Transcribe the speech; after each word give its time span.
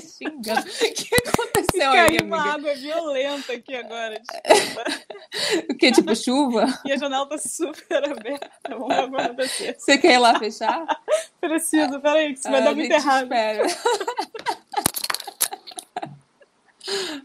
podcast 0.00 0.16
xingando. 0.18 0.62
O 0.82 0.94
que 0.94 1.14
aconteceu 1.28 1.92
Caiu 1.92 2.08
aí, 2.08 2.18
uma 2.22 2.36
amiga? 2.40 2.54
água 2.54 2.74
violenta 2.74 3.52
aqui 3.52 3.74
agora. 3.76 4.20
Desculpa. 4.20 4.84
O 5.70 5.74
que, 5.76 5.90
tipo 5.92 6.14
chuva? 6.14 6.66
E 6.84 6.92
a 6.92 6.96
janela 6.96 7.26
tá 7.26 7.38
super 7.38 8.04
aberta. 8.10 8.50
Vamos 8.68 9.10
vai 9.10 9.24
acontecer. 9.26 9.74
Você 9.78 9.96
quer 9.98 10.12
ir 10.14 10.18
lá 10.18 10.38
fechar? 10.38 10.84
Preciso, 11.40 12.00
peraí, 12.00 12.34
que 12.34 12.40
isso 12.40 12.50
vai 12.50 12.60
Ah, 12.60 12.64
dar 12.64 12.70
a 12.70 12.74
muito 12.74 12.92
errado. 12.92 13.22
espera. 13.24 13.66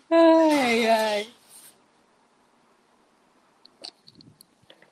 ai, 0.09 0.89
ai. 0.89 1.27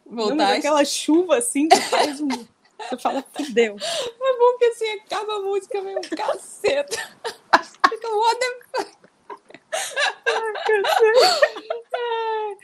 Voltar. 0.05 0.53
aquela 0.57 0.83
chuva 0.85 1.37
assim 1.37 1.67
que 1.69 1.77
faz 1.77 2.19
um. 2.21 2.27
Você 2.27 2.97
fala, 2.99 3.23
fudeu. 3.33 3.77
É 3.79 4.37
bom 4.37 4.57
que 4.59 4.65
assim 4.65 4.89
acaba 4.91 5.35
a 5.37 5.39
música 5.39 5.81
meio 5.81 5.97
um 5.99 6.01
caceta. 6.01 6.97
Fica 7.89 8.07
what 8.07 8.39
the 8.39 8.47
fuck. 8.71 8.95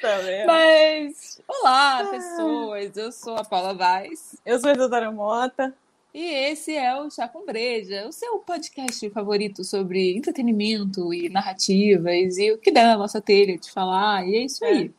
Tá? 0.02 0.18
Mas, 0.48 1.42
olá, 1.48 2.06
pessoas. 2.06 2.98
Eu 2.98 3.12
sou 3.12 3.36
a 3.36 3.44
Paula 3.44 3.74
Vaz. 3.74 4.36
Eu 4.46 4.60
sou 4.60 4.70
a 4.70 4.74
Isadora 4.74 5.12
Mota. 5.12 5.76
E 6.14 6.24
esse 6.24 6.76
é 6.76 7.00
o 7.00 7.10
Chá 7.10 7.28
com 7.28 7.46
Breja, 7.46 8.06
o 8.08 8.12
seu 8.12 8.40
podcast 8.40 9.10
favorito 9.12 9.64
sobre 9.64 10.18
entretenimento 10.18 11.14
e 11.14 11.30
narrativas 11.30 12.38
e 12.38 12.52
o 12.52 12.58
que 12.58 12.72
der 12.72 12.86
na 12.86 12.98
nossa 12.98 13.22
telha 13.22 13.58
de 13.58 13.72
falar. 13.72 14.28
E 14.28 14.36
é 14.36 14.40
isso 14.40 14.66
aí. 14.66 14.92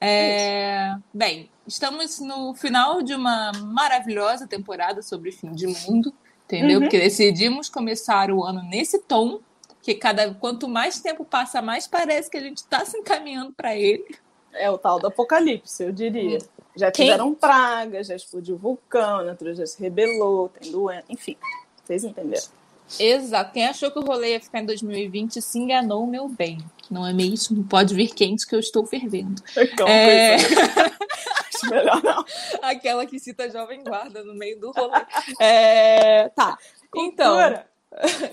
É, 0.00 0.94
Bem, 1.12 1.50
estamos 1.66 2.20
no 2.20 2.54
final 2.54 3.02
de 3.02 3.14
uma 3.14 3.52
maravilhosa 3.52 4.46
temporada 4.46 5.02
sobre 5.02 5.30
fim 5.32 5.52
de 5.52 5.66
mundo, 5.66 6.12
entendeu? 6.46 6.78
Uhum. 6.78 6.84
Porque 6.84 7.00
decidimos 7.00 7.68
começar 7.68 8.30
o 8.30 8.42
ano 8.42 8.62
nesse 8.62 8.98
tom, 9.00 9.40
que 9.86 9.94
cada 9.94 10.34
quanto 10.34 10.66
mais 10.66 10.98
tempo 10.98 11.24
passa, 11.24 11.62
mais 11.62 11.86
parece 11.86 12.28
que 12.28 12.36
a 12.36 12.40
gente 12.40 12.56
está 12.56 12.84
se 12.84 12.98
encaminhando 12.98 13.52
para 13.52 13.76
ele. 13.76 14.16
É 14.52 14.68
o 14.68 14.76
tal 14.76 14.98
do 14.98 15.06
apocalipse, 15.06 15.80
eu 15.84 15.92
diria. 15.92 16.38
Já 16.74 16.90
Quem- 16.90 17.06
tiveram 17.06 17.32
pragas, 17.32 18.08
já 18.08 18.16
explodiu 18.16 18.56
vulcão, 18.58 19.18
a 19.20 19.22
natureza 19.22 19.60
já 19.62 19.66
se 19.66 19.80
rebelou, 19.80 20.48
tem 20.48 20.72
doença, 20.72 21.04
enfim. 21.08 21.36
Vocês 21.84 22.02
entenderam? 22.02 22.42
Exato. 22.98 23.52
Quem 23.52 23.64
achou 23.66 23.88
que 23.92 23.98
o 24.00 24.02
rolê 24.02 24.32
ia 24.32 24.40
ficar 24.40 24.58
em 24.60 24.66
2020 24.66 25.40
se 25.40 25.56
enganou, 25.58 26.04
meu 26.04 26.28
bem. 26.28 26.58
Não 26.90 27.06
é 27.06 27.12
mesmo? 27.12 27.62
Pode 27.62 27.94
vir 27.94 28.08
quente 28.12 28.44
que 28.44 28.56
eu 28.56 28.60
estou 28.60 28.84
fervendo. 28.84 29.40
Então, 29.56 29.86
É. 29.86 30.36
coisa- 30.36 30.96
Acho 31.54 31.70
melhor 31.70 32.02
não. 32.02 32.24
Aquela 32.60 33.06
que 33.06 33.20
cita 33.20 33.48
Jovem 33.48 33.82
Guarda 33.84 34.24
no 34.24 34.34
meio 34.34 34.58
do 34.60 34.72
rolê. 34.72 35.00
É, 35.40 36.28
Tá. 36.30 36.58
Então, 36.96 37.34
Cultura. 37.36 37.66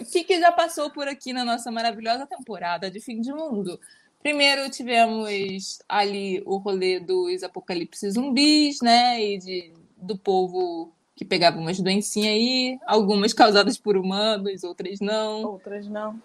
O 0.02 0.06
que, 0.12 0.24
que 0.24 0.40
já 0.40 0.52
passou 0.52 0.90
por 0.90 1.08
aqui 1.08 1.34
na 1.34 1.46
nossa 1.46 1.72
maravilhosa 1.72 2.26
temporada 2.26 2.90
de 2.90 3.00
fim 3.00 3.22
de 3.22 3.32
mundo? 3.32 3.80
Primeiro 4.22 4.70
tivemos 4.70 5.80
ali 5.88 6.42
o 6.46 6.58
rolê 6.58 7.00
dos 7.00 7.44
apocalipse 7.44 8.10
zumbis, 8.12 8.80
né? 8.82 9.22
E 9.22 9.38
de, 9.38 9.74
do 9.98 10.18
povo 10.18 10.94
que 11.16 11.26
pegava 11.26 11.60
umas 11.60 11.80
doencinhas 11.80 12.34
aí, 12.34 12.80
algumas 12.86 13.34
causadas 13.34 13.78
por 13.78 13.98
humanos, 13.98 14.64
outras 14.64 15.00
não. 15.00 15.44
Outras 15.44 15.88
não. 15.88 16.20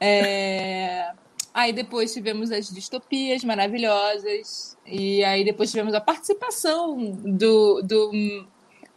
É, 0.00 1.12
Aí 1.54 1.72
depois 1.72 2.12
tivemos 2.12 2.50
as 2.50 2.68
distopias 2.70 3.44
maravilhosas. 3.44 4.76
E 4.86 5.22
aí 5.22 5.44
depois 5.44 5.70
tivemos 5.70 5.92
a 5.94 6.00
participação 6.00 6.96
do, 7.12 7.82
do 7.82 8.46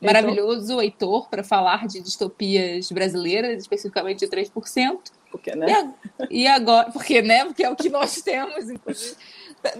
maravilhoso 0.01 0.81
Heitor 0.81 1.29
para 1.29 1.43
falar 1.43 1.87
de 1.87 2.01
distopias 2.01 2.91
brasileiras, 2.91 3.61
especificamente 3.61 4.19
de 4.19 4.27
3%. 4.27 4.97
Porque, 5.31 5.51
E, 5.51 5.55
né? 5.55 5.93
e 6.29 6.47
agora, 6.47 6.91
porque, 6.91 7.21
né? 7.21 7.45
Porque 7.45 7.63
é 7.63 7.69
o 7.69 7.75
que 7.75 7.89
nós 7.89 8.21
temos, 8.21 8.69
inclusive. 8.69 9.15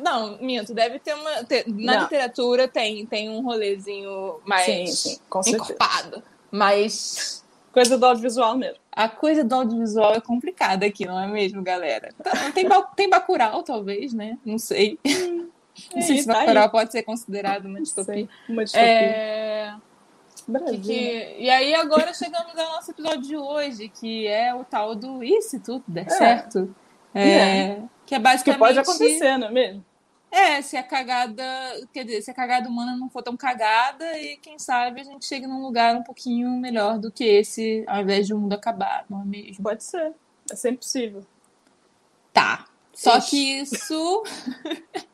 Não, 0.03 0.38
minto, 0.42 0.74
deve 0.74 0.98
ter 1.00 1.14
uma. 1.14 1.44
ter- 1.44 1.64
na 1.68 1.94
Não. 1.94 2.02
literatura 2.03 2.68
tem, 2.68 3.06
tem 3.06 3.30
um 3.30 3.42
rolezinho 3.42 4.40
mais 4.46 4.66
Sim, 4.66 5.20
sim, 5.44 5.52
encorpado. 5.53 6.24
Mas 6.52 7.44
Coisa 7.72 7.97
do 7.97 8.06
audiovisual 8.06 8.58
mesmo. 8.58 8.80
a 8.92 9.08
coisa 9.09 9.44
do 9.44 9.53
audiovisual 9.53 10.14
é 10.16 10.22
complicada 10.22 10.86
aqui, 10.86 11.06
não 11.06 11.20
é 11.20 11.28
mesmo, 11.28 11.62
galera? 11.62 12.14
Tá, 12.24 12.32
Tem, 12.53 12.66
tem 12.96 13.09
Bacurau, 13.09 13.62
talvez, 13.64 14.14
né? 14.14 14.38
Não 14.46 14.58
sei. 14.58 14.97
Não 15.94 16.02
sei 16.02 16.20
É, 16.20 16.22
se 16.22 16.26
tá. 16.26 16.34
Bacurau 16.34 16.70
pode 16.70 16.92
ser 16.94 17.03
considerado 17.03 17.66
uma 17.66 17.82
distopia. 17.82 18.28
Uma 18.47 18.64
distopia. 18.64 18.88
É, 18.90 19.74
Brasil. 20.52 20.80
que- 20.82 20.88
que- 20.88 21.36
e 21.40 21.50
aí 21.50 21.74
agora 21.74 22.14
chegamos 22.14 22.58
ao 22.58 22.76
nosso 22.76 22.92
episódio 22.92 23.22
de 23.22 23.38
hoje, 23.38 23.90
que 23.90 24.28
é 24.28 24.54
o 24.54 24.64
tal 24.64 24.96
do 24.96 25.24
e 25.24 25.42
se 25.42 25.60
tudo 25.60 25.84
der 25.88 26.06
É. 26.08 26.10
certo? 26.10 26.76
É, 27.14 27.30
É. 27.30 27.76
Que 28.06 28.16
é 28.16 28.18
Que 28.18 28.24
basicamente... 28.24 28.60
pode 28.60 28.80
acontecer, 28.80 29.38
não 29.38 29.48
é 29.48 29.52
mesmo? 29.52 29.86
É, 30.32 30.62
se 30.62 30.76
a 30.76 30.84
cagada, 30.84 31.44
quer 31.94 32.04
dizer, 32.04 32.22
se 32.22 32.30
a 32.30 32.34
cagada 32.34 32.68
humana 32.68 32.98
não 32.98 33.10
for 33.10 33.24
tão 33.24 33.38
cagada, 33.38 34.20
e 34.20 34.36
quem 34.38 34.60
sabe 34.60 35.00
a 35.00 35.04
gente 35.04 35.26
chegue 35.26 35.48
num 35.48 35.62
lugar 35.62 35.96
um 35.96 36.04
pouquinho 36.04 36.50
melhor 36.60 37.00
do 37.00 37.10
que 37.10 37.24
esse, 37.24 37.86
ao 37.88 38.02
invés 38.02 38.28
de 38.28 38.34
o 38.34 38.38
mundo 38.38 38.52
acabar, 38.54 39.06
não 39.10 39.22
é 39.22 39.26
mesmo? 39.26 39.64
Pode 39.64 39.84
ser. 39.84 40.12
É 40.52 40.56
sempre 40.56 40.80
possível. 40.80 41.24
Tá. 42.34 42.66
Só 42.96 43.18
Ixi. 43.18 43.30
que 43.30 43.60
isso. 43.60 44.24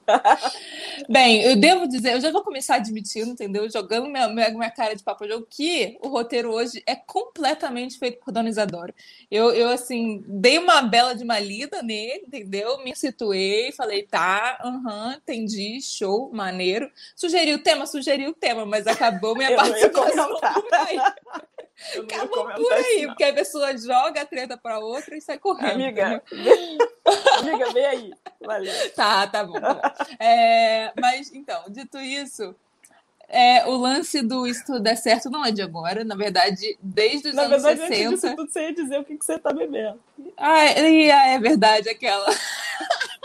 Bem, 1.10 1.42
eu 1.42 1.56
devo 1.56 1.88
dizer, 1.88 2.14
eu 2.14 2.22
já 2.22 2.32
vou 2.32 2.44
começar 2.44 2.76
admitindo, 2.76 3.32
entendeu? 3.32 3.68
Jogando 3.70 4.08
minha, 4.08 4.28
minha, 4.28 4.50
minha 4.52 4.70
cara 4.70 4.96
de 4.96 5.04
papo 5.04 5.28
jogo, 5.28 5.48
que 5.50 5.98
o 6.02 6.10
roteiro 6.10 6.52
hoje 6.52 6.84
é 6.86 6.96
completamente 6.96 7.98
feito 7.98 8.20
por 8.20 8.32
Dona 8.32 8.50
Isadora. 8.50 8.94
Eu, 9.30 9.52
eu, 9.52 9.70
assim, 9.70 10.24
dei 10.28 10.60
uma 10.60 10.82
bela 10.84 11.16
de 11.16 11.24
uma 11.24 11.40
lida 11.40 11.82
nele, 11.82 12.26
entendeu? 12.28 12.84
Me 12.84 12.96
situei, 12.96 13.72
falei, 13.72 14.04
tá, 14.04 14.60
aham, 14.64 15.16
entendi, 15.16 15.82
show, 15.82 16.30
maneiro. 16.32 16.92
Sugeri 17.16 17.54
o 17.54 17.64
tema, 17.64 17.88
sugeri 17.88 18.28
o 18.28 18.34
tema, 18.34 18.66
mas 18.66 18.86
acabou 18.86 19.36
minha 19.36 19.54
participação 19.58 20.40
por 20.40 20.74
aí. 20.74 20.98
Acabou 22.00 22.48
por 22.54 22.74
aí, 22.74 23.02
não. 23.02 23.10
porque 23.10 23.24
a 23.24 23.34
pessoa 23.34 23.78
joga 23.78 24.22
a 24.22 24.26
treta 24.26 24.58
pra 24.58 24.80
outra 24.80 25.18
e 25.18 25.22
sai 25.22 25.38
correndo. 25.38 25.74
Amiga, 25.74 26.24
amiga, 27.40 27.72
vem 27.74 27.86
aí. 27.86 28.14
Valeu. 28.40 28.92
Tá, 28.92 29.28
tá 29.28 29.44
bom. 29.44 29.60
tá 29.60 29.74
bom. 29.74 29.82
É, 30.20 30.92
mas, 31.00 31.34
então, 31.34 31.64
dito 31.70 32.00
isso, 32.00 32.56
é, 33.34 33.66
o 33.66 33.78
lance 33.78 34.22
do 34.22 34.46
Isso 34.46 34.66
Tudo 34.66 34.82
Der 34.82 34.98
Certo 34.98 35.30
não 35.30 35.46
é 35.46 35.52
de 35.52 35.62
agora, 35.62 36.04
na 36.04 36.16
verdade, 36.16 36.78
desde 36.82 37.30
os 37.30 37.34
Na 37.34 37.44
anos 37.44 37.64
verdade, 37.64 37.82
antes 37.82 37.98
60. 37.98 38.10
disso 38.16 38.36
tudo, 38.36 38.52
você 38.52 38.62
ia 38.62 38.74
dizer 38.74 39.00
o 39.00 39.06
que, 39.06 39.18
que 39.18 39.26
você 39.26 39.40
tá 39.40 39.54
bebendo. 39.54 40.00
Ah, 40.36 40.66
ah, 40.66 41.28
é 41.30 41.40
verdade, 41.40 41.90
aquela. 41.90 42.28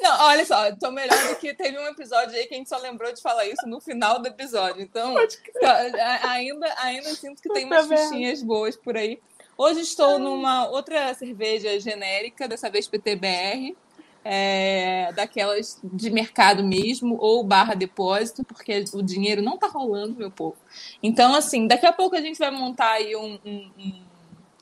Não, 0.00 0.20
olha 0.26 0.44
só, 0.44 0.74
tô 0.76 0.90
melhor 0.90 1.16
do 1.28 1.36
que 1.36 1.54
teve 1.54 1.78
um 1.78 1.86
episódio 1.86 2.36
aí 2.36 2.46
que 2.46 2.54
a 2.54 2.58
gente 2.58 2.68
só 2.68 2.76
lembrou 2.78 3.12
de 3.12 3.22
falar 3.22 3.46
isso 3.46 3.66
no 3.66 3.80
final 3.80 4.18
do 4.20 4.28
episódio. 4.28 4.82
Então, 4.82 5.14
a- 5.16 6.28
ainda, 6.30 6.74
ainda 6.78 7.08
sinto 7.14 7.40
que 7.42 7.48
tem 7.52 7.64
umas 7.64 7.82
Puta 7.82 7.94
merda. 7.94 8.08
fichinhas 8.10 8.42
boas 8.42 8.76
por 8.76 8.96
aí. 8.96 9.18
Hoje 9.56 9.80
estou 9.80 10.18
numa 10.18 10.68
outra 10.68 11.14
cerveja 11.14 11.78
genérica, 11.78 12.48
dessa 12.48 12.68
vez 12.68 12.88
PTBR, 12.88 13.76
é, 14.24 15.12
daquelas 15.14 15.78
de 15.84 16.10
mercado 16.10 16.64
mesmo, 16.64 17.16
ou 17.20 17.44
barra 17.44 17.74
depósito, 17.74 18.42
porque 18.44 18.84
o 18.94 19.02
dinheiro 19.02 19.42
não 19.42 19.56
tá 19.56 19.68
rolando, 19.68 20.16
meu 20.16 20.30
povo. 20.30 20.56
Então, 21.02 21.34
assim, 21.34 21.66
daqui 21.66 21.86
a 21.86 21.92
pouco 21.92 22.16
a 22.16 22.20
gente 22.20 22.38
vai 22.38 22.50
montar 22.50 22.92
aí 22.92 23.14
um, 23.14 23.38
um- 23.44 23.70
um 23.78 24.02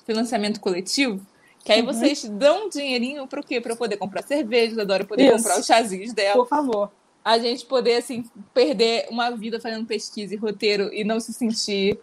financiamento 0.04 0.60
coletivo, 0.60 1.24
que 1.64 1.72
aí 1.72 1.80
Uhum. 1.80 1.86
vocês 1.86 2.24
dão 2.24 2.66
um 2.66 2.68
dinheirinho 2.68 3.26
para 3.26 3.40
o 3.40 3.44
quê? 3.44 3.60
Para 3.60 3.72
eu 3.72 3.76
poder 3.76 3.96
comprar 3.96 4.22
cerveja, 4.22 4.80
adoro 4.82 5.06
poder 5.06 5.24
Isso. 5.26 5.36
comprar 5.36 5.60
os 5.60 5.66
chazinhos 5.66 6.12
dela 6.12 6.36
Por 6.36 6.48
favor. 6.48 6.90
a 7.24 7.38
gente 7.38 7.64
poder, 7.66 7.96
assim, 7.96 8.24
perder 8.52 9.06
uma 9.10 9.30
vida 9.30 9.60
fazendo 9.60 9.86
pesquisa 9.86 10.34
e 10.34 10.36
roteiro 10.36 10.92
e 10.92 11.04
não 11.04 11.20
se 11.20 11.32
sentir 11.32 11.98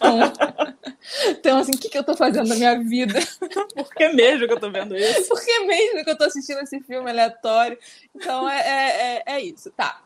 tão, 0.00 0.18
tão 1.42 1.58
assim, 1.58 1.72
o 1.74 1.78
que, 1.78 1.88
que 1.88 1.98
eu 1.98 2.04
tô 2.04 2.16
fazendo 2.16 2.48
da 2.48 2.54
minha 2.54 2.78
vida? 2.80 3.18
Por 3.74 3.94
que 3.94 4.08
mesmo 4.08 4.46
que 4.46 4.52
eu 4.52 4.60
tô 4.60 4.70
vendo 4.70 4.96
isso? 4.96 5.28
Por 5.28 5.44
que 5.44 5.60
mesmo 5.66 6.04
que 6.04 6.10
eu 6.10 6.18
tô 6.18 6.24
assistindo 6.24 6.60
esse 6.60 6.80
filme 6.80 7.10
aleatório? 7.10 7.78
Então, 8.14 8.48
é, 8.48 8.58
é, 8.60 9.22
é, 9.26 9.34
é 9.36 9.40
isso, 9.40 9.70
tá. 9.70 10.02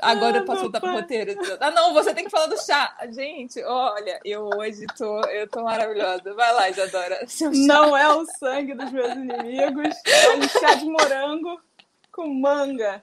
Agora 0.00 0.38
Ah, 0.40 0.42
pro 0.42 0.70
pai. 0.70 0.92
roteiro. 0.92 1.34
Ah, 1.60 1.70
não, 1.70 1.94
você 1.94 2.12
tem 2.12 2.24
que 2.24 2.30
falar 2.30 2.46
do 2.46 2.58
chá. 2.60 2.96
Gente, 3.10 3.62
olha, 3.62 4.20
eu 4.24 4.50
hoje 4.56 4.86
tô, 4.96 5.20
eu 5.28 5.48
tô 5.48 5.62
maravilhosa. 5.62 6.34
Vai 6.34 6.52
lá, 6.52 6.68
Isadora. 6.68 7.26
Não 7.66 7.96
é 7.96 8.12
o 8.12 8.26
sangue 8.38 8.74
dos 8.74 8.90
meus 8.90 9.12
inimigos, 9.12 9.94
é 10.06 10.36
um 10.36 10.42
chá 10.48 10.74
de 10.74 10.84
morango 10.86 11.60
com 12.10 12.26
manga. 12.28 13.02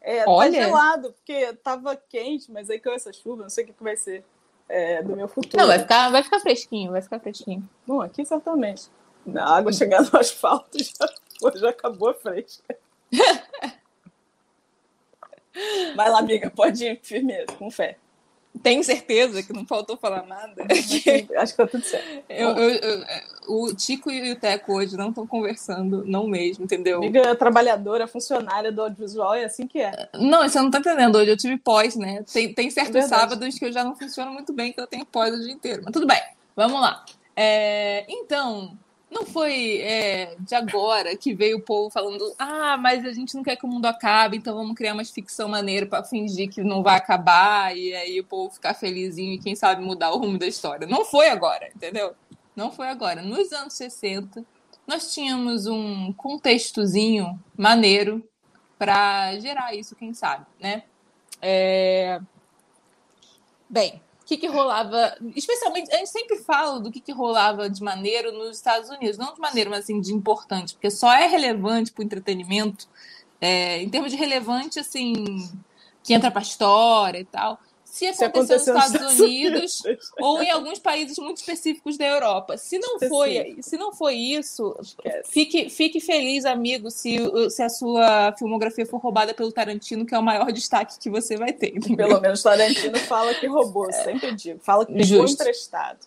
É, 0.00 0.24
Olha. 0.28 0.52
tá 0.52 0.64
gelado, 0.66 1.12
porque 1.12 1.52
tava 1.54 1.96
quente, 1.96 2.50
mas 2.50 2.70
aí 2.70 2.78
caiu 2.78 2.94
essa 2.94 3.12
chuva, 3.12 3.42
não 3.42 3.50
sei 3.50 3.64
o 3.64 3.66
que, 3.66 3.72
que 3.72 3.82
vai 3.82 3.96
ser 3.96 4.24
é, 4.68 5.02
do 5.02 5.16
meu 5.16 5.26
futuro. 5.26 5.56
Não, 5.56 5.66
vai 5.66 5.78
ficar, 5.80 6.10
vai 6.10 6.22
ficar 6.22 6.38
fresquinho, 6.40 6.92
vai 6.92 7.02
ficar 7.02 7.18
fresquinho. 7.18 7.68
Bom, 7.86 8.00
aqui 8.00 8.24
certamente. 8.24 8.88
A 9.34 9.56
água 9.56 9.72
chegando 9.72 10.08
no 10.12 10.20
asfalto 10.20 10.78
já, 10.78 11.50
já 11.56 11.70
acabou 11.70 12.10
a 12.10 12.14
fresca. 12.14 12.76
Vai 15.94 16.10
lá, 16.10 16.18
amiga, 16.18 16.50
pode 16.50 16.84
ir 16.84 17.00
firmeza, 17.02 17.46
com 17.58 17.70
fé. 17.70 17.96
Tem 18.62 18.82
certeza 18.82 19.42
que 19.42 19.52
não 19.52 19.66
faltou 19.66 19.96
falar 19.96 20.24
nada? 20.26 20.66
Acho 21.36 21.52
que 21.52 21.56
tá 21.56 21.66
tudo 21.66 21.84
certo. 21.84 22.24
Eu, 22.28 22.50
eu, 22.50 22.70
eu, 22.70 23.04
o 23.48 23.74
Tico 23.74 24.10
e 24.10 24.32
o 24.32 24.36
Teco 24.36 24.74
hoje 24.74 24.96
não 24.96 25.10
estão 25.10 25.26
conversando, 25.26 26.04
não 26.06 26.26
mesmo, 26.26 26.64
entendeu? 26.64 26.98
Amiga 26.98 27.34
trabalhadora, 27.34 28.06
funcionária 28.06 28.72
do 28.72 28.82
audiovisual, 28.82 29.34
é 29.34 29.44
assim 29.44 29.66
que 29.66 29.80
é. 29.80 30.08
Não, 30.14 30.42
você 30.42 30.60
não 30.60 30.70
tá 30.70 30.78
entendendo. 30.78 31.16
Hoje 31.16 31.30
eu 31.30 31.36
tive 31.36 31.58
pós, 31.58 31.96
né? 31.96 32.24
Tem, 32.32 32.52
tem 32.52 32.70
certos 32.70 32.96
é 32.96 33.02
sábados 33.02 33.58
que 33.58 33.64
eu 33.64 33.72
já 33.72 33.84
não 33.84 33.94
funciono 33.94 34.32
muito 34.32 34.52
bem, 34.52 34.72
que 34.72 34.80
eu 34.80 34.86
tenho 34.86 35.04
pós 35.04 35.34
o 35.34 35.40
dia 35.40 35.52
inteiro. 35.52 35.82
Mas 35.84 35.92
tudo 35.92 36.06
bem, 36.06 36.20
vamos 36.54 36.80
lá. 36.80 37.04
É, 37.34 38.06
então, 38.08 38.76
não 39.10 39.24
foi 39.24 39.78
é, 39.78 40.36
de 40.40 40.54
agora 40.54 41.16
que 41.16 41.34
veio 41.34 41.58
o 41.58 41.62
povo 41.62 41.90
falando: 41.90 42.34
ah, 42.38 42.76
mas 42.76 43.04
a 43.04 43.12
gente 43.12 43.34
não 43.34 43.42
quer 43.42 43.56
que 43.56 43.64
o 43.64 43.68
mundo 43.68 43.86
acabe, 43.86 44.36
então 44.36 44.54
vamos 44.54 44.74
criar 44.74 44.94
uma 44.94 45.04
ficção 45.04 45.48
maneira 45.48 45.86
para 45.86 46.04
fingir 46.04 46.50
que 46.50 46.62
não 46.62 46.82
vai 46.82 46.96
acabar 46.96 47.76
e 47.76 47.94
aí 47.94 48.20
o 48.20 48.24
povo 48.24 48.54
ficar 48.54 48.74
felizinho 48.74 49.34
e 49.34 49.38
quem 49.38 49.54
sabe 49.54 49.82
mudar 49.82 50.10
o 50.10 50.18
rumo 50.18 50.38
da 50.38 50.46
história. 50.46 50.86
Não 50.86 51.04
foi 51.04 51.28
agora, 51.28 51.68
entendeu? 51.74 52.14
Não 52.54 52.72
foi 52.72 52.88
agora. 52.88 53.22
Nos 53.22 53.52
anos 53.52 53.74
60, 53.74 54.44
nós 54.86 55.12
tínhamos 55.14 55.66
um 55.66 56.12
contextozinho 56.12 57.38
maneiro 57.56 58.26
para 58.78 59.38
gerar 59.38 59.74
isso, 59.74 59.94
quem 59.94 60.12
sabe, 60.12 60.46
né? 60.60 60.82
É... 61.40 62.20
Bem, 63.68 64.00
que, 64.26 64.36
que 64.36 64.48
rolava, 64.48 65.16
especialmente, 65.36 65.94
a 65.94 65.98
gente 65.98 66.10
sempre 66.10 66.38
fala 66.38 66.80
do 66.80 66.90
que, 66.90 67.00
que 67.00 67.12
rolava 67.12 67.70
de 67.70 67.80
maneiro 67.80 68.32
nos 68.32 68.56
Estados 68.56 68.90
Unidos, 68.90 69.16
não 69.16 69.32
de 69.32 69.40
maneira, 69.40 69.70
mas 69.70 69.84
assim, 69.84 70.00
de 70.00 70.12
importante, 70.12 70.74
porque 70.74 70.90
só 70.90 71.12
é 71.12 71.28
relevante 71.28 71.92
para 71.92 72.02
o 72.02 72.04
entretenimento, 72.04 72.88
é, 73.40 73.80
em 73.80 73.88
termos 73.88 74.10
de 74.10 74.18
relevante, 74.18 74.80
assim, 74.80 75.48
que 76.02 76.12
entra 76.12 76.28
para 76.28 76.40
a 76.40 76.42
história 76.42 77.20
e 77.20 77.24
tal, 77.24 77.60
se 77.96 78.24
aconteceu, 78.24 78.58
se 78.58 78.70
aconteceu 78.70 78.74
nos 78.74 78.84
Estados 78.84 79.20
Unidos 79.20 79.82
ou 80.18 80.42
em 80.42 80.50
alguns 80.50 80.78
países 80.78 81.18
muito 81.18 81.38
específicos 81.38 81.96
da 81.96 82.06
Europa. 82.06 82.56
Se 82.56 82.78
não 82.78 82.98
foi, 82.98 83.56
se 83.60 83.76
não 83.76 83.92
foi 83.92 84.14
isso, 84.14 84.76
fique, 85.24 85.70
fique 85.70 86.00
feliz, 86.00 86.44
amigo, 86.44 86.90
se, 86.90 87.18
se 87.50 87.62
a 87.62 87.68
sua 87.68 88.32
filmografia 88.38 88.86
for 88.86 88.98
roubada 88.98 89.32
pelo 89.32 89.52
Tarantino, 89.52 90.04
que 90.04 90.14
é 90.14 90.18
o 90.18 90.22
maior 90.22 90.52
destaque 90.52 90.98
que 90.98 91.08
você 91.08 91.36
vai 91.36 91.52
ter. 91.52 91.76
Entendeu? 91.76 92.08
Pelo 92.08 92.20
menos 92.20 92.42
Tarantino 92.42 92.98
fala 92.98 93.34
que 93.34 93.46
roubou, 93.46 93.90
sempre 93.92 94.34
digo. 94.34 94.60
Fala 94.62 94.84
que 94.84 94.92
pegou 94.92 95.06
Justo. 95.06 95.42
emprestado. 95.42 95.98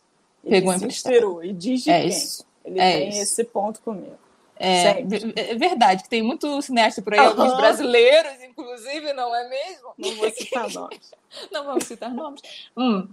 Pegou 0.47 0.74
emprestado. 0.74 1.13
Inspirou, 1.13 1.44
e 1.44 1.53
diz 1.53 1.83
de 1.83 1.92
é 1.92 2.01
quem. 2.01 2.09
Isso. 2.09 2.45
Ele 2.63 2.80
é 2.80 3.00
tem 3.00 3.09
isso. 3.09 3.21
esse 3.21 3.44
ponto 3.44 3.81
comigo. 3.81 4.18
É, 4.59 5.00
é, 5.00 5.56
verdade, 5.56 6.03
que 6.03 6.09
tem 6.09 6.21
muito 6.21 6.61
cineasta 6.61 7.01
por 7.01 7.13
aí, 7.13 7.19
uhum. 7.21 7.27
alguns 7.27 7.56
brasileiros, 7.56 8.44
inclusive, 8.44 9.13
não 9.13 9.33
é 9.33 9.47
mesmo? 9.47 9.94
Não 9.97 10.15
vou 10.17 10.29
citar 10.31 10.69
nomes. 10.69 11.11
não 11.50 11.65
vamos 11.65 11.85
citar 11.85 12.13
nomes. 12.13 12.41
Hum. 12.75 13.07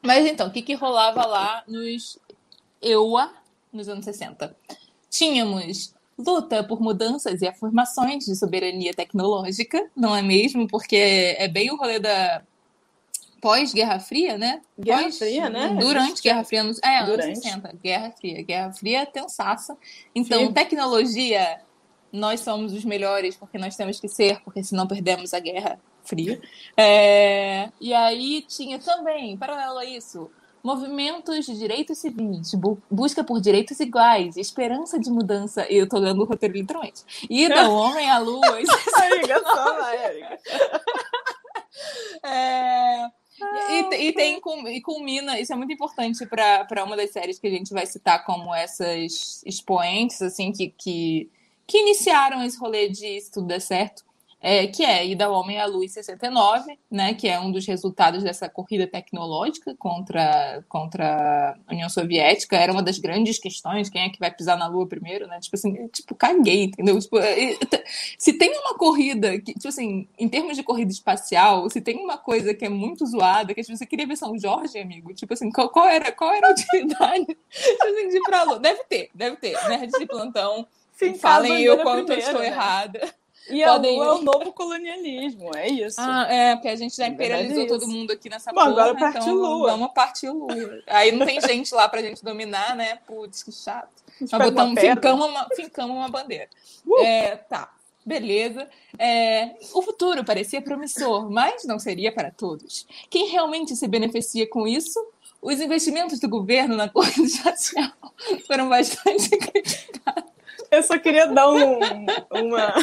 Mas 0.00 0.24
então, 0.24 0.46
o 0.46 0.52
que, 0.52 0.62
que 0.62 0.74
rolava 0.74 1.26
lá 1.26 1.64
nos 1.66 2.16
EUA, 2.80 3.32
nos 3.72 3.88
anos 3.88 4.04
60? 4.04 4.56
Tínhamos 5.10 5.92
luta 6.16 6.62
por 6.62 6.80
mudanças 6.80 7.42
e 7.42 7.48
afirmações 7.48 8.24
de 8.24 8.36
soberania 8.36 8.94
tecnológica, 8.94 9.90
não 9.96 10.14
é 10.14 10.22
mesmo? 10.22 10.68
Porque 10.68 11.34
é 11.36 11.48
bem 11.48 11.72
o 11.72 11.76
rolê 11.76 11.98
da 11.98 12.42
pós-Guerra 13.42 13.98
Fria, 13.98 14.38
né? 14.38 14.62
Guerra 14.78 15.02
pós, 15.02 15.18
Fria, 15.18 15.50
né? 15.50 15.76
Durante 15.80 16.22
Guerra 16.22 16.44
Fria, 16.44 16.62
nos, 16.62 16.78
é, 16.80 17.04
durante. 17.04 17.26
anos 17.26 17.38
60, 17.40 17.72
Guerra 17.82 18.12
Fria. 18.12 18.42
Guerra 18.42 18.72
Fria 18.72 18.98
é 19.00 19.06
tensaça. 19.06 19.76
Então, 20.14 20.46
Sim. 20.46 20.52
tecnologia, 20.52 21.60
nós 22.12 22.40
somos 22.40 22.72
os 22.72 22.84
melhores 22.84 23.36
porque 23.36 23.58
nós 23.58 23.74
temos 23.74 23.98
que 23.98 24.08
ser, 24.08 24.40
porque 24.44 24.62
senão 24.62 24.86
perdemos 24.86 25.34
a 25.34 25.40
Guerra 25.40 25.76
Fria. 26.04 26.40
É, 26.76 27.68
e 27.80 27.92
aí 27.92 28.42
tinha 28.42 28.78
também, 28.78 29.36
paralelo 29.36 29.78
a 29.78 29.84
isso, 29.84 30.30
movimentos 30.62 31.44
de 31.44 31.58
direitos 31.58 31.98
civis, 31.98 32.54
bu 32.54 32.80
busca 32.88 33.24
por 33.24 33.40
direitos 33.40 33.80
iguais, 33.80 34.36
esperança 34.36 35.00
de 35.00 35.10
mudança. 35.10 35.66
E 35.68 35.78
eu 35.78 35.88
tô 35.88 35.98
lendo 35.98 36.22
o 36.22 36.24
roteiro 36.24 36.54
literalmente. 36.54 37.02
Ida, 37.28 37.68
o 37.68 37.74
homem 37.74 38.08
à 38.08 38.18
lua. 38.18 38.46
Amiga, 38.46 39.42
só, 39.44 39.88
Érica. 39.90 40.38
É, 42.24 43.08
e, 43.70 44.08
e, 44.08 44.12
tem 44.12 44.40
e 44.68 44.80
culmina, 44.80 45.40
isso 45.40 45.52
é 45.52 45.56
muito 45.56 45.72
importante 45.72 46.24
para 46.26 46.84
uma 46.84 46.96
das 46.96 47.10
séries 47.10 47.38
que 47.38 47.46
a 47.46 47.50
gente 47.50 47.72
vai 47.72 47.86
citar 47.86 48.24
como 48.24 48.54
essas 48.54 49.42
expoentes, 49.44 50.20
assim, 50.22 50.52
que, 50.52 50.68
que, 50.68 51.30
que 51.66 51.78
iniciaram 51.78 52.42
esse 52.44 52.58
rolê 52.58 52.88
de 52.88 53.20
se 53.20 53.30
tudo 53.30 53.46
der 53.46 53.60
certo 53.60 54.04
é, 54.42 54.66
que 54.66 54.84
é 54.84 55.06
Ida 55.06 55.26
ao 55.26 55.34
Homem 55.34 55.56
à 55.60 55.66
Luz 55.66 55.92
69, 55.92 56.76
né, 56.90 57.14
que 57.14 57.28
é 57.28 57.38
um 57.38 57.52
dos 57.52 57.64
resultados 57.64 58.24
dessa 58.24 58.48
corrida 58.48 58.88
tecnológica 58.88 59.72
contra, 59.78 60.64
contra 60.68 61.56
a 61.64 61.72
União 61.72 61.88
Soviética. 61.88 62.56
Era 62.56 62.72
uma 62.72 62.82
das 62.82 62.98
grandes 62.98 63.38
questões, 63.38 63.88
quem 63.88 64.02
é 64.02 64.10
que 64.10 64.18
vai 64.18 64.34
pisar 64.34 64.58
na 64.58 64.66
Lua 64.66 64.88
primeiro, 64.88 65.28
né? 65.28 65.38
Tipo 65.38 65.54
assim, 65.54 65.86
tipo, 65.88 66.16
caguei, 66.16 66.64
entendeu? 66.64 66.98
Tipo, 66.98 67.18
se 68.18 68.32
tem 68.32 68.50
uma 68.58 68.74
corrida, 68.74 69.38
que, 69.38 69.54
tipo 69.54 69.68
assim, 69.68 70.08
em 70.18 70.28
termos 70.28 70.56
de 70.56 70.64
corrida 70.64 70.90
espacial, 70.90 71.70
se 71.70 71.80
tem 71.80 71.96
uma 71.98 72.18
coisa 72.18 72.52
que 72.52 72.64
é 72.64 72.68
muito 72.68 73.06
zoada, 73.06 73.54
que 73.54 73.62
tipo, 73.62 73.76
você 73.76 73.86
queria 73.86 74.08
ver 74.08 74.16
São 74.16 74.36
Jorge, 74.36 74.76
amigo, 74.76 75.14
tipo 75.14 75.32
assim, 75.32 75.52
qual, 75.52 75.68
qual 75.68 75.86
era, 75.86 76.10
qual 76.10 76.32
era 76.32 76.48
a 76.48 76.50
utilidade 76.50 77.26
tipo 77.26 77.84
assim, 77.86 78.08
de 78.08 78.16
ir 78.16 78.22
pra 78.22 78.42
Lua? 78.42 78.58
Deve 78.58 78.82
ter, 78.84 79.08
deve 79.14 79.36
ter, 79.36 79.52
né? 79.68 79.86
De 79.86 80.06
plantão. 80.06 80.66
Sim, 80.94 81.14
Falem 81.14 81.68
o 81.70 81.78
quanto 81.78 82.06
primeiro, 82.06 82.12
eu 82.12 82.18
estou 82.18 82.40
né? 82.40 82.46
errada. 82.48 83.14
E 83.50 83.64
Podem... 83.64 84.00
a 84.00 84.04
Lua 84.04 84.06
é 84.06 84.18
o 84.18 84.22
novo 84.22 84.52
colonialismo, 84.52 85.50
é 85.56 85.68
isso. 85.68 85.96
Ah, 86.00 86.26
é, 86.32 86.54
porque 86.54 86.68
a 86.68 86.76
gente 86.76 86.96
já 86.96 87.04
é 87.04 87.08
imperializou 87.08 87.64
é 87.64 87.66
todo 87.66 87.88
mundo 87.88 88.12
aqui 88.12 88.28
nessa 88.28 88.52
Bom, 88.52 88.60
porra, 88.60 88.70
agora 88.70 88.94
partiu 88.94 89.22
então 89.22 89.34
Lua. 89.34 89.70
Vamos 89.72 89.92
partir 89.92 90.30
Lua. 90.30 90.82
Aí 90.86 91.12
não 91.12 91.26
tem 91.26 91.40
gente 91.40 91.74
lá 91.74 91.88
pra 91.88 92.02
gente 92.02 92.24
dominar, 92.24 92.76
né? 92.76 92.98
Putz, 93.06 93.42
que 93.42 93.50
chato. 93.50 93.90
Nós 94.20 94.30
botamos, 94.30 94.80
fincamos 94.80 95.26
uma, 95.26 95.48
fincamos 95.56 95.96
uma 95.96 96.08
bandeira. 96.08 96.48
Uh! 96.86 97.02
É, 97.02 97.36
tá, 97.36 97.72
beleza. 98.06 98.68
É, 98.98 99.56
o 99.74 99.82
futuro 99.82 100.24
parecia 100.24 100.62
promissor, 100.62 101.30
mas 101.30 101.64
não 101.64 101.78
seria 101.78 102.12
para 102.12 102.30
todos. 102.30 102.86
Quem 103.10 103.28
realmente 103.28 103.74
se 103.74 103.88
beneficia 103.88 104.48
com 104.48 104.68
isso 104.68 105.00
os 105.42 105.60
investimentos 105.60 106.20
do 106.20 106.28
governo 106.28 106.76
na 106.76 106.88
corrida 106.88 107.26
espacial 107.26 107.90
foram 108.46 108.68
bastante 108.68 109.28
criticados. 109.36 110.31
Eu 110.72 110.82
só 110.82 110.98
queria 110.98 111.26
dar 111.26 111.50
um, 111.50 111.78
uma, 112.30 112.74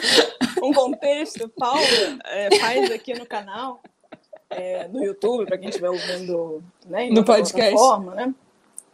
um 0.61 0.71
contexto. 0.71 1.49
Paula 1.49 1.81
é, 2.25 2.55
faz 2.59 2.91
aqui 2.91 3.15
no 3.15 3.25
canal, 3.25 3.81
é, 4.47 4.87
no 4.87 5.03
YouTube, 5.03 5.47
para 5.47 5.57
quem 5.57 5.69
estiver 5.69 5.89
ouvindo 5.89 6.63
né, 6.85 7.09
no 7.09 7.25
podcast. 7.25 7.73
Forma, 7.73 8.13
né? 8.13 8.35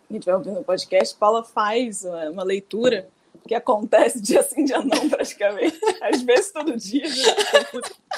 Quem 0.08 0.18
estiver 0.18 0.36
ouvindo 0.38 0.56
no 0.56 0.64
podcast, 0.64 1.14
Paula 1.18 1.44
faz 1.44 2.06
uma, 2.06 2.30
uma 2.30 2.44
leitura 2.44 3.10
que 3.46 3.54
acontece 3.54 4.22
dia 4.22 4.42
sim, 4.44 4.64
dia 4.64 4.80
não, 4.80 5.10
praticamente. 5.10 5.78
Às 6.02 6.22
vezes 6.22 6.54
todo 6.54 6.78
dia. 6.78 7.04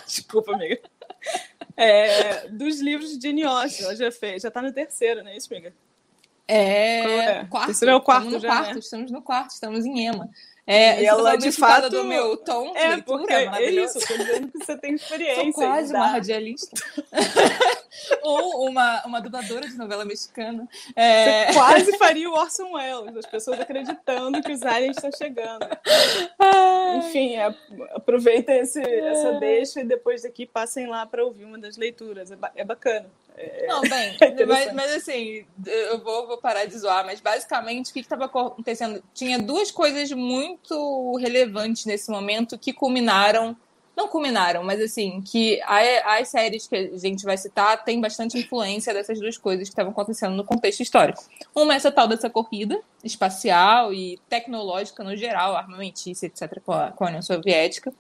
Desculpa, 0.05 0.53
amiga. 0.53 0.79
É, 1.75 2.49
dos 2.49 2.79
livros 2.79 3.17
de 3.17 3.27
Jane 3.27 3.43
Austen, 3.43 3.83
ela 3.83 3.95
já 3.95 4.11
fez. 4.11 4.43
Já 4.43 4.49
está 4.49 4.61
no 4.61 4.71
terceiro, 4.71 5.23
não 5.23 5.31
é 5.31 5.37
isso, 5.37 5.51
amiga? 5.51 5.73
É, 6.47 6.99
é? 6.99 7.45
quarto. 7.45 7.65
Terceiro 7.65 7.91
é 7.91 7.95
o 7.95 8.01
quarto 8.01 8.25
estamos 8.25 8.41
já, 8.43 8.47
no 8.47 8.55
quarto, 8.55 8.73
né? 8.73 8.79
estamos 8.79 9.11
no 9.11 9.21
quarto, 9.23 9.49
estamos 9.49 9.85
em 9.85 10.05
Ema. 10.05 10.29
É, 10.69 11.01
e 11.01 11.05
ela 11.05 11.37
de 11.37 11.49
fato 11.49 11.89
do 11.89 12.03
meu 12.03 12.35
tom 12.35 12.73
de 12.73 12.77
é, 12.77 12.89
leitura, 12.89 13.19
porque 13.19 13.33
é 13.33 13.71
isso, 13.71 14.05
tô 14.05 14.17
dizendo 14.17 14.51
que 14.51 14.65
você 14.65 14.77
tem 14.77 14.95
experiência. 14.95 15.43
Sou 15.45 15.53
quase 15.53 15.93
uma 15.93 16.07
radialista. 16.07 16.75
Ou 18.21 18.69
uma, 18.69 19.05
uma 19.05 19.21
dubladora 19.21 19.67
de 19.67 19.75
novela 19.75 20.05
mexicana. 20.05 20.67
É... 20.95 21.47
Você 21.47 21.53
quase 21.53 21.97
faria 21.97 22.29
o 22.29 22.33
Orson 22.33 22.73
Welles, 22.73 23.15
as 23.15 23.25
pessoas 23.25 23.59
acreditando 23.59 24.41
que 24.41 24.51
os 24.51 24.63
aliens 24.63 24.97
estão 24.97 25.11
chegando. 25.11 25.65
Enfim, 26.97 27.35
é, 27.35 27.53
aproveita 27.93 28.53
esse, 28.53 28.81
essa 28.81 29.33
deixa 29.33 29.81
e 29.81 29.85
depois 29.85 30.23
daqui 30.23 30.45
passem 30.45 30.87
lá 30.87 31.05
para 31.05 31.23
ouvir 31.23 31.45
uma 31.45 31.57
das 31.57 31.77
leituras. 31.77 32.31
É, 32.31 32.35
ba 32.35 32.51
é 32.55 32.63
bacana. 32.63 33.07
É, 33.37 33.67
Não, 33.67 33.81
bem, 33.81 34.17
é 34.19 34.45
mas, 34.45 34.73
mas, 34.73 34.91
assim, 34.95 35.45
eu 35.63 35.99
vou, 36.03 36.25
vou, 36.25 36.39
parar 36.39 36.65
de 36.65 36.75
zoar, 36.75 37.05
mas 37.05 37.21
basicamente 37.21 37.91
o 37.91 37.93
que 37.93 37.99
estava 37.99 38.25
acontecendo? 38.25 39.03
Tinha 39.13 39.37
duas 39.37 39.69
coisas 39.69 40.11
muito 40.11 41.15
relevantes 41.17 41.85
nesse 41.85 42.09
momento 42.09 42.57
que 42.57 42.73
culminaram. 42.73 43.55
Não 43.97 44.07
culminaram, 44.07 44.63
mas 44.63 44.79
assim, 44.79 45.21
que 45.21 45.59
as 46.05 46.27
séries 46.27 46.67
que 46.67 46.75
a 46.75 46.97
gente 46.97 47.25
vai 47.25 47.35
citar 47.35 47.83
tem 47.83 47.99
bastante 47.99 48.37
influência 48.37 48.93
dessas 48.93 49.19
duas 49.19 49.39
coisas 49.39 49.67
que 49.67 49.73
estavam 49.73 49.91
acontecendo 49.91 50.35
no 50.35 50.43
contexto 50.43 50.81
histórico. 50.81 51.23
Uma 51.55 51.73
é 51.73 51.77
essa 51.77 51.91
tal 51.91 52.07
dessa 52.07 52.29
corrida 52.29 52.79
espacial 53.03 53.91
e 53.91 54.19
tecnológica 54.29 55.03
no 55.03 55.15
geral, 55.17 55.55
armamentícia, 55.55 56.27
etc., 56.27 56.61
com 56.63 56.73
a, 56.73 56.91
com 56.91 57.05
a 57.05 57.07
União 57.07 57.23
Soviética 57.23 57.91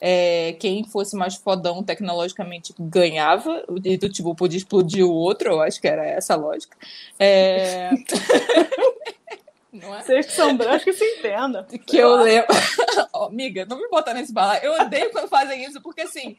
é, 0.00 0.54
quem 0.58 0.82
fosse 0.84 1.14
mais 1.14 1.34
fodão 1.34 1.82
tecnologicamente 1.82 2.74
ganhava, 2.78 3.64
e 3.84 3.98
do 3.98 4.08
tipo, 4.08 4.34
podia 4.34 4.56
explodir 4.56 5.04
o 5.04 5.12
outro, 5.12 5.50
eu 5.50 5.60
acho 5.60 5.80
que 5.80 5.86
era 5.86 6.04
essa 6.06 6.34
a 6.34 6.36
lógica. 6.36 6.76
É... 7.18 7.90
não 9.72 9.94
é? 9.94 10.02
Vocês 10.02 10.26
que 10.26 10.32
são 10.32 10.56
brancos 10.56 10.84
que 10.84 10.92
se 10.92 11.04
entendam. 11.04 11.64
Que 11.64 11.98
eu 11.98 12.16
lembro. 12.16 12.48
oh, 13.14 13.24
amiga, 13.24 13.64
não 13.66 13.78
me 13.78 13.88
bota 13.88 14.12
nesse 14.12 14.32
balaio. 14.32 14.64
Eu 14.64 14.72
odeio 14.80 15.10
quando 15.10 15.28
fazem 15.28 15.64
isso, 15.64 15.80
porque 15.80 16.02
assim, 16.02 16.36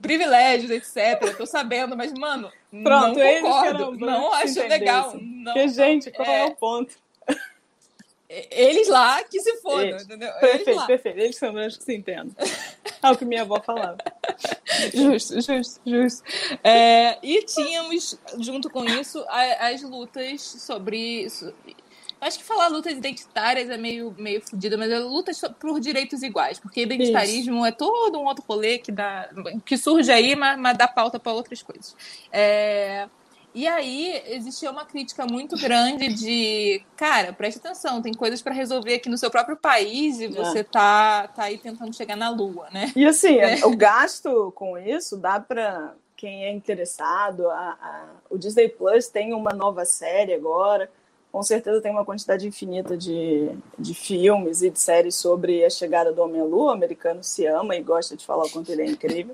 privilégios, 0.00 0.70
etc. 0.70 1.36
Tô 1.36 1.44
sabendo, 1.44 1.96
mas, 1.96 2.12
mano, 2.12 2.50
Pronto, 2.82 3.18
não 3.18 3.40
concordo. 3.40 3.96
Não 3.98 4.32
acho 4.32 4.60
legal. 4.60 5.14
Não, 5.20 5.52
porque, 5.52 5.68
gente, 5.68 6.10
qual 6.10 6.28
é, 6.28 6.40
é 6.40 6.44
o 6.46 6.56
ponto? 6.56 6.94
Eles 8.28 8.86
lá 8.86 9.24
que 9.24 9.40
se 9.40 9.56
fodam, 9.56 9.88
Eles. 9.88 10.04
entendeu? 10.04 10.32
Perfeito, 10.34 10.70
Eles 10.70 10.84
perfeito. 10.84 11.18
Eles 11.18 11.36
são 11.36 11.52
brancos 11.52 11.76
que 11.78 11.84
se 11.84 11.96
entendam. 11.96 12.32
É 13.02 13.10
o 13.10 13.16
que 13.16 13.24
minha 13.24 13.42
avó 13.42 13.60
falava. 13.60 13.98
justo, 14.94 15.34
justo, 15.40 15.80
justo. 15.84 16.22
É, 16.62 17.18
e 17.22 17.42
tínhamos, 17.42 18.16
junto 18.38 18.70
com 18.70 18.84
isso, 18.84 19.24
as 19.28 19.82
lutas 19.82 20.42
sobre 20.42 21.26
Acho 22.20 22.38
que 22.38 22.44
falar 22.44 22.68
lutas 22.68 22.92
identitárias 22.92 23.70
é 23.70 23.78
meio, 23.78 24.14
meio 24.18 24.42
fodido, 24.42 24.76
mas 24.76 24.90
é 24.90 24.98
lutas 24.98 25.40
por 25.58 25.80
direitos 25.80 26.22
iguais, 26.22 26.58
porque 26.58 26.82
identitarismo 26.82 27.58
Isso. 27.58 27.66
é 27.66 27.72
todo 27.72 28.18
um 28.18 28.26
outro 28.26 28.44
rolê 28.46 28.78
que, 28.78 28.92
dá, 28.92 29.30
que 29.64 29.76
surge 29.78 30.12
aí, 30.12 30.36
mas, 30.36 30.58
mas 30.58 30.76
dá 30.76 30.86
pauta 30.86 31.18
para 31.18 31.32
outras 31.32 31.62
coisas. 31.62 31.96
É, 32.30 33.08
e 33.54 33.66
aí 33.66 34.22
existia 34.26 34.70
uma 34.70 34.84
crítica 34.84 35.26
muito 35.26 35.56
grande 35.56 36.08
de, 36.08 36.82
cara, 36.94 37.32
preste 37.32 37.58
atenção, 37.58 38.02
tem 38.02 38.12
coisas 38.12 38.40
para 38.40 38.54
resolver 38.54 38.94
aqui 38.94 39.08
no 39.08 39.18
seu 39.18 39.30
próprio 39.30 39.56
país 39.56 40.20
e 40.20 40.28
você 40.28 40.60
é. 40.60 40.64
tá, 40.64 41.26
tá 41.28 41.44
aí 41.44 41.58
tentando 41.58 41.94
chegar 41.96 42.16
na 42.16 42.28
lua, 42.28 42.68
né? 42.70 42.92
E 42.94 43.04
assim, 43.04 43.38
é. 43.38 43.64
o 43.64 43.74
gasto 43.74 44.52
com 44.54 44.78
isso 44.78 45.16
dá 45.16 45.40
para 45.40 45.94
quem 46.16 46.44
é 46.44 46.52
interessado. 46.52 47.48
A, 47.50 47.78
a, 47.80 48.04
o 48.28 48.38
Disney 48.38 48.68
Plus 48.68 49.08
tem 49.08 49.32
uma 49.32 49.52
nova 49.52 49.84
série 49.84 50.34
agora 50.34 50.88
com 51.32 51.42
certeza 51.42 51.80
tem 51.80 51.90
uma 51.90 52.04
quantidade 52.04 52.46
infinita 52.46 52.96
de, 52.96 53.50
de 53.78 53.94
filmes 53.94 54.62
e 54.62 54.70
de 54.70 54.80
séries 54.80 55.14
sobre 55.14 55.64
a 55.64 55.70
chegada 55.70 56.12
do 56.12 56.22
Homem 56.22 56.40
à 56.40 56.44
Lua. 56.44 56.66
O 56.66 56.70
americano 56.70 57.22
se 57.22 57.46
ama 57.46 57.76
e 57.76 57.82
gosta 57.82 58.16
de 58.16 58.24
falar 58.24 58.44
o 58.44 58.50
quanto 58.50 58.70
ele 58.70 58.82
é 58.82 58.86
incrível. 58.86 59.32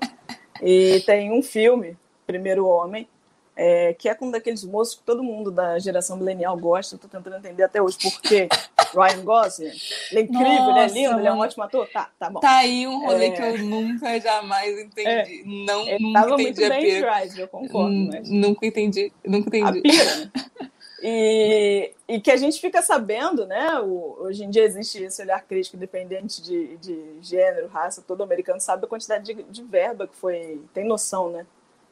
E 0.61 1.01
tem 1.05 1.31
um 1.31 1.41
filme, 1.41 1.97
Primeiro 2.25 2.67
Homem, 2.67 3.07
é, 3.55 3.93
que 3.93 4.07
é 4.07 4.13
com 4.13 4.27
um 4.27 4.31
daqueles 4.31 4.63
moços 4.63 4.95
que 4.95 5.03
todo 5.03 5.23
mundo 5.23 5.49
da 5.49 5.79
geração 5.79 6.15
milenial 6.15 6.55
gosta. 6.55 6.95
Estou 6.95 7.09
tentando 7.09 7.37
entender 7.37 7.63
até 7.63 7.81
hoje 7.81 7.97
por 7.99 8.21
quê. 8.21 8.47
Ryan 8.93 9.23
Gosling, 9.23 9.71
ele 10.11 10.19
é 10.19 10.23
incrível, 10.23 10.45
Nossa, 10.45 10.69
ele 10.69 10.79
é 10.79 10.87
lindo, 10.87 11.09
mano. 11.09 11.19
ele 11.19 11.27
é 11.27 11.33
um 11.33 11.39
ótimo 11.39 11.63
ator. 11.63 11.89
Tá, 11.89 12.09
tá 12.17 12.29
bom. 12.29 12.39
Tá 12.39 12.57
aí 12.57 12.87
um 12.87 13.05
rolê 13.05 13.25
é... 13.25 13.31
que 13.31 13.41
eu 13.41 13.57
nunca, 13.65 14.19
jamais 14.19 14.79
entendi. 14.79 15.09
É... 15.09 15.43
Não, 15.43 15.87
ele 15.87 16.03
nunca 16.03 16.19
entendi 16.19 16.43
muito 16.43 16.69
bem 16.69 16.97
em 16.97 17.01
Drive, 17.01 17.39
eu 17.39 17.47
concordo. 17.47 17.95
Mas... 17.95 18.29
Nunca 18.29 18.65
entendi, 18.65 19.11
nunca 19.25 19.47
entendi. 19.57 19.79
A 19.79 19.81
pira, 19.81 20.15
né? 20.15 20.31
E, 21.01 21.93
e 22.07 22.19
que 22.19 22.31
a 22.31 22.37
gente 22.37 22.59
fica 22.59 22.81
sabendo, 22.81 23.45
né? 23.45 23.79
O, 23.79 24.17
hoje 24.19 24.43
em 24.43 24.49
dia 24.49 24.63
existe 24.63 25.03
esse 25.03 25.21
olhar 25.21 25.43
crítico 25.43 25.75
independente 25.75 26.41
de, 26.41 26.77
de 26.77 27.17
gênero, 27.21 27.67
raça, 27.67 28.01
todo 28.01 28.23
americano 28.23 28.59
sabe 28.59 28.85
a 28.85 28.87
quantidade 28.87 29.33
de, 29.33 29.43
de 29.43 29.63
verba 29.63 30.07
que 30.07 30.15
foi. 30.15 30.61
Tem 30.73 30.85
noção, 30.85 31.29
né? 31.29 31.45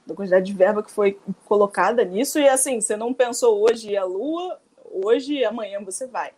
Da 0.05 0.15
quantidade 0.15 0.45
de 0.45 0.53
verba 0.53 0.81
que 0.81 0.91
foi 0.91 1.19
colocada 1.45 2.03
nisso. 2.03 2.39
E 2.39 2.49
assim, 2.49 2.81
você 2.81 2.95
não 2.95 3.13
pensou 3.13 3.61
hoje 3.61 3.91
ir 3.91 3.97
à 3.97 4.03
Lua, 4.03 4.59
hoje 4.83 5.35
e 5.35 5.45
amanhã 5.45 5.83
você 5.83 6.07
vai. 6.07 6.31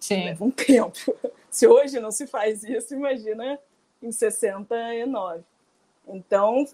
Sim. 0.00 0.24
Leva 0.24 0.44
um 0.44 0.50
tempo. 0.50 0.98
Se 1.50 1.68
hoje 1.68 2.00
não 2.00 2.10
se 2.10 2.26
faz 2.26 2.64
isso, 2.64 2.94
imagina 2.94 3.58
em 4.02 4.10
69. 4.10 5.40
Então, 6.08 6.66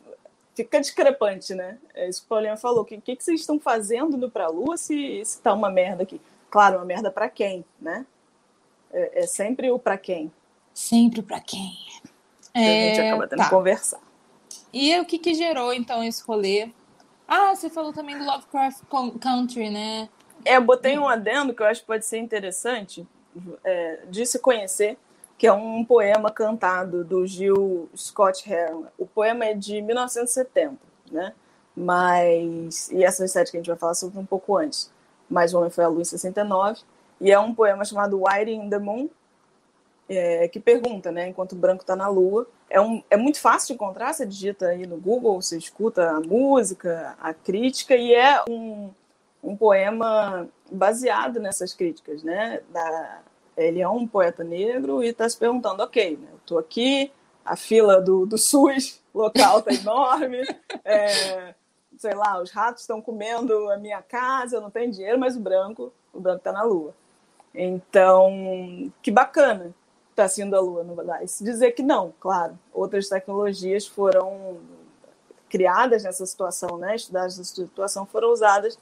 fica 0.64 0.80
discrepante, 0.80 1.54
né? 1.54 1.78
É 1.94 2.08
isso 2.08 2.20
que 2.20 2.26
o 2.26 2.28
Paulinho 2.28 2.56
falou. 2.56 2.82
O 2.82 2.84
que, 2.84 3.00
que, 3.00 3.16
que 3.16 3.24
vocês 3.24 3.40
estão 3.40 3.58
fazendo 3.58 4.16
no 4.16 4.30
Pra 4.30 4.48
Lua 4.48 4.76
se, 4.76 5.22
se 5.24 5.40
tá 5.40 5.52
uma 5.52 5.70
merda 5.70 6.02
aqui? 6.02 6.20
Claro, 6.50 6.78
uma 6.78 6.84
merda 6.84 7.10
para 7.10 7.28
quem, 7.28 7.64
né? 7.80 8.06
É, 8.92 9.22
é, 9.22 9.26
sempre 9.26 9.70
o 9.70 9.78
para 9.78 9.96
quem. 9.96 10.32
Sempre 10.74 11.22
para 11.22 11.40
quem. 11.40 11.76
É, 12.54 12.60
a 12.60 12.94
gente 12.94 13.06
acaba 13.06 13.28
tendo 13.28 13.38
tá. 13.38 13.44
que 13.44 13.50
conversar. 13.50 14.00
E 14.72 14.98
o 14.98 15.04
que, 15.04 15.18
que 15.18 15.34
gerou, 15.34 15.72
então, 15.72 16.02
esse 16.02 16.22
rolê? 16.22 16.70
Ah, 17.26 17.54
você 17.54 17.70
falou 17.70 17.92
também 17.92 18.18
do 18.18 18.24
Lovecraft 18.24 18.82
Country, 19.20 19.70
né? 19.70 20.08
É, 20.44 20.56
eu 20.56 20.62
botei 20.62 20.98
um 20.98 21.08
adendo 21.08 21.54
que 21.54 21.62
eu 21.62 21.66
acho 21.66 21.82
que 21.82 21.86
pode 21.86 22.04
ser 22.04 22.18
interessante 22.18 23.06
é, 23.62 24.00
de 24.08 24.26
se 24.26 24.38
conhecer, 24.38 24.98
que 25.40 25.46
é 25.46 25.52
um 25.54 25.82
poema 25.82 26.30
cantado 26.30 27.02
do 27.02 27.26
Gil 27.26 27.88
Scott 27.96 28.46
Heron. 28.46 28.84
O 28.98 29.06
poema 29.06 29.46
é 29.46 29.54
de 29.54 29.80
1970, 29.80 30.76
né? 31.10 31.32
Mas. 31.74 32.90
E 32.90 33.02
essa 33.02 33.26
série 33.26 33.50
que 33.50 33.56
a 33.56 33.60
gente 33.60 33.70
vai 33.70 33.78
falar 33.78 33.94
sobre 33.94 34.18
um 34.18 34.26
pouco 34.26 34.54
antes. 34.54 34.92
Mas 35.30 35.54
O 35.54 35.58
Homem 35.58 35.70
Foi 35.70 35.82
a 35.82 35.88
Lua 35.88 36.02
em 36.02 36.04
69. 36.04 36.82
E 37.22 37.32
é 37.32 37.38
um 37.38 37.54
poema 37.54 37.86
chamado 37.86 38.22
White 38.22 38.50
in 38.50 38.68
the 38.68 38.78
Moon, 38.78 39.08
é, 40.10 40.46
que 40.46 40.60
pergunta, 40.60 41.10
né? 41.10 41.28
Enquanto 41.28 41.52
o 41.52 41.56
branco 41.56 41.84
está 41.84 41.96
na 41.96 42.06
lua. 42.06 42.46
É, 42.68 42.78
um, 42.78 43.02
é 43.08 43.16
muito 43.16 43.40
fácil 43.40 43.68
de 43.68 43.72
encontrar, 43.72 44.12
você 44.12 44.26
digita 44.26 44.66
aí 44.66 44.86
no 44.86 44.98
Google, 44.98 45.40
você 45.40 45.56
escuta 45.56 46.10
a 46.10 46.20
música, 46.20 47.16
a 47.18 47.32
crítica, 47.32 47.96
e 47.96 48.12
é 48.12 48.44
um, 48.46 48.90
um 49.42 49.56
poema 49.56 50.46
baseado 50.70 51.40
nessas 51.40 51.72
críticas, 51.72 52.22
né? 52.22 52.60
Da, 52.70 53.20
ele 53.56 53.80
é 53.80 53.88
um 53.88 54.06
poeta 54.06 54.44
negro 54.44 55.02
e 55.02 55.08
está 55.08 55.28
se 55.28 55.36
perguntando, 55.36 55.82
ok, 55.82 56.16
né, 56.16 56.28
eu 56.32 56.38
estou 56.38 56.58
aqui, 56.58 57.12
a 57.44 57.56
fila 57.56 58.00
do, 58.00 58.26
do 58.26 58.38
SUS 58.38 59.00
local 59.14 59.60
está 59.60 59.72
enorme, 59.74 60.42
é, 60.84 61.54
sei 61.98 62.14
lá, 62.14 62.40
os 62.40 62.50
ratos 62.50 62.82
estão 62.82 63.00
comendo 63.02 63.70
a 63.70 63.76
minha 63.76 64.02
casa, 64.02 64.56
eu 64.56 64.60
não 64.60 64.70
tenho 64.70 64.90
dinheiro, 64.90 65.18
mas 65.18 65.36
o 65.36 65.40
branco, 65.40 65.92
o 66.12 66.20
branco 66.20 66.38
está 66.38 66.52
na 66.52 66.62
lua. 66.62 66.94
Então, 67.54 68.92
que 69.02 69.10
bacana 69.10 69.74
está 70.10 70.28
sendo 70.28 70.54
a 70.54 70.60
lua, 70.60 70.84
não 70.84 70.94
vai 70.94 71.26
se 71.26 71.42
dizer 71.42 71.72
que 71.72 71.82
não, 71.82 72.12
claro, 72.20 72.58
outras 72.72 73.08
tecnologias 73.08 73.86
foram 73.86 74.58
criadas 75.48 76.04
nessa 76.04 76.24
situação, 76.24 76.78
né, 76.78 76.94
estudadas 76.94 77.36
nessa 77.36 77.54
situação, 77.54 78.06
foram 78.06 78.30
usadas 78.32 78.78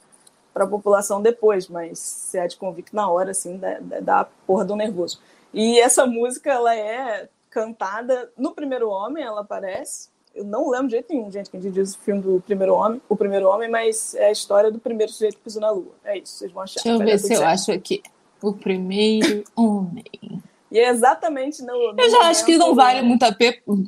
para 0.58 0.64
a 0.64 0.68
população 0.68 1.22
depois, 1.22 1.68
mas 1.68 2.00
se 2.00 2.36
é 2.36 2.44
de 2.48 2.56
convicto 2.56 2.96
na 2.96 3.08
hora, 3.08 3.30
assim, 3.30 3.56
dá, 3.56 3.78
dá 4.02 4.20
a 4.20 4.24
porra 4.24 4.64
do 4.64 4.74
nervoso. 4.74 5.20
E 5.54 5.78
essa 5.78 6.04
música, 6.04 6.50
ela 6.50 6.74
é 6.74 7.28
cantada 7.48 8.28
no 8.36 8.52
Primeiro 8.52 8.90
Homem, 8.90 9.22
ela 9.22 9.42
aparece. 9.42 10.08
Eu 10.34 10.44
não 10.44 10.68
lembro 10.68 10.88
de 10.88 10.92
jeito 10.94 11.12
nenhum, 11.12 11.30
gente, 11.30 11.48
que 11.48 11.56
a 11.56 11.60
gente 11.60 11.72
diz 11.72 11.94
o 11.94 11.98
filme 12.00 12.20
do 12.20 12.40
Primeiro 12.40 12.74
Homem, 12.74 13.00
o 13.08 13.14
Primeiro 13.14 13.48
Homem, 13.48 13.70
mas 13.70 14.16
é 14.16 14.26
a 14.26 14.32
história 14.32 14.70
do 14.72 14.80
primeiro 14.80 15.12
sujeito 15.12 15.36
que 15.36 15.44
pisou 15.44 15.62
na 15.62 15.70
Lua. 15.70 15.94
É 16.04 16.18
isso, 16.18 16.38
vocês 16.38 16.50
vão 16.50 16.64
achar. 16.64 16.82
Deixa 16.82 16.88
eu 16.90 16.98
ver 16.98 17.18
se 17.18 17.34
eu 17.34 17.46
acho 17.46 17.70
aqui. 17.70 18.02
O 18.42 18.52
Primeiro 18.52 19.44
Homem. 19.54 20.42
E 20.72 20.78
é 20.78 20.88
exatamente 20.88 21.62
no. 21.62 21.92
no 21.92 22.00
eu 22.00 22.10
já 22.10 22.28
acho 22.28 22.44
que 22.44 22.58
não 22.58 22.74
vale 22.74 23.00
muito 23.02 23.22
a 23.22 23.32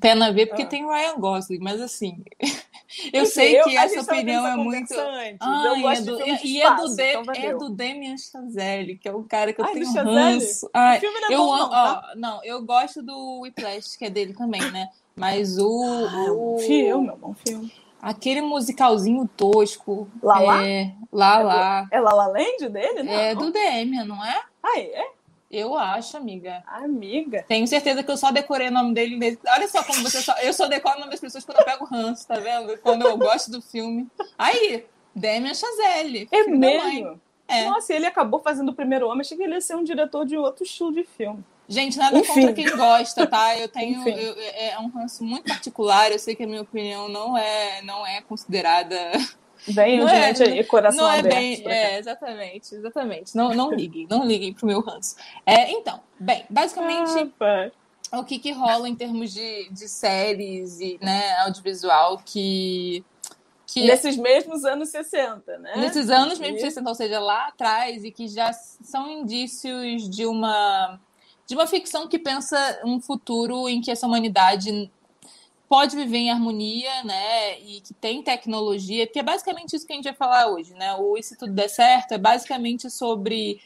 pena 0.00 0.32
ver, 0.32 0.46
porque 0.46 0.62
ah. 0.62 0.66
tem 0.66 0.86
Ryan 0.86 1.18
Gosling, 1.18 1.58
mas 1.60 1.80
assim. 1.80 2.22
eu 3.12 3.22
Enfim, 3.22 3.30
sei 3.30 3.62
que 3.62 3.76
essa 3.76 4.00
opinião 4.00 4.46
é 4.46 4.56
muito. 4.56 4.94
Ai, 5.40 5.82
eu 5.82 5.90
é 5.90 6.00
do, 6.00 6.16
de 6.16 6.46
e 6.46 6.60
é, 6.60 6.74
do 6.74 6.96
de, 6.96 7.02
então 7.02 7.34
é 7.34 7.54
do 7.54 7.70
Demian 7.70 8.16
Chazelle, 8.16 8.98
que 8.98 9.08
é 9.08 9.12
o 9.12 9.22
cara 9.22 9.52
que 9.52 9.60
eu 9.60 9.64
Ai, 9.64 9.72
tenho 9.74 9.92
ranço. 9.92 10.68
Ai, 10.74 10.98
o 10.98 11.00
filme 11.00 11.20
não 11.20 11.28
é 11.28 11.34
eu 11.34 11.38
bom, 11.38 11.56
não, 11.56 11.70
tá? 11.70 12.10
ó, 12.12 12.18
não, 12.18 12.44
eu 12.44 12.62
gosto 12.62 13.02
do 13.02 13.40
Whiplash, 13.40 13.96
que 13.96 14.04
é 14.04 14.10
dele 14.10 14.34
também, 14.34 14.60
né? 14.72 14.88
Mas 15.14 15.58
o. 15.58 15.84
Ah, 16.08 16.32
o 16.32 16.58
filme, 16.58 17.08
é 17.08 17.12
um 17.12 17.16
bom 17.16 17.34
filme. 17.34 17.72
Aquele 18.02 18.40
musicalzinho 18.40 19.28
tosco. 19.36 20.08
Lá 20.22 20.40
Lá? 20.40 20.66
É, 20.66 20.94
lá, 21.12 21.40
é 21.40 21.42
lá. 21.42 21.88
É 21.92 22.00
La 22.00 22.12
La 22.12 22.26
Land 22.26 22.68
dele? 22.70 23.02
Não. 23.02 23.12
É 23.12 23.34
do 23.34 23.52
Demian, 23.52 24.04
não 24.04 24.24
é? 24.24 24.40
Ah, 24.62 24.80
é? 24.80 25.10
Eu 25.50 25.76
acho, 25.76 26.16
amiga. 26.16 26.62
Amiga. 26.64 27.44
Tenho 27.48 27.66
certeza 27.66 28.04
que 28.04 28.10
eu 28.10 28.16
só 28.16 28.30
decorei 28.30 28.68
o 28.68 28.72
nome 28.72 28.94
dele. 28.94 29.38
Olha 29.48 29.66
só 29.66 29.82
como 29.82 30.00
você 30.02 30.22
só. 30.22 30.32
Eu 30.38 30.52
só 30.52 30.68
decoro 30.68 30.96
o 30.96 31.00
nome 31.00 31.10
das 31.10 31.20
pessoas 31.20 31.44
quando 31.44 31.58
eu 31.58 31.64
pego 31.64 31.84
ranço, 31.84 32.26
tá 32.26 32.36
vendo? 32.36 32.78
Quando 32.78 33.02
eu 33.02 33.16
gosto 33.18 33.50
do 33.50 33.60
filme. 33.60 34.06
Aí, 34.38 34.86
Demian 35.14 35.52
Chazelle. 35.52 36.28
É 36.30 36.44
mesmo? 36.44 37.20
É. 37.48 37.64
Nossa, 37.68 37.92
ele 37.92 38.06
acabou 38.06 38.38
fazendo 38.38 38.68
o 38.68 38.74
primeiro 38.74 39.08
homem. 39.08 39.22
Achei 39.22 39.36
que 39.36 39.42
ele 39.42 39.54
ia 39.54 39.60
ser 39.60 39.74
um 39.74 39.82
diretor 39.82 40.24
de 40.24 40.36
outro 40.36 40.62
estilo 40.62 40.92
de 40.92 41.02
filme. 41.02 41.44
Gente, 41.68 41.98
nada 41.98 42.16
Enfim. 42.16 42.32
contra 42.32 42.52
quem 42.52 42.76
gosta, 42.76 43.26
tá? 43.26 43.58
Eu 43.58 43.68
tenho. 43.68 44.08
Eu, 44.08 44.34
é 44.38 44.78
um 44.78 44.88
ranço 44.88 45.24
muito 45.24 45.46
particular. 45.46 46.12
Eu 46.12 46.18
sei 46.18 46.36
que 46.36 46.44
a 46.44 46.46
minha 46.46 46.62
opinião 46.62 47.08
não 47.08 47.36
é, 47.36 47.82
não 47.82 48.06
é 48.06 48.20
considerada 48.22 48.96
Venham, 49.66 50.08
é, 50.08 50.34
gente, 50.34 50.50
aí, 50.50 50.64
coração 50.64 51.04
não 51.04 51.12
é 51.12 51.18
aberto. 51.20 51.36
Bem, 51.36 51.66
é, 51.66 51.98
exatamente, 51.98 52.74
exatamente. 52.74 53.36
Não, 53.36 53.54
não 53.54 53.72
liguem, 53.72 54.06
não 54.08 54.24
liguem 54.24 54.52
pro 54.52 54.66
meu 54.66 54.80
ranço. 54.80 55.16
É, 55.44 55.70
então, 55.72 56.00
bem, 56.18 56.44
basicamente, 56.48 57.32
ah, 58.10 58.18
o 58.18 58.24
que, 58.24 58.38
que 58.38 58.52
rola 58.52 58.88
em 58.88 58.94
termos 58.94 59.32
de, 59.32 59.68
de 59.70 59.88
séries 59.88 60.80
e 60.80 60.98
né, 61.00 61.36
audiovisual 61.40 62.20
que. 62.24 63.04
Que, 63.66 63.86
Nesses 63.86 64.16
mesmos 64.16 64.64
anos 64.64 64.88
60, 64.88 65.58
né? 65.58 65.76
Nesses 65.76 66.10
anos 66.10 66.40
mesmo 66.40 66.58
60, 66.58 66.88
ou 66.88 66.94
seja, 66.94 67.20
lá 67.20 67.46
atrás, 67.46 68.02
e 68.04 68.10
que 68.10 68.26
já 68.26 68.52
são 68.52 69.08
indícios 69.08 70.10
de 70.10 70.26
uma 70.26 70.98
de 71.46 71.56
uma 71.56 71.66
ficção 71.66 72.06
que 72.06 72.16
pensa 72.16 72.80
um 72.84 73.00
futuro 73.00 73.68
em 73.68 73.80
que 73.80 73.90
essa 73.90 74.06
humanidade 74.06 74.88
pode 75.70 75.94
viver 75.94 76.18
em 76.18 76.30
harmonia, 76.32 77.04
né? 77.04 77.60
E 77.60 77.80
que 77.80 77.94
tem 77.94 78.20
tecnologia, 78.20 79.06
que 79.06 79.20
é 79.20 79.22
basicamente 79.22 79.76
isso 79.76 79.86
que 79.86 79.92
a 79.92 79.96
gente 79.96 80.04
vai 80.04 80.14
falar 80.14 80.48
hoje, 80.48 80.74
né? 80.74 80.92
O 80.96 81.16
E 81.16 81.22
se 81.22 81.38
tudo 81.38 81.52
der 81.52 81.68
certo 81.68 82.12
é 82.12 82.18
basicamente 82.18 82.90
sobre 82.90 83.60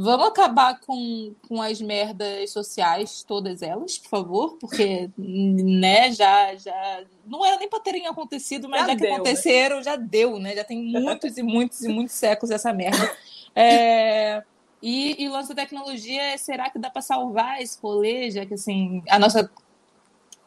Vamos 0.00 0.28
acabar 0.28 0.78
com, 0.78 1.34
com 1.48 1.60
as 1.60 1.80
merdas 1.80 2.52
sociais, 2.52 3.24
todas 3.24 3.62
elas, 3.62 3.98
por 3.98 4.08
favor, 4.08 4.56
porque, 4.60 5.10
né, 5.18 6.12
já, 6.12 6.54
já. 6.54 7.02
Não 7.26 7.44
era 7.44 7.58
nem 7.58 7.68
para 7.68 7.80
terem 7.80 8.06
acontecido, 8.06 8.68
mas 8.68 8.82
já, 8.82 8.86
já 8.86 8.94
que 8.94 9.00
deu, 9.00 9.10
né? 9.10 9.14
aconteceram, 9.16 9.76
né? 9.78 9.82
já 9.82 9.96
deu, 9.96 10.38
né? 10.38 10.54
Já 10.54 10.62
tem 10.62 10.80
muitos 10.80 11.36
e 11.36 11.42
muitos 11.42 11.82
e 11.82 11.88
muitos 11.88 12.14
séculos 12.14 12.50
essa 12.50 12.72
merda. 12.72 12.98
É, 13.60 14.44
e, 14.80 15.24
e 15.24 15.28
o 15.28 15.32
lance 15.32 15.48
da 15.48 15.62
tecnologia 15.62 16.22
é: 16.22 16.36
será 16.36 16.70
que 16.70 16.78
dá 16.78 16.88
para 16.90 17.02
salvar 17.02 17.60
esse 17.60 17.76
rolê, 17.82 18.30
já 18.30 18.46
que 18.46 18.54
assim, 18.54 19.02
a 19.08 19.18
nossa 19.18 19.50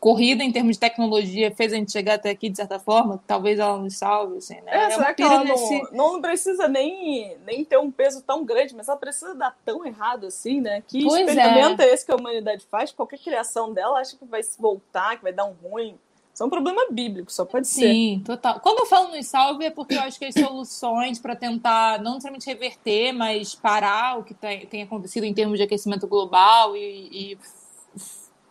corrida 0.01 0.43
em 0.43 0.51
termos 0.51 0.77
de 0.77 0.79
tecnologia 0.79 1.53
fez 1.55 1.71
a 1.71 1.75
gente 1.75 1.91
chegar 1.91 2.15
até 2.15 2.31
aqui 2.31 2.49
de 2.49 2.57
certa 2.57 2.79
forma, 2.79 3.23
talvez 3.27 3.59
ela 3.59 3.77
nos 3.77 3.95
salve, 3.95 4.39
assim, 4.39 4.55
né? 4.61 4.71
É, 4.71 4.83
é 4.85 4.89
será 4.89 5.13
que 5.13 5.21
ela 5.21 5.43
nesse... 5.43 5.93
não, 5.93 6.13
não, 6.13 6.21
precisa 6.21 6.67
nem, 6.67 7.37
nem 7.45 7.63
ter 7.63 7.77
um 7.77 7.91
peso 7.91 8.23
tão 8.23 8.43
grande, 8.43 8.75
mas 8.75 8.87
ela 8.87 8.97
precisa 8.97 9.35
dar 9.35 9.55
tão 9.63 9.85
errado 9.85 10.25
assim, 10.25 10.59
né? 10.59 10.81
Que 10.87 11.03
pois 11.03 11.29
experimento 11.29 11.83
é. 11.83 11.85
é 11.85 11.93
esse 11.93 12.03
que 12.03 12.11
a 12.11 12.15
humanidade 12.15 12.65
faz? 12.65 12.91
Qualquer 12.91 13.19
criação 13.19 13.71
dela 13.71 13.99
acha 13.99 14.17
que 14.17 14.25
vai 14.25 14.41
se 14.41 14.59
voltar, 14.59 15.17
que 15.17 15.23
vai 15.23 15.31
dar 15.31 15.45
um 15.45 15.53
ruim. 15.61 15.95
Isso 16.33 16.41
é 16.41 16.45
um 16.47 16.49
problema 16.49 16.87
bíblico, 16.89 17.31
só 17.31 17.45
pode 17.45 17.67
Sim, 17.67 17.81
ser. 17.81 17.87
Sim, 17.87 18.23
total. 18.25 18.59
Quando 18.59 18.79
eu 18.79 18.85
falo 18.87 19.15
nos 19.15 19.27
salve 19.27 19.65
é 19.65 19.69
porque 19.69 19.93
eu 19.93 20.01
acho 20.01 20.17
que 20.17 20.25
as 20.25 20.33
soluções 20.33 21.19
para 21.19 21.35
tentar 21.35 22.01
não 22.01 22.13
necessariamente 22.13 22.47
reverter, 22.47 23.11
mas 23.11 23.53
parar 23.53 24.17
o 24.17 24.23
que 24.23 24.33
tem, 24.33 24.65
tem 24.65 24.81
acontecido 24.81 25.25
em 25.25 25.33
termos 25.33 25.59
de 25.59 25.63
aquecimento 25.63 26.07
global 26.07 26.75
e, 26.75 27.33
e 27.33 27.37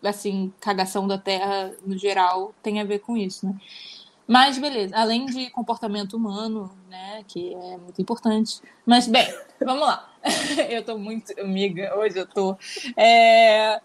assim, 0.02 0.52
cagação 0.60 1.06
da 1.06 1.18
terra 1.18 1.72
no 1.84 1.96
geral 1.96 2.54
tem 2.62 2.80
a 2.80 2.84
ver 2.84 3.00
com 3.00 3.16
isso, 3.16 3.46
né? 3.46 3.54
Mas 4.26 4.58
beleza, 4.58 4.96
além 4.96 5.26
de 5.26 5.50
comportamento 5.50 6.16
humano, 6.16 6.70
né, 6.88 7.24
que 7.26 7.52
é 7.52 7.76
muito 7.76 8.00
importante. 8.00 8.60
Mas 8.86 9.08
bem, 9.08 9.26
vamos 9.58 9.82
lá. 9.82 10.08
eu 10.70 10.84
tô 10.84 10.96
muito 10.96 11.32
amiga, 11.40 11.98
hoje 11.98 12.18
eu 12.18 12.26
tô. 12.26 12.56
É... 12.96 13.80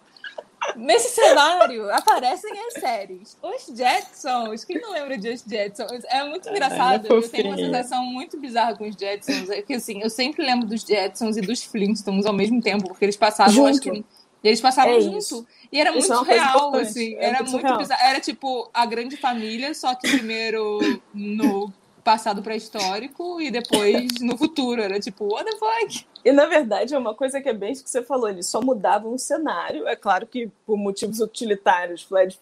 Nesse 0.76 1.16
cenário 1.16 1.92
aparecem 1.92 2.52
as 2.68 2.74
séries. 2.74 3.38
Os 3.42 3.76
Jetsons, 3.76 4.64
quem 4.64 4.80
não 4.80 4.94
lembra 4.94 5.18
de 5.18 5.30
Os 5.30 5.42
Jetsons? 5.42 6.04
É 6.10 6.24
muito 6.24 6.48
engraçado. 6.48 7.08
eu 7.08 7.28
tenho 7.28 7.48
uma 7.48 7.58
sensação 7.58 8.06
muito 8.06 8.40
bizarra 8.40 8.76
com 8.76 8.88
os 8.88 8.96
Jetsons. 8.96 9.50
É 9.50 9.64
que 9.64 9.74
assim, 9.74 10.02
eu 10.02 10.12
sempre 10.12 10.46
lembro 10.46 10.68
dos 10.68 10.82
Jetsons 10.82 11.38
e 11.38 11.42
dos 11.42 11.64
Flintstones 11.64 12.28
ao 12.28 12.34
mesmo 12.34 12.62
tempo, 12.62 12.88
porque 12.88 13.06
eles 13.06 13.18
passavam, 13.18 13.54
Junto. 13.54 13.70
acho 13.70 13.82
que 13.82 14.06
eles 14.48 14.62
passavam 14.62 14.94
é 14.94 15.02
junto. 15.02 15.18
Isso. 15.18 15.48
E 15.72 15.80
era 15.80 15.92
muito 15.92 16.12
é 16.12 16.34
real, 16.34 16.76
assim. 16.76 17.16
É 17.16 17.26
era 17.26 17.44
muito, 17.44 17.52
muito 17.52 17.78
bizarro. 17.78 18.02
Era 18.04 18.20
tipo 18.20 18.70
a 18.74 18.86
grande 18.86 19.18
família, 19.18 19.74
só 19.74 19.96
que 19.96 20.10
primeiro 20.10 20.80
no 21.14 21.74
passado 22.04 22.44
pré-histórico 22.44 23.42
e 23.42 23.50
depois 23.50 24.08
no 24.22 24.38
futuro. 24.38 24.82
Era 24.82 25.00
tipo, 25.00 25.26
what 25.34 25.50
the 25.50 25.58
fuck? 25.58 26.06
E 26.24 26.32
na 26.32 26.46
verdade 26.46 26.94
é 26.94 26.98
uma 26.98 27.16
coisa 27.16 27.42
que 27.42 27.50
é 27.50 27.54
bem 27.54 27.72
isso 27.72 27.84
que 27.84 27.90
você 27.90 28.04
falou, 28.04 28.30
eles 28.30 28.48
só 28.48 28.62
mudavam 28.62 29.14
o 29.14 29.20
cenário. 29.20 29.88
É 29.88 29.96
claro 29.96 30.28
que 30.28 30.50
por 30.66 30.78
motivos 30.78 31.20
utilitários, 31.20 32.04
Fred, 32.04 32.40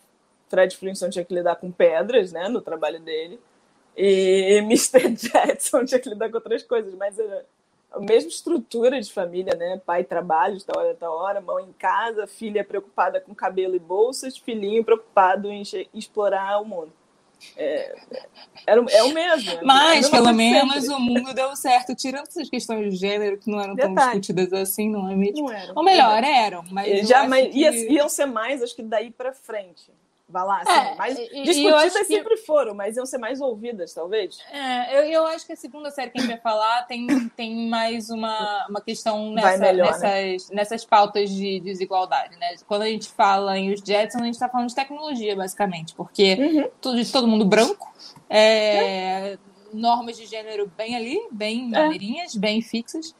Fred 0.49 0.75
Flintstone 0.75 1.11
tinha 1.11 1.25
que 1.25 1.33
lidar 1.33 1.55
com 1.55 1.71
pedras, 1.71 2.31
né, 2.33 2.49
no 2.49 2.61
trabalho 2.61 2.99
dele. 2.99 3.39
E 3.95 4.59
Mr. 4.63 5.15
Jetson 5.15 5.85
tinha 5.85 5.99
que 5.99 6.09
lidar 6.09 6.29
com 6.29 6.35
outras 6.35 6.63
coisas, 6.63 6.93
mas 6.95 7.17
era 7.17 7.45
a 7.93 7.99
mesma 7.99 8.29
estrutura 8.29 8.99
de 8.99 9.13
família, 9.13 9.55
né? 9.55 9.79
Pai 9.85 10.03
trabalha 10.03 10.55
de 10.55 10.65
tal 10.65 10.81
hora 10.81 10.95
tal 10.95 11.15
hora, 11.15 11.39
mãe 11.39 11.65
em 11.65 11.73
casa, 11.73 12.25
filha 12.25 12.63
preocupada 12.63 13.21
com 13.21 13.35
cabelo 13.35 13.75
e 13.75 13.79
bolsas, 13.79 14.37
filhinho 14.37 14.83
preocupado 14.83 15.49
em, 15.49 15.61
explorar 15.93 16.59
o 16.59 16.65
mundo. 16.65 16.91
É, 17.57 17.95
é, 18.65 18.73
é 18.73 19.03
o 19.03 19.13
mesmo. 19.13 19.51
É 19.51 19.63
Mas, 19.63 20.09
pelo 20.09 20.33
menos, 20.33 20.85
sempre. 20.85 20.95
o 20.95 20.99
mundo 20.99 21.33
deu 21.33 21.55
certo, 21.55 21.93
tirando 21.93 22.27
essas 22.27 22.49
questões 22.49 22.91
de 22.91 22.97
gênero 22.97 23.37
que 23.37 23.51
não 23.51 23.59
eram 23.59 23.75
Detalhe. 23.75 23.95
tão 23.95 24.19
discutidas 24.19 24.53
assim, 24.53 24.89
não 24.89 25.09
é 25.09 25.15
mesmo? 25.15 25.47
Não 25.47 25.51
eram. 25.51 25.73
Ou 25.75 25.83
melhor, 25.83 26.23
eram. 26.23 26.63
Mas 26.71 27.07
Já, 27.07 27.27
mas 27.27 27.51
que... 27.51 27.59
iam 27.59 28.07
ser 28.07 28.25
mais, 28.25 28.63
acho 28.63 28.75
que 28.75 28.81
daí 28.81 29.11
para 29.11 29.33
frente 29.33 29.91
vai 30.33 30.43
lá, 30.43 30.61
assim, 30.61 30.71
é, 30.71 30.95
mais 30.95 31.15
discutidas 31.15 31.93
que... 31.93 32.05
sempre 32.05 32.37
foram, 32.37 32.73
mas 32.73 32.97
iam 32.97 33.05
ser 33.05 33.19
mais 33.19 33.39
ouvidas, 33.39 33.93
talvez. 33.93 34.39
É, 34.51 34.97
eu, 34.97 35.03
eu 35.03 35.27
acho 35.27 35.45
que 35.45 35.53
a 35.53 35.55
segunda 35.55 35.91
série 35.91 36.09
que 36.09 36.17
a 36.17 36.21
gente 36.21 36.31
vai 36.31 36.39
falar 36.39 36.81
tem, 36.87 37.07
tem 37.37 37.69
mais 37.69 38.09
uma, 38.09 38.65
uma 38.67 38.81
questão 38.81 39.31
nessa, 39.31 39.57
melhor, 39.59 39.99
né? 39.99 40.23
nessas, 40.31 40.49
né? 40.49 40.55
nessas 40.55 40.83
pautas 40.83 41.29
de 41.29 41.59
desigualdade, 41.59 42.35
né? 42.37 42.55
Quando 42.67 42.81
a 42.81 42.87
gente 42.87 43.09
fala 43.09 43.57
em 43.57 43.71
os 43.71 43.79
Jetsons, 43.79 44.21
a 44.21 44.25
gente 44.25 44.33
está 44.33 44.49
falando 44.49 44.69
de 44.69 44.75
tecnologia, 44.75 45.35
basicamente, 45.35 45.93
porque 45.93 46.33
uhum. 46.33 46.69
tudo, 46.81 47.03
de 47.03 47.11
todo 47.11 47.27
mundo 47.27 47.45
branco, 47.45 47.93
é, 48.27 49.33
é. 49.33 49.37
normas 49.71 50.17
de 50.17 50.25
gênero 50.25 50.71
bem 50.75 50.95
ali, 50.95 51.27
bem 51.31 51.65
é. 51.65 51.79
maneirinhas, 51.79 52.35
bem 52.35 52.59
fixas, 52.59 53.13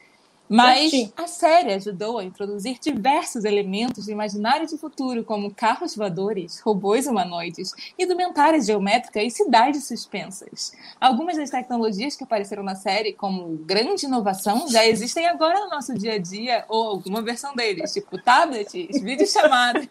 mas 0.48 0.92
a 1.16 1.26
série 1.26 1.72
ajudou 1.72 2.18
a 2.18 2.24
introduzir 2.24 2.78
diversos 2.78 3.44
elementos 3.44 4.06
do 4.06 4.12
imaginário 4.12 4.66
de 4.66 4.76
futuro, 4.76 5.24
como 5.24 5.54
carros 5.54 5.96
voadores, 5.96 6.60
robôs 6.60 7.06
humanoides, 7.06 7.72
indumentárias 7.98 8.66
geométricas 8.66 9.24
e 9.24 9.30
cidades 9.30 9.84
suspensas. 9.86 10.72
Algumas 11.00 11.36
das 11.36 11.50
tecnologias 11.50 12.14
que 12.14 12.24
apareceram 12.24 12.62
na 12.62 12.74
série 12.74 13.12
como 13.12 13.56
grande 13.64 14.06
inovação 14.06 14.68
já 14.68 14.86
existem 14.86 15.26
agora 15.26 15.60
no 15.60 15.70
nosso 15.70 15.94
dia 15.94 16.14
a 16.14 16.18
dia, 16.18 16.64
ou 16.68 16.88
alguma 16.88 17.22
versão 17.22 17.54
deles, 17.54 17.92
tipo 17.92 18.18
tablets, 18.18 19.00
videochamadas, 19.00 19.88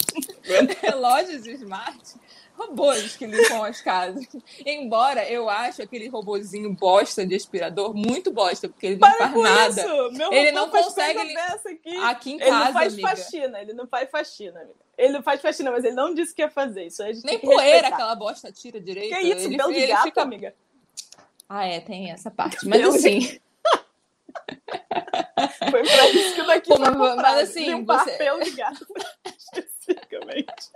relógios 0.82 1.46
smart, 1.46 2.16
robôs 2.56 3.16
que 3.16 3.26
limpam 3.26 3.64
as 3.64 3.82
casas. 3.82 4.26
Embora 4.66 5.28
eu 5.30 5.50
acho 5.50 5.82
aquele 5.82 6.08
robozinho 6.08 6.74
bosta 6.74 7.26
de 7.26 7.36
aspirador 7.36 7.94
muito 7.94 8.32
bosta, 8.32 8.70
porque 8.70 8.88
ele 8.88 8.96
não 8.98 9.12
Para 9.12 9.30
faz 9.30 9.42
nada. 9.42 9.82
Isso. 9.82 10.12
Meu 10.18 10.34
ele 10.34 10.52
não 10.52 10.70
consegue 10.70 11.20
ele... 11.20 11.38
aqui. 11.38 11.98
aqui 11.98 12.32
em 12.32 12.36
ele 12.36 12.50
casa, 12.50 12.66
não 12.66 12.74
faz 12.74 12.94
amiga. 12.94 13.10
faxina, 13.10 13.62
ele 13.62 13.74
não 13.74 13.88
faz 13.88 14.10
faxina, 14.10 14.60
amiga. 14.62 14.84
Ele 14.98 15.14
não 15.14 15.24
faz 15.24 15.42
faxina, 15.42 15.72
mas 15.72 15.84
ele 15.84 15.96
não 15.96 16.14
disse 16.14 16.34
que 16.34 16.42
ia 16.42 16.50
fazer 16.50 16.86
isso. 16.86 17.04
Nem 17.24 17.40
poeira 17.40 17.88
aquela 17.88 18.16
bosta 18.16 18.52
tira 18.52 18.80
direito. 18.80 19.16
Que 19.16 19.22
isso, 19.22 19.48
ele, 19.48 19.58
belo 19.58 19.74
de 19.74 19.88
gato, 19.88 20.04
fica... 20.04 20.22
amiga. 20.22 20.56
Ah, 21.50 21.66
é, 21.66 21.80
tem 21.80 22.12
essa 22.12 22.32
parte. 22.32 22.68
Mas 22.68 22.82
assim. 22.84 23.40
Foi 25.70 25.84
pra 25.84 26.10
isso 26.10 26.36
que 26.36 26.44
daqui 26.44 26.70
Pô, 26.70 26.80
mas, 26.80 26.96
mas 27.16 27.50
assim, 27.50 27.66
limpar 27.66 28.04
você... 28.04 28.12
pelo 28.18 28.44
de 28.44 28.52
gato 28.52 28.86
especificamente. 29.26 30.72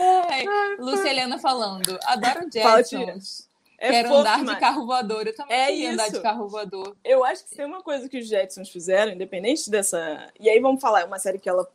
Ai, 0.00 0.44
Lúcia 0.78 1.08
Helena 1.08 1.38
falando. 1.38 1.98
Adoro 2.04 2.48
Jetsons. 2.52 3.48
É 3.80 3.90
Quero 3.90 4.08
fofo, 4.08 4.20
andar 4.20 4.44
de 4.44 4.56
carro 4.58 4.86
voador. 4.86 5.26
Eu 5.26 5.36
também 5.36 5.56
é 5.56 5.66
queria 5.66 5.84
isso. 5.84 5.92
andar 5.92 6.10
de 6.10 6.20
carro 6.20 6.48
voador. 6.48 6.96
Eu 7.04 7.24
acho 7.24 7.44
que 7.44 7.54
tem 7.54 7.64
uma 7.64 7.80
coisa 7.80 8.08
que 8.08 8.18
os 8.18 8.26
Jetsons 8.26 8.68
fizeram, 8.70 9.12
independente 9.12 9.70
dessa. 9.70 10.32
E 10.38 10.50
aí 10.50 10.58
vamos 10.58 10.80
falar, 10.80 11.02
é 11.02 11.04
uma 11.04 11.18
série 11.20 11.38
que 11.38 11.48
ela 11.48 11.66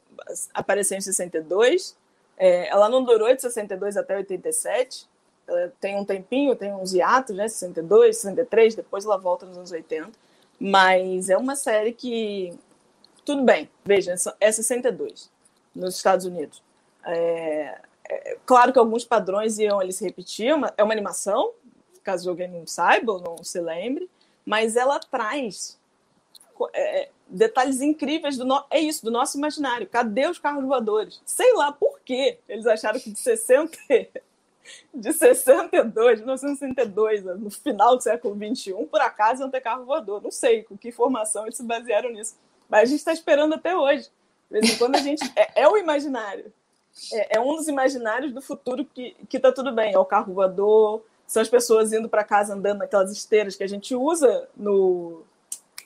apareceu 0.53 0.97
em 0.97 1.01
62. 1.01 1.95
É, 2.37 2.67
ela 2.67 2.89
não 2.89 3.03
durou 3.03 3.33
de 3.33 3.41
62 3.41 3.95
até 3.95 4.17
87. 4.17 5.07
Ela 5.47 5.73
tem 5.79 5.95
um 5.95 6.03
tempinho, 6.03 6.55
tem 6.57 6.73
uns 6.73 6.93
hiatos, 6.93 7.35
né? 7.35 7.47
62, 7.47 8.17
63, 8.17 8.75
depois 8.75 9.05
ela 9.05 9.17
volta 9.17 9.45
nos 9.45 9.57
anos 9.57 9.71
80. 9.71 10.11
Mas 10.59 11.29
é 11.29 11.37
uma 11.37 11.55
série 11.55 11.93
que. 11.93 12.53
Tudo 13.23 13.43
bem, 13.43 13.69
veja, 13.85 14.13
é 14.41 14.51
62 14.51 15.31
nos 15.73 15.95
Estados 15.95 16.25
Unidos. 16.25 16.61
É, 17.05 17.81
é, 18.09 18.37
claro 18.45 18.71
que 18.71 18.79
alguns 18.79 19.05
padrões 19.05 19.57
iam 19.57 19.79
ali 19.79 19.91
se 19.91 20.03
repetir, 20.03 20.47
é 20.47 20.55
uma, 20.55 20.73
é 20.77 20.83
uma 20.83 20.93
animação, 20.93 21.53
caso 22.03 22.29
alguém 22.29 22.49
não 22.49 22.67
saiba 22.67 23.13
ou 23.13 23.21
não 23.21 23.43
se 23.43 23.59
lembre, 23.59 24.09
mas 24.45 24.75
ela 24.75 24.99
traz 24.99 25.79
é, 26.73 27.09
detalhes 27.27 27.81
incríveis 27.81 28.37
do 28.37 28.45
no... 28.45 28.63
é 28.69 28.79
isso, 28.79 29.03
do 29.03 29.11
nosso 29.11 29.37
imaginário. 29.37 29.87
Cadê 29.87 30.27
os 30.27 30.37
carros 30.37 30.65
voadores? 30.65 31.21
Sei 31.25 31.53
lá 31.53 31.71
por 31.71 31.99
quê. 32.01 32.39
Eles 32.47 32.67
acharam 32.67 32.99
que 32.99 33.11
de 33.11 33.19
60 33.19 33.77
de 34.93 35.11
62, 35.11 36.19
1962, 36.19 37.23
no 37.23 37.49
final 37.49 37.97
do 37.97 38.03
século 38.03 38.35
21, 38.35 38.85
por 38.85 39.01
acaso 39.01 39.41
iam 39.41 39.49
ter 39.49 39.61
carro 39.61 39.85
voador. 39.85 40.21
Não 40.21 40.31
sei 40.31 40.63
com 40.63 40.77
que 40.77 40.89
informação 40.89 41.43
eles 41.43 41.57
se 41.57 41.63
basearam 41.63 42.11
nisso. 42.11 42.35
Mas 42.69 42.81
a 42.81 42.85
gente 42.85 42.99
está 42.99 43.13
esperando 43.13 43.55
até 43.55 43.75
hoje. 43.75 44.09
De 44.49 44.59
vez 44.59 44.73
em 44.73 44.77
quando 44.77 44.95
a 44.95 44.99
gente. 44.99 45.23
É, 45.35 45.63
é 45.63 45.67
o 45.67 45.77
imaginário 45.77 46.53
é, 47.11 47.37
é, 47.37 47.39
um 47.39 47.55
dos 47.55 47.67
imaginários 47.67 48.33
do 48.33 48.41
futuro 48.41 48.85
que, 48.85 49.15
que 49.27 49.39
tá 49.39 49.51
tudo 49.51 49.71
bem. 49.71 49.93
É 49.93 49.99
o 49.99 50.05
carro 50.05 50.33
voador, 50.33 51.03
são 51.25 51.41
as 51.41 51.49
pessoas 51.49 51.91
indo 51.91 52.07
para 52.07 52.23
casa 52.23 52.53
andando 52.53 52.79
naquelas 52.79 53.11
esteiras 53.11 53.55
que 53.55 53.63
a 53.63 53.67
gente 53.67 53.95
usa 53.95 54.47
no, 54.55 55.23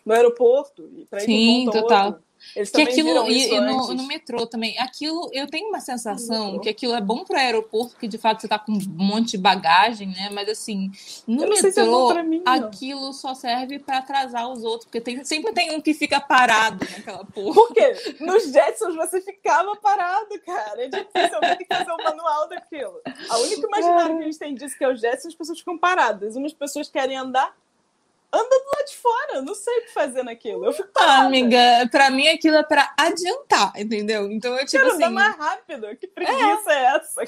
no 0.05 0.13
aeroporto. 0.13 0.89
Para 1.09 1.23
ir 1.23 1.25
Sim, 1.25 1.69
total. 1.71 2.07
Outro. 2.07 2.26
Eles 2.55 2.69
que 2.69 2.81
aquilo 2.81 3.29
e, 3.29 3.59
no, 3.59 3.93
no, 3.93 4.07
metrô 4.07 4.45
também. 4.45 4.77
Aquilo, 4.79 5.29
eu 5.33 5.47
tenho 5.47 5.69
uma 5.69 5.79
sensação 5.79 6.59
que 6.59 6.69
aquilo 6.69 6.93
é 6.93 7.01
bom 7.01 7.23
para 7.23 7.37
o 7.37 7.39
aeroporto, 7.39 7.91
porque 7.91 8.07
de 8.07 8.17
fato 8.17 8.41
você 8.41 8.47
tá 8.47 8.57
com 8.59 8.71
um 8.71 8.81
monte 8.87 9.31
de 9.31 9.37
bagagem, 9.37 10.07
né? 10.07 10.29
Mas 10.31 10.49
assim, 10.49 10.91
no 11.25 11.47
metrô, 11.47 12.11
é 12.11 12.23
mim, 12.23 12.43
aquilo 12.45 13.13
só 13.13 13.33
serve 13.33 13.79
para 13.79 13.99
atrasar 13.99 14.49
os 14.49 14.63
outros, 14.63 14.85
porque 14.85 15.01
tem, 15.01 15.23
sempre 15.23 15.53
tem 15.53 15.75
um 15.75 15.81
que 15.81 15.93
fica 15.93 16.19
parado 16.19 16.85
naquela 16.91 17.25
porra. 17.25 17.53
Por 17.53 17.73
quê? 17.73 17.93
Nos 18.19 18.51
Jetsons 18.51 18.95
você 18.95 19.21
ficava 19.21 19.75
parado, 19.75 20.39
cara. 20.45 20.83
É 20.83 20.87
difícil 20.87 21.35
alguém 21.35 21.57
tem 21.57 21.67
que 21.67 21.75
fazer 21.75 21.91
o 21.91 22.03
manual 22.03 22.47
daquilo. 22.47 23.01
A 23.29 23.37
única 23.37 23.67
imaginário 23.67 24.17
que 24.17 24.23
a 24.23 24.25
gente 24.25 24.39
tem 24.39 24.55
disso 24.55 24.77
que 24.77 24.83
é 24.83 24.87
o 24.87 24.95
Jetsons, 24.95 25.27
as 25.27 25.35
pessoas 25.35 25.59
ficam 25.59 25.77
paradas. 25.77 26.35
Umas 26.35 26.53
pessoas 26.53 26.89
querem 26.89 27.17
andar, 27.17 27.55
anda 28.33 28.49
do 28.49 28.65
lado 28.75 28.87
de 28.87 28.95
fora, 28.95 29.35
eu 29.35 29.41
não 29.41 29.55
sei 29.55 29.79
o 29.79 29.81
que 29.83 29.93
fazer 29.93 30.23
naquilo. 30.23 30.65
Eu 30.65 30.73
fico 30.73 30.89
ah, 30.97 31.21
amiga, 31.21 31.87
pra 31.91 32.09
mim 32.09 32.27
aquilo 32.27 32.57
é 32.57 32.63
pra 32.63 32.93
adiantar, 32.97 33.73
entendeu? 33.77 34.31
Então 34.31 34.53
eu 34.53 34.65
tipo 34.65 34.71
Quero 34.71 34.87
assim. 34.87 35.03
andar 35.03 35.09
mais 35.11 35.37
rápido. 35.37 35.95
Que 35.95 36.07
preguiça 36.07 36.71
é, 36.71 36.73
é 36.73 36.95
essa? 36.95 37.21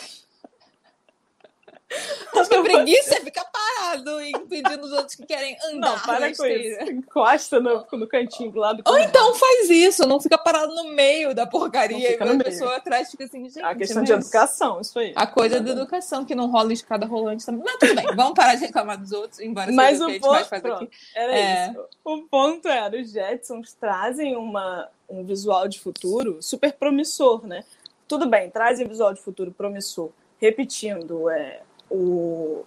Acho 2.36 2.50
que 2.50 2.56
a 2.56 2.62
preguiça 2.62 3.16
é 3.16 3.22
ficar 3.22 3.46
parado 3.46 4.22
e 4.22 4.30
impedindo 4.32 4.86
os 4.86 4.92
outros 4.92 5.16
que 5.16 5.26
querem 5.26 5.58
andar. 5.66 5.92
Não, 5.92 6.00
para 6.00 6.36
com 6.36 6.46
isso. 6.46 6.84
Encosta 6.84 7.60
no, 7.60 7.86
no 7.92 8.08
cantinho 8.08 8.52
do 8.52 8.60
lado. 8.60 8.84
Ou 8.86 9.00
então 9.00 9.34
faz 9.34 9.70
isso, 9.70 10.08
não 10.08 10.20
fica 10.20 10.38
parado 10.38 10.74
no 10.74 10.92
meio 10.92 11.34
da 11.34 11.48
porcaria. 11.48 12.12
E 12.12 12.16
a 12.16 12.44
pessoa 12.44 12.76
atrás 12.78 13.10
fica 13.10 13.24
assim, 13.24 13.50
gente. 13.50 13.64
A 13.64 13.76
questão 13.76 14.04
de 14.04 14.12
educação, 14.12 14.80
isso 14.80 15.00
aí. 15.00 15.14
A 15.16 15.26
coisa 15.26 15.60
da 15.60 15.72
educação, 15.72 16.24
que 16.24 16.36
não 16.36 16.50
rola 16.50 16.72
escada 16.74 17.06
rolante 17.06 17.46
também. 17.46 17.64
Mas 17.66 17.78
tudo 17.78 17.96
bem, 17.96 18.16
vamos 18.16 18.34
parar 18.34 18.56
de 18.56 18.62
reclamar 18.62 19.00
dos 19.00 19.12
outros, 19.12 19.40
embora 19.40 19.72
Mas 19.72 19.98
seja 19.98 20.06
o 20.06 20.12
que 20.12 20.20
ponto, 20.20 20.34
a 20.34 20.38
gente 20.38 20.52
mais 20.52 20.62
faz 20.64 20.66
aqui. 20.66 20.90
Era 21.16 21.38
é... 21.38 21.70
isso. 21.70 21.86
O 22.04 22.22
ponto 22.24 22.68
era, 22.68 23.00
os 23.00 23.12
Jetsons 23.12 23.74
trazem 23.74 24.36
uma, 24.36 24.88
um 25.10 25.24
visual 25.24 25.68
de 25.68 25.80
futuro 25.80 26.42
super 26.42 26.74
promissor, 26.74 27.46
né? 27.46 27.64
Tudo 28.08 28.28
bem, 28.28 28.50
trazem 28.50 28.88
visual 28.88 29.14
de 29.14 29.22
futuro 29.22 29.52
promissor. 29.52 30.10
Repetindo, 30.40 31.30
é, 31.30 31.62
o, 31.90 32.66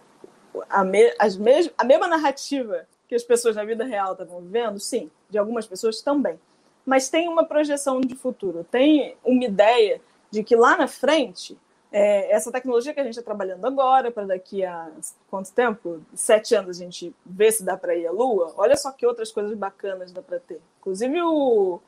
a, 0.68 0.84
me, 0.84 1.14
as 1.18 1.36
mes, 1.36 1.70
a 1.76 1.84
mesma 1.84 2.06
narrativa 2.06 2.86
que 3.08 3.14
as 3.14 3.22
pessoas 3.22 3.56
na 3.56 3.64
vida 3.64 3.84
real 3.84 4.12
estavam 4.12 4.40
vivendo, 4.40 4.78
sim, 4.80 5.10
de 5.28 5.38
algumas 5.38 5.66
pessoas 5.66 6.00
também. 6.00 6.38
Mas 6.84 7.08
tem 7.08 7.28
uma 7.28 7.44
projeção 7.44 8.00
de 8.00 8.14
futuro, 8.14 8.64
tem 8.70 9.16
uma 9.24 9.44
ideia 9.44 10.00
de 10.30 10.42
que 10.42 10.56
lá 10.56 10.76
na 10.76 10.88
frente, 10.88 11.56
é, 11.92 12.32
essa 12.32 12.50
tecnologia 12.50 12.94
que 12.94 13.00
a 13.00 13.04
gente 13.04 13.12
está 13.12 13.22
trabalhando 13.22 13.66
agora, 13.66 14.10
para 14.10 14.24
daqui 14.24 14.64
a 14.64 14.90
quanto 15.30 15.52
tempo? 15.52 16.00
Sete 16.14 16.54
anos 16.54 16.76
a 16.76 16.84
gente 16.84 17.14
vê 17.24 17.52
se 17.52 17.62
dá 17.62 17.76
para 17.76 17.94
ir 17.94 18.06
à 18.06 18.10
Lua. 18.10 18.52
Olha 18.56 18.76
só 18.76 18.90
que 18.90 19.06
outras 19.06 19.30
coisas 19.30 19.54
bacanas 19.54 20.10
dá 20.10 20.22
para 20.22 20.40
ter. 20.40 20.60
Inclusive, 20.80 21.22
o, 21.22 21.80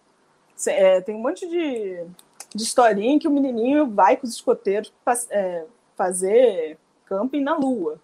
é, 0.67 1.01
tem 1.01 1.15
um 1.15 1.21
monte 1.21 1.49
de, 1.49 2.05
de 2.55 2.63
historinha 2.63 3.19
que 3.19 3.27
o 3.27 3.31
menininho 3.31 3.91
vai 3.91 4.17
com 4.17 4.27
os 4.27 4.35
escoteiros 4.35 4.93
é, 5.31 5.65
fazer 5.97 6.79
camping 7.07 7.41
na 7.41 7.57
Lua. 7.57 8.01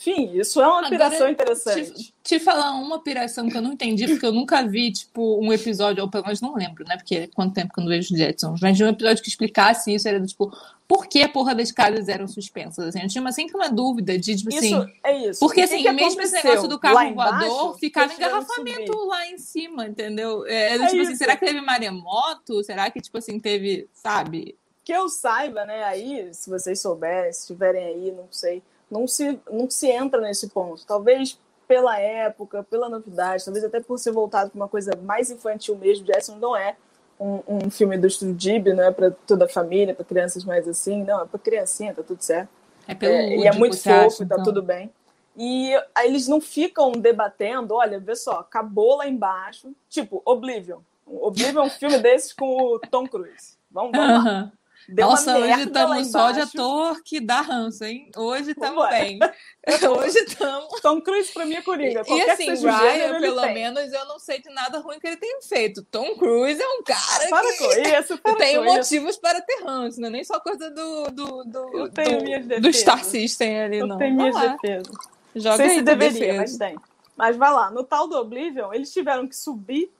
Enfim, 0.00 0.30
isso 0.32 0.62
é 0.62 0.66
uma 0.66 0.88
piração 0.88 1.26
Agora, 1.26 1.30
interessante. 1.30 1.92
Te, 1.92 2.14
te, 2.22 2.40
falar 2.40 2.72
uma 2.72 3.02
piração 3.02 3.50
que 3.50 3.56
eu 3.56 3.60
não 3.60 3.74
entendi, 3.74 4.06
porque 4.08 4.24
eu 4.24 4.32
nunca 4.32 4.66
vi, 4.66 4.90
tipo, 4.90 5.38
um 5.38 5.52
episódio, 5.52 6.02
ou 6.02 6.08
pelo 6.08 6.24
menos 6.24 6.40
não 6.40 6.54
lembro, 6.54 6.86
né? 6.86 6.96
Porque 6.96 7.26
quanto 7.34 7.52
tempo 7.52 7.70
que 7.74 7.80
eu 7.80 7.84
não 7.84 7.90
vejo 7.90 8.16
Jetsons, 8.16 8.60
mas 8.62 8.78
de 8.78 8.82
um 8.82 8.88
episódio 8.88 9.22
que 9.22 9.28
explicasse 9.28 9.94
isso, 9.94 10.08
era 10.08 10.18
do 10.18 10.26
tipo, 10.26 10.50
por 10.88 11.06
que 11.06 11.22
a 11.22 11.28
porra 11.28 11.54
das 11.54 11.70
casas 11.70 12.08
eram 12.08 12.26
suspensas? 12.26 12.88
Assim, 12.88 13.02
eu 13.02 13.08
tinha 13.08 13.20
uma, 13.20 13.30
sempre 13.30 13.54
uma 13.54 13.68
dúvida 13.68 14.18
de, 14.18 14.34
tipo 14.34 14.48
assim. 14.48 14.74
Isso, 14.74 14.90
é 15.04 15.28
isso. 15.28 15.40
Porque, 15.40 15.60
assim, 15.60 15.82
que 15.82 15.92
mesmo 15.92 16.22
esse 16.22 16.34
negócio 16.34 16.66
do 16.66 16.78
carro 16.78 17.14
voador 17.14 17.78
ficava 17.78 18.14
engarrafamento 18.14 19.04
lá 19.04 19.26
em 19.26 19.36
cima, 19.36 19.86
entendeu? 19.86 20.46
É, 20.46 20.76
é 20.76 20.86
tipo 20.86 21.02
assim, 21.02 21.14
será 21.14 21.36
que 21.36 21.44
teve 21.44 21.60
maremoto? 21.60 22.64
Será 22.64 22.90
que, 22.90 23.02
tipo 23.02 23.18
assim, 23.18 23.38
teve, 23.38 23.86
sabe? 23.92 24.56
Que 24.90 24.94
eu 24.96 25.08
saiba, 25.08 25.64
né? 25.64 25.84
Aí, 25.84 26.34
se 26.34 26.50
vocês 26.50 26.80
souberem, 26.80 27.32
se 27.32 27.42
estiverem 27.42 27.84
aí, 27.84 28.10
não 28.10 28.26
sei, 28.28 28.60
não 28.90 29.06
se, 29.06 29.38
não 29.48 29.70
se 29.70 29.88
entra 29.88 30.20
nesse 30.20 30.48
ponto. 30.48 30.84
Talvez 30.84 31.38
pela 31.68 31.96
época, 32.00 32.64
pela 32.64 32.88
novidade, 32.88 33.44
talvez 33.44 33.64
até 33.64 33.78
por 33.78 33.98
ser 34.00 34.10
voltado 34.10 34.50
para 34.50 34.56
uma 34.56 34.66
coisa 34.66 34.90
mais 35.04 35.30
infantil 35.30 35.76
mesmo. 35.76 36.04
Jason 36.06 36.34
não 36.38 36.56
é 36.56 36.74
um, 37.20 37.40
um 37.46 37.70
filme 37.70 37.96
do 37.96 38.08
Estúdio 38.08 38.34
Ghibli, 38.34 38.74
não 38.74 38.82
é 38.82 38.90
para 38.90 39.12
toda 39.12 39.44
a 39.44 39.48
família, 39.48 39.94
para 39.94 40.04
crianças 40.04 40.44
mais 40.44 40.66
assim, 40.66 41.04
não, 41.04 41.22
é 41.22 41.24
para 41.24 41.38
criancinha, 41.38 41.94
tá 41.94 42.02
tudo 42.02 42.20
certo. 42.20 42.48
É 42.88 42.94
pelo 42.96 43.14
é, 43.14 43.36
e 43.36 43.46
é 43.46 43.52
muito 43.52 43.76
fofo, 43.76 43.90
acha, 43.92 44.26
tá 44.26 44.34
então. 44.34 44.42
tudo 44.42 44.60
bem. 44.60 44.90
E 45.36 45.72
aí 45.94 46.08
eles 46.08 46.26
não 46.26 46.40
ficam 46.40 46.90
debatendo, 46.90 47.76
olha, 47.76 48.00
vê 48.00 48.16
só, 48.16 48.40
acabou 48.40 48.96
lá 48.96 49.06
embaixo, 49.06 49.72
tipo 49.88 50.20
Oblivion. 50.24 50.80
Oblivion 51.06 51.62
é 51.62 51.66
um 51.66 51.70
filme 51.70 51.98
desses 51.98 52.32
com 52.32 52.60
o 52.60 52.80
Tom 52.80 53.06
Cruise. 53.06 53.56
Vamos, 53.70 53.92
vamos 53.92 54.24
lá. 54.24 54.52
Deu 54.92 55.06
Nossa, 55.06 55.38
hoje 55.38 55.62
estamos 55.62 56.10
só 56.10 56.32
de 56.32 56.40
ator 56.40 57.00
que 57.04 57.20
dá 57.20 57.40
ranço, 57.42 57.84
hein? 57.84 58.10
Hoje 58.16 58.50
estamos 58.50 58.88
bem. 58.88 59.20
hoje 59.96 60.18
estamos. 60.18 60.80
Tom 60.80 61.00
Cruise 61.00 61.32
pra 61.32 61.46
mim 61.46 61.54
é 61.54 61.62
coringa. 61.62 62.02
e 62.08 62.22
assim, 62.22 62.52
Ryan, 62.54 63.20
pelo 63.20 63.40
tem. 63.40 63.54
menos, 63.54 63.92
eu 63.92 64.04
não 64.06 64.18
sei 64.18 64.42
de 64.42 64.50
nada 64.52 64.80
ruim 64.80 64.98
que 64.98 65.06
ele 65.06 65.16
tenha 65.16 65.40
feito. 65.42 65.84
Tom 65.84 66.16
Cruise 66.16 66.60
é 66.60 66.68
um 66.68 66.82
cara 66.82 67.28
para 67.28 67.52
que 67.52 67.58
com 67.58 67.72
isso, 67.72 68.18
para 68.18 68.34
tem 68.36 68.56
com 68.56 68.64
motivos 68.64 69.10
isso. 69.10 69.20
para 69.20 69.40
ter 69.40 69.62
ranço, 69.62 70.00
não 70.00 70.08
é 70.08 70.10
nem 70.10 70.24
só 70.24 70.40
coisa 70.40 70.68
do, 70.70 71.10
do, 71.12 71.44
do, 71.44 71.78
eu 71.78 71.88
tenho 71.88 72.48
do, 72.48 72.60
do 72.60 72.72
Star 72.72 73.04
System 73.04 73.60
ali, 73.60 73.78
eu 73.78 73.86
não. 73.86 73.96
Tenho 73.96 74.16
minhas 74.16 74.34
defesas. 74.34 74.96
Joga 75.36 75.56
sei 75.56 75.68
se 75.70 75.82
deveria, 75.82 76.18
defesa. 76.18 76.36
mas 76.36 76.56
tem. 76.56 76.76
Mas 77.16 77.36
vai 77.36 77.52
lá, 77.52 77.70
no 77.70 77.84
tal 77.84 78.08
do 78.08 78.16
Oblivion, 78.16 78.72
eles 78.74 78.92
tiveram 78.92 79.28
que 79.28 79.36
subir 79.36 79.92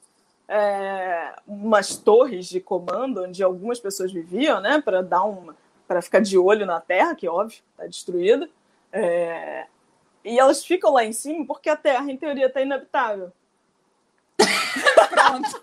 é, 0.50 1.32
umas 1.46 1.96
torres 1.96 2.46
de 2.46 2.60
comando 2.60 3.22
onde 3.22 3.40
algumas 3.40 3.78
pessoas 3.78 4.12
viviam, 4.12 4.60
né, 4.60 4.82
para 4.84 5.00
dar 5.00 5.22
uma, 5.22 5.56
para 5.86 6.02
ficar 6.02 6.20
de 6.20 6.36
olho 6.36 6.66
na 6.66 6.80
Terra, 6.80 7.14
que 7.14 7.28
óbvio 7.28 7.62
está 7.70 7.86
destruída. 7.86 8.50
É, 8.92 9.66
e 10.24 10.40
elas 10.40 10.64
ficam 10.64 10.92
lá 10.92 11.04
em 11.04 11.12
cima 11.12 11.46
porque 11.46 11.70
a 11.70 11.76
Terra, 11.76 12.10
em 12.10 12.16
teoria, 12.16 12.46
está 12.46 12.60
inabitável. 12.60 13.32
Pronto. 15.08 15.60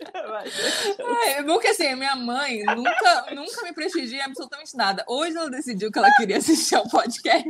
é 1.28 1.42
bom 1.42 1.58
que 1.58 1.68
assim, 1.68 1.88
a 1.88 1.96
minha 1.96 2.16
mãe 2.16 2.62
nunca, 2.64 3.26
nunca 3.34 3.62
me 3.62 3.72
prestigia 3.72 4.24
absolutamente 4.24 4.76
nada. 4.76 5.04
Hoje 5.06 5.36
ela 5.36 5.50
decidiu 5.50 5.90
que 5.90 5.98
ela 5.98 6.10
queria 6.16 6.38
assistir 6.38 6.74
ao 6.74 6.88
podcast. 6.88 7.48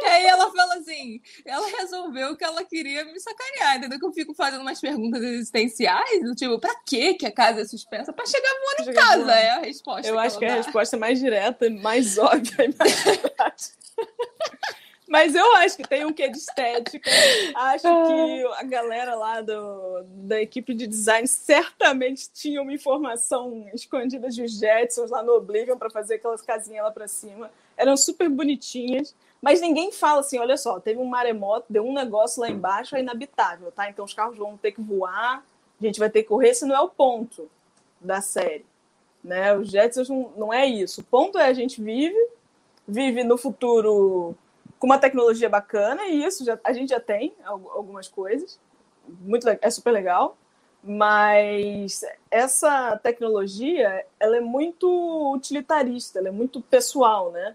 E 0.00 0.04
aí 0.06 0.26
ela 0.26 0.50
fala 0.50 0.74
assim: 0.76 1.20
ela 1.44 1.66
resolveu 1.78 2.36
que 2.36 2.44
ela 2.44 2.64
queria 2.64 3.04
me 3.04 3.18
sacanear, 3.20 3.76
entendeu? 3.76 3.98
Que 3.98 4.06
eu 4.06 4.12
fico 4.12 4.34
fazendo 4.34 4.62
umas 4.62 4.80
perguntas 4.80 5.22
existenciais, 5.22 6.22
do 6.22 6.34
tipo, 6.34 6.58
pra 6.58 6.74
que 6.86 7.16
a 7.24 7.32
casa 7.32 7.62
é 7.62 7.64
suspensa? 7.64 8.12
Pra 8.12 8.26
chegar 8.26 8.48
voando 8.48 8.90
em 8.90 8.94
casa, 8.94 9.16
voando. 9.16 9.30
é 9.30 9.50
a 9.50 9.60
resposta. 9.60 10.08
Eu 10.08 10.14
que 10.14 10.20
acho 10.20 10.38
que 10.38 10.46
dá. 10.46 10.52
a 10.52 10.56
resposta 10.56 10.96
é 10.96 10.98
mais 10.98 11.18
direta, 11.18 11.70
mais 11.70 12.18
óbvia 12.18 12.64
e 12.64 12.74
mais 12.78 13.76
Mas 15.08 15.34
eu 15.34 15.56
acho 15.56 15.76
que 15.76 15.86
tem 15.86 16.04
um 16.04 16.12
quê 16.12 16.28
de 16.28 16.38
estética. 16.38 17.10
Acho 17.54 17.82
que 17.82 18.44
a 18.56 18.62
galera 18.62 19.14
lá 19.14 19.40
do, 19.40 20.04
da 20.04 20.40
equipe 20.40 20.72
de 20.74 20.86
design 20.86 21.26
certamente 21.26 22.30
tinha 22.32 22.62
uma 22.62 22.72
informação 22.72 23.68
escondida 23.74 24.28
de 24.28 24.46
Jetsons 24.46 25.10
lá 25.10 25.22
no 25.22 25.34
Oblivion 25.34 25.76
para 25.76 25.90
fazer 25.90 26.14
aquelas 26.14 26.40
casinhas 26.40 26.84
lá 26.84 26.90
para 26.90 27.08
cima. 27.08 27.50
Eram 27.76 27.96
super 27.96 28.28
bonitinhas. 28.28 29.14
Mas 29.42 29.60
ninguém 29.60 29.90
fala 29.90 30.20
assim, 30.20 30.38
olha 30.38 30.56
só, 30.56 30.78
teve 30.78 31.00
um 31.00 31.04
maremoto, 31.04 31.66
deu 31.68 31.84
um 31.84 31.92
negócio 31.92 32.40
lá 32.40 32.48
embaixo, 32.48 32.94
é 32.94 33.00
inabitável, 33.00 33.72
tá? 33.72 33.90
Então 33.90 34.04
os 34.04 34.14
carros 34.14 34.38
vão 34.38 34.56
ter 34.56 34.70
que 34.70 34.80
voar, 34.80 35.44
a 35.80 35.84
gente 35.84 35.98
vai 35.98 36.08
ter 36.08 36.22
que 36.22 36.28
correr, 36.28 36.50
esse 36.50 36.64
não 36.64 36.76
é 36.76 36.80
o 36.80 36.88
ponto 36.88 37.50
da 38.00 38.20
série. 38.20 38.64
Né? 39.22 39.52
Os 39.56 39.68
Jetsons 39.68 40.08
não, 40.08 40.32
não 40.36 40.52
é 40.52 40.64
isso. 40.64 41.00
O 41.00 41.04
ponto 41.04 41.38
é 41.38 41.46
a 41.46 41.52
gente 41.52 41.82
vive, 41.82 42.16
vive 42.86 43.24
no 43.24 43.36
futuro 43.36 44.36
com 44.82 44.86
uma 44.86 44.98
tecnologia 44.98 45.48
bacana, 45.48 46.06
e 46.08 46.24
isso 46.24 46.44
já, 46.44 46.58
a 46.64 46.72
gente 46.72 46.88
já 46.88 46.98
tem 46.98 47.32
algumas 47.44 48.08
coisas, 48.08 48.58
muito, 49.20 49.48
é 49.48 49.70
super 49.70 49.92
legal, 49.92 50.36
mas 50.82 52.04
essa 52.28 52.98
tecnologia 53.00 54.04
ela 54.18 54.38
é 54.38 54.40
muito 54.40 55.32
utilitarista, 55.32 56.18
ela 56.18 56.26
é 56.26 56.32
muito 56.32 56.60
pessoal, 56.60 57.30
né? 57.30 57.54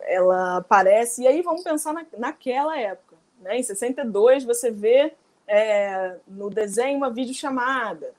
Ela 0.00 0.56
aparece, 0.56 1.24
e 1.24 1.26
aí 1.26 1.42
vamos 1.42 1.62
pensar 1.62 1.92
na, 1.92 2.06
naquela 2.16 2.80
época. 2.80 3.16
Né? 3.42 3.58
Em 3.58 3.62
62, 3.62 4.42
você 4.44 4.70
vê 4.70 5.12
é, 5.46 6.16
no 6.26 6.48
desenho 6.48 6.96
uma 6.96 7.10
videochamada, 7.10 8.14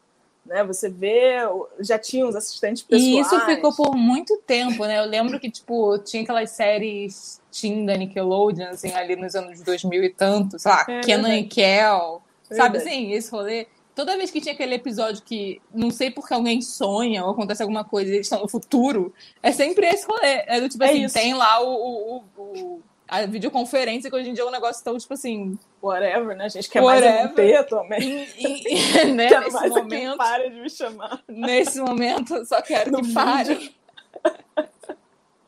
né? 0.50 0.64
Você 0.64 0.90
vê, 0.90 1.38
já 1.80 1.98
tinha 2.00 2.28
os 2.28 2.36
assistentes 2.36 2.82
pessoais. 2.82 3.06
E 3.06 3.20
isso 3.20 3.46
ficou 3.46 3.74
por 3.74 3.96
muito 3.96 4.36
tempo, 4.46 4.84
né? 4.86 4.98
Eu 4.98 5.06
lembro 5.06 5.40
que, 5.40 5.50
tipo, 5.50 5.98
tinha 6.00 6.24
aquelas 6.24 6.50
séries 6.50 7.40
Teen 7.52 7.86
da 7.86 7.96
Nickelodeon, 7.96 8.70
assim, 8.70 8.92
ali 8.92 9.16
nos 9.16 9.36
anos 9.36 9.62
2000 9.62 10.04
e 10.04 10.10
tanto, 10.10 10.58
sei 10.58 10.72
lá, 10.72 10.86
é, 10.90 11.02
Kenan 11.02 11.38
e 11.38 11.44
Kel, 11.46 12.22
sabe 12.52 12.80
assim, 12.80 13.12
esse 13.14 13.32
rolê. 13.32 13.68
Toda 13.94 14.18
vez 14.18 14.32
que 14.32 14.42
tinha 14.42 14.54
aquele 14.54 14.76
episódio 14.76 15.22
que 15.24 15.62
não 15.74 15.92
sei 15.92 16.10
porque 16.10 16.34
alguém 16.34 16.62
sonha 16.62 17.24
ou 17.24 17.32
acontece 17.32 17.62
alguma 17.62 17.84
coisa 17.84 18.10
e 18.10 18.16
eles 18.16 18.26
estão 18.26 18.42
no 18.42 18.48
futuro, 18.48 19.14
é 19.44 19.52
sempre 19.52 19.86
esse 19.88 20.08
rolê. 20.08 20.44
É 20.48 20.60
do 20.60 20.70
tipo 20.70 20.84
é 20.84 20.90
assim, 20.90 21.06
isso. 21.06 21.14
tem 21.14 21.34
lá 21.34 21.62
o, 21.62 21.68
o, 21.68 22.24
o 22.38 22.82
a 23.10 23.26
videoconferência, 23.26 24.10
que 24.10 24.16
hoje 24.16 24.30
em 24.30 24.34
dia 24.34 24.44
é 24.44 24.48
um 24.48 24.52
negócio 24.52 24.84
tão, 24.84 24.98
tipo 24.98 25.14
assim. 25.14 25.58
Whatever, 25.82 26.38
né? 26.38 26.46
A 26.46 26.50
gente 26.50 26.70
quer 26.70 26.82
whatever. 26.82 27.24
mais 27.24 27.34
ter 27.34 27.56
atualmente. 27.56 28.36
E, 28.38 29.04
e, 29.04 29.06
né, 29.12 29.28
quero 29.28 29.46
nesse 29.46 29.56
mais 29.56 29.72
momento. 29.72 30.12
Que 30.12 30.18
pare 30.18 30.50
de 30.50 30.62
me 30.62 30.70
chamar. 30.70 31.24
Nesse 31.28 31.82
momento, 31.82 32.36
eu 32.36 32.46
só 32.46 32.62
quero 32.62 32.92
no 32.92 33.02
que 33.02 33.14
pare. 33.14 33.76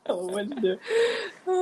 Pelo 0.03 0.29
amor 0.29 0.45
de 0.45 0.55
Deus. 0.55 0.79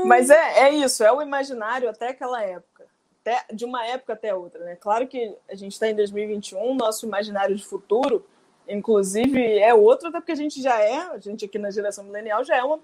Mas 0.05 0.29
é, 0.29 0.67
é 0.67 0.73
isso, 0.73 1.03
é 1.03 1.11
o 1.11 1.21
imaginário 1.21 1.89
até 1.89 2.09
aquela 2.09 2.41
época. 2.41 2.87
Até, 3.21 3.45
de 3.53 3.65
uma 3.65 3.85
época 3.85 4.13
até 4.13 4.33
outra, 4.33 4.63
né? 4.63 4.77
Claro 4.77 5.05
que 5.05 5.35
a 5.49 5.55
gente 5.55 5.73
está 5.73 5.89
em 5.89 5.95
2021, 5.95 6.73
nosso 6.75 7.05
imaginário 7.05 7.53
de 7.53 7.65
futuro, 7.65 8.25
inclusive, 8.65 9.59
é 9.59 9.73
outro, 9.73 10.07
até 10.07 10.19
porque 10.19 10.31
a 10.31 10.35
gente 10.35 10.61
já 10.61 10.79
é, 10.79 10.99
a 11.11 11.17
gente 11.17 11.43
aqui 11.43 11.59
na 11.59 11.69
geração 11.69 12.05
milenial 12.05 12.45
já 12.45 12.55
é 12.55 12.63
uma 12.63 12.79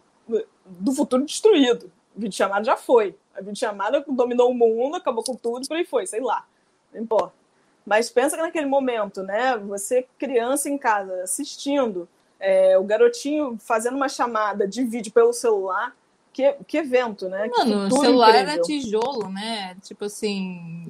do 0.65 0.91
futuro 0.91 1.23
destruído 1.23 1.89
videochamada 2.15 2.63
já 2.63 2.77
foi. 2.77 3.15
A 3.35 3.39
videochamada 3.39 4.03
dominou 4.07 4.49
o 4.49 4.53
mundo, 4.53 4.95
acabou 4.95 5.23
com 5.23 5.35
tudo, 5.35 5.67
por 5.67 5.77
aí 5.77 5.85
foi, 5.85 6.07
sei 6.07 6.21
lá. 6.21 6.45
não 6.93 7.01
importa. 7.01 7.33
Mas 7.85 8.09
pensa 8.09 8.35
que 8.35 8.41
naquele 8.41 8.65
momento, 8.65 9.21
né? 9.21 9.57
Você, 9.57 10.07
criança 10.17 10.69
em 10.69 10.77
casa, 10.77 11.21
assistindo, 11.23 12.07
é, 12.39 12.77
o 12.77 12.83
garotinho 12.83 13.57
fazendo 13.59 13.95
uma 13.95 14.09
chamada 14.09 14.67
de 14.67 14.83
vídeo 14.83 15.11
pelo 15.11 15.33
celular. 15.33 15.95
Que, 16.33 16.53
que 16.67 16.77
evento, 16.77 17.29
né? 17.29 17.49
Mano, 17.55 17.87
o 17.87 17.91
celular 17.91 18.29
incrível. 18.31 18.53
era 18.53 18.61
tijolo, 18.61 19.29
né? 19.29 19.77
Tipo 19.81 20.05
assim. 20.05 20.87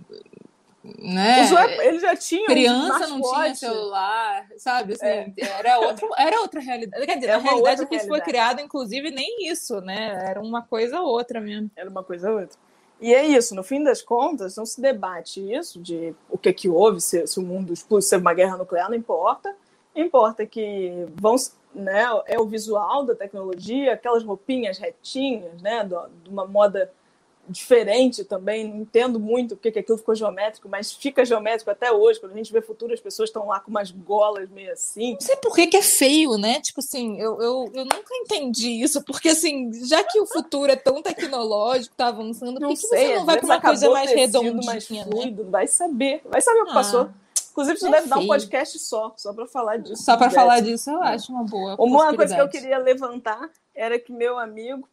Né? 1.00 1.48
Ele 1.84 2.00
já 2.00 2.16
tinha 2.16 2.46
criança 2.46 3.08
não 3.08 3.22
tinha 3.22 3.56
celular, 3.56 4.48
sabe? 4.58 4.94
Assim, 4.94 5.06
é. 5.06 5.34
era, 5.38 5.80
outro, 5.80 6.10
era 6.18 6.42
outra 6.42 6.60
realidade. 6.60 7.06
Quer 7.06 7.16
dizer, 7.16 7.30
é 7.30 7.34
a 7.34 7.38
realidade 7.38 7.86
que 7.88 7.96
isso 7.96 8.08
foi 8.08 8.22
criado, 8.22 8.62
inclusive, 8.62 9.10
nem 9.10 9.50
isso, 9.50 9.82
né? 9.82 10.26
Era 10.28 10.40
uma 10.40 10.62
coisa 10.62 11.02
ou 11.02 11.08
outra 11.08 11.42
mesmo. 11.42 11.72
Era 11.76 11.90
uma 11.90 12.04
coisa 12.04 12.30
ou 12.30 12.40
outra. 12.40 12.58
E 13.02 13.14
é 13.14 13.26
isso, 13.26 13.56
no 13.56 13.64
fim 13.64 13.84
das 13.84 14.02
contas, 14.02 14.56
não 14.56 14.66
se 14.66 14.80
debate 14.80 15.42
isso 15.42 15.82
de 15.82 16.16
o 16.30 16.38
que, 16.38 16.54
que 16.54 16.70
houve, 16.70 17.02
se, 17.02 17.26
se 17.28 17.40
o 17.40 17.44
mundo 17.44 17.74
explodiu, 17.74 18.08
se 18.08 18.16
uma 18.16 18.34
guerra 18.34 18.58
nuclear, 18.58 18.90
não 18.90 18.96
importa. 18.96 19.56
Importa 19.96 20.46
que 20.46 21.06
vão, 21.16 21.36
né, 21.74 22.06
é 22.28 22.40
o 22.40 22.46
visual 22.46 23.04
da 23.04 23.16
tecnologia, 23.16 23.94
aquelas 23.94 24.24
roupinhas 24.24 24.78
retinhas, 24.78 25.62
né, 25.62 25.84
de 25.84 26.30
uma 26.30 26.46
moda 26.46 26.92
diferente 27.48 28.24
também, 28.24 28.68
não 28.68 28.82
entendo 28.82 29.20
muito 29.20 29.56
porque 29.56 29.72
que 29.72 29.80
aquilo 29.80 29.98
ficou 29.98 30.16
geométrico, 30.16 30.68
mas 30.68 30.92
fica 30.92 31.26
geométrico 31.26 31.70
até 31.70 31.92
hoje, 31.92 32.20
quando 32.20 32.34
a 32.34 32.38
gente 32.38 32.52
vê 32.52 32.62
futuro, 32.62 32.94
as 32.94 33.00
pessoas 33.00 33.30
estão 33.30 33.48
lá 33.48 33.60
com 33.60 33.70
umas 33.70 33.92
golas 33.92 34.50
meio 34.50 34.72
assim. 34.72 35.14
Não 35.14 35.22
sei 35.22 35.36
por 35.38 35.56
que, 35.56 35.68
que 35.68 35.78
é 35.78 35.82
feio, 35.82 36.38
né? 36.38 36.60
Tipo 36.62 36.80
assim, 36.80 37.20
eu, 37.20 37.42
eu, 37.42 37.72
eu 37.74 37.84
nunca 37.84 38.16
entendi 38.16 38.70
isso, 38.82 39.04
porque 39.04 39.30
assim, 39.30 39.72
já 39.86 40.04
que 40.04 40.20
o 40.20 40.26
futuro 40.26 40.72
é 40.72 40.76
tão 40.76 41.02
tecnológico, 41.02 41.96
tá 41.96 42.08
avançando, 42.08 42.60
por 42.60 42.70
que, 42.70 42.76
que 42.76 42.82
você 42.82 43.16
não 43.16 43.26
vai 43.26 43.38
para 43.38 43.46
uma 43.46 43.62
coisa 43.62 43.90
mais 43.90 44.12
redondinha, 44.12 44.66
mais 44.66 44.90
né? 44.90 45.04
fluido, 45.04 45.44
né? 45.44 45.50
Vai 45.50 45.68
saber, 45.68 46.22
vai 46.26 46.42
saber 46.42 46.62
o 46.62 46.66
que 46.66 46.72
ah. 46.72 46.76
passou. 46.76 47.10
Inclusive, 47.52 47.78
isso 47.78 47.88
é 47.88 47.92
deve 47.92 48.08
feio. 48.10 48.16
dar 48.16 48.22
um 48.22 48.28
podcast 48.28 48.80
só, 48.80 49.14
só 49.16 49.34
para 49.34 49.48
falar 49.48 49.78
disso. 49.78 50.04
Só 50.04 50.18
para 50.18 50.30
falar 50.30 50.60
disso, 50.60 50.90
eu 50.90 51.02
acho 51.02 51.32
uma 51.32 51.44
boa. 51.44 51.76
Uma 51.80 52.14
coisa 52.14 52.36
que 52.36 52.42
eu 52.42 52.50
queria 52.50 52.78
levantar 52.78 53.50
era 53.74 53.98
que 53.98 54.12
meu 54.12 54.38
amigo 54.38 54.86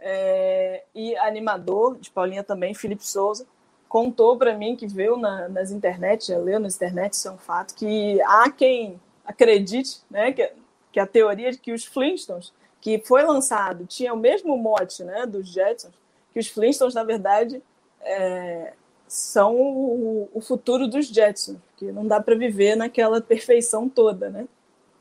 é, 0.00 0.84
e 0.94 1.16
animador 1.16 1.98
de 1.98 2.10
Paulinha 2.10 2.44
também, 2.44 2.74
Felipe 2.74 3.06
Souza, 3.06 3.46
contou 3.88 4.36
para 4.36 4.54
mim 4.54 4.76
que 4.76 4.86
viu 4.86 5.16
na, 5.16 5.48
nas 5.48 5.70
internet, 5.70 6.32
leu 6.34 6.60
nas 6.60 6.76
internet, 6.76 7.14
isso 7.14 7.28
é 7.28 7.30
um 7.30 7.38
fato, 7.38 7.74
que 7.74 8.20
há 8.22 8.50
quem 8.50 9.00
acredite 9.24 10.00
né, 10.10 10.32
que, 10.32 10.50
que 10.92 11.00
a 11.00 11.06
teoria 11.06 11.50
de 11.50 11.58
que 11.58 11.72
os 11.72 11.84
Flintstones, 11.84 12.52
que 12.80 12.98
foi 12.98 13.22
lançado, 13.22 13.86
tinha 13.86 14.12
o 14.12 14.16
mesmo 14.16 14.56
mote 14.56 15.02
né, 15.02 15.26
dos 15.26 15.48
Jetsons, 15.48 15.94
que 16.32 16.38
os 16.38 16.48
Flintstones, 16.48 16.94
na 16.94 17.02
verdade, 17.02 17.62
é, 18.02 18.72
são 19.06 19.56
o, 19.56 20.30
o, 20.32 20.40
futuro 20.40 20.86
dos 20.86 21.08
Jetsons, 21.08 21.58
que 21.76 21.90
não 21.90 22.06
dá 22.06 22.20
para 22.20 22.34
viver 22.34 22.76
naquela 22.76 23.20
perfeição 23.20 23.88
toda, 23.88 24.28
né? 24.28 24.46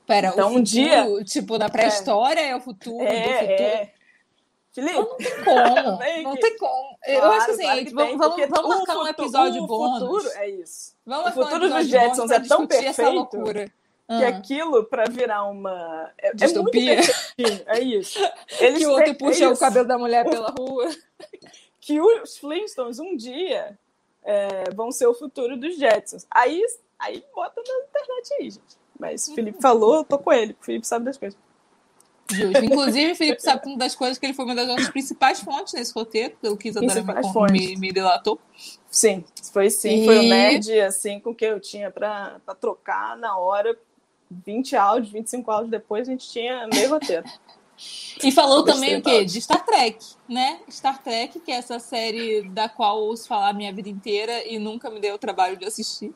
Pera, 0.06 0.30
então, 0.30 0.48
futuro, 0.48 0.60
um 0.60 0.64
dia, 0.64 1.24
tipo, 1.26 1.58
na 1.58 1.70
pré-história 1.70 2.40
é, 2.40 2.50
é, 2.50 2.56
o 2.56 2.62
futuro 2.62 3.04
é, 3.04 3.22
do 3.22 3.40
futuro. 3.40 3.52
É, 3.52 3.92
Felipe? 4.78 4.94
Não, 4.94 5.16
tem 5.16 5.44
como. 5.44 5.98
não 6.24 6.36
tem 6.36 6.58
como. 6.58 6.98
Eu 7.08 7.20
claro, 7.20 7.34
acho 7.34 7.46
que 7.46 7.52
assim, 7.52 7.64
claro 7.64 7.86
que 7.86 7.94
vamos, 7.96 8.18
vamos, 8.18 8.48
vamos 8.48 8.70
marcar 8.70 8.94
futuro, 8.94 9.06
um 9.06 9.08
episódio 9.08 9.64
o 9.64 9.68
bônus. 9.68 10.00
futuro 10.00 10.30
é 10.36 10.50
isso. 10.52 10.96
Vamos 11.04 11.32
o 11.32 11.34
futuro 11.34 11.66
um 11.66 11.70
dos 11.70 11.88
Jetsons 11.88 12.30
é 12.30 12.40
tão 12.42 12.68
perfeito 12.68 13.28
que 14.08 14.24
ah. 14.24 14.28
aquilo 14.28 14.84
para 14.86 15.06
virar 15.10 15.46
uma 15.46 16.12
é, 16.20 16.32
distopia. 16.36 17.00
É, 17.00 17.78
é 17.78 17.80
isso. 17.80 18.20
Eles 18.60 18.78
que 18.78 18.86
o 18.86 18.92
outro 18.92 19.16
puxa 19.16 19.46
é 19.46 19.48
o 19.48 19.58
cabelo 19.58 19.88
da 19.88 19.98
mulher 19.98 20.24
pela 20.30 20.52
rua. 20.52 20.88
Que 21.82 22.00
os 22.00 22.38
Flintstones 22.38 23.00
um 23.00 23.18
dia 23.18 23.78
é, 24.24 24.70
vão 24.76 24.92
ser 24.92 25.08
o 25.08 25.16
futuro 25.16 25.58
dos 25.58 25.76
Jetsons. 25.76 26.28
Aí, 26.30 26.64
aí 27.00 27.24
bota 27.34 27.64
na 27.68 27.84
internet 27.84 28.34
aí, 28.40 28.52
gente. 28.52 28.78
Mas 29.00 29.28
o 29.28 29.34
Felipe 29.34 29.60
falou, 29.60 29.96
eu 29.96 30.04
tô 30.04 30.20
com 30.20 30.32
ele. 30.32 30.56
O 30.62 30.64
Felipe 30.64 30.86
sabe 30.86 31.06
das 31.06 31.18
coisas. 31.18 31.47
Justo. 32.30 32.66
Inclusive, 32.66 33.16
Felipe 33.16 33.42
sabe 33.42 33.68
uma 33.68 33.78
das 33.78 33.96
coisas 33.96 34.18
que 34.18 34.26
ele 34.26 34.34
foi 34.34 34.46
uma 34.46 34.56
das 34.56 34.68
nossas 34.68 34.90
principais 34.90 35.40
fontes 35.40 35.74
nesse 35.74 35.94
roteiro, 35.94 36.36
pelo 36.42 36.58
que 36.58 36.70
Isadora 36.70 37.04
me, 37.04 37.52
me, 37.52 37.76
me 37.78 37.92
delatou. 37.92 38.40
Sim, 38.90 39.24
foi 39.54 39.70
sim. 39.70 40.04
E... 40.04 40.06
Foi 40.06 40.20
o 40.20 40.24
nerd, 40.24 40.80
assim, 40.82 41.20
com 41.20 41.34
que 41.34 41.46
eu 41.46 41.60
tinha 41.60 41.90
para 41.90 42.40
trocar 42.60 43.18
na 43.18 43.38
hora. 43.38 43.78
20 44.30 44.76
áudios, 44.76 45.14
25 45.14 45.50
áudios 45.50 45.72
depois, 45.72 46.08
a 46.08 46.12
gente 46.12 46.30
tinha 46.30 46.68
meio 46.68 46.90
roteiro. 46.90 47.24
E 48.24 48.32
falou 48.32 48.64
também 48.64 48.98
o 48.98 49.02
quê? 49.02 49.24
De 49.24 49.40
Star 49.40 49.64
Trek, 49.64 50.04
né? 50.28 50.60
Star 50.70 51.02
Trek, 51.02 51.40
que 51.40 51.52
é 51.52 51.56
essa 51.56 51.80
série 51.80 52.42
da 52.50 52.68
qual 52.68 53.00
ouço 53.00 53.28
falar 53.28 53.50
a 53.50 53.54
minha 53.54 53.72
vida 53.72 53.88
inteira 53.88 54.46
e 54.46 54.58
nunca 54.58 54.90
me 54.90 55.00
deu 55.00 55.16
o 55.16 55.20
trabalho 55.20 55.56
de 55.56 55.66
assistir. 55.66 56.14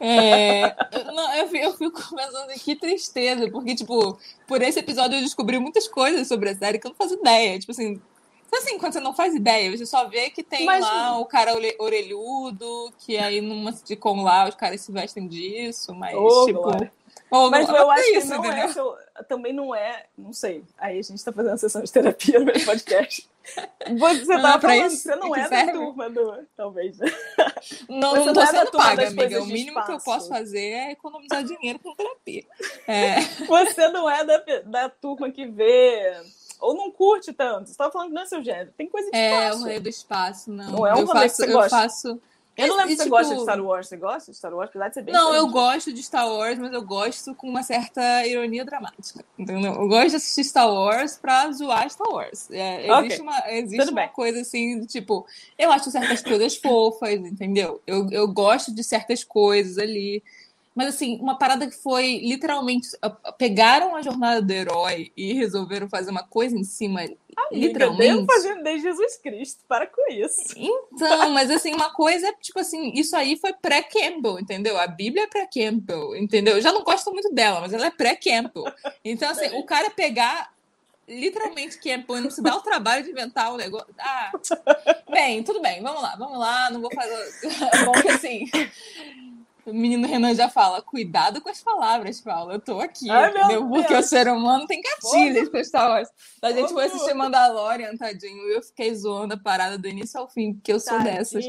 É, 0.00 0.74
não, 1.12 1.34
eu, 1.34 1.46
eu 1.54 1.72
fico 1.76 2.00
pensando 2.14 2.52
que 2.54 2.76
tristeza, 2.76 3.50
porque, 3.50 3.74
tipo, 3.74 4.18
por 4.46 4.62
esse 4.62 4.78
episódio 4.78 5.18
eu 5.18 5.22
descobri 5.22 5.58
muitas 5.58 5.88
coisas 5.88 6.26
sobre 6.26 6.50
a 6.50 6.56
série 6.56 6.78
que 6.78 6.86
eu 6.86 6.90
não 6.90 6.96
fazia 6.96 7.18
ideia. 7.18 7.58
Tipo 7.58 7.72
assim, 7.72 8.00
assim, 8.52 8.78
quando 8.78 8.92
você 8.92 9.00
não 9.00 9.14
faz 9.14 9.34
ideia, 9.34 9.76
você 9.76 9.86
só 9.86 10.08
vê 10.08 10.30
que 10.30 10.42
tem 10.42 10.64
Mas, 10.64 10.80
lá 10.80 11.18
o 11.18 11.26
cara 11.26 11.54
orelhudo, 11.78 12.92
que 12.98 13.16
aí 13.16 13.40
numa 13.40 13.72
sitcom 13.72 14.22
lá 14.22 14.48
os 14.48 14.54
caras 14.54 14.80
se 14.80 14.92
vestem 14.92 15.26
disso, 15.26 15.94
mas, 15.94 16.16
oh, 16.16 16.46
tipo. 16.46 16.97
Oh, 17.30 17.50
mas 17.50 17.68
eu 17.68 17.90
acho 17.90 18.10
isso, 18.14 18.40
que 18.40 18.48
não 18.48 18.52
é, 18.52 19.22
também 19.28 19.52
não 19.52 19.74
é, 19.74 20.06
não 20.16 20.32
sei. 20.32 20.64
Aí 20.78 20.98
a 20.98 21.02
gente 21.02 21.22
tá 21.22 21.32
fazendo 21.32 21.52
uma 21.52 21.58
sessão 21.58 21.82
de 21.82 21.92
terapia 21.92 22.38
no 22.38 22.46
meu 22.46 22.64
podcast. 22.64 23.28
Você 23.98 24.24
não 24.24 24.42
tava 24.42 24.60
falando 24.60 24.86
isso, 24.86 25.02
você 25.02 25.16
não 25.16 25.36
é 25.36 25.48
da 25.48 25.72
turma 25.72 26.10
do. 26.10 26.46
Talvez. 26.56 26.98
Não, 27.88 28.10
você 28.10 28.24
não 28.24 28.26
tô 28.26 28.32
não 28.32 28.42
é 28.42 28.46
sendo 28.46 28.70
paga, 28.72 29.08
amiga. 29.08 29.42
O 29.42 29.46
mínimo 29.46 29.84
que 29.84 29.92
eu 29.92 29.98
posso 29.98 30.28
fazer 30.28 30.60
é 30.60 30.92
economizar 30.92 31.42
dinheiro 31.42 31.78
com 31.78 31.94
terapia. 31.94 32.44
É. 32.86 33.20
Você 33.46 33.88
não 33.88 34.08
é 34.08 34.24
da, 34.24 34.42
da 34.64 34.88
turma 34.88 35.30
que 35.30 35.46
vê. 35.46 36.14
Ou 36.60 36.74
não 36.74 36.90
curte 36.90 37.32
tanto. 37.32 37.70
Você 37.70 37.76
tava 37.76 37.92
falando 37.92 38.08
que 38.08 38.14
não 38.14 38.22
é 38.22 38.26
seu 38.26 38.42
gênero. 38.42 38.72
Tem 38.76 38.88
coisa 38.88 39.10
de 39.10 39.16
espaço. 39.16 39.42
É, 39.42 39.54
o 39.54 39.58
rolê 39.58 39.80
do 39.80 39.88
espaço, 39.88 40.50
não. 40.50 40.70
Não 40.72 40.86
é 40.86 40.94
um 40.94 40.98
eu 40.98 41.06
rolê 41.06 41.20
faço, 41.20 41.36
que 41.36 41.46
você 41.46 41.52
gosta. 41.52 41.76
Eu 41.76 41.80
faço 41.80 42.22
eu 42.58 42.68
não 42.68 42.76
lembro 42.76 42.90
se 42.90 42.96
você 42.96 43.04
tipo... 43.04 43.16
gosta 43.16 43.34
de 43.34 43.42
Star 43.42 43.60
Wars. 43.60 43.88
Você 43.88 43.96
gosta 43.96 44.30
de 44.32 44.36
Star 44.36 44.54
Wars? 44.54 44.68
Apesar 44.70 44.88
de 44.88 44.94
ser 44.94 45.02
bem 45.02 45.14
Não, 45.14 45.34
eu 45.34 45.46
gosto 45.48 45.92
de 45.92 46.02
Star 46.02 46.28
Wars, 46.28 46.58
mas 46.58 46.72
eu 46.72 46.82
gosto 46.82 47.34
com 47.34 47.48
uma 47.48 47.62
certa 47.62 48.26
ironia 48.26 48.64
dramática. 48.64 49.24
Entendeu? 49.38 49.72
Eu 49.74 49.88
gosto 49.88 50.10
de 50.10 50.16
assistir 50.16 50.44
Star 50.44 50.68
Wars 50.68 51.16
pra 51.16 51.50
zoar 51.52 51.88
Star 51.88 52.08
Wars. 52.08 52.50
É, 52.50 52.88
existe 52.88 53.20
okay. 53.20 53.20
uma, 53.20 53.50
existe 53.52 53.90
uma 53.90 54.08
coisa 54.08 54.40
assim, 54.40 54.84
tipo, 54.86 55.26
eu 55.58 55.70
acho 55.70 55.90
certas 55.90 56.20
coisas 56.22 56.56
fofas, 56.56 57.14
entendeu? 57.14 57.80
Eu, 57.86 58.10
eu 58.10 58.26
gosto 58.28 58.74
de 58.74 58.82
certas 58.82 59.22
coisas 59.22 59.78
ali. 59.78 60.22
Mas, 60.78 60.94
assim, 60.94 61.18
uma 61.20 61.36
parada 61.36 61.66
que 61.66 61.74
foi 61.74 62.18
literalmente. 62.18 62.86
Pegaram 63.36 63.96
a 63.96 64.00
jornada 64.00 64.40
do 64.40 64.52
herói 64.52 65.10
e 65.16 65.32
resolveram 65.32 65.88
fazer 65.88 66.12
uma 66.12 66.22
coisa 66.22 66.56
em 66.56 66.62
cima. 66.62 67.00
Amiga, 67.00 67.18
literalmente. 67.50 68.24
fazendo 68.26 68.62
desde 68.62 68.86
Jesus 68.86 69.16
Cristo, 69.16 69.64
para 69.66 69.88
com 69.88 70.08
isso. 70.12 70.54
Então, 70.56 71.30
mas 71.30 71.50
assim, 71.50 71.74
uma 71.74 71.92
coisa, 71.92 72.32
tipo 72.40 72.60
assim, 72.60 72.92
isso 72.94 73.16
aí 73.16 73.36
foi 73.36 73.52
pré-Campbell, 73.54 74.38
entendeu? 74.38 74.78
A 74.78 74.86
Bíblia 74.86 75.24
é 75.24 75.26
pré-Campbell, 75.26 76.14
entendeu? 76.14 76.54
Eu 76.54 76.62
já 76.62 76.72
não 76.72 76.84
gosto 76.84 77.10
muito 77.10 77.34
dela, 77.34 77.60
mas 77.60 77.72
ela 77.72 77.86
é 77.86 77.90
pré-Campbell. 77.90 78.72
Então, 79.04 79.28
assim, 79.28 79.58
o 79.58 79.66
cara 79.66 79.90
pegar 79.90 80.52
literalmente 81.08 81.78
Campbell 81.78 82.18
e 82.18 82.20
não 82.20 82.30
se 82.30 82.40
dá 82.40 82.54
o 82.54 82.60
trabalho 82.60 83.02
de 83.02 83.10
inventar 83.10 83.52
o 83.52 83.56
negócio. 83.56 83.92
Ah, 83.98 84.30
bem, 85.10 85.42
tudo 85.42 85.60
bem, 85.60 85.82
vamos 85.82 86.02
lá, 86.02 86.14
vamos 86.16 86.38
lá, 86.38 86.70
não 86.70 86.80
vou 86.80 86.90
fazer. 86.94 87.32
Bom 87.84 87.92
que 88.00 88.10
assim 88.10 88.44
o 89.68 89.74
menino 89.74 90.06
Renan 90.06 90.34
já 90.34 90.48
fala: 90.48 90.82
cuidado 90.82 91.40
com 91.40 91.48
as 91.48 91.62
palavras, 91.62 92.20
Paulo. 92.20 92.52
Eu 92.52 92.60
tô 92.60 92.80
aqui, 92.80 93.08
Ai, 93.10 93.30
entendeu? 93.30 93.68
Porque 93.68 93.94
o 93.94 94.02
ser 94.02 94.28
humano 94.28 94.66
tem 94.66 94.80
gatilhos 94.80 95.48
com 95.48 95.62
Star 95.62 95.90
Wars. 95.90 96.08
A 96.42 96.52
gente 96.52 96.72
foi 96.72 96.84
assistir 96.84 97.14
Mandalorian, 97.14 97.96
tadinho. 97.96 98.42
Eu 98.48 98.62
fiquei 98.62 98.94
zoando 98.94 99.34
a 99.34 99.36
parada 99.36 99.76
do 99.76 99.88
início 99.88 100.18
ao 100.18 100.28
fim, 100.28 100.54
porque 100.54 100.72
eu 100.72 100.80
sou 100.80 100.98
tadinho. 100.98 101.14
dessas. 101.14 101.44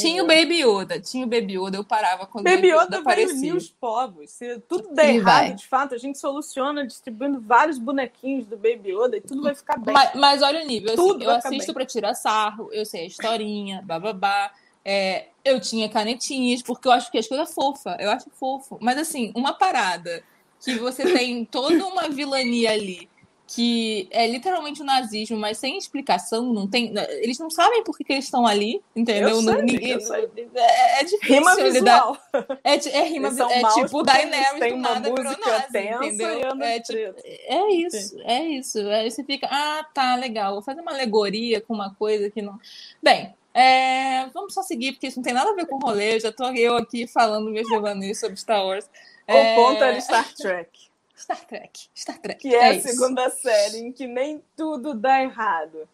Tinha 0.00 0.22
o 0.22 0.26
Baby 0.26 0.62
Yoda, 0.62 1.00
tinha 1.00 1.26
o 1.26 1.28
Baby 1.28 1.58
Yoda, 1.58 1.76
eu 1.76 1.84
parava 1.84 2.26
quando 2.26 2.44
Baby 2.44 2.68
Yoda, 2.68 2.84
Yoda 2.84 2.98
aparecia. 2.98 3.54
os 3.54 3.68
povos. 3.68 4.30
Se 4.30 4.58
tudo 4.60 4.94
der 4.94 5.16
errado, 5.16 5.46
vai. 5.46 5.54
de 5.54 5.66
fato, 5.66 5.94
a 5.94 5.98
gente 5.98 6.18
soluciona 6.18 6.86
distribuindo 6.86 7.40
vários 7.40 7.78
bonequinhos 7.78 8.46
do 8.46 8.56
Baby 8.56 8.92
Yoda 8.92 9.16
e 9.16 9.20
tudo 9.20 9.42
vai 9.42 9.54
ficar 9.54 9.78
bem. 9.78 9.94
Mas, 9.94 10.14
mas 10.14 10.42
olha 10.42 10.62
o 10.62 10.66
nível. 10.66 10.92
Assim, 10.92 11.22
eu 11.22 11.30
assisto 11.30 11.72
para 11.72 11.84
tirar 11.86 12.14
sarro, 12.14 12.68
eu 12.72 12.84
sei 12.84 13.02
a 13.02 13.06
historinha, 13.06 13.82
bababá. 13.84 14.50
É, 14.88 15.26
eu 15.44 15.58
tinha 15.58 15.88
canetinhas, 15.88 16.62
porque 16.62 16.86
eu 16.86 16.92
acho 16.92 17.10
que 17.10 17.18
as 17.18 17.26
coisas 17.26 17.52
fofa, 17.52 17.96
eu 17.98 18.08
acho 18.08 18.30
fofo. 18.30 18.78
Mas 18.80 18.96
assim, 18.96 19.32
uma 19.34 19.52
parada 19.52 20.22
que 20.60 20.78
você 20.78 21.02
tem 21.12 21.44
toda 21.44 21.84
uma 21.84 22.08
vilania 22.08 22.70
ali, 22.70 23.08
que 23.48 24.06
é 24.12 24.28
literalmente 24.28 24.82
o 24.82 24.84
nazismo, 24.84 25.36
mas 25.36 25.58
sem 25.58 25.76
explicação, 25.76 26.52
não 26.52 26.68
tem. 26.68 26.92
Eles 27.20 27.36
não 27.40 27.50
sabem 27.50 27.82
por 27.82 27.98
que, 27.98 28.04
que 28.04 28.12
eles 28.12 28.26
estão 28.26 28.46
ali, 28.46 28.80
entendeu? 28.94 29.30
Eu 29.30 29.42
sei, 29.42 29.62
ninguém, 29.62 29.90
eu 29.90 30.00
sei. 30.00 30.28
É, 30.54 31.00
é 31.00 31.04
difícil 31.04 31.34
rima 31.34 31.56
visual. 31.56 32.18
É, 32.62 32.74
é 32.74 33.02
rima 33.08 33.28
é 33.28 33.74
tipo 33.74 34.04
Daenerys 34.04 34.72
do 34.72 34.76
nada 34.76 35.00
virou 35.00 35.36
nazi, 35.38 36.06
entendeu? 36.06 36.62
É, 36.62 36.80
tipo, 36.80 37.20
é 37.26 37.72
isso, 37.72 38.08
Sim. 38.08 38.22
é 38.22 38.44
isso. 38.44 38.88
Aí 38.88 39.10
você 39.10 39.24
fica, 39.24 39.48
ah, 39.50 39.84
tá, 39.92 40.14
legal, 40.14 40.52
vou 40.52 40.62
fazer 40.62 40.80
uma 40.80 40.92
alegoria 40.92 41.60
com 41.60 41.74
uma 41.74 41.92
coisa 41.94 42.30
que 42.30 42.40
não. 42.40 42.56
Bem, 43.02 43.34
É, 43.58 44.26
vamos 44.34 44.52
só 44.52 44.62
seguir, 44.62 44.92
porque 44.92 45.06
isso 45.06 45.18
não 45.18 45.24
tem 45.24 45.32
nada 45.32 45.50
a 45.50 45.54
ver 45.54 45.66
com 45.66 45.78
rolê. 45.78 46.20
Já 46.20 46.30
tô 46.30 46.44
eu 46.50 46.76
aqui 46.76 47.06
falando 47.06 47.50
meus 47.50 47.66
devaneios 47.66 48.20
sobre 48.20 48.36
Star 48.36 48.62
Wars. 48.62 48.84
O 49.26 49.32
é... 49.32 49.54
ponto 49.54 49.82
era 49.82 49.98
Star 49.98 50.34
Trek. 50.34 50.86
Star 51.16 51.46
Trek, 51.46 51.88
Star 51.96 52.18
Trek. 52.18 52.38
Que 52.38 52.54
é, 52.54 52.58
é 52.58 52.64
a 52.64 52.72
isso. 52.74 52.88
segunda 52.88 53.30
série 53.30 53.78
em 53.78 53.92
que 53.92 54.06
nem 54.06 54.42
tudo 54.54 54.92
dá 54.92 55.22
errado. 55.22 55.88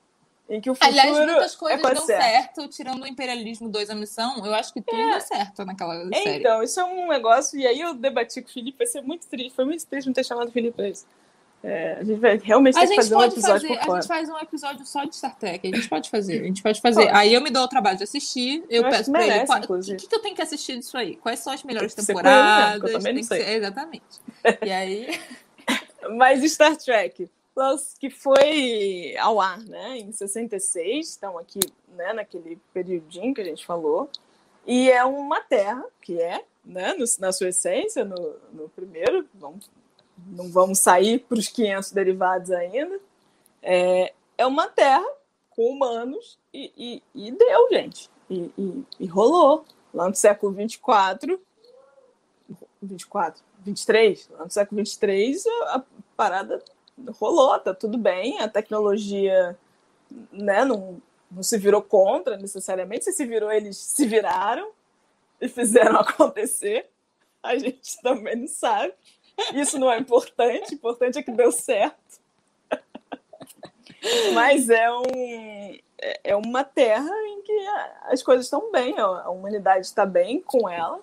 Em 0.50 0.60
que 0.60 0.68
o 0.68 0.74
futuro 0.74 0.90
Aliás, 0.90 1.16
muitas 1.16 1.54
é 1.54 1.56
coisas 1.56 1.80
é 1.80 1.94
dão 1.94 2.04
certo. 2.04 2.54
certo. 2.56 2.68
tirando 2.68 3.04
o 3.04 3.06
Imperialismo 3.06 3.68
2 3.68 3.90
a 3.90 3.94
missão, 3.94 4.44
eu 4.44 4.52
acho 4.54 4.72
que 4.74 4.82
tudo 4.82 5.00
é. 5.00 5.10
deu 5.12 5.20
certo 5.20 5.64
naquela 5.64 5.94
série. 6.08 6.40
Então, 6.40 6.62
isso 6.64 6.80
é 6.80 6.84
um 6.84 7.08
negócio, 7.08 7.58
e 7.58 7.64
aí 7.64 7.80
eu 7.80 7.94
debati 7.94 8.42
com 8.42 8.48
o 8.48 8.52
Felipe, 8.52 8.78
vai 8.78 8.86
ser 8.88 9.02
muito 9.02 9.26
triste, 9.28 9.54
foi 9.54 9.64
muito 9.64 9.86
triste 9.86 10.08
não 10.08 10.12
ter 10.12 10.24
chamado 10.24 10.48
o 10.48 10.52
Felipe 10.52 10.74
pra 10.74 10.88
isso. 10.88 11.06
É, 11.62 11.92
a 12.00 12.02
gente 12.04 12.18
vai 12.18 12.38
realmente 12.38 12.74
ter 12.74 12.88
que 12.88 12.96
fazer 12.96 13.14
um 13.14 13.22
episódio 13.22 13.68
fazer, 13.68 13.90
A 13.90 13.94
gente 13.94 14.08
faz 14.08 14.28
um 14.28 14.38
episódio 14.38 14.84
só 14.84 15.04
de 15.04 15.14
Star 15.14 15.38
Trek. 15.38 15.68
A 15.72 15.76
gente 15.76 15.88
pode 15.88 16.10
fazer. 16.10 16.40
A 16.40 16.44
gente 16.44 16.60
pode 16.60 16.80
fazer. 16.80 17.04
Pode. 17.04 17.16
Aí 17.16 17.32
eu 17.32 17.40
me 17.40 17.50
dou 17.50 17.62
o 17.62 17.68
trabalho 17.68 17.96
de 17.96 18.02
assistir. 18.02 18.64
Eu, 18.68 18.82
eu 18.82 18.90
peço 18.90 19.12
pra 19.12 19.24
ele. 19.24 19.44
O 19.44 19.96
que, 19.96 20.08
que, 20.08 20.14
eu 20.14 20.20
tenho 20.20 20.34
que 20.34 20.42
assistir 20.42 20.78
disso 20.78 20.96
aí? 20.96 21.14
Quais 21.16 21.38
são 21.38 21.52
as 21.52 21.62
melhores 21.62 21.94
temporadas? 21.94 22.80
Coisa, 22.80 22.96
eu 22.96 22.98
também 22.98 23.14
não 23.14 23.22
sei. 23.22 23.44
Ser, 23.44 23.50
exatamente. 23.50 24.20
E 24.64 24.70
aí. 24.70 25.20
Mas 26.16 26.42
Star 26.50 26.76
Trek, 26.76 27.30
que 28.00 28.10
foi 28.10 29.14
ao 29.18 29.40
ar 29.40 29.60
né, 29.60 29.98
em 29.98 30.10
66, 30.10 31.08
estão 31.08 31.38
aqui 31.38 31.60
né, 31.96 32.12
naquele 32.12 32.58
periodinho 32.74 33.32
que 33.32 33.40
a 33.40 33.44
gente 33.44 33.64
falou, 33.64 34.10
e 34.66 34.90
é 34.90 35.04
uma 35.04 35.40
terra 35.42 35.84
que 36.00 36.20
é, 36.20 36.44
né, 36.64 36.94
no, 36.94 37.04
na 37.20 37.30
sua 37.30 37.50
essência, 37.50 38.04
no, 38.04 38.34
no 38.52 38.68
primeiro, 38.68 39.28
vamos 39.32 39.70
não 40.26 40.50
vamos 40.50 40.78
sair 40.78 41.20
para 41.20 41.38
os 41.38 41.48
500 41.48 41.92
derivados 41.92 42.50
ainda. 42.50 43.00
É, 43.62 44.12
é 44.36 44.46
uma 44.46 44.68
terra 44.68 45.06
com 45.50 45.70
humanos 45.70 46.38
e, 46.52 46.72
e, 46.76 47.02
e 47.14 47.32
deu, 47.32 47.68
gente. 47.70 48.10
E, 48.30 48.50
e, 48.58 48.84
e, 49.00 49.06
rolou. 49.06 49.64
Lá 49.92 50.08
no 50.08 50.14
século 50.14 50.52
24, 50.52 51.38
24, 52.80 53.42
23, 53.58 54.28
lá 54.30 54.44
no 54.44 54.50
século 54.50 54.78
23, 54.78 55.46
a, 55.46 55.82
parada 56.16 56.62
rolou, 57.10 57.58
tá 57.58 57.74
tudo 57.74 57.98
bem, 57.98 58.40
a 58.40 58.48
tecnologia 58.48 59.56
né, 60.30 60.64
não, 60.64 61.00
não 61.30 61.42
se 61.42 61.58
virou 61.58 61.82
contra 61.82 62.36
necessariamente, 62.36 63.04
se 63.04 63.12
se 63.12 63.26
virou, 63.26 63.50
eles 63.50 63.76
se 63.76 64.06
viraram 64.06 64.70
e 65.40 65.48
fizeram 65.48 65.98
acontecer. 66.00 66.88
A 67.42 67.56
gente 67.56 68.00
também 68.00 68.36
não 68.36 68.48
sabe. 68.48 68.94
Isso 69.54 69.78
não 69.78 69.90
é 69.90 69.98
importante, 69.98 70.74
importante 70.74 71.18
é 71.18 71.22
que 71.22 71.30
deu 71.30 71.50
certo. 71.50 72.20
Mas 74.34 74.68
é, 74.68 74.90
um, 74.90 75.02
é, 75.98 76.20
é 76.24 76.36
uma 76.36 76.64
terra 76.64 77.10
em 77.28 77.42
que 77.42 77.66
as 78.04 78.22
coisas 78.22 78.46
estão 78.46 78.70
bem, 78.72 78.98
a 78.98 79.30
humanidade 79.30 79.86
está 79.86 80.04
bem 80.04 80.40
com 80.40 80.68
ela, 80.68 81.00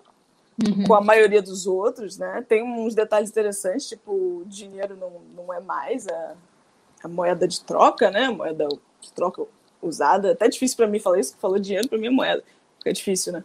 uhum. 0.67 0.83
com 0.85 0.93
a 0.93 1.01
maioria 1.01 1.41
dos 1.41 1.65
outros, 1.65 2.17
né? 2.17 2.43
Tem 2.47 2.61
uns 2.61 2.93
detalhes 2.93 3.29
interessantes, 3.29 3.87
tipo, 3.87 4.11
o 4.11 4.43
dinheiro 4.45 4.97
não, 4.97 5.21
não 5.35 5.53
é 5.53 5.59
mais 5.61 6.07
a, 6.07 6.35
a 7.03 7.07
moeda 7.07 7.47
de 7.47 7.61
troca, 7.63 8.11
né? 8.11 8.25
A 8.25 8.31
moeda 8.31 8.67
de 8.99 9.13
troca 9.13 9.45
usada. 9.81 10.29
É 10.29 10.31
até 10.33 10.49
difícil 10.49 10.75
para 10.75 10.87
mim 10.87 10.99
falar 10.99 11.19
isso, 11.19 11.33
que 11.33 11.41
falou 11.41 11.57
dinheiro 11.57 11.87
para 11.87 11.97
mim 11.97 12.07
é 12.07 12.11
moeda. 12.11 12.43
Fica 12.77 12.91
difícil, 12.91 13.33
né? 13.33 13.43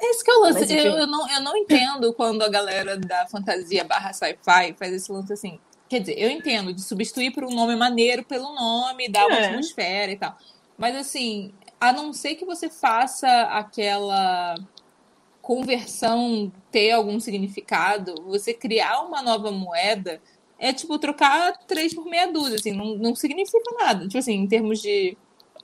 Esse 0.00 0.24
que 0.24 0.30
é 0.30 0.34
o 0.34 0.40
lance. 0.40 0.74
Eu, 0.74 0.96
eu, 0.96 1.06
não, 1.06 1.30
eu 1.30 1.40
não 1.40 1.56
entendo 1.56 2.12
quando 2.14 2.42
a 2.42 2.48
galera 2.48 2.96
da 2.96 3.26
fantasia 3.26 3.84
barra 3.84 4.12
sci-fi 4.12 4.74
faz 4.78 4.92
esse 4.92 5.10
lance 5.10 5.32
assim. 5.32 5.58
Quer 5.88 6.00
dizer, 6.00 6.18
eu 6.18 6.30
entendo 6.30 6.72
de 6.72 6.82
substituir 6.82 7.32
por 7.32 7.44
um 7.44 7.54
nome 7.54 7.76
maneiro 7.76 8.24
pelo 8.24 8.54
nome, 8.54 9.08
dar 9.08 9.26
uma 9.26 9.36
é. 9.36 9.46
atmosfera 9.46 10.10
e 10.10 10.16
tal. 10.16 10.36
Mas 10.76 10.96
assim, 10.96 11.52
a 11.80 11.92
não 11.92 12.12
ser 12.12 12.34
que 12.34 12.44
você 12.44 12.68
faça 12.68 13.28
aquela 13.42 14.56
conversão 15.40 16.52
ter 16.72 16.90
algum 16.90 17.20
significado, 17.20 18.20
você 18.24 18.52
criar 18.52 19.02
uma 19.02 19.22
nova 19.22 19.52
moeda 19.52 20.20
é 20.58 20.72
tipo 20.72 20.98
trocar 20.98 21.56
três 21.66 21.94
por 21.94 22.04
meia 22.06 22.32
dúzia, 22.32 22.56
assim, 22.56 22.72
não, 22.72 22.96
não 22.96 23.14
significa 23.14 23.70
nada. 23.78 24.06
Tipo 24.06 24.18
assim, 24.18 24.34
em 24.34 24.48
termos 24.48 24.80
de 24.80 25.16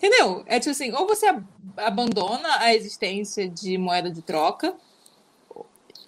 Entendeu? 0.02 0.42
É 0.46 0.58
tipo 0.58 0.72
assim, 0.72 0.92
ou 0.92 1.06
você 1.06 1.32
abandona 1.76 2.58
a 2.58 2.74
existência 2.74 3.48
de 3.48 3.78
moeda 3.78 4.10
de 4.10 4.20
troca, 4.20 4.74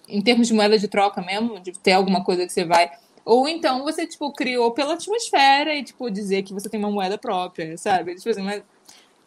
em 0.05 0.21
termos 0.21 0.49
de 0.49 0.53
moeda 0.53 0.77
de 0.77 0.89
troca 0.89 1.21
mesmo, 1.21 1.61
de 1.61 1.71
ter 1.79 1.93
alguma 1.93 2.21
coisa 2.21 2.45
que 2.45 2.51
você 2.51 2.65
vai. 2.65 2.91
Ou 3.23 3.47
então 3.47 3.83
você, 3.83 4.05
tipo, 4.05 4.33
criou 4.33 4.71
pela 4.71 4.95
atmosfera 4.95 5.73
e, 5.73 5.81
tipo, 5.81 6.11
dizer 6.11 6.43
que 6.43 6.53
você 6.53 6.67
tem 6.67 6.77
uma 6.77 6.91
moeda 6.91 7.17
própria, 7.17 7.77
sabe? 7.77 8.15
Tipo 8.15 8.29
assim, 8.31 8.41
mas. 8.41 8.61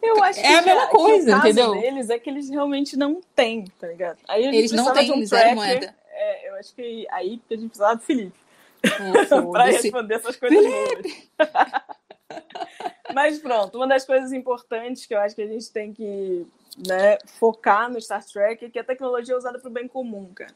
Eu 0.03 0.23
acho 0.23 0.39
que 0.39 0.45
é 0.45 0.59
a 0.59 0.61
mesma 0.61 0.87
coisa, 0.87 1.37
entendeu? 1.37 1.75
Eles 1.75 2.11
é 2.11 2.19
que 2.19 2.29
eles 2.29 2.47
realmente 2.47 2.95
não 2.95 3.21
têm, 3.35 3.65
tá 3.79 3.87
ligado? 3.87 4.19
Aí 4.27 4.45
eles 4.45 4.71
não 4.71 4.93
têm 4.93 5.11
um 5.11 5.25
zero 5.25 5.55
moeda. 5.55 5.95
É, 6.11 6.49
eu 6.49 6.55
acho 6.55 6.75
que 6.75 7.07
aí 7.09 7.41
a 7.49 7.53
gente 7.55 7.69
precisava 7.69 7.95
do 7.95 8.03
Felipe. 8.03 8.39
Oh, 8.85 9.49
pra 9.51 9.65
responder 9.65 10.13
essas 10.13 10.35
coisas 10.35 10.63
Felipe! 10.63 11.29
Mas 13.13 13.39
pronto, 13.39 13.75
uma 13.77 13.87
das 13.87 14.05
coisas 14.05 14.31
importantes 14.31 15.05
que 15.05 15.13
eu 15.13 15.19
acho 15.19 15.35
que 15.35 15.41
a 15.41 15.47
gente 15.47 15.71
tem 15.71 15.93
que 15.93 16.45
né, 16.87 17.17
focar 17.39 17.89
no 17.91 17.99
Star 17.99 18.23
Trek 18.25 18.65
é 18.65 18.69
que 18.69 18.79
a 18.79 18.83
tecnologia 18.83 19.33
é 19.33 19.37
usada 19.37 19.59
para 19.59 19.69
o 19.69 19.73
bem 19.73 19.87
comum, 19.87 20.31
cara. 20.33 20.53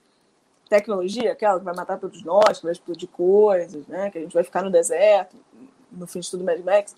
Tecnologia, 0.69 1.33
aquela 1.33 1.59
que 1.59 1.65
vai 1.65 1.75
matar 1.75 1.99
todos 1.99 2.23
nós, 2.23 2.59
que 2.59 2.63
vai 2.63 2.71
explodir 2.71 3.09
coisas, 3.09 3.85
né? 3.87 4.09
Que 4.09 4.19
a 4.19 4.21
gente 4.21 4.33
vai 4.33 4.43
ficar 4.43 4.63
no 4.63 4.71
deserto, 4.71 5.35
no 5.91 6.07
fim 6.07 6.19
de 6.19 6.29
tudo 6.29 6.43
Mad 6.43 6.59
Max, 6.61 6.95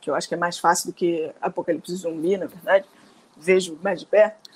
que 0.00 0.10
eu 0.10 0.14
acho 0.14 0.28
que 0.28 0.34
é 0.34 0.36
mais 0.36 0.58
fácil 0.58 0.90
do 0.90 0.94
que 0.94 1.32
Apocalipse 1.40 1.96
Zumbi, 1.96 2.36
na 2.36 2.46
verdade. 2.46 2.86
Vejo 3.36 3.78
mais 3.82 4.00
de 4.00 4.06
perto. 4.06 4.50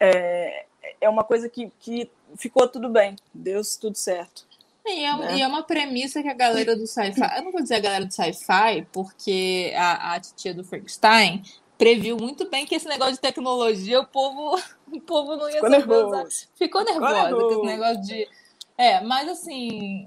É, 0.00 0.66
é 1.00 1.08
uma 1.08 1.24
coisa 1.24 1.48
que, 1.48 1.72
que 1.78 2.10
ficou 2.36 2.68
tudo 2.68 2.88
bem, 2.88 3.16
deu 3.32 3.62
tudo 3.80 3.96
certo. 3.96 4.46
E 4.88 5.04
é, 5.04 5.16
né? 5.16 5.36
e 5.36 5.42
é, 5.42 5.46
uma 5.46 5.62
premissa 5.62 6.22
que 6.22 6.28
a 6.28 6.34
galera 6.34 6.76
do 6.76 6.86
sci-fi. 6.86 7.20
Eu 7.36 7.44
não 7.44 7.52
vou 7.52 7.62
dizer 7.62 7.76
a 7.76 7.80
galera 7.80 8.06
do 8.06 8.12
sci-fi, 8.12 8.86
porque 8.92 9.72
a, 9.76 10.14
a 10.14 10.20
titia 10.20 10.54
do 10.54 10.64
Frankenstein 10.64 11.42
previu 11.76 12.16
muito 12.16 12.48
bem 12.50 12.66
que 12.66 12.74
esse 12.74 12.88
negócio 12.88 13.14
de 13.14 13.20
tecnologia 13.20 14.00
o 14.00 14.06
povo, 14.06 14.60
o 14.92 15.00
povo 15.00 15.36
não 15.36 15.48
ia 15.48 15.54
Ficou 15.54 15.70
nervoso. 15.70 16.48
Ficou 16.56 16.84
nervosa 16.84 17.30
com 17.30 17.52
esse 17.52 17.62
negócio 17.62 18.02
de. 18.02 18.28
É, 18.76 19.00
mas 19.00 19.28
assim, 19.28 20.06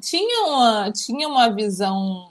tinha 0.00 0.46
uma, 0.46 0.92
tinha 0.92 1.28
uma 1.28 1.48
visão, 1.50 2.30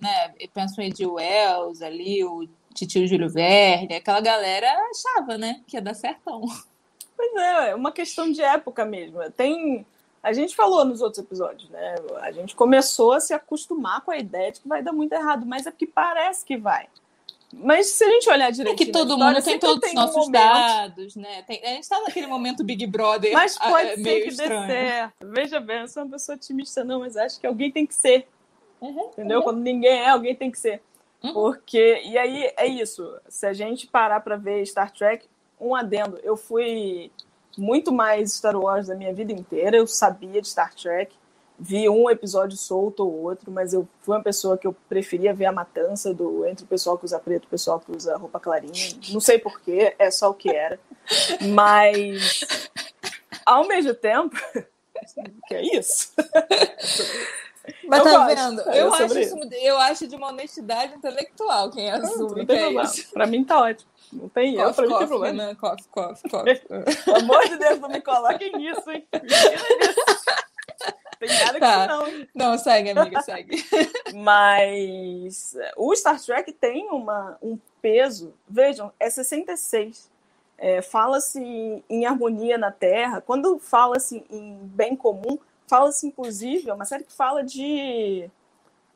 né? 0.00 0.34
Eu 0.38 0.48
penso 0.52 0.80
em 0.80 0.86
Ed 0.88 1.06
Wells 1.06 1.82
ali, 1.82 2.24
o 2.24 2.48
titio 2.74 3.06
Júlio 3.06 3.30
Verne, 3.30 3.94
aquela 3.94 4.20
galera 4.20 4.68
achava, 4.90 5.38
né, 5.38 5.62
que 5.66 5.76
ia 5.76 5.82
dar 5.82 5.94
certão. 5.94 6.42
Pois 7.16 7.32
é, 7.36 7.70
é 7.70 7.74
uma 7.74 7.92
questão 7.92 8.30
de 8.30 8.42
época 8.42 8.84
mesmo. 8.84 9.18
Tem 9.30 9.86
a 10.24 10.32
gente 10.32 10.56
falou 10.56 10.86
nos 10.86 11.02
outros 11.02 11.22
episódios, 11.22 11.68
né? 11.68 11.96
A 12.22 12.32
gente 12.32 12.56
começou 12.56 13.12
a 13.12 13.20
se 13.20 13.34
acostumar 13.34 14.00
com 14.00 14.10
a 14.10 14.16
ideia 14.16 14.50
de 14.50 14.60
que 14.60 14.66
vai 14.66 14.82
dar 14.82 14.92
muito 14.92 15.12
errado, 15.12 15.44
mas 15.44 15.66
é 15.66 15.70
porque 15.70 15.86
parece 15.86 16.46
que 16.46 16.56
vai. 16.56 16.88
Mas 17.52 17.88
se 17.88 18.02
a 18.02 18.08
gente 18.08 18.28
olhar 18.30 18.50
direito. 18.50 18.74
É 18.74 18.84
que 18.86 18.90
todo 18.90 19.12
história, 19.12 19.34
mundo 19.34 19.44
tem 19.44 19.58
todos 19.58 19.86
os 19.86 19.94
nossos 19.94 20.28
um 20.28 20.30
dados, 20.30 21.14
né? 21.14 21.42
Tem, 21.42 21.62
a 21.62 21.68
gente 21.68 21.82
está 21.82 22.00
naquele 22.00 22.26
momento 22.26 22.64
Big 22.64 22.86
Brother. 22.86 23.34
Mas 23.34 23.58
pode 23.58 23.90
é, 23.90 23.96
ser 23.96 24.22
que 24.22 24.28
estranho. 24.28 24.66
dê 24.66 24.72
certo. 24.72 25.14
Veja 25.20 25.60
bem, 25.60 25.80
eu 25.82 25.88
sou 25.88 26.02
uma 26.02 26.12
pessoa 26.12 26.36
otimista, 26.36 26.82
não, 26.82 27.00
mas 27.00 27.18
acho 27.18 27.38
que 27.38 27.46
alguém 27.46 27.70
tem 27.70 27.86
que 27.86 27.94
ser. 27.94 28.26
Uhum, 28.80 29.10
entendeu? 29.12 29.38
Uhum. 29.38 29.44
Quando 29.44 29.60
ninguém 29.60 29.92
é, 29.92 30.08
alguém 30.08 30.34
tem 30.34 30.50
que 30.50 30.58
ser. 30.58 30.82
Uhum. 31.22 31.34
Porque. 31.34 32.00
E 32.02 32.16
aí 32.16 32.50
é 32.56 32.66
isso. 32.66 33.14
Se 33.28 33.46
a 33.46 33.52
gente 33.52 33.86
parar 33.86 34.20
para 34.20 34.36
ver 34.36 34.64
Star 34.66 34.90
Trek, 34.90 35.28
um 35.60 35.74
adendo. 35.74 36.18
Eu 36.22 36.36
fui 36.36 37.12
muito 37.56 37.92
mais 37.92 38.32
Star 38.32 38.56
Wars 38.56 38.86
da 38.88 38.94
minha 38.94 39.12
vida 39.12 39.32
inteira. 39.32 39.76
Eu 39.76 39.86
sabia 39.86 40.40
de 40.40 40.48
Star 40.48 40.74
Trek, 40.74 41.14
vi 41.58 41.88
um 41.88 42.10
episódio 42.10 42.56
solto 42.56 43.04
ou 43.04 43.22
outro, 43.22 43.50
mas 43.50 43.72
eu 43.72 43.88
fui 44.00 44.16
uma 44.16 44.22
pessoa 44.22 44.58
que 44.58 44.66
eu 44.66 44.74
preferia 44.88 45.32
ver 45.32 45.46
a 45.46 45.52
matança 45.52 46.12
do 46.12 46.44
entre 46.46 46.64
o 46.64 46.68
pessoal 46.68 46.98
que 46.98 47.04
usa 47.04 47.18
preto 47.18 47.44
e 47.44 47.46
o 47.46 47.50
pessoal 47.50 47.80
que 47.80 47.92
usa 47.92 48.16
roupa 48.16 48.40
clarinha. 48.40 48.72
Não 49.10 49.20
sei 49.20 49.38
porquê, 49.38 49.94
é 49.98 50.10
só 50.10 50.30
o 50.30 50.34
que 50.34 50.50
era. 50.50 50.78
Mas 51.52 52.68
ao 53.44 53.66
mesmo 53.66 53.94
tempo, 53.94 54.36
que 55.48 55.54
é 55.54 55.76
isso? 55.76 56.12
Mas 57.88 57.98
eu 58.00 58.04
tá 58.04 58.26
gosto, 58.26 58.36
vendo? 58.36 58.70
É 58.70 58.80
eu, 58.82 58.94
acho 58.94 59.18
isso, 59.18 59.38
eu 59.62 59.78
acho 59.78 60.06
de 60.06 60.16
uma 60.16 60.28
honestidade 60.28 60.94
intelectual 60.94 61.70
quem 61.70 61.90
assume 61.90 62.44
que 62.44 62.52
é 62.52 62.82
isso. 62.82 63.10
Pra 63.12 63.26
mim 63.26 63.44
tá 63.44 63.60
ótimo. 63.60 63.90
Não 64.12 64.28
tem 64.28 64.54
eu, 64.54 64.72
pra 64.72 64.86
mim 64.86 64.98
tem 64.98 65.06
problema. 65.06 65.46
Né? 65.46 65.54
Cof, 65.54 65.88
cof, 65.88 66.28
cof. 66.28 66.44
Pelo 67.04 67.16
amor 67.16 67.48
de 67.48 67.56
Deus, 67.56 67.80
não 67.80 67.88
me 67.88 68.00
coloquem 68.00 68.52
nisso, 68.52 68.90
hein? 68.90 69.06
Tem 71.18 71.28
nada 71.28 71.60
tá. 71.60 71.80
que 71.80 71.88
não. 71.88 72.26
Não, 72.34 72.58
segue, 72.58 72.90
amiga, 72.90 73.22
segue. 73.22 73.64
Mas 74.14 75.56
o 75.76 75.94
Star 75.94 76.20
Trek 76.20 76.52
tem 76.52 76.88
uma, 76.90 77.38
um 77.42 77.58
peso. 77.80 78.34
Vejam, 78.48 78.92
é 78.98 79.08
66. 79.08 80.10
É, 80.56 80.82
fala-se 80.82 81.84
em 81.88 82.06
harmonia 82.06 82.58
na 82.58 82.70
Terra. 82.70 83.20
Quando 83.20 83.58
fala-se 83.58 84.24
em 84.30 84.58
bem 84.62 84.94
comum, 84.94 85.38
fala-se 85.66 86.06
inclusive, 86.06 86.70
é 86.70 86.74
uma 86.74 86.84
série 86.84 87.04
que 87.04 87.12
fala 87.12 87.42
de, 87.42 88.28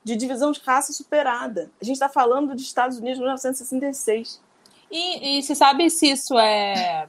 de 0.05 0.17
divisão 0.17 0.53
de 0.53 0.61
raça 0.61 0.93
superada. 0.93 1.71
A 1.81 1.85
gente 1.85 1.97
está 1.97 2.09
falando 2.09 2.55
de 2.55 2.63
Estados 2.63 2.99
Unidos 2.99 3.17
de 3.17 3.23
1966. 3.23 4.41
E, 4.91 5.39
e 5.39 5.43
você 5.43 5.55
sabe 5.55 5.89
se 5.91 6.11
isso 6.11 6.39
é 6.39 7.07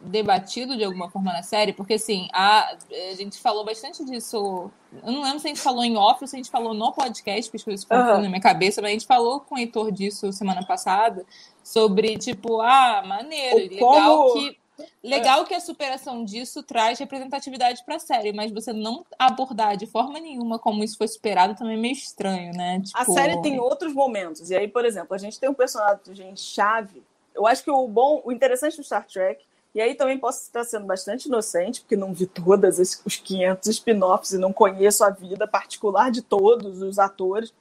debatido 0.00 0.76
de 0.76 0.84
alguma 0.84 1.10
forma 1.10 1.32
na 1.32 1.42
série? 1.42 1.72
Porque, 1.72 1.94
assim, 1.94 2.28
a, 2.32 2.76
a 3.10 3.14
gente 3.14 3.38
falou 3.38 3.64
bastante 3.64 4.04
disso. 4.04 4.70
Eu 5.04 5.12
não 5.12 5.22
lembro 5.22 5.38
se 5.38 5.46
a 5.46 5.50
gente 5.50 5.60
falou 5.60 5.84
em 5.84 5.96
off 5.96 6.22
ou 6.22 6.28
se 6.28 6.36
a 6.36 6.38
gente 6.38 6.50
falou 6.50 6.74
no 6.74 6.92
podcast, 6.92 7.50
porque 7.50 7.72
isso 7.72 7.86
confundem 7.86 8.14
uhum. 8.14 8.22
na 8.22 8.28
minha 8.28 8.40
cabeça, 8.40 8.80
mas 8.80 8.90
a 8.90 8.92
gente 8.92 9.06
falou 9.06 9.40
com 9.40 9.54
o 9.54 9.58
Heitor 9.58 9.92
disso 9.92 10.32
semana 10.32 10.64
passada, 10.64 11.24
sobre, 11.62 12.16
tipo, 12.16 12.60
ah, 12.60 13.02
maneiro, 13.06 13.56
o 13.56 13.60
legal 13.60 14.28
como... 14.28 14.34
que. 14.34 14.58
Legal 15.02 15.44
que 15.44 15.54
a 15.54 15.60
superação 15.60 16.24
disso 16.24 16.62
traz 16.62 16.98
representatividade 16.98 17.84
para 17.84 17.96
a 17.96 18.00
série, 18.00 18.32
mas 18.32 18.52
você 18.52 18.72
não 18.72 19.04
abordar 19.18 19.76
de 19.76 19.86
forma 19.86 20.18
nenhuma 20.20 20.58
como 20.58 20.84
isso 20.84 20.96
foi 20.96 21.08
superado 21.08 21.54
também 21.54 21.76
é 21.76 21.80
meio 21.80 21.92
estranho, 21.92 22.52
né? 22.54 22.80
Tipo... 22.80 22.98
A 22.98 23.04
série 23.04 23.40
tem 23.42 23.58
outros 23.58 23.92
momentos. 23.92 24.50
E 24.50 24.56
aí, 24.56 24.68
por 24.68 24.84
exemplo, 24.84 25.14
a 25.14 25.18
gente 25.18 25.38
tem 25.38 25.48
um 25.48 25.54
personagem 25.54 26.36
chave. 26.36 27.02
Eu 27.34 27.46
acho 27.46 27.62
que 27.62 27.70
o 27.70 27.88
bom, 27.88 28.22
o 28.24 28.32
interessante 28.32 28.76
do 28.76 28.84
Star 28.84 29.06
Trek 29.06 29.44
e 29.74 29.80
aí 29.80 29.94
também 29.94 30.18
posso 30.18 30.42
estar 30.42 30.64
sendo 30.64 30.86
bastante 30.86 31.26
inocente, 31.26 31.82
porque 31.82 31.96
não 31.96 32.12
vi 32.12 32.26
todas 32.26 32.80
as, 32.80 33.00
os 33.04 33.16
500 33.16 33.68
spin-offs 33.68 34.32
e 34.32 34.38
não 34.38 34.52
conheço 34.52 35.04
a 35.04 35.10
vida 35.10 35.46
particular 35.46 36.10
de 36.10 36.22
todos 36.22 36.80
os 36.82 36.98
atores. 36.98 37.52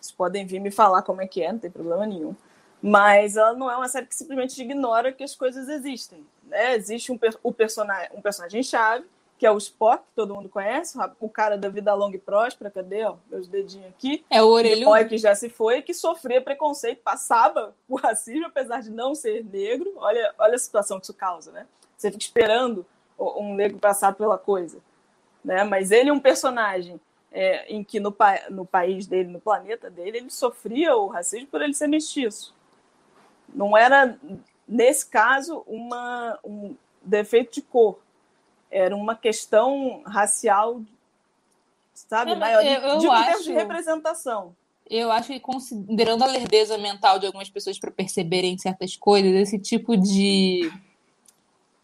Vocês 0.00 0.14
podem 0.14 0.46
vir 0.46 0.60
me 0.60 0.70
falar 0.70 1.02
como 1.02 1.22
é 1.22 1.26
que 1.26 1.42
é, 1.42 1.50
não 1.50 1.58
tem 1.58 1.70
problema 1.70 2.06
nenhum. 2.06 2.34
Mas 2.82 3.36
ela 3.36 3.54
não 3.54 3.70
é 3.70 3.76
uma 3.76 3.88
série 3.88 4.06
que 4.06 4.14
simplesmente 4.14 4.60
ignora 4.60 5.10
que 5.10 5.24
as 5.24 5.34
coisas 5.34 5.68
existem. 5.68 6.24
Né? 6.54 6.76
Existe 6.76 7.10
um, 7.10 7.18
o 7.42 7.52
personagem, 7.52 8.08
um 8.14 8.22
personagem-chave, 8.22 9.04
que 9.36 9.44
é 9.44 9.50
o 9.50 9.58
Spock, 9.58 10.04
que 10.04 10.14
todo 10.14 10.34
mundo 10.34 10.48
conhece, 10.48 10.96
o 11.18 11.28
cara 11.28 11.58
da 11.58 11.68
vida 11.68 11.92
longa 11.92 12.14
e 12.14 12.20
próspera, 12.20 12.70
cadê, 12.70 13.04
ó, 13.04 13.16
meus 13.28 13.48
dedinhos 13.48 13.88
aqui. 13.88 14.24
É 14.30 14.40
o 14.40 14.46
orelho. 14.46 14.88
O 14.88 15.08
que 15.08 15.18
já 15.18 15.34
se 15.34 15.48
foi, 15.48 15.82
que 15.82 15.92
sofria 15.92 16.40
preconceito, 16.40 17.02
passava 17.02 17.74
por 17.88 18.00
racismo, 18.00 18.46
apesar 18.46 18.80
de 18.80 18.90
não 18.90 19.12
ser 19.12 19.44
negro. 19.44 19.92
Olha, 19.96 20.32
olha 20.38 20.54
a 20.54 20.58
situação 20.58 21.00
que 21.00 21.06
isso 21.06 21.14
causa, 21.14 21.50
né? 21.50 21.66
Você 21.96 22.12
fica 22.12 22.22
esperando 22.22 22.86
um 23.18 23.54
negro 23.54 23.78
passar 23.78 24.14
pela 24.14 24.38
coisa. 24.38 24.78
Né? 25.44 25.64
Mas 25.64 25.90
ele 25.90 26.10
é 26.10 26.12
um 26.12 26.20
personagem 26.20 27.00
é, 27.32 27.66
em 27.72 27.82
que 27.82 27.98
no, 27.98 28.14
no 28.50 28.64
país 28.64 29.06
dele, 29.08 29.28
no 29.28 29.40
planeta 29.40 29.90
dele, 29.90 30.18
ele 30.18 30.30
sofria 30.30 30.96
o 30.96 31.08
racismo 31.08 31.48
por 31.48 31.60
ele 31.60 31.74
ser 31.74 31.88
mestiço. 31.88 32.54
Não 33.52 33.76
era, 33.76 34.16
nesse 34.66 35.06
caso, 35.06 35.62
uma, 35.66 36.38
um 36.44 36.74
defeito 37.02 37.54
de 37.54 37.62
cor 37.62 37.98
era 38.70 38.94
uma 38.96 39.14
questão 39.14 40.02
racial, 40.04 40.80
sabe, 41.94 42.34
maior, 42.34 42.64
eu, 42.64 42.80
eu 42.80 42.98
de, 42.98 43.06
acho, 43.06 43.44
de 43.44 43.52
representação. 43.52 44.54
Eu 44.88 45.10
acho 45.10 45.28
que 45.28 45.40
considerando 45.40 46.24
a 46.24 46.26
lerdeza 46.26 46.76
mental 46.76 47.18
de 47.18 47.26
algumas 47.26 47.48
pessoas 47.48 47.78
para 47.78 47.90
perceberem 47.90 48.58
certas 48.58 48.96
coisas, 48.96 49.32
esse 49.32 49.58
tipo 49.58 49.96
de 49.96 50.70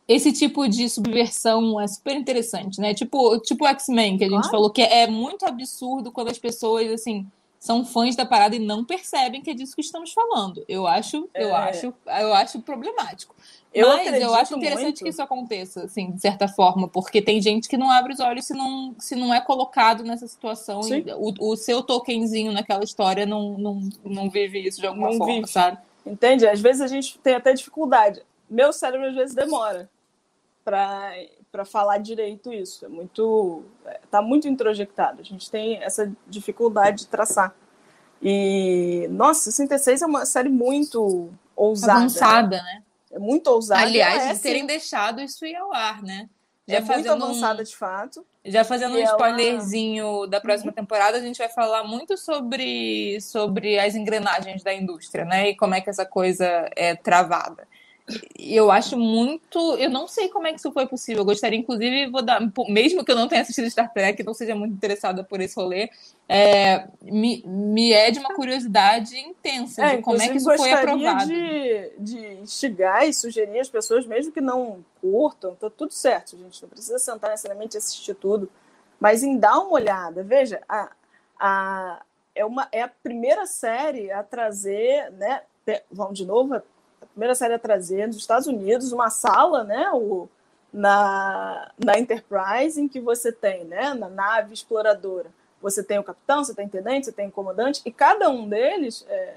esse 0.07 0.33
tipo 0.33 0.69
de 0.69 0.89
subversão 0.89 1.81
é 1.81 1.87
super 1.87 2.17
interessante, 2.17 2.81
né? 2.81 2.93
Tipo, 2.93 3.39
tipo 3.39 3.65
X-Men 3.65 4.19
que 4.19 4.25
a 4.25 4.29
gente 4.29 4.51
falou 4.51 4.69
que 4.69 4.83
é 4.83 5.07
muito 5.07 5.47
absurdo 5.47 6.11
quando 6.11 6.29
as 6.29 6.39
pessoas 6.39 6.91
assim 6.91 7.25
são 7.61 7.85
fãs 7.85 8.17
da 8.17 8.25
parada 8.25 8.57
e 8.57 8.59
não 8.59 8.83
percebem 8.83 9.43
que 9.43 9.51
é 9.51 9.55
disso 9.55 9.77
que 9.77 9.83
estamos 9.83 10.13
falando. 10.15 10.65
Eu 10.67 10.87
acho, 10.87 11.29
é. 11.35 11.45
eu 11.45 11.55
acho, 11.55 11.95
eu 12.07 12.35
acho 12.35 12.63
problemático. 12.63 13.37
Eu 13.73 13.87
Mas 13.87 14.21
eu 14.21 14.35
acho 14.35 14.57
interessante 14.57 14.85
muito. 14.85 15.05
que 15.05 15.09
isso 15.11 15.23
aconteça, 15.23 15.85
assim, 15.85 16.11
de 16.11 16.21
certa 16.21 16.49
forma, 16.49 16.89
porque 16.89 17.23
tem 17.23 17.41
gente 17.41 17.69
que 17.69 17.77
não 17.77 17.89
abre 17.91 18.15
os 18.15 18.19
olhos 18.19 18.47
se 18.47 18.55
não, 18.55 18.97
se 18.99 19.15
não 19.15 19.33
é 19.33 19.41
colocado 19.41 20.03
nessa 20.03 20.27
situação. 20.27 20.81
O, 21.19 21.53
o 21.53 21.57
seu 21.57 21.83
tokenzinho 21.83 22.51
naquela 22.51 22.83
história 22.83 23.25
não, 23.27 23.57
não, 23.59 23.89
não 24.05 24.31
vive 24.31 24.67
isso 24.67 24.81
de 24.81 24.87
alguma 24.87 25.11
não 25.11 25.19
forma, 25.19 25.35
vive. 25.35 25.47
sabe? 25.47 25.79
Entende? 26.05 26.49
Às 26.49 26.61
vezes 26.61 26.81
a 26.81 26.89
gente 26.89 27.19
tem 27.19 27.35
até 27.35 27.53
dificuldade. 27.53 28.23
Meu 28.49 28.73
cérebro 28.73 29.07
às 29.07 29.15
vezes 29.15 29.35
demora 29.35 29.89
para 30.65 31.13
falar 31.65 31.99
direito 31.99 32.53
isso. 32.53 32.85
É 32.85 32.89
muito. 32.89 33.65
Está 34.05 34.23
muito 34.23 34.49
introjectado. 34.49 35.21
A 35.21 35.25
gente 35.25 35.51
tem 35.51 35.83
essa 35.83 36.11
dificuldade 36.27 37.01
de 37.01 37.07
traçar. 37.09 37.55
E, 38.23 39.09
nossa, 39.11 39.51
66 39.51 40.03
é 40.03 40.07
uma 40.07 40.27
série 40.27 40.49
muito 40.49 41.31
ousada. 41.57 42.01
Avançada, 42.01 42.57
né? 42.57 42.63
né? 42.63 42.83
É 43.13 43.19
muito 43.19 43.49
ousada. 43.49 43.83
Aliás, 43.83 44.25
é, 44.25 44.35
de 44.35 44.41
terem 44.41 44.67
deixado 44.67 45.21
isso 45.21 45.45
ir 45.45 45.57
ao 45.57 45.73
ar, 45.73 46.03
né? 46.03 46.29
Já 46.69 46.77
é 46.77 46.81
muito 46.81 47.11
avançada, 47.11 47.63
um, 47.63 47.65
de 47.65 47.75
fato. 47.75 48.25
Já 48.45 48.63
fazendo 48.63 48.97
e 48.97 49.03
um 49.03 49.05
spoilerzinho 49.05 50.07
ela... 50.07 50.29
da 50.29 50.41
próxima 50.41 50.71
temporada, 50.71 51.19
a 51.19 51.21
gente 51.21 51.39
vai 51.39 51.49
falar 51.49 51.83
muito 51.83 52.17
sobre, 52.17 53.21
sobre 53.21 53.79
as 53.79 53.97
engrenagens 53.97 54.63
da 54.63 54.73
indústria, 54.73 55.25
né? 55.25 55.51
E 55.51 55.57
como 55.57 55.75
é 55.75 55.81
que 55.81 55.91
essa 55.91 56.07
coisa 56.07 56.71
é 56.77 56.95
travada 56.95 57.67
eu 58.39 58.71
acho 58.71 58.97
muito. 58.97 59.77
Eu 59.77 59.91
não 59.91 60.09
sei 60.09 60.29
como 60.29 60.47
é 60.47 60.53
que 60.53 60.59
isso 60.59 60.73
foi 60.73 60.87
possível. 60.87 61.21
Eu 61.21 61.25
gostaria, 61.25 61.59
inclusive, 61.59 62.11
vou 62.11 62.23
dar. 62.23 62.41
Mesmo 62.69 63.05
que 63.05 63.13
eu 63.13 63.17
não 63.17 63.29
tenha 63.29 63.43
assistido 63.43 63.71
Star 63.71 63.93
Trek, 63.93 64.23
não 64.23 64.35
seja 64.35 64.55
muito 64.55 64.75
interessada 64.75 65.23
por 65.23 65.41
esse 65.41 65.57
rolê, 65.57 65.91
é, 66.29 66.89
me, 67.03 67.43
me 67.47 67.93
é 67.93 68.11
de 68.11 68.19
uma 68.19 68.35
curiosidade 68.35 69.17
intensa 69.19 69.85
é, 69.85 69.97
de 69.97 70.03
como 70.03 70.21
é 70.21 70.29
que 70.29 70.37
isso 70.37 70.57
foi 70.57 70.73
aprovado. 70.73 71.27
De, 71.27 71.93
de 71.99 72.27
instigar 72.43 73.07
e 73.07 73.13
sugerir 73.13 73.61
às 73.61 73.69
pessoas, 73.69 74.07
mesmo 74.07 74.33
que 74.33 74.41
não 74.41 74.85
curtam, 75.01 75.55
tá 75.55 75.71
tudo 75.71 75.93
certo, 75.93 76.37
gente. 76.37 76.63
Não 76.63 76.69
precisa 76.69 76.99
sentar 76.99 77.31
necessariamente 77.31 77.77
e 77.77 77.79
assistir 77.79 78.15
tudo. 78.15 78.51
Mas 78.99 79.23
em 79.23 79.39
dar 79.39 79.59
uma 79.59 79.73
olhada. 79.73 80.23
Veja, 80.23 80.61
a, 80.69 80.91
a, 81.39 82.03
é, 82.35 82.45
uma, 82.45 82.69
é 82.73 82.83
a 82.83 82.89
primeira 82.89 83.47
série 83.47 84.11
a 84.11 84.23
trazer, 84.23 85.11
né? 85.13 85.43
Vamos 85.91 86.19
de 86.19 86.27
novo, 86.27 86.61
primeira 87.11 87.35
série 87.35 87.55
a 87.55 87.59
trazer 87.59 88.07
nos 88.07 88.17
Estados 88.17 88.47
Unidos 88.47 88.93
uma 88.93 89.11
sala, 89.11 89.65
né, 89.65 89.91
o, 89.93 90.29
na, 90.73 91.71
na 91.83 91.99
Enterprise, 91.99 92.81
em 92.81 92.89
que 92.89 93.01
você 93.01 93.33
tem, 93.33 93.65
né, 93.65 93.95
na 93.95 94.09
nave 94.09 94.55
exploradora, 94.55 95.31
você 95.61 95.83
tem 95.83 95.99
o 95.99 96.05
capitão, 96.05 96.45
você 96.45 96.55
tem 96.55 96.67
o 96.67 96.71
tenente, 96.71 97.07
você 97.07 97.13
tem 97.13 97.29
o 97.29 97.33
comandante, 97.33 97.83
e 97.85 97.91
cada 97.91 98.31
um 98.31 98.49
deles 98.49 99.05
é, 99.09 99.37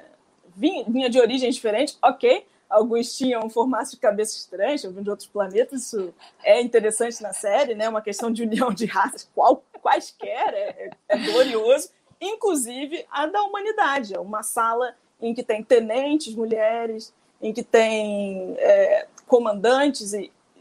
vinha, 0.55 0.85
vinha 0.87 1.09
de 1.09 1.19
origens 1.19 1.55
diferentes, 1.55 1.97
ok, 2.01 2.45
alguns 2.69 3.15
tinham 3.15 3.49
formato 3.49 3.91
de 3.91 3.97
cabeça 3.97 4.35
estranha, 4.35 4.77
vinham 4.77 5.03
de 5.03 5.09
outros 5.09 5.27
planetas, 5.27 5.81
isso 5.87 6.13
é 6.43 6.61
interessante 6.61 7.21
na 7.21 7.31
série, 7.31 7.75
né? 7.75 7.87
Uma 7.87 8.01
questão 8.01 8.31
de 8.31 8.43
união 8.43 8.73
de 8.73 8.85
raças, 8.85 9.29
qual, 9.35 9.63
quaisquer, 9.81 10.53
é, 10.53 10.89
é, 11.07 11.17
glorioso, 11.17 11.89
inclusive 12.19 13.05
a 13.11 13.27
da 13.27 13.43
humanidade, 13.43 14.15
é 14.15 14.19
uma 14.19 14.43
sala 14.43 14.95
em 15.21 15.33
que 15.33 15.43
tem 15.43 15.63
tenentes, 15.63 16.33
mulheres, 16.33 17.13
em 17.43 17.51
que 17.51 17.61
tem 17.61 18.55
é, 18.57 19.05
comandantes 19.27 20.13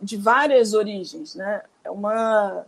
de 0.03 0.17
várias 0.17 0.75
origens, 0.75 1.37
né? 1.37 1.63
É 1.85 1.91
uma... 1.91 2.67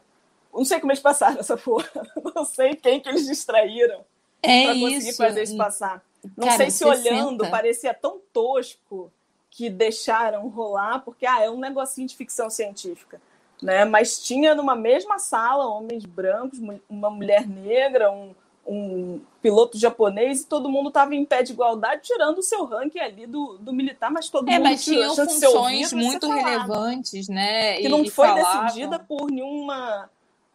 Não 0.55 0.65
sei 0.65 0.79
como 0.79 0.93
eles 0.93 1.03
passaram 1.03 1.41
essa 1.41 1.57
porra. 1.57 1.91
Não 2.35 2.45
sei 2.45 2.77
quem 2.77 3.01
que 3.01 3.09
eles 3.09 3.27
distraíram 3.27 4.05
é 4.41 4.65
para 4.65 4.79
conseguir 4.79 5.13
fazer 5.15 5.43
isso 5.43 5.57
passar. 5.57 6.01
Não 6.37 6.47
Cara, 6.47 6.57
sei 6.59 6.71
se 6.71 6.79
60. 6.79 6.97
olhando 6.97 7.51
parecia 7.51 7.93
tão 7.93 8.21
tosco 8.33 9.11
que 9.51 9.69
deixaram 9.69 10.49
rolar, 10.49 11.01
porque 11.01 11.27
ah, 11.27 11.43
é 11.43 11.51
um 11.51 11.59
negocinho 11.59 12.07
de 12.07 12.17
ficção 12.17 12.49
científica. 12.49 13.21
Né? 13.61 13.85
Mas 13.85 14.23
tinha 14.23 14.55
numa 14.55 14.77
mesma 14.77 15.19
sala 15.19 15.67
homens 15.67 16.05
brancos, 16.05 16.61
uma 16.89 17.11
mulher 17.11 17.47
negra, 17.47 18.11
um, 18.13 18.35
um 18.67 19.21
piloto 19.43 19.79
japonês 19.79 20.43
e 20.43 20.47
todo 20.47 20.69
mundo 20.69 20.89
estava 20.89 21.15
em 21.15 21.25
pé 21.25 21.43
de 21.43 21.53
igualdade, 21.53 22.03
tirando 22.03 22.39
o 22.39 22.43
seu 22.43 22.65
ranking 22.65 22.99
ali 22.99 23.27
do, 23.27 23.59
do 23.59 23.73
militar, 23.73 24.11
mas 24.11 24.29
todo 24.29 24.49
é, 24.49 24.55
mundo 24.55 24.63
mas 24.63 24.85
tinham 24.85 25.15
funções 25.15 25.93
muito 25.93 26.29
relevantes, 26.31 27.29
né? 27.29 27.77
Que 27.79 27.89
não 27.89 28.05
foi 28.07 28.29
falavam. 28.29 28.65
decidida 28.65 28.99
por 28.99 29.31
nenhuma 29.31 30.09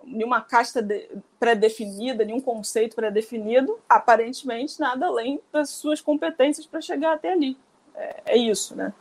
nenhuma 0.03 0.41
casta 0.41 0.81
de, 0.81 1.09
pré-definida, 1.39 2.23
nenhum 2.23 2.39
conceito 2.39 2.95
pré-definido, 2.95 3.77
aparentemente 3.87 4.79
nada 4.79 5.07
além 5.07 5.39
das 5.51 5.69
suas 5.71 6.01
competências 6.01 6.65
para 6.65 6.81
chegar 6.81 7.13
até 7.13 7.33
ali. 7.33 7.57
É, 7.93 8.21
é, 8.25 8.37
isso, 8.37 8.75
né? 8.75 8.93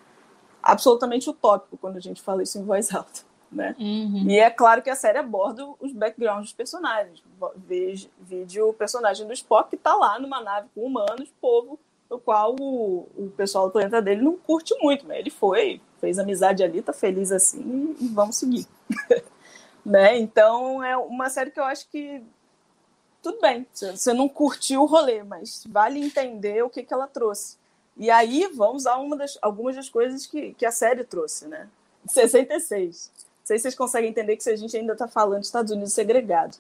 Absolutamente 0.63 1.31
utópico 1.31 1.79
quando 1.79 1.97
a 1.97 2.01
gente 2.01 2.21
fala 2.21 2.43
isso 2.43 2.59
em 2.59 2.65
voz 2.65 2.93
alta. 2.95 3.28
Né? 3.51 3.75
Uhum. 3.79 4.25
E 4.29 4.39
é 4.39 4.51
claro 4.51 4.83
que 4.83 4.91
a 4.91 4.95
série 4.95 5.19
aborda 5.19 5.67
os 5.81 5.93
backgrounds 5.93 6.49
dos 6.49 6.53
personagens. 6.53 7.23
Veja, 7.57 8.09
vídeo 8.21 8.69
o 8.69 8.75
personagem 8.75 9.27
do 9.27 9.33
Spock 9.33 9.71
que 9.71 9.77
está 9.77 9.95
lá 9.95 10.19
numa 10.19 10.43
nave 10.43 10.69
com 10.75 10.83
humanos, 10.83 11.33
povo, 11.41 11.79
o 12.11 12.19
qual 12.19 12.55
o, 12.61 13.09
o 13.17 13.33
pessoal 13.37 13.67
do 13.67 13.73
planeta 13.73 14.03
dele 14.03 14.23
não 14.23 14.37
curte 14.37 14.75
muito, 14.83 15.07
mas 15.07 15.19
ele 15.19 15.31
foi, 15.31 15.81
fez 15.99 16.19
amizade 16.19 16.63
ali, 16.63 16.83
tá 16.83 16.93
feliz 16.93 17.33
assim 17.33 17.97
e, 17.99 18.05
e 18.05 18.09
vamos 18.09 18.37
seguir. 18.37 18.67
né? 19.85 20.19
Então 20.19 20.83
é 20.85 20.97
uma 20.97 21.31
série 21.31 21.51
que 21.51 21.61
eu 21.61 21.65
acho 21.65 21.89
que 21.89 22.23
tudo 23.23 23.41
bem, 23.41 23.67
você 23.73 24.13
não 24.13 24.29
curtiu 24.29 24.83
o 24.83 24.87
rolê, 24.87 25.23
mas 25.23 25.67
vale 25.69 26.01
entender 26.01 26.63
o 26.63 26.71
que, 26.71 26.83
que 26.83 26.95
ela 26.95 27.07
trouxe. 27.07 27.57
E 27.97 28.11
aí 28.11 28.49
vamos 28.55 28.87
a 28.87 28.97
uma 28.97 29.17
das, 29.17 29.37
algumas 29.43 29.75
das 29.75 29.89
coisas 29.89 30.27
que, 30.27 30.55
que 30.55 30.65
a 30.65 30.71
série 30.71 31.03
trouxe, 31.03 31.49
né? 31.49 31.69
66 32.07 33.11
sei 33.49 33.57
se 33.57 33.63
vocês 33.63 33.75
conseguem 33.75 34.11
entender 34.11 34.37
que 34.37 34.49
a 34.51 34.57
gente 34.57 34.77
ainda 34.77 34.93
está 34.93 35.09
falando 35.09 35.41
de 35.41 35.47
Estados 35.47 35.73
Unidos 35.73 35.95
segregado. 35.95 36.59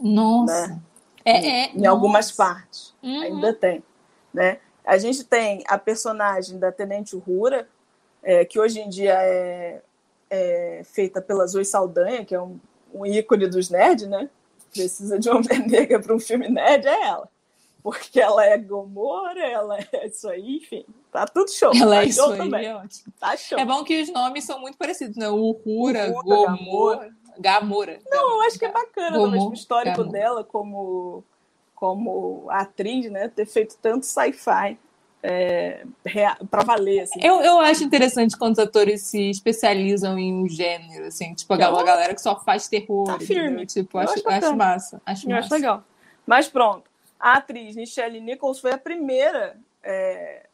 Nossa. 0.00 0.68
Né? 0.68 0.80
É, 1.22 1.32
é, 1.32 1.66
em, 1.66 1.82
em 1.82 1.86
algumas 1.86 2.32
partes. 2.32 2.94
Uhum. 3.02 3.20
Ainda 3.20 3.52
tem. 3.52 3.84
Né? 4.32 4.58
A 4.82 4.96
gente 4.96 5.22
tem 5.22 5.62
a 5.68 5.76
personagem 5.76 6.58
da 6.58 6.72
Tenente 6.72 7.14
Uhura, 7.14 7.68
é, 8.22 8.44
que 8.46 8.58
hoje 8.58 8.80
em 8.80 8.88
dia 8.88 9.14
é, 9.22 9.82
é, 10.30 10.82
feita 10.84 11.20
pela 11.20 11.46
Zoe 11.46 11.64
Saldanha, 11.64 12.24
que 12.24 12.34
é 12.34 12.40
um, 12.40 12.58
um 12.94 13.04
ícone 13.04 13.46
dos 13.46 13.68
nerds, 13.68 14.08
né? 14.08 14.30
Precisa 14.72 15.18
de 15.18 15.28
uma 15.28 15.42
negra 15.68 16.00
para 16.00 16.14
um 16.14 16.18
filme 16.18 16.48
nerd, 16.48 16.86
é 16.86 17.02
ela. 17.02 17.28
Porque 17.82 18.20
ela 18.20 18.44
é 18.44 18.58
Gomorra, 18.58 19.38
ela 19.38 19.78
é 19.92 20.06
isso 20.06 20.28
aí, 20.28 20.56
enfim, 20.56 20.84
tá 21.10 21.26
tudo 21.26 21.50
show. 21.50 21.72
Ela 21.74 21.96
tá 21.96 22.02
é 22.02 22.06
isso 22.06 22.20
show 22.22 22.32
aí, 22.32 22.38
também. 22.38 22.66
é 22.66 22.74
ótimo. 22.74 23.12
Tá 23.18 23.36
show. 23.36 23.58
É 23.58 23.64
bom 23.64 23.82
que 23.84 24.02
os 24.02 24.12
nomes 24.12 24.44
são 24.44 24.60
muito 24.60 24.76
parecidos, 24.76 25.16
né? 25.16 25.28
Uhura, 25.28 26.10
Uhura, 26.10 26.22
Gomorra, 26.22 27.10
Gamora. 27.38 28.00
Não, 28.10 28.34
eu 28.34 28.42
acho 28.42 28.58
que 28.58 28.64
é 28.64 28.72
bacana 28.72 29.10
Gomorra, 29.16 29.32
também 29.32 29.48
o 29.48 29.54
histórico 29.54 29.96
Gamora. 29.96 30.12
dela 30.18 30.44
como, 30.44 31.24
como 31.74 32.46
atriz, 32.50 33.10
né? 33.10 33.28
Ter 33.28 33.46
feito 33.46 33.76
tanto 33.80 34.04
sci-fi 34.04 34.78
é, 35.22 35.84
pra 36.50 36.62
valer, 36.62 37.00
assim. 37.00 37.20
Eu, 37.22 37.40
eu 37.40 37.58
acho 37.60 37.84
interessante 37.84 38.36
quando 38.36 38.54
os 38.54 38.58
atores 38.58 39.02
se 39.02 39.30
especializam 39.30 40.18
em 40.18 40.34
um 40.34 40.48
gênero, 40.48 41.06
assim, 41.06 41.34
tipo, 41.34 41.52
a 41.54 41.56
galera, 41.56 41.82
a 41.82 41.86
galera 41.86 42.14
que 42.14 42.20
só 42.20 42.38
faz 42.40 42.68
terror. 42.68 43.04
Tá 43.04 43.14
entendeu? 43.14 43.26
firme. 43.44 43.66
Tipo, 43.66 43.98
Eu 43.98 44.02
acho, 44.02 44.12
acho 44.12 44.28
acho, 44.28 44.56
massa. 44.56 45.02
Acho 45.06 45.26
Eu 45.26 45.30
massa. 45.30 45.46
acho 45.46 45.54
legal. 45.54 45.84
Mas 46.26 46.48
pronto, 46.48 46.89
a 47.20 47.34
atriz 47.34 47.76
Michelle 47.76 48.20
Nichols 48.20 48.58
foi 48.58 48.72
a 48.72 48.78
primeira, 48.78 49.56
é, 49.82 50.46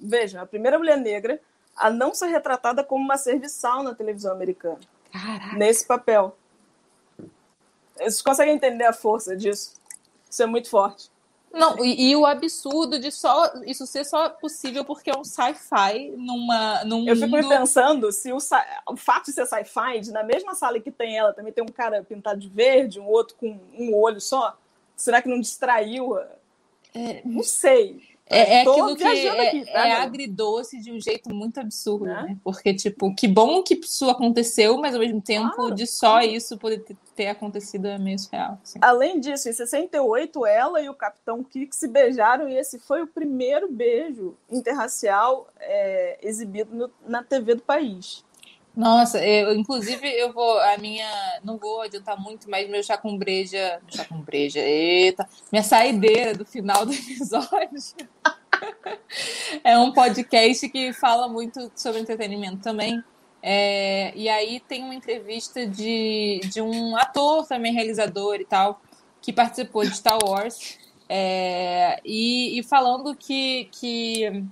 vejam, 0.00 0.42
a 0.42 0.46
primeira 0.46 0.78
mulher 0.78 0.98
negra 0.98 1.40
a 1.76 1.90
não 1.90 2.12
ser 2.12 2.26
retratada 2.26 2.82
como 2.82 3.04
uma 3.04 3.16
serviçal 3.16 3.84
na 3.84 3.94
televisão 3.94 4.32
americana, 4.32 4.80
Caraca. 5.12 5.56
nesse 5.56 5.86
papel. 5.86 6.36
Vocês 7.96 8.20
conseguem 8.20 8.54
entender 8.54 8.84
a 8.84 8.92
força 8.92 9.36
disso? 9.36 9.74
Isso 10.28 10.42
é 10.42 10.46
muito 10.46 10.68
forte. 10.68 11.10
Não, 11.52 11.82
e, 11.82 12.10
e 12.10 12.16
o 12.16 12.26
absurdo 12.26 12.98
de 12.98 13.10
só 13.10 13.50
isso 13.64 13.86
ser 13.86 14.04
só 14.04 14.28
possível 14.28 14.84
porque 14.84 15.10
é 15.10 15.16
um 15.16 15.24
sci-fi 15.24 16.10
numa, 16.16 16.84
num 16.84 17.08
Eu 17.08 17.16
fico 17.16 17.28
me 17.28 17.42
mundo... 17.42 17.48
pensando 17.48 18.12
se 18.12 18.32
o, 18.32 18.36
o 18.86 18.96
fato 18.96 19.26
de 19.26 19.32
ser 19.32 19.46
sci-fi, 19.46 20.12
na 20.12 20.22
mesma 20.22 20.54
sala 20.54 20.78
que 20.78 20.90
tem 20.90 21.16
ela, 21.16 21.32
também 21.32 21.52
tem 21.52 21.64
um 21.64 21.68
cara 21.68 22.02
pintado 22.02 22.38
de 22.38 22.48
verde, 22.48 23.00
um 23.00 23.06
outro 23.08 23.34
com 23.36 23.58
um 23.78 23.94
olho 23.94 24.20
só, 24.20 24.58
será 24.98 25.22
que 25.22 25.28
não 25.28 25.40
distraiu? 25.40 26.14
a- 26.16 26.26
Não 27.24 27.42
sei. 27.42 28.02
É, 28.30 28.56
é 28.56 28.60
aquilo 28.60 28.94
que 28.94 29.04
é, 29.04 29.48
aqui, 29.48 29.64
tá, 29.64 29.70
é 29.70 29.72
galera? 29.74 30.02
agridoce 30.02 30.78
de 30.82 30.92
um 30.92 31.00
jeito 31.00 31.32
muito 31.34 31.58
absurdo, 31.60 32.04
Né? 32.04 32.22
né? 32.28 32.36
Porque, 32.44 32.74
tipo, 32.74 33.14
que 33.14 33.26
bom 33.26 33.62
que 33.62 33.72
isso 33.74 34.10
aconteceu, 34.10 34.76
mas 34.76 34.94
ao 34.94 35.00
mesmo 35.00 35.18
tempo 35.22 35.54
Claro. 35.54 35.74
de 35.74 35.86
só 35.86 36.20
isso 36.20 36.58
poder 36.58 36.80
ter, 36.80 36.94
ter 37.16 37.28
acontecido 37.28 37.86
é 37.88 37.96
meio 37.98 38.18
surreal. 38.18 38.58
assim. 38.62 38.78
Além 38.82 39.18
disso, 39.18 39.48
em 39.48 39.52
68, 39.54 40.44
ela 40.44 40.78
e 40.82 40.90
o 40.90 40.94
Capitão 40.94 41.42
Kirk 41.42 41.74
se 41.74 41.88
beijaram 41.88 42.50
e 42.50 42.54
esse 42.58 42.78
foi 42.78 43.00
o 43.02 43.06
primeiro 43.06 43.66
beijo 43.72 44.36
interracial 44.50 45.48
é, 45.58 46.18
exibido 46.20 46.74
no- 46.76 46.90
na 47.06 47.22
TV 47.22 47.54
do 47.54 47.62
país. 47.62 48.22
Nossa, 48.78 49.18
eu, 49.26 49.56
inclusive 49.56 50.06
eu 50.06 50.32
vou, 50.32 50.56
a 50.60 50.78
minha, 50.78 51.04
não 51.42 51.58
vou 51.58 51.82
adiantar 51.82 52.16
muito, 52.16 52.48
mas 52.48 52.70
meu 52.70 52.80
chá 52.80 52.96
com 52.96 53.18
breja, 53.18 53.80
meu 53.82 53.96
chá 53.96 54.04
com 54.04 54.20
breja, 54.20 54.60
eita, 54.60 55.28
minha 55.50 55.64
saideira 55.64 56.32
do 56.32 56.44
final 56.44 56.86
do 56.86 56.92
episódio 56.92 57.70
é 59.64 59.76
um 59.76 59.92
podcast 59.92 60.68
que 60.68 60.92
fala 60.92 61.28
muito 61.28 61.72
sobre 61.74 62.00
entretenimento 62.00 62.62
também. 62.62 63.02
É, 63.42 64.12
e 64.14 64.28
aí 64.28 64.60
tem 64.60 64.84
uma 64.84 64.94
entrevista 64.94 65.66
de, 65.66 66.40
de 66.44 66.62
um 66.62 66.96
ator 66.96 67.48
também, 67.48 67.74
realizador 67.74 68.36
e 68.36 68.44
tal, 68.44 68.80
que 69.20 69.32
participou 69.32 69.82
de 69.82 69.96
Star 69.96 70.18
Wars, 70.24 70.78
é, 71.08 72.00
e, 72.04 72.60
e 72.60 72.62
falando 72.62 73.12
que, 73.16 73.68
que 73.72 74.44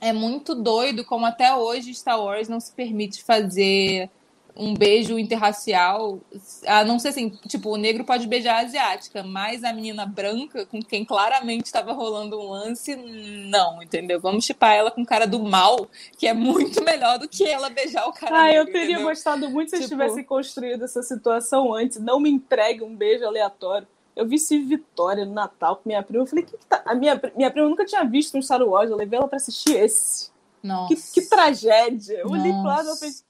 é 0.00 0.12
muito 0.12 0.54
doido 0.54 1.04
como 1.04 1.26
até 1.26 1.54
hoje 1.54 1.94
Star 1.94 2.20
Wars 2.22 2.48
não 2.48 2.60
se 2.60 2.72
permite 2.72 3.22
fazer 3.22 4.08
um 4.56 4.74
beijo 4.74 5.18
interracial, 5.18 6.20
a 6.66 6.84
não 6.84 6.98
ser 6.98 7.08
assim, 7.08 7.30
tipo, 7.48 7.70
o 7.70 7.76
negro 7.76 8.04
pode 8.04 8.26
beijar 8.26 8.56
a 8.56 8.60
asiática, 8.66 9.22
mas 9.22 9.62
a 9.64 9.72
menina 9.72 10.04
branca, 10.04 10.66
com 10.66 10.82
quem 10.82 11.04
claramente 11.04 11.66
estava 11.66 11.92
rolando 11.92 12.38
um 12.38 12.50
lance, 12.50 12.94
não, 12.96 13.82
entendeu? 13.82 14.20
Vamos 14.20 14.44
chipar 14.44 14.74
ela 14.74 14.90
com 14.90 15.02
o 15.02 15.06
cara 15.06 15.26
do 15.26 15.38
mal, 15.42 15.88
que 16.18 16.26
é 16.26 16.34
muito 16.34 16.82
melhor 16.84 17.18
do 17.18 17.28
que 17.28 17.44
ela 17.48 17.70
beijar 17.70 18.06
o 18.06 18.12
cara 18.12 18.42
Ah, 18.42 18.52
eu 18.52 18.64
negro, 18.64 18.72
teria 18.72 18.86
entendeu? 18.94 19.08
gostado 19.08 19.48
muito 19.48 19.70
se 19.70 19.76
eles 19.76 19.88
Tipo- 19.88 20.00
tivessem 20.02 20.24
construído 20.24 20.84
essa 20.84 21.02
situação 21.02 21.72
antes. 21.72 21.98
Não 21.98 22.20
me 22.20 22.28
entregue 22.28 22.82
um 22.82 22.94
beijo 22.94 23.24
aleatório. 23.24 23.86
Eu 24.20 24.26
vi 24.26 24.38
Steve 24.38 24.64
Vitória 24.64 25.24
no 25.24 25.32
Natal 25.32 25.76
com 25.76 25.88
minha 25.88 26.02
prima. 26.02 26.22
Eu 26.22 26.26
falei, 26.26 26.44
que 26.44 26.56
que 26.56 26.66
tá? 26.66 26.82
A 26.84 26.94
minha, 26.94 27.20
minha 27.34 27.50
prima 27.50 27.68
nunca 27.68 27.84
tinha 27.84 28.04
visto 28.04 28.36
um 28.36 28.42
Star 28.42 28.62
Wars. 28.62 28.90
Eu 28.90 28.96
levei 28.96 29.18
ela 29.18 29.26
pra 29.26 29.36
assistir 29.36 29.76
esse. 29.76 30.30
Nossa. 30.62 30.94
Que, 30.94 31.20
que 31.20 31.28
tragédia. 31.28 32.18
Eu 32.18 32.28
olhei 32.28 32.52
pro 32.52 32.62
lado 32.62 32.88
e 32.88 33.00
pensei, 33.00 33.24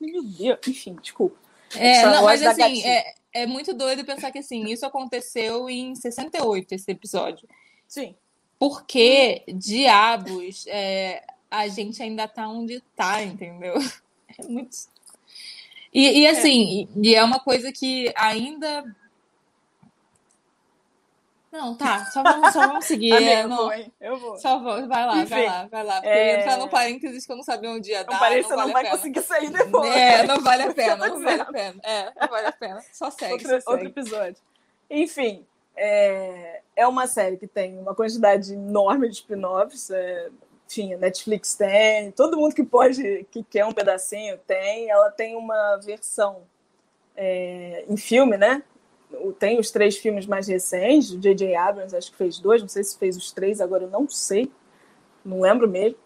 meu 0.00 0.22
Deus. 0.22 0.58
Enfim, 0.66 0.96
desculpa. 1.00 1.36
É, 1.76 2.00
Star 2.00 2.14
não, 2.14 2.24
Wars 2.24 2.42
mas 2.42 2.58
assim, 2.58 2.84
é, 2.84 3.14
é 3.32 3.46
muito 3.46 3.72
doido 3.72 4.04
pensar 4.04 4.30
que 4.30 4.38
assim, 4.38 4.64
isso 4.64 4.84
aconteceu 4.84 5.70
em 5.70 5.94
68, 5.94 6.72
esse 6.72 6.90
episódio. 6.90 7.48
Sim. 7.86 8.14
Por 8.58 8.84
que 8.84 9.44
diabos 9.48 10.66
é, 10.66 11.22
a 11.50 11.68
gente 11.68 12.02
ainda 12.02 12.26
tá 12.26 12.48
onde 12.48 12.80
tá, 12.96 13.22
entendeu? 13.22 13.74
É 14.38 14.46
muito. 14.46 14.74
E, 15.92 16.20
e 16.20 16.26
assim, 16.26 16.88
e, 16.96 17.10
e 17.10 17.14
é 17.14 17.22
uma 17.22 17.38
coisa 17.38 17.70
que 17.70 18.10
ainda. 18.16 18.82
Não, 21.52 21.76
tá, 21.76 22.06
só 22.06 22.22
vamos, 22.22 22.50
só 22.50 22.66
vamos 22.66 22.86
seguir. 22.86 23.12
Amiga, 23.14 23.30
é, 23.30 23.42
eu 23.42 23.48
não, 23.48 23.56
vou? 23.58 23.72
Eu 24.00 24.16
vou. 24.16 24.38
só 24.38 24.58
vou, 24.58 24.88
vai 24.88 25.06
lá, 25.06 25.18
Enfim, 25.18 25.28
vai 25.28 25.46
lá, 25.46 25.68
vai 25.70 25.84
lá. 25.84 25.94
Porque 25.96 26.08
é- 26.08 26.40
entrar 26.40 26.56
num 26.56 26.68
parênteses 26.68 27.26
que 27.26 27.32
eu 27.32 27.36
não 27.36 27.42
sabia 27.42 27.70
onde 27.70 27.90
ia 27.90 28.02
dar. 28.02 28.18
Parece 28.18 28.48
que 28.48 28.54
não 28.54 28.56
você 28.56 28.66
não 28.66 28.72
vale 28.72 28.88
vai 28.88 28.96
conseguir 28.96 29.20
sair 29.22 29.50
depois. 29.50 29.94
É, 29.94 30.26
não 30.26 30.40
vale 30.40 30.62
a 30.62 30.72
pena, 30.74 31.08
tô 31.08 31.14
não 31.14 31.22
vale 31.22 31.42
a 31.42 31.44
pena. 31.44 31.80
É, 31.82 32.04
não 32.18 32.28
vale 32.28 32.46
a 32.46 32.52
pena. 32.52 32.82
Só 32.90 33.10
segue, 33.10 33.32
outro, 33.34 33.48
só 33.48 33.52
segue. 33.52 33.70
outro 33.70 33.86
episódio. 33.86 34.42
Enfim, 34.88 35.46
é, 35.76 36.62
é 36.74 36.86
uma 36.86 37.06
série 37.06 37.36
que 37.36 37.46
tem 37.46 37.78
uma 37.78 37.94
quantidade 37.94 38.54
enorme 38.54 39.10
de 39.10 39.16
spin-offs. 39.16 39.90
é, 39.90 40.30
enfim, 40.66 40.94
a 40.94 40.96
Netflix 40.96 41.54
tem, 41.54 42.10
todo 42.12 42.38
mundo 42.38 42.54
que 42.54 42.64
pode, 42.64 43.26
que 43.30 43.42
quer 43.44 43.66
um 43.66 43.72
pedacinho 43.72 44.38
tem. 44.46 44.88
Ela 44.88 45.10
tem 45.10 45.36
uma 45.36 45.76
versão 45.76 46.44
é, 47.14 47.84
em 47.86 47.96
filme, 47.98 48.38
né? 48.38 48.62
Tem 49.38 49.58
os 49.58 49.70
três 49.70 49.96
filmes 49.96 50.26
mais 50.26 50.46
recentes, 50.48 51.10
o 51.10 51.18
J.J. 51.18 51.54
Abrams 51.54 51.94
acho 51.96 52.10
que 52.10 52.16
fez 52.16 52.38
dois, 52.38 52.60
não 52.62 52.68
sei 52.68 52.82
se 52.84 52.98
fez 52.98 53.16
os 53.16 53.30
três, 53.32 53.60
agora 53.60 53.84
eu 53.84 53.90
não 53.90 54.08
sei, 54.08 54.50
não 55.24 55.40
lembro 55.40 55.68
mesmo. 55.68 55.96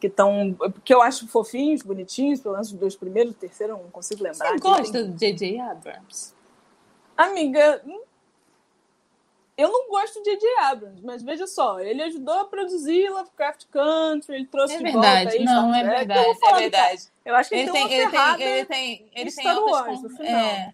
Que 0.00 0.06
estão. 0.06 0.56
Que 0.84 0.94
eu 0.94 1.02
acho 1.02 1.28
fofinhos, 1.28 1.82
bonitinhos, 1.82 2.40
pelo 2.40 2.54
menos 2.54 2.72
os 2.72 2.78
dois 2.78 2.96
primeiros, 2.96 3.32
o 3.32 3.36
terceiro 3.36 3.74
eu 3.74 3.78
não 3.78 3.90
consigo 3.90 4.22
lembrar. 4.22 4.52
Você 4.52 4.58
gosta 4.58 5.04
do 5.04 5.12
J.J. 5.18 5.60
Abrams? 5.60 6.34
Amiga, 7.16 7.82
hum, 7.86 8.00
eu 9.58 9.70
não 9.70 9.90
gosto 9.90 10.22
de 10.22 10.30
J.J. 10.30 10.46
Abrams, 10.60 11.04
mas 11.04 11.22
veja 11.22 11.46
só, 11.46 11.78
ele 11.80 12.02
ajudou 12.02 12.32
a 12.34 12.44
produzir 12.46 13.10
Lovecraft 13.10 13.66
Country, 13.70 14.36
ele 14.36 14.46
trouxe 14.46 14.72
É 14.74 14.78
de 14.78 14.84
verdade, 14.84 15.24
volta 15.24 15.36
aí 15.38 15.44
não, 15.44 15.74
é 15.74 15.84
verdade, 15.84 16.38
é 16.42 16.54
verdade. 16.54 17.02
Eu 17.26 17.34
acho 17.36 17.48
que 17.50 17.54
ele, 17.56 17.62
Ele 17.64 17.72
tem, 17.72 17.88
tem, 17.88 17.98
ele 18.00 18.10
tem, 18.10 18.42
ele 18.42 18.64
tem, 18.64 18.92
ele 18.92 19.04
em 19.12 19.14
tem 19.14 19.30
Star 19.30 19.54
altas 19.58 19.72
Wars, 19.72 19.96
con- 20.00 20.02
no 20.08 20.10
final. 20.16 20.40
é. 20.52 20.72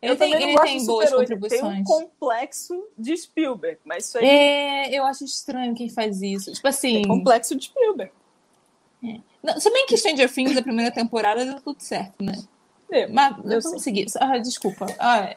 Eu 0.00 0.10
Ele 0.10 0.16
tem, 0.16 0.30
também 0.32 0.46
não 0.46 0.62
ele 0.62 0.68
tem 0.68 0.86
boas 0.86 1.08
super-herói, 1.08 1.24
ele 1.24 1.48
tem 1.48 1.58
um 1.58 1.62
contribuições. 1.62 1.86
complexo 1.86 2.84
de 2.96 3.16
Spielberg, 3.16 3.78
mas 3.84 4.06
isso 4.06 4.18
aí 4.18 4.24
É, 4.26 4.98
eu 4.98 5.04
acho 5.04 5.24
estranho 5.24 5.74
quem 5.74 5.88
faz 5.88 6.22
isso. 6.22 6.52
Tipo 6.52 6.68
assim. 6.68 7.02
é 7.02 7.06
complexo 7.06 7.56
de 7.56 7.64
Spielberg. 7.64 8.12
Não, 9.42 9.58
se 9.60 9.70
bem 9.70 9.86
que 9.86 9.96
Stranger 9.96 10.32
Things, 10.32 10.56
a 10.56 10.62
primeira 10.62 10.90
temporada, 10.90 11.44
deu 11.44 11.60
tudo 11.60 11.80
certo, 11.80 12.22
né? 12.22 12.32
É, 12.90 13.06
Mas 13.06 13.36
Eu 13.44 13.60
seguir. 13.78 14.06
Ah, 14.18 14.38
desculpa. 14.38 14.86
Ah, 14.98 15.36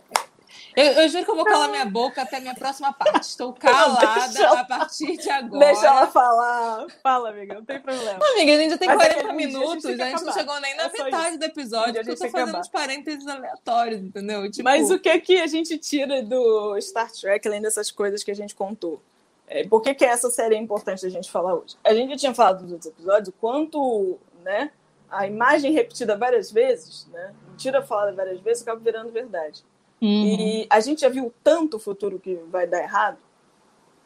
eu, 0.76 0.86
eu 0.86 1.10
juro 1.10 1.26
que 1.26 1.32
eu 1.32 1.36
vou 1.36 1.46
calar 1.46 1.70
minha 1.70 1.86
boca 1.86 2.22
até 2.22 2.38
a 2.38 2.40
minha 2.40 2.56
próxima 2.56 2.94
parte. 2.94 3.24
Estou 3.24 3.54
calada 3.60 4.40
ela- 4.42 4.62
a 4.62 4.66
partir 4.66 5.18
de 5.18 5.30
agora. 5.30 5.66
Deixa 5.66 5.86
ela 5.88 6.08
falar. 6.08 6.88
Fala, 7.04 7.30
amiga, 7.30 7.56
não 7.56 7.66
tem 7.66 7.80
problema. 7.80 8.20
Amiga, 8.34 8.54
a 8.54 8.58
gente 8.58 8.70
já 8.72 8.78
tem 8.78 8.88
Mas 8.88 9.00
é 9.02 9.10
que 9.10 9.22
40 9.22 9.34
um 9.34 9.38
dia 9.38 9.46
a 9.48 9.50
gente 9.50 9.60
minutos, 9.60 9.86
a 9.86 9.92
gente, 9.96 10.24
não 10.24 10.34
chegou 10.34 10.60
nem 10.62 10.76
na 10.78 10.84
É 10.84 10.90
metade 10.92 11.38
do 11.38 11.46
episódio, 11.46 11.88
Um 11.88 11.90
a 11.90 11.94
porque 11.94 12.00
eu 12.00 12.16
gente 12.16 12.18
tô 12.20 12.30
fazendo 12.32 12.48
acabar. 12.50 12.60
uns 12.62 12.68
parênteses 12.70 13.28
aleatórios, 13.28 14.02
entendeu? 14.02 14.50
Tipo, 14.52 14.64
Mas 14.64 14.90
o 14.90 15.00
que 15.00 15.10
é 15.10 15.20
que 15.20 15.40
a 15.42 15.48
gente 15.48 15.78
tira 15.78 16.22
do 16.24 16.80
Star 16.82 17.12
Trek, 17.12 17.48
além 17.48 17.62
dessas 17.62 17.92
coisas 17.92 18.24
que 18.24 18.32
a 18.32 18.36
gente 18.36 18.56
contou? 18.56 19.02
É, 19.48 19.68
por 19.68 19.82
que, 19.82 19.94
que 19.94 20.06
essa 20.06 20.30
série 20.30 20.56
é 20.56 20.58
importante 20.58 21.06
a 21.06 21.10
gente 21.10 21.30
falar 21.30 21.56
hoje? 21.56 21.76
A 21.84 21.94
gente 21.94 22.12
já 22.12 22.18
tinha 22.18 22.34
falado 22.34 22.62
nos 22.62 22.72
outros 22.72 22.90
episódios 22.92 23.28
o 23.28 23.32
quanto 23.34 24.18
né, 24.44 24.72
a 25.10 25.28
imagem 25.28 25.74
repetida 25.74 26.16
várias 26.16 26.50
vezes, 26.50 27.06
né, 27.12 27.34
mentira 27.50 27.82
falada 27.82 28.14
várias 28.14 28.40
vezes, 28.40 28.64
acaba 28.64 28.80
virando 28.80 29.12
verdade. 29.12 29.62
Uhum. 30.02 30.26
E 30.26 30.68
a 30.70 30.80
gente 30.80 31.02
já 31.02 31.10
viu 31.10 31.34
tanto 31.44 31.78
o 31.78 31.80
futuro 31.80 32.20
que 32.20 32.36
vai 32.50 32.66
dar 32.66 32.82
errado, 32.82 33.18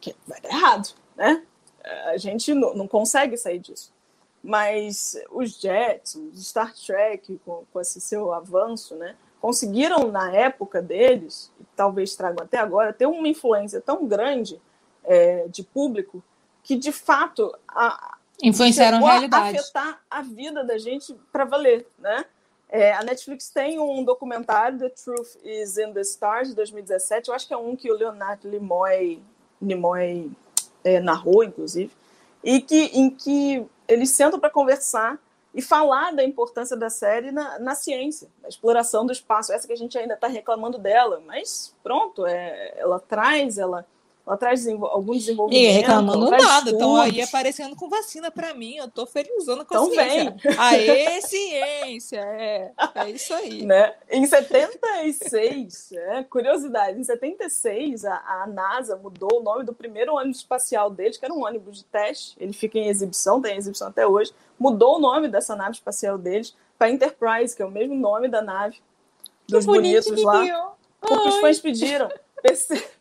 que 0.01 0.15
vai 0.27 0.41
dar 0.41 0.49
errado, 0.49 0.93
né? 1.15 1.43
A 2.07 2.17
gente 2.17 2.53
não, 2.53 2.73
não 2.73 2.87
consegue 2.87 3.37
sair 3.37 3.59
disso. 3.59 3.93
Mas 4.43 5.17
os 5.31 5.59
Jets, 5.59 6.19
Star 6.35 6.73
Trek, 6.75 7.39
com, 7.45 7.63
com 7.71 7.81
esse 7.81 7.99
seu 8.01 8.33
avanço, 8.33 8.95
né, 8.95 9.15
conseguiram, 9.41 10.11
na 10.11 10.31
época 10.31 10.81
deles, 10.81 11.51
e 11.59 11.63
talvez 11.75 12.15
tragam 12.15 12.43
até 12.43 12.57
agora, 12.57 12.93
ter 12.93 13.05
uma 13.05 13.27
influência 13.27 13.81
tão 13.81 14.05
grande 14.05 14.61
é, 15.03 15.47
de 15.47 15.63
público 15.63 16.23
que 16.63 16.75
de 16.75 16.91
fato 16.91 17.55
a, 17.67 18.17
influenciaram 18.41 19.05
a 19.05 19.11
realidade. 19.11 19.57
Afetar 19.57 20.01
a 20.09 20.21
vida 20.21 20.63
da 20.63 20.77
gente 20.77 21.15
para 21.31 21.45
valer, 21.45 21.87
né? 21.97 22.25
É, 22.69 22.93
a 22.93 23.03
Netflix 23.03 23.49
tem 23.49 23.79
um 23.79 24.03
documentário, 24.03 24.79
The 24.79 24.89
Truth 24.89 25.37
is 25.43 25.77
in 25.77 25.93
the 25.93 26.01
Stars, 26.01 26.49
de 26.49 26.55
2017. 26.55 27.29
Eu 27.29 27.35
acho 27.35 27.47
que 27.47 27.53
é 27.53 27.57
um 27.57 27.75
que 27.75 27.91
o 27.91 27.95
Leonardo 27.95 28.49
Nimoy, 28.49 29.21
Nimoy 29.61 30.31
é, 30.83 30.99
narrou, 30.99 31.43
inclusive, 31.43 31.91
e 32.43 32.61
que, 32.61 32.85
em 32.93 33.09
que 33.09 33.65
eles 33.87 34.09
sentam 34.09 34.39
para 34.39 34.49
conversar 34.49 35.19
e 35.53 35.61
falar 35.61 36.11
da 36.11 36.23
importância 36.23 36.75
da 36.75 36.89
série 36.89 37.31
na, 37.31 37.57
na 37.59 37.75
ciência, 37.75 38.27
na 38.41 38.49
exploração 38.49 39.05
do 39.05 39.13
espaço. 39.13 39.53
Essa 39.53 39.65
que 39.65 39.73
a 39.73 39.77
gente 39.77 39.97
ainda 39.97 40.15
está 40.15 40.27
reclamando 40.27 40.77
dela, 40.77 41.21
mas 41.25 41.73
pronto, 41.81 42.25
é, 42.25 42.73
ela 42.77 42.99
traz, 42.99 43.57
ela 43.57 43.85
ela 44.25 44.37
traz 44.37 44.67
algum 44.67 45.13
desenvolvimento. 45.13 45.63
E 45.63 45.67
reclamando 45.67 46.31
nada, 46.31 46.71
estão 46.71 46.95
aí 46.95 47.21
aparecendo 47.21 47.75
com 47.75 47.87
vacina 47.87 48.31
para 48.31 48.55
mim, 48.55 48.75
eu 48.75 48.85
estou 48.85 49.05
felizando 49.05 49.63
com 49.63 49.75
a 49.75 49.77
então 49.77 49.91
ciência. 49.91 50.35
Vem. 50.43 50.55
Aê, 50.57 51.21
ciência! 51.21 52.19
É, 52.19 52.71
é 52.95 53.09
isso 53.11 53.33
aí. 53.33 53.65
Né? 53.75 53.95
Em 54.09 54.25
76, 54.25 55.91
é, 55.93 56.23
curiosidade, 56.23 56.99
em 56.99 57.03
76 57.03 58.05
a, 58.05 58.43
a 58.43 58.47
NASA 58.47 58.95
mudou 58.95 59.39
o 59.39 59.43
nome 59.43 59.63
do 59.63 59.73
primeiro 59.73 60.13
ônibus 60.13 60.37
espacial 60.37 60.89
deles, 60.89 61.17
que 61.17 61.25
era 61.25 61.33
um 61.33 61.43
ônibus 61.45 61.77
de 61.77 61.83
teste, 61.85 62.35
ele 62.39 62.53
fica 62.53 62.77
em 62.77 62.87
exibição, 62.87 63.41
tem 63.41 63.57
exibição 63.57 63.87
até 63.87 64.05
hoje, 64.05 64.33
mudou 64.59 64.97
o 64.97 64.99
nome 64.99 65.27
dessa 65.27 65.55
nave 65.55 65.71
espacial 65.71 66.17
deles 66.17 66.55
para 66.77 66.89
Enterprise, 66.89 67.55
que 67.55 67.61
é 67.61 67.65
o 67.65 67.71
mesmo 67.71 67.95
nome 67.95 68.27
da 68.27 68.41
nave 68.41 68.77
dos 69.47 69.65
bonitos 69.65 70.21
lá. 70.21 70.75
Porque 70.99 71.29
os 71.29 71.39
fãs 71.39 71.59
pediram. 71.59 72.09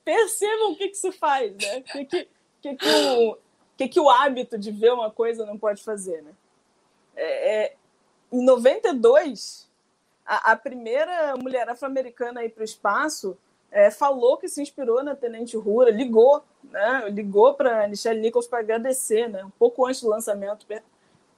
Percebam 0.05 0.73
o 0.73 0.77
que, 0.77 0.89
que 0.89 0.97
isso 0.97 1.13
faz, 1.13 1.53
né? 1.55 1.79
O 1.79 1.83
que, 1.83 2.05
que, 2.05 2.29
que, 2.63 2.77
que, 2.77 2.89
o, 2.89 3.39
que, 3.77 3.89
que 3.89 4.01
o 4.01 4.09
hábito 4.09 4.59
de 4.59 4.71
ver 4.71 4.93
uma 4.93 5.11
coisa 5.11 5.45
não 5.45 5.59
pode 5.59 5.83
fazer, 5.83 6.23
né? 6.23 6.33
É, 7.17 7.65
é, 7.65 7.77
em 8.33 8.45
92, 8.45 9.69
a, 10.27 10.53
a 10.53 10.57
primeira 10.57 11.37
mulher 11.37 11.69
afro-americana 11.69 12.41
a 12.41 12.45
ir 12.45 12.51
para 12.51 12.63
o 12.63 12.65
espaço 12.65 13.37
é, 13.71 13.91
falou 13.91 14.37
que 14.37 14.49
se 14.49 14.63
inspirou 14.63 15.03
na 15.03 15.17
Tenente 15.17 15.57
Rura, 15.57 15.91
ligou, 15.91 16.43
né? 16.63 17.09
Ligou 17.11 17.55
para 17.55 17.89
Michelle 17.89 18.21
Nichols 18.21 18.47
para 18.47 18.61
agradecer, 18.61 19.29
né? 19.29 19.45
Um 19.45 19.51
pouco 19.51 19.85
antes 19.85 20.01
do 20.01 20.09
lançamento. 20.09 20.67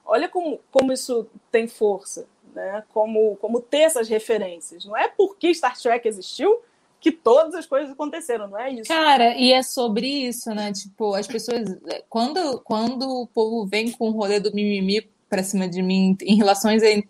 Olha 0.05 0.29
como, 0.29 0.59
como 0.71 0.93
isso 0.93 1.27
tem 1.51 1.67
força, 1.67 2.27
né? 2.53 2.83
Como, 2.93 3.35
como 3.37 3.59
ter 3.59 3.79
essas 3.79 4.07
referências. 4.07 4.85
Não 4.85 4.95
é 4.95 5.07
porque 5.07 5.53
Star 5.53 5.77
Trek 5.77 6.07
existiu 6.07 6.61
que 6.99 7.11
todas 7.11 7.53
as 7.53 7.65
coisas 7.65 7.91
aconteceram, 7.91 8.47
não 8.47 8.59
é 8.59 8.71
isso? 8.71 8.87
Cara, 8.87 9.35
e 9.35 9.51
é 9.53 9.61
sobre 9.61 10.07
isso, 10.07 10.49
né? 10.53 10.71
Tipo, 10.73 11.13
as 11.13 11.27
pessoas. 11.27 11.77
Quando, 12.09 12.59
quando 12.61 13.07
o 13.07 13.27
povo 13.27 13.65
vem 13.65 13.91
com 13.91 14.09
o 14.09 14.11
rolê 14.11 14.39
do 14.39 14.53
mimimi 14.53 15.07
pra 15.29 15.43
cima 15.43 15.67
de 15.67 15.81
mim 15.81 16.17
em 16.21 16.35
relações. 16.35 16.81
Em, 16.83 17.07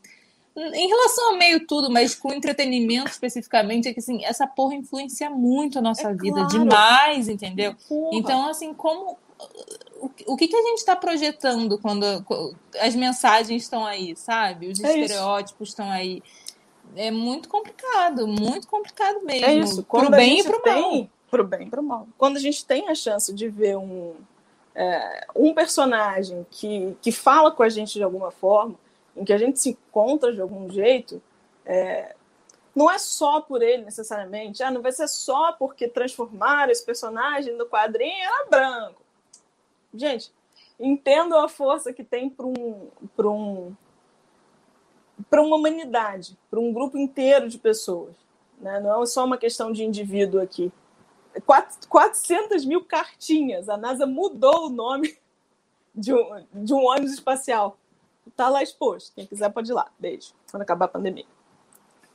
em 0.56 0.88
relação 0.88 1.34
a 1.34 1.38
meio 1.38 1.66
tudo, 1.66 1.90
mas 1.90 2.16
com 2.16 2.34
entretenimento 2.34 3.12
especificamente, 3.12 3.88
é 3.88 3.94
que 3.94 4.00
assim, 4.00 4.26
essa 4.26 4.48
porra 4.48 4.76
influencia 4.76 5.30
muito 5.30 5.80
a 5.80 5.82
nossa 5.82 6.10
é 6.10 6.14
vida, 6.14 6.36
claro. 6.36 6.48
demais, 6.48 7.30
entendeu? 7.30 7.76
Porra. 7.88 8.18
Então, 8.18 8.48
assim, 8.48 8.74
como. 8.74 9.18
O, 10.26 10.36
que, 10.36 10.48
que 10.48 10.56
a 10.56 10.62
gente 10.64 10.80
está 10.80 10.96
projetando 10.96 11.78
quando 11.78 12.04
as 12.80 12.96
mensagens 12.96 13.64
estão 13.64 13.86
aí, 13.86 14.16
sabe? 14.16 14.68
Os 14.68 14.84
é 14.84 15.00
estereótipos 15.00 15.70
estão 15.70 15.90
aí 15.90 16.24
é 16.98 17.12
muito 17.12 17.48
complicado, 17.48 18.28
muito 18.28 18.68
complicado 18.68 19.24
mesmo. 19.24 19.46
É 19.46 19.54
isso. 19.54 19.84
Quando 19.84 20.08
pro 20.08 20.18
bem 20.18 20.40
e 20.40 20.44
pro 20.44 20.60
tem, 20.62 20.82
mal. 20.82 21.10
Pro 21.30 21.44
bem 21.44 21.68
e 21.68 21.70
pro 21.70 21.84
mal. 21.84 22.08
Quando 22.18 22.38
a 22.38 22.40
gente 22.40 22.66
tem 22.66 22.90
a 22.90 22.96
chance 22.96 23.34
de 23.34 23.48
ver 23.48 23.78
um, 23.78 24.16
é, 24.74 25.28
um 25.36 25.54
personagem 25.54 26.46
que, 26.50 26.98
que 27.02 27.12
fala 27.12 27.52
com 27.52 27.64
a 27.64 27.70
gente 27.70 27.94
de 27.94 28.04
alguma 28.04 28.32
forma, 28.32 28.76
em 29.16 29.24
que 29.24 29.34
a 29.34 29.38
gente 29.38 29.60
se 29.60 29.70
encontra 29.70 30.34
de 30.34 30.42
algum 30.42 30.70
jeito, 30.70 31.22
é, 31.66 32.16
não 32.76 32.90
é 32.90 32.98
só 32.98 33.42
por 33.42 33.62
ele 33.62 33.84
necessariamente. 33.84 34.62
Ah, 34.62 34.70
não 34.70 34.82
vai 34.82 34.92
ser 34.92 35.08
só 35.08 35.52
porque 35.54 35.88
transformaram 35.88 36.72
esse 36.72 36.86
personagem 36.86 37.56
no 37.56 37.66
quadrinho 37.66 38.24
era 38.24 38.46
branco. 38.46 39.02
Gente, 39.94 40.32
entendam 40.80 41.44
a 41.44 41.50
força 41.50 41.92
que 41.92 42.04
tem 42.04 42.30
para 42.30 42.46
um, 42.46 42.90
um 43.20 43.76
para 45.30 45.42
uma 45.42 45.56
humanidade, 45.56 46.38
para 46.50 46.60
um 46.60 46.72
grupo 46.74 46.98
inteiro 46.98 47.50
de 47.50 47.58
pessoas. 47.58 48.16
Né? 48.60 48.80
Não 48.80 49.02
é 49.02 49.06
só 49.06 49.26
uma 49.26 49.38
questão 49.38 49.72
de 49.72 49.84
indivíduo 49.84 50.42
aqui. 50.42 50.72
400 51.90 52.66
mil 52.66 52.84
cartinhas. 52.84 53.70
A 53.70 53.78
NASA 53.78 54.06
mudou 54.06 54.68
o 54.68 54.70
nome 54.70 55.18
de 55.94 56.14
um, 56.14 56.46
de 56.54 56.74
um 56.74 56.86
ônibus 56.86 57.14
espacial. 57.14 57.78
Está 58.26 58.50
lá 58.50 58.64
exposto. 58.64 59.14
Quem 59.14 59.26
quiser 59.26 59.50
pode 59.50 59.72
ir 59.72 59.74
lá. 59.74 59.92
Beijo. 60.00 60.34
Quando 60.50 60.64
acabar 60.64 60.86
a 60.86 60.90
pandemia. 60.90 61.26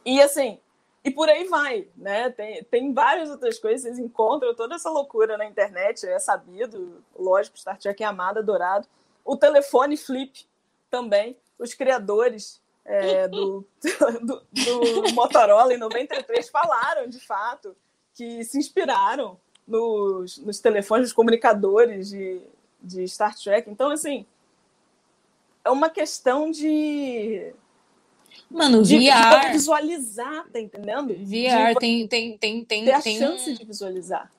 E 0.05 0.21
assim, 0.21 0.59
e 1.05 1.11
por 1.11 1.29
aí 1.29 1.49
vai, 1.49 1.89
né? 1.97 2.31
Tem, 2.31 2.63
tem 2.65 2.93
várias 2.93 3.31
outras 3.31 3.59
coisas, 3.59 3.83
vocês 3.83 3.99
encontram 3.99 4.55
toda 4.55 4.77
essa 4.77 4.89
loucura 4.89 5.37
na 5.37 5.45
internet, 5.45 6.07
é 6.07 6.19
sabido, 6.19 7.03
lógico, 7.17 7.59
Star 7.59 7.79
Trek 7.79 8.03
é 8.03 8.07
amado, 8.07 8.39
adorado. 8.39 8.87
O 9.25 9.37
telefone 9.37 9.97
flip 9.97 10.47
também, 10.91 11.37
os 11.59 11.75
criadores 11.75 12.61
é, 12.85 13.29
do, 13.29 13.65
do, 14.23 14.43
do, 14.53 15.15
Motorola 15.15 15.73
em 15.73 15.79
93 15.79 16.49
falaram, 16.49 17.09
de 17.09 17.21
fato, 17.21 17.77
que 18.15 18.45
se 18.45 18.59
inspiraram 18.59 19.39
nos, 19.67 20.39
nos 20.39 20.61
telefones, 20.61 21.09
nos 21.09 21.13
comunicadores 21.13 22.11
de, 22.11 22.41
de 22.83 23.07
Star 23.09 23.37
Trek. 23.37 23.71
Então, 23.71 23.91
assim, 23.91 24.27
é 25.65 25.71
uma 25.71 25.89
questão 25.89 26.51
de. 26.51 27.53
Mano, 28.51 28.83
de, 28.83 28.99
VR. 28.99 29.47
De 29.47 29.53
visualizar, 29.53 30.47
tá 30.51 30.59
entendendo? 30.59 31.15
VR 31.15 31.73
de, 31.73 31.79
tem, 31.79 32.09
tem, 32.09 32.39
tem, 32.39 32.65
tem. 32.65 32.85
Ter 32.85 32.93
a 32.93 33.03
tem 33.03 33.19
chance 33.19 33.51
um... 33.51 33.55
de 33.55 33.65
visualizar. 33.65 34.31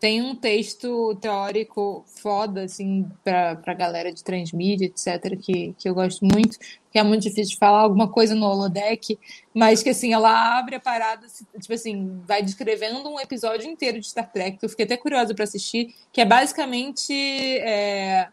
Tem 0.00 0.22
um 0.22 0.32
texto 0.32 1.16
teórico 1.16 2.04
foda, 2.06 2.62
assim, 2.62 3.04
pra, 3.24 3.56
pra 3.56 3.74
galera 3.74 4.12
de 4.12 4.22
transmídia, 4.22 4.86
etc., 4.86 5.36
que, 5.36 5.74
que 5.76 5.88
eu 5.88 5.94
gosto 5.94 6.24
muito, 6.24 6.56
que 6.92 6.98
é 6.98 7.02
muito 7.02 7.22
difícil 7.22 7.54
de 7.54 7.58
falar 7.58 7.80
alguma 7.80 8.08
coisa 8.08 8.32
no 8.32 8.46
holodeck, 8.46 9.18
mas 9.52 9.82
que, 9.82 9.90
assim, 9.90 10.12
ela 10.12 10.56
abre 10.56 10.76
a 10.76 10.80
parada, 10.80 11.26
tipo 11.60 11.74
assim, 11.74 12.22
vai 12.24 12.42
descrevendo 12.42 13.08
um 13.08 13.18
episódio 13.18 13.68
inteiro 13.68 13.98
de 13.98 14.06
Star 14.06 14.30
Trek, 14.30 14.58
que 14.58 14.64
eu 14.64 14.68
fiquei 14.68 14.84
até 14.84 14.96
curiosa 14.96 15.34
para 15.34 15.42
assistir, 15.42 15.92
que 16.12 16.20
é 16.20 16.24
basicamente 16.24 17.12
é, 17.12 18.28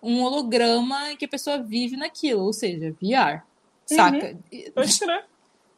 um 0.00 0.22
holograma 0.22 1.16
que 1.16 1.24
a 1.24 1.28
pessoa 1.28 1.58
vive 1.58 1.96
naquilo, 1.96 2.44
ou 2.44 2.52
seja, 2.52 2.92
VR, 2.92 3.42
saca? 3.86 4.36
Uhum. 4.52 5.22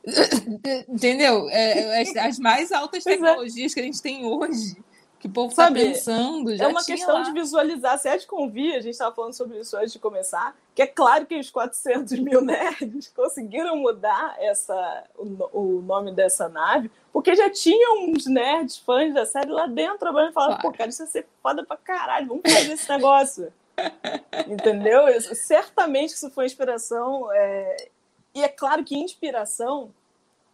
Entendeu? 0.86 1.49
É, 1.49 2.03
as, 2.03 2.16
as 2.16 2.38
mais 2.38 2.72
altas 2.72 3.07
é. 3.07 3.12
tecnologias 3.12 3.72
que 3.72 3.80
a 3.80 3.82
gente 3.82 4.03
tem 4.03 4.24
hoje 4.26 4.76
que 5.20 5.26
o 5.26 5.30
povo 5.30 5.50
está 5.50 5.70
pensando. 5.70 6.56
Já 6.56 6.64
é 6.64 6.68
uma 6.68 6.82
questão 6.82 7.16
lá. 7.16 7.22
de 7.22 7.32
visualizar. 7.32 7.98
Se 7.98 8.08
é 8.08 8.16
de 8.16 8.26
convir, 8.26 8.74
a 8.74 8.80
gente 8.80 8.92
estava 8.92 9.14
falando 9.14 9.34
sobre 9.34 9.60
isso 9.60 9.76
antes 9.76 9.92
de 9.92 9.98
começar, 9.98 10.56
que 10.74 10.80
é 10.80 10.86
claro 10.86 11.26
que 11.26 11.38
os 11.38 11.50
400 11.50 12.18
mil 12.20 12.40
nerds 12.40 13.12
conseguiram 13.14 13.76
mudar 13.76 14.34
essa, 14.38 15.04
o, 15.18 15.58
o 15.58 15.82
nome 15.82 16.12
dessa 16.12 16.48
nave, 16.48 16.90
porque 17.12 17.36
já 17.36 17.50
tinham 17.50 18.06
uns 18.08 18.26
nerds 18.26 18.78
fãs 18.78 19.12
da 19.12 19.26
série 19.26 19.50
lá 19.50 19.66
dentro 19.66 19.98
trabalhando 19.98 20.30
e 20.30 20.34
falando, 20.34 20.58
claro. 20.58 20.62
pô, 20.62 20.72
cara, 20.72 20.88
isso 20.88 21.02
ia 21.02 21.06
ser 21.06 21.26
foda 21.42 21.64
pra 21.66 21.76
caralho, 21.76 22.28
vamos 22.28 22.42
fazer 22.50 22.72
esse 22.72 22.88
negócio. 22.88 23.52
Entendeu? 24.48 25.06
Isso, 25.08 25.34
certamente 25.34 26.14
isso 26.14 26.30
foi 26.30 26.46
inspiração. 26.46 27.30
É... 27.30 27.88
E 28.34 28.42
é 28.42 28.48
claro 28.48 28.82
que 28.84 28.96
inspiração 28.96 29.90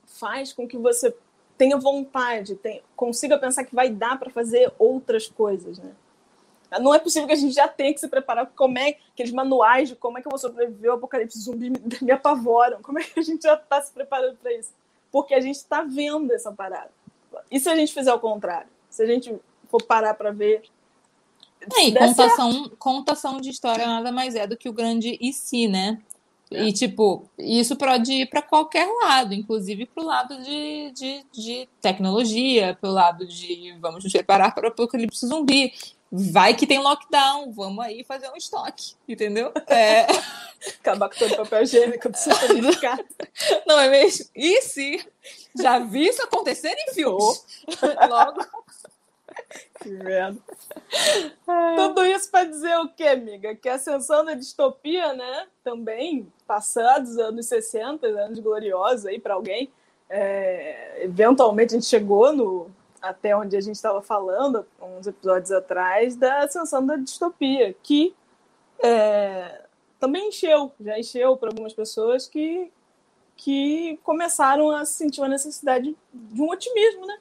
faz 0.06 0.52
com 0.52 0.66
que 0.66 0.76
você 0.76 1.14
tenha 1.56 1.76
vontade, 1.76 2.54
tenha, 2.56 2.82
consiga 2.94 3.38
pensar 3.38 3.64
que 3.64 3.74
vai 3.74 3.90
dar 3.90 4.18
para 4.18 4.30
fazer 4.30 4.72
outras 4.78 5.28
coisas, 5.28 5.78
né? 5.78 5.92
Não 6.80 6.92
é 6.92 6.98
possível 6.98 7.26
que 7.28 7.32
a 7.32 7.36
gente 7.36 7.54
já 7.54 7.68
tenha 7.68 7.94
que 7.94 8.00
se 8.00 8.08
preparar. 8.08 8.50
Como 8.54 8.76
é 8.76 8.96
aqueles 9.12 9.32
manuais 9.32 9.88
de 9.88 9.96
como 9.96 10.18
é 10.18 10.20
que 10.20 10.26
eu 10.26 10.30
vou 10.30 10.38
sobreviver 10.38 10.90
ao 10.90 10.96
apocalipse 10.96 11.38
zumbi 11.38 11.70
me, 11.70 11.80
me 12.02 12.12
apavoram? 12.12 12.82
Como 12.82 12.98
é 12.98 13.04
que 13.04 13.18
a 13.18 13.22
gente 13.22 13.42
já 13.42 13.54
está 13.54 13.80
se 13.80 13.92
preparando 13.92 14.36
para 14.36 14.52
isso? 14.52 14.72
Porque 15.10 15.32
a 15.32 15.40
gente 15.40 15.56
está 15.56 15.82
vendo 15.82 16.32
essa 16.32 16.50
parada. 16.52 16.90
E 17.50 17.60
se 17.60 17.68
a 17.68 17.76
gente 17.76 17.94
fizer 17.94 18.12
o 18.12 18.18
contrário? 18.18 18.68
Se 18.90 19.02
a 19.02 19.06
gente 19.06 19.34
for 19.68 19.82
parar 19.82 20.14
para 20.14 20.32
ver 20.32 20.62
é, 21.74 21.88
e 21.88 21.94
contação, 21.94 22.70
contação 22.78 23.40
de 23.40 23.50
história 23.50 23.86
nada 23.86 24.12
mais 24.12 24.34
é 24.34 24.46
do 24.46 24.56
que 24.56 24.68
o 24.68 24.72
grande 24.72 25.18
e 25.20 25.32
se, 25.32 25.66
né? 25.66 26.00
É. 26.50 26.64
E, 26.64 26.72
tipo, 26.72 27.28
isso 27.38 27.74
pode 27.74 28.12
ir 28.12 28.26
para 28.26 28.40
qualquer 28.40 28.86
lado, 29.02 29.34
inclusive 29.34 29.84
para 29.86 30.02
o 30.02 30.06
lado 30.06 30.42
de, 30.42 30.92
de, 30.92 31.26
de 31.32 31.68
tecnologia, 31.80 32.76
para 32.80 32.88
o 32.88 32.92
lado 32.92 33.26
de 33.26 33.76
vamos 33.80 34.04
nos 34.04 34.12
preparar 34.12 34.54
para 34.54 34.66
o 34.66 34.68
apocalipse 34.68 35.26
zumbi. 35.26 35.72
Vai 36.10 36.54
que 36.54 36.68
tem 36.68 36.78
lockdown, 36.78 37.52
vamos 37.52 37.84
aí 37.84 38.04
fazer 38.04 38.30
um 38.30 38.36
estoque, 38.36 38.94
entendeu? 39.08 39.52
É... 39.66 40.06
Acabar 40.80 41.08
com 41.08 41.18
todo 41.18 41.32
o 41.32 41.36
papel 41.36 41.62
higiênico 41.64 42.08
do 42.08 42.16
supermercado. 42.16 43.04
Não 43.66 43.78
é 43.78 43.90
mesmo? 43.90 44.26
E 44.34 44.62
se 44.62 45.04
já 45.60 45.80
vi 45.80 46.06
isso 46.06 46.22
acontecer 46.22 46.74
em 46.78 46.94
filmes? 46.94 47.44
Logo. 48.08 48.40
Que 49.80 49.90
merda. 49.90 50.38
Tudo 51.76 52.04
isso 52.04 52.30
para 52.30 52.44
dizer 52.44 52.76
o 52.78 52.88
quê, 52.88 53.04
amiga? 53.04 53.54
Que 53.54 53.68
a 53.68 53.74
ascensão 53.74 54.24
da 54.24 54.34
distopia, 54.34 55.12
né? 55.12 55.46
Também, 55.62 56.32
passados 56.46 57.18
anos 57.18 57.46
60, 57.46 58.06
anos 58.06 58.38
gloriosos 58.38 59.06
aí 59.06 59.20
para 59.20 59.34
alguém, 59.34 59.70
é, 60.08 61.04
eventualmente 61.04 61.74
a 61.74 61.78
gente 61.78 61.88
chegou 61.88 62.32
no 62.32 62.70
até 63.00 63.36
onde 63.36 63.56
a 63.56 63.60
gente 63.60 63.76
estava 63.76 64.02
falando 64.02 64.66
uns 64.80 65.06
episódios 65.06 65.52
atrás 65.52 66.16
da 66.16 66.40
ascensão 66.40 66.84
da 66.84 66.96
distopia, 66.96 67.74
que 67.82 68.14
é, 68.82 69.62
também 70.00 70.28
encheu, 70.28 70.72
já 70.80 70.98
encheu 70.98 71.36
para 71.36 71.50
algumas 71.50 71.72
pessoas 71.72 72.26
que 72.26 72.72
que 73.36 74.00
começaram 74.02 74.70
a 74.70 74.86
sentir 74.86 75.20
uma 75.20 75.28
necessidade 75.28 75.94
de 76.10 76.40
um 76.40 76.48
otimismo, 76.48 77.04
né? 77.04 77.18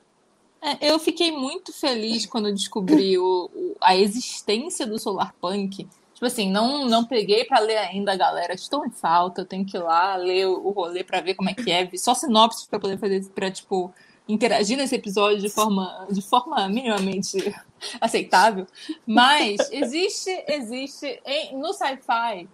É, 0.66 0.92
eu 0.92 0.98
fiquei 0.98 1.32
muito 1.32 1.72
feliz 1.72 2.26
quando 2.26 2.52
descobri 2.52 3.20
o, 3.20 3.52
o, 3.54 3.76
a 3.80 3.96
existência 3.96 4.88
do 4.88 4.98
Solar 4.98 5.36
Punk. 5.40 5.88
Tipo 6.14 6.26
assim, 6.26 6.50
não, 6.50 6.86
não 6.86 7.06
peguei 7.06 7.46
para 7.46 7.60
ler 7.60 7.78
ainda, 7.78 8.16
galera. 8.16 8.56
Estou 8.56 8.84
em 8.84 8.90
falta, 8.90 9.42
eu 9.42 9.46
tenho 9.46 9.64
que 9.64 9.78
ir 9.78 9.82
lá 9.82 10.16
ler 10.16 10.48
o, 10.48 10.68
o 10.68 10.72
rolê 10.72 11.04
para 11.04 11.22
ver 11.22 11.36
como 11.36 11.52
é 11.52 11.54
que 11.54 11.72
é. 11.72 11.88
Só 11.96 12.16
sinopse 12.16 12.68
para 12.68 12.80
poder 12.80 12.98
fazer, 12.98 13.24
para 13.30 13.52
tipo, 13.52 13.94
interagir 14.28 14.76
nesse 14.76 14.96
episódio 14.96 15.40
de 15.40 15.50
forma, 15.50 16.08
de 16.10 16.22
forma 16.24 16.68
minimamente 16.68 17.54
aceitável. 18.02 18.66
Mas 19.06 19.70
existe, 19.72 20.32
existe 20.48 21.22
em, 21.26 21.56
no 21.58 21.74
sci-fi 21.74 22.50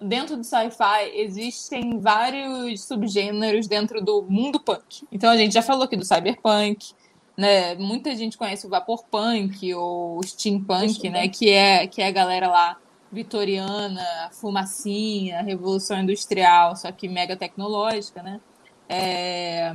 dentro 0.00 0.36
do 0.36 0.44
sci-fi 0.44 1.10
existem 1.14 1.98
vários 1.98 2.84
subgêneros 2.84 3.66
dentro 3.66 4.00
do 4.00 4.22
mundo 4.22 4.60
punk. 4.60 5.04
Então 5.10 5.28
a 5.28 5.36
gente 5.36 5.52
já 5.52 5.62
falou 5.62 5.84
aqui 5.84 5.96
do 5.96 6.04
cyberpunk, 6.04 6.92
né? 7.38 7.76
Muita 7.76 8.16
gente 8.16 8.36
conhece 8.36 8.66
o 8.66 8.68
vapor 8.68 9.04
punk 9.04 9.72
ou 9.72 10.20
steampunk, 10.24 11.08
né? 11.08 11.28
Que 11.28 11.50
é 11.50 11.86
que 11.86 12.02
é 12.02 12.08
a 12.08 12.10
galera 12.10 12.48
lá 12.48 12.76
vitoriana, 13.12 14.04
fumacinha, 14.32 15.40
revolução 15.42 16.00
industrial, 16.00 16.74
só 16.74 16.90
que 16.90 17.08
mega 17.08 17.36
tecnológica, 17.36 18.24
né? 18.24 18.40
É... 18.88 19.72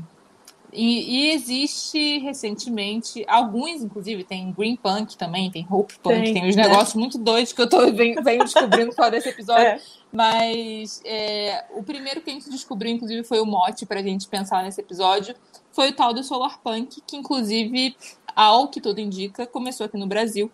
E, 0.74 1.30
e, 1.30 1.32
existe 1.32 2.18
recentemente, 2.18 3.24
alguns, 3.28 3.82
inclusive, 3.82 4.24
tem 4.24 4.52
Green 4.52 4.76
Punk 4.76 5.16
também, 5.16 5.50
tem 5.52 5.66
Hope 5.70 5.94
Punk, 6.00 6.16
tem, 6.16 6.34
tem 6.34 6.50
uns 6.50 6.56
né? 6.56 6.68
negócios 6.68 6.96
muito 6.96 7.18
doidos 7.18 7.54
que 7.54 7.62
eu 7.62 7.70
tô 7.70 7.92
venho, 7.94 8.22
venho 8.24 8.44
descobrindo 8.44 8.92
fora 8.92 9.12
desse 9.12 9.30
episódio. 9.30 9.68
É. 9.68 9.80
Mas 10.16 11.02
é, 11.04 11.66
o 11.72 11.82
primeiro 11.82 12.22
que 12.22 12.30
a 12.30 12.34
gente 12.34 12.50
descobriu, 12.50 12.92
inclusive, 12.92 13.24
foi 13.24 13.40
o 13.40 13.46
mote 13.46 13.86
para 13.86 14.00
a 14.00 14.04
gente 14.04 14.28
pensar 14.28 14.64
nesse 14.64 14.80
episódio, 14.80 15.36
foi 15.72 15.90
o 15.90 15.94
tal 15.94 16.14
do 16.14 16.24
Solar 16.24 16.60
Punk, 16.60 17.02
que, 17.06 17.18
inclusive, 17.18 17.96
ao 18.36 18.68
que 18.68 18.80
tudo 18.80 19.00
indica, 19.00 19.48
começou 19.48 19.86
aqui 19.86 19.98
no 19.98 20.08
Brasil. 20.08 20.52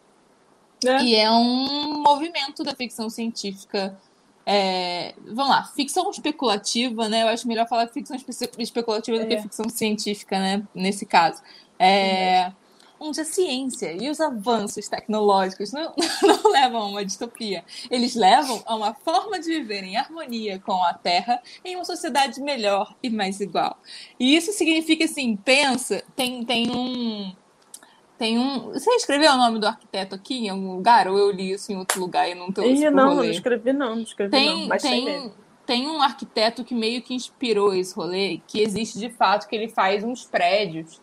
É. 0.86 1.04
E 1.04 1.16
é 1.16 1.30
um 1.30 2.02
movimento 2.02 2.64
da 2.64 2.74
ficção 2.74 3.10
científica 3.10 4.00
é, 4.52 5.14
vamos 5.28 5.50
lá, 5.50 5.64
ficção 5.76 6.10
especulativa, 6.10 7.08
né? 7.08 7.22
Eu 7.22 7.28
acho 7.28 7.48
melhor 7.48 7.68
falar 7.68 7.88
ficção 7.88 8.18
especulativa 8.58 9.18
é. 9.18 9.20
do 9.20 9.28
que 9.28 9.36
é. 9.36 9.42
ficção 9.44 9.70
científica, 9.70 10.40
né? 10.40 10.64
Nesse 10.74 11.06
caso. 11.06 11.40
É, 11.78 12.52
onde 13.00 13.22
a 13.22 13.26
ciência 13.26 13.92
e 13.92 14.10
os 14.10 14.20
avanços 14.20 14.88
tecnológicos 14.88 15.72
não, 15.72 15.94
não 16.24 16.52
levam 16.52 16.82
a 16.82 16.86
uma 16.88 17.06
distopia. 17.06 17.64
Eles 17.90 18.16
levam 18.16 18.62
a 18.66 18.76
uma 18.76 18.94
forma 18.94 19.40
de 19.40 19.48
viver 19.48 19.84
em 19.84 19.98
harmonia 19.98 20.60
com 20.60 20.84
a 20.84 20.94
Terra 20.94 21.42
em 21.64 21.76
uma 21.76 21.86
sociedade 21.86 22.42
melhor 22.42 22.96
e 23.02 23.10
mais 23.10 23.40
igual. 23.40 23.78
E 24.20 24.36
isso 24.36 24.52
significa 24.52 25.06
assim, 25.06 25.36
pensa, 25.36 26.04
tem, 26.16 26.44
tem 26.44 26.70
um 26.70 27.34
tem 28.18 28.38
um. 28.38 28.74
Você 28.74 28.92
escreveu 28.92 29.32
o 29.32 29.38
nome 29.38 29.60
do 29.60 29.66
arquiteto 29.66 30.14
aqui 30.14 30.40
em 30.40 30.50
algum 30.50 30.76
lugar? 30.76 31.08
Ou 31.08 31.18
eu 31.18 31.32
li 31.32 31.54
isso 31.54 31.72
em 31.72 31.78
outro 31.78 32.02
lugar 32.02 32.30
e 32.30 32.36
não 32.36 32.52
tô 32.52 32.64
Ih, 32.64 32.90
não, 32.90 33.16
não 33.16 33.24
escrevi 33.24 33.72
não, 33.72 33.96
não 33.96 34.04
escrevi 34.04 34.32
tem, 34.32 34.60
não. 34.60 34.68
Mas 34.68 34.82
tem, 34.82 35.32
tem 35.66 35.88
um 35.88 36.02
arquiteto 36.02 36.66
que 36.66 36.76
meio 36.76 37.02
que 37.02 37.14
inspirou 37.14 37.74
esse 37.74 37.96
rolê, 37.96 38.42
que 38.46 38.60
existe 38.60 39.00
de 39.00 39.10
fato, 39.10 39.48
que 39.48 39.56
ele 39.56 39.70
faz 39.70 40.04
uns 40.04 40.26
prédios 40.26 41.00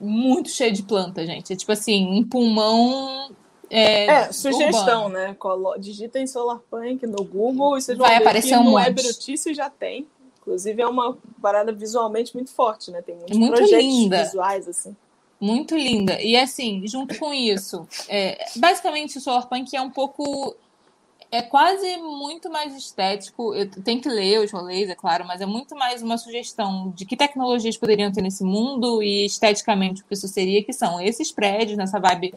muito 0.00 0.48
cheios 0.50 0.76
de 0.76 0.82
planta, 0.82 1.24
gente. 1.26 1.52
É 1.52 1.56
tipo 1.56 1.72
assim, 1.72 2.06
um 2.06 2.24
pulmão. 2.26 3.30
É, 3.70 4.06
é 4.06 4.32
sugestão, 4.32 5.06
urbano. 5.06 5.26
né? 5.26 5.34
Colo... 5.34 5.76
Digitem 5.78 6.26
Solarpunk 6.26 7.06
no 7.06 7.24
Google 7.24 7.78
e 7.78 7.82
vocês 7.82 7.96
vão 7.96 8.06
Vai 8.06 8.18
ver 8.18 8.24
aparecer 8.24 8.50
que 8.50 8.56
um 8.56 8.64
no 8.64 8.70
monte. 8.72 8.84
Web 8.84 9.02
Notícias 9.02 9.56
já 9.56 9.70
tem. 9.70 10.06
Inclusive 10.40 10.82
é 10.82 10.86
uma 10.86 11.16
parada 11.40 11.72
visualmente 11.72 12.34
muito 12.34 12.52
forte, 12.52 12.90
né? 12.90 13.00
Tem 13.00 13.14
muitos 13.14 13.36
muito 13.36 13.56
projetos 13.56 13.84
linda. 13.84 14.24
visuais, 14.24 14.68
assim. 14.68 14.94
Muito 15.40 15.74
linda. 15.74 16.20
E 16.20 16.36
assim, 16.36 16.86
junto 16.86 17.18
com 17.18 17.32
isso, 17.32 17.86
é, 18.08 18.46
basicamente 18.56 19.18
o 19.18 19.20
Solarpunk 19.20 19.74
é 19.74 19.80
um 19.80 19.90
pouco. 19.90 20.56
É 21.34 21.42
quase 21.42 21.96
muito 21.96 22.48
mais 22.48 22.76
estético. 22.76 23.52
Eu 23.56 23.68
tenho 23.68 24.00
que 24.00 24.08
ler 24.08 24.38
os 24.38 24.52
rolês, 24.52 24.88
é 24.88 24.94
claro, 24.94 25.26
mas 25.26 25.40
é 25.40 25.46
muito 25.46 25.74
mais 25.74 26.00
uma 26.00 26.16
sugestão 26.16 26.92
de 26.94 27.04
que 27.04 27.16
tecnologias 27.16 27.76
poderiam 27.76 28.12
ter 28.12 28.22
nesse 28.22 28.44
mundo 28.44 29.02
e 29.02 29.26
esteticamente 29.26 30.00
o 30.00 30.04
que 30.04 30.14
isso 30.14 30.28
seria, 30.28 30.62
que 30.62 30.72
são 30.72 31.00
esses 31.00 31.32
prédios, 31.32 31.76
nessa 31.76 31.98
vibe 31.98 32.36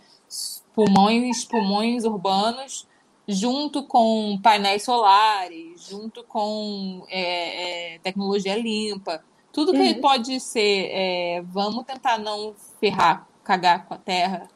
pulmões, 0.73 1.45
pulmões 1.45 2.05
urbanos, 2.05 2.87
junto 3.27 3.83
com 3.83 4.39
painéis 4.41 4.81
solares, 4.83 5.87
junto 5.87 6.23
com 6.23 7.05
é, 7.07 7.97
é, 7.97 7.99
tecnologia 7.99 8.55
limpa. 8.55 9.23
Tudo 9.53 9.73
que 9.73 9.77
uhum. 9.77 10.01
pode 10.01 10.39
ser, 10.39 10.89
é, 10.91 11.43
vamos 11.45 11.85
tentar 11.85 12.17
não 12.17 12.55
ferrar, 12.79 13.27
cagar 13.43 13.85
com 13.85 13.93
a 13.93 13.97
terra, 13.99 14.49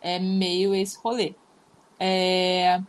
é 0.00 0.20
meio 0.20 0.72
esse 0.72 0.96
rolê. 1.02 1.34
É, 1.98 2.80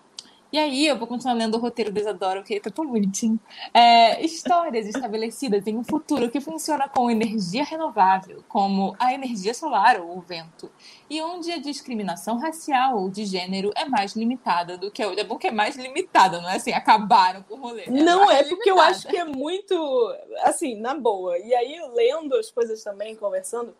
e 0.51 0.57
aí, 0.57 0.87
eu 0.87 0.97
vou 0.97 1.07
continuar 1.07 1.35
lendo 1.35 1.55
o 1.55 1.59
roteiro 1.59 1.91
do 1.91 1.99
Isadora, 1.99 2.41
que 2.41 2.59
tá 2.59 2.71
tão 2.71 2.87
bonitinho. 2.87 3.39
É, 3.71 4.23
histórias 4.25 4.87
estabelecidas 4.87 5.67
em 5.67 5.77
um 5.77 5.83
futuro 5.83 6.29
que 6.29 6.41
funciona 6.41 6.89
com 6.89 7.11
energia 7.11 7.63
renovável, 7.63 8.43
como 8.47 8.95
a 8.97 9.13
energia 9.13 9.53
solar 9.53 10.01
ou 10.01 10.17
o 10.17 10.21
vento, 10.21 10.71
e 11.07 11.21
onde 11.21 11.51
a 11.51 11.59
discriminação 11.59 12.39
racial 12.39 12.97
ou 12.97 13.11
de 13.11 13.25
gênero 13.25 13.71
é 13.75 13.85
mais 13.85 14.15
limitada 14.15 14.75
do 14.75 14.89
que 14.89 15.03
a 15.03 15.07
outra. 15.07 15.21
É 15.21 15.27
bom 15.27 15.37
que 15.37 15.47
é 15.47 15.51
mais 15.51 15.75
limitada, 15.75 16.41
não 16.41 16.49
é 16.49 16.55
assim, 16.55 16.71
acabaram 16.71 17.43
com 17.43 17.53
o 17.53 17.61
rolê. 17.61 17.83
É 17.83 17.91
não 17.91 18.31
é, 18.31 18.43
porque 18.43 18.69
limitada. 18.69 18.69
eu 18.69 18.81
acho 18.81 19.07
que 19.07 19.17
é 19.17 19.25
muito, 19.25 20.17
assim, 20.41 20.75
na 20.79 20.95
boa. 20.95 21.37
E 21.37 21.53
aí, 21.53 21.79
lendo 21.93 22.35
as 22.35 22.49
coisas 22.49 22.83
também, 22.83 23.15
conversando, 23.15 23.75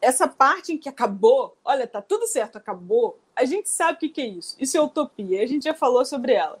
essa 0.00 0.28
parte 0.28 0.72
em 0.72 0.78
que 0.78 0.88
acabou, 0.88 1.56
olha, 1.64 1.86
tá 1.86 2.00
tudo 2.00 2.26
certo, 2.26 2.56
acabou, 2.56 3.18
a 3.36 3.44
gente 3.44 3.68
sabe 3.68 3.96
o 3.96 4.00
que, 4.00 4.08
que 4.08 4.20
é 4.20 4.26
isso. 4.26 4.56
Isso 4.58 4.76
é 4.76 4.80
utopia, 4.80 5.42
a 5.42 5.46
gente 5.46 5.64
já 5.64 5.74
falou 5.74 6.04
sobre 6.04 6.32
ela. 6.32 6.58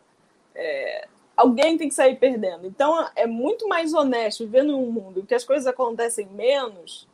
É, 0.54 1.08
alguém 1.36 1.76
tem 1.76 1.88
que 1.88 1.94
sair 1.94 2.16
perdendo. 2.16 2.66
Então 2.66 3.08
é 3.14 3.26
muito 3.26 3.68
mais 3.68 3.92
honesto 3.92 4.44
viver 4.44 4.62
num 4.62 4.90
mundo 4.90 5.20
em 5.20 5.26
que 5.26 5.34
as 5.34 5.44
coisas 5.44 5.66
acontecem 5.66 6.26
menos 6.26 7.08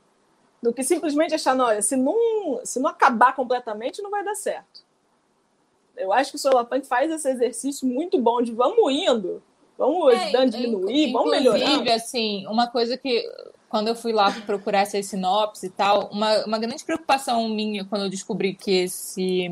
do 0.62 0.72
que 0.72 0.82
simplesmente 0.82 1.34
achar, 1.34 1.54
não, 1.54 1.64
olha, 1.66 1.80
se 1.80 1.96
não, 1.96 2.61
se 2.64 2.78
não 2.78 2.90
acabar 2.90 3.34
completamente, 3.34 4.02
não 4.02 4.11
vai 4.11 4.22
dar 4.22 4.34
certo. 4.34 4.84
Eu 5.96 6.12
acho 6.12 6.30
que 6.30 6.36
o 6.36 6.40
Solarpunk 6.40 6.86
faz 6.86 7.11
esse 7.11 7.28
exercício 7.28 7.86
muito 7.86 8.18
bom 8.18 8.42
de 8.42 8.52
vamos 8.52 8.92
indo, 8.92 9.42
vamos 9.76 10.12
é, 10.12 10.16
ajudando 10.16 10.42
a 10.42 10.58
diminuir, 10.58 11.12
vamos 11.12 11.30
melhorando. 11.30 11.64
Inclusive, 11.64 11.92
assim, 11.92 12.46
uma 12.46 12.66
coisa 12.66 12.96
que 12.96 13.26
quando 13.70 13.86
eu 13.86 13.94
fui 13.94 14.12
lá 14.12 14.32
procurar 14.42 14.80
essa 14.80 15.00
sinopse 15.00 15.66
e 15.66 15.70
tal, 15.70 16.10
uma, 16.12 16.44
uma 16.44 16.58
grande 16.58 16.84
preocupação 16.84 17.48
minha 17.48 17.84
quando 17.84 18.02
eu 18.02 18.10
descobri 18.10 18.52
que 18.52 18.72
esse, 18.72 19.48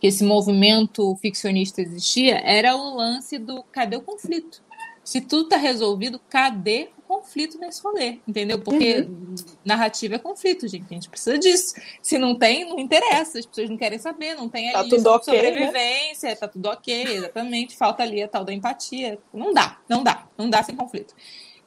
que 0.00 0.08
esse 0.08 0.24
movimento 0.24 1.14
ficcionista 1.22 1.80
existia 1.80 2.40
era 2.44 2.74
o 2.74 2.96
lance 2.96 3.38
do 3.38 3.62
cadê 3.62 3.96
o 3.96 4.02
conflito? 4.02 4.60
Se 5.04 5.20
tudo 5.20 5.50
tá 5.50 5.56
resolvido, 5.56 6.18
cadê 6.28 6.88
o 6.98 7.02
conflito 7.02 7.56
nesse 7.58 7.80
rolê? 7.80 8.18
Entendeu? 8.26 8.58
Porque 8.58 9.02
uhum. 9.02 9.34
narrativa 9.64 10.16
é 10.16 10.18
conflito, 10.18 10.66
gente. 10.66 10.86
A 10.90 10.94
gente 10.94 11.08
precisa 11.08 11.38
disso. 11.38 11.74
Se 12.02 12.18
não 12.18 12.34
tem, 12.34 12.68
não 12.68 12.80
interessa. 12.80 13.38
As 13.38 13.46
pessoas 13.46 13.70
não 13.70 13.76
querem 13.76 13.98
saber, 13.98 14.34
não 14.34 14.48
tem 14.48 14.72
tá 14.72 14.80
ali 14.80 14.88
tudo 14.88 15.10
okay, 15.10 15.34
né? 15.34 15.42
sobrevivência, 15.42 16.30
né? 16.30 16.34
tá 16.34 16.48
tudo 16.48 16.66
ok, 16.70 17.02
exatamente. 17.04 17.76
Falta 17.76 18.02
ali 18.02 18.20
a 18.20 18.26
tal 18.26 18.44
da 18.44 18.52
empatia. 18.52 19.18
Não 19.32 19.52
dá, 19.52 19.78
não 19.88 20.02
dá, 20.02 20.26
não 20.36 20.50
dá 20.50 20.62
sem 20.62 20.74
conflito. 20.74 21.14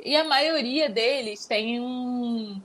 E 0.07 0.15
a 0.15 0.23
maioria 0.23 0.89
deles 0.89 1.45
tem 1.45 1.81
um 1.81 2.61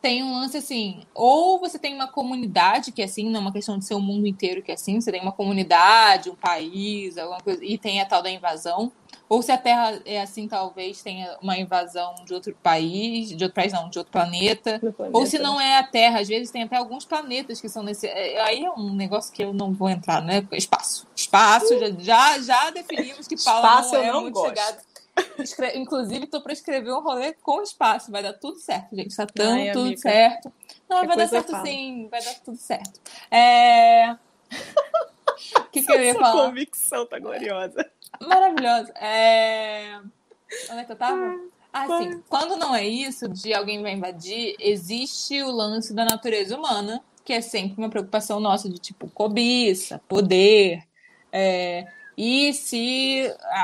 tem 0.00 0.24
um 0.24 0.32
lance 0.32 0.56
assim, 0.56 1.04
ou 1.14 1.60
você 1.60 1.78
tem 1.78 1.94
uma 1.94 2.08
comunidade 2.08 2.90
que 2.90 3.00
é 3.00 3.04
assim, 3.04 3.30
não 3.30 3.38
é 3.38 3.40
uma 3.40 3.52
questão 3.52 3.78
de 3.78 3.84
ser 3.84 3.94
o 3.94 4.00
mundo 4.00 4.26
inteiro 4.26 4.60
que 4.60 4.72
é 4.72 4.74
assim, 4.74 5.00
você 5.00 5.12
tem 5.12 5.20
uma 5.20 5.30
comunidade, 5.30 6.28
um 6.28 6.34
país, 6.34 7.16
alguma 7.16 7.40
coisa, 7.40 7.64
e 7.64 7.78
tem 7.78 8.00
a 8.00 8.04
tal 8.04 8.20
da 8.20 8.28
invasão. 8.28 8.90
Ou 9.28 9.40
se 9.40 9.52
a 9.52 9.56
Terra 9.56 10.02
é 10.04 10.20
assim, 10.20 10.48
talvez 10.48 11.00
tenha 11.00 11.38
uma 11.40 11.56
invasão 11.56 12.16
de 12.26 12.34
outro 12.34 12.52
país, 12.60 13.28
de 13.28 13.44
outro 13.44 13.54
país 13.54 13.72
não, 13.72 13.88
de 13.88 13.96
outro 13.96 14.10
planeta. 14.10 14.80
planeta. 14.80 15.16
Ou 15.16 15.24
se 15.24 15.38
não 15.38 15.60
é 15.60 15.78
a 15.78 15.84
Terra, 15.84 16.18
às 16.18 16.26
vezes 16.26 16.50
tem 16.50 16.64
até 16.64 16.76
alguns 16.76 17.04
planetas 17.04 17.60
que 17.60 17.68
são 17.68 17.84
nesse. 17.84 18.08
É, 18.08 18.40
aí 18.42 18.64
é 18.64 18.70
um 18.72 18.92
negócio 18.92 19.32
que 19.32 19.44
eu 19.44 19.54
não 19.54 19.72
vou 19.72 19.88
entrar, 19.88 20.20
né? 20.20 20.44
Espaço. 20.50 21.06
Espaço, 21.14 21.72
uh. 21.76 22.00
já, 22.00 22.40
já 22.40 22.70
definimos 22.70 23.28
que 23.28 23.42
Paula 23.42 23.68
Espaço 23.68 23.94
não 23.94 24.02
é 24.02 24.12
não 24.12 24.22
muito 24.22 24.34
gosto. 24.34 24.48
chegada 24.48 24.91
Escre... 25.38 25.76
Inclusive, 25.78 26.26
tô 26.26 26.40
para 26.40 26.52
escrever 26.52 26.92
um 26.92 27.00
rolê 27.00 27.32
com 27.34 27.62
espaço. 27.62 28.10
Vai 28.10 28.22
dar 28.22 28.34
tudo 28.34 28.58
certo, 28.58 28.94
gente. 28.94 29.14
Tá 29.14 29.26
tudo, 29.26 29.72
tudo 29.72 29.98
certo. 29.98 30.52
Não, 30.88 31.00
que 31.00 31.06
vai 31.06 31.16
dar 31.16 31.28
certo 31.28 31.62
sim. 31.62 32.08
Vai 32.10 32.22
dar 32.22 32.34
tudo 32.44 32.56
certo. 32.56 33.00
É... 33.30 34.16
que 35.72 35.84
eu 35.88 36.02
ia 36.02 36.14
falar? 36.14 36.46
convicção 36.46 37.06
tá 37.06 37.18
gloriosa. 37.18 37.90
Maravilhosa. 38.20 38.92
É... 38.94 39.98
Onde 40.70 40.80
é 40.80 40.84
que 40.84 40.92
eu 40.92 40.96
tava? 40.96 41.38
Ah, 41.72 41.86
Vai. 41.86 42.02
sim. 42.02 42.22
Quando 42.28 42.56
não 42.56 42.74
é 42.74 42.86
isso, 42.86 43.28
de 43.28 43.54
alguém 43.54 43.82
vai 43.82 43.92
invadir, 43.92 44.54
existe 44.58 45.42
o 45.42 45.50
lance 45.50 45.94
da 45.94 46.04
natureza 46.04 46.56
humana, 46.56 47.02
que 47.24 47.32
é 47.32 47.40
sempre 47.40 47.78
uma 47.78 47.88
preocupação 47.88 48.38
nossa 48.38 48.68
de 48.68 48.78
tipo 48.78 49.08
cobiça, 49.08 50.00
poder. 50.06 50.82
é, 51.32 51.86
E 52.16 52.52
se 52.52 53.32
a, 53.44 53.60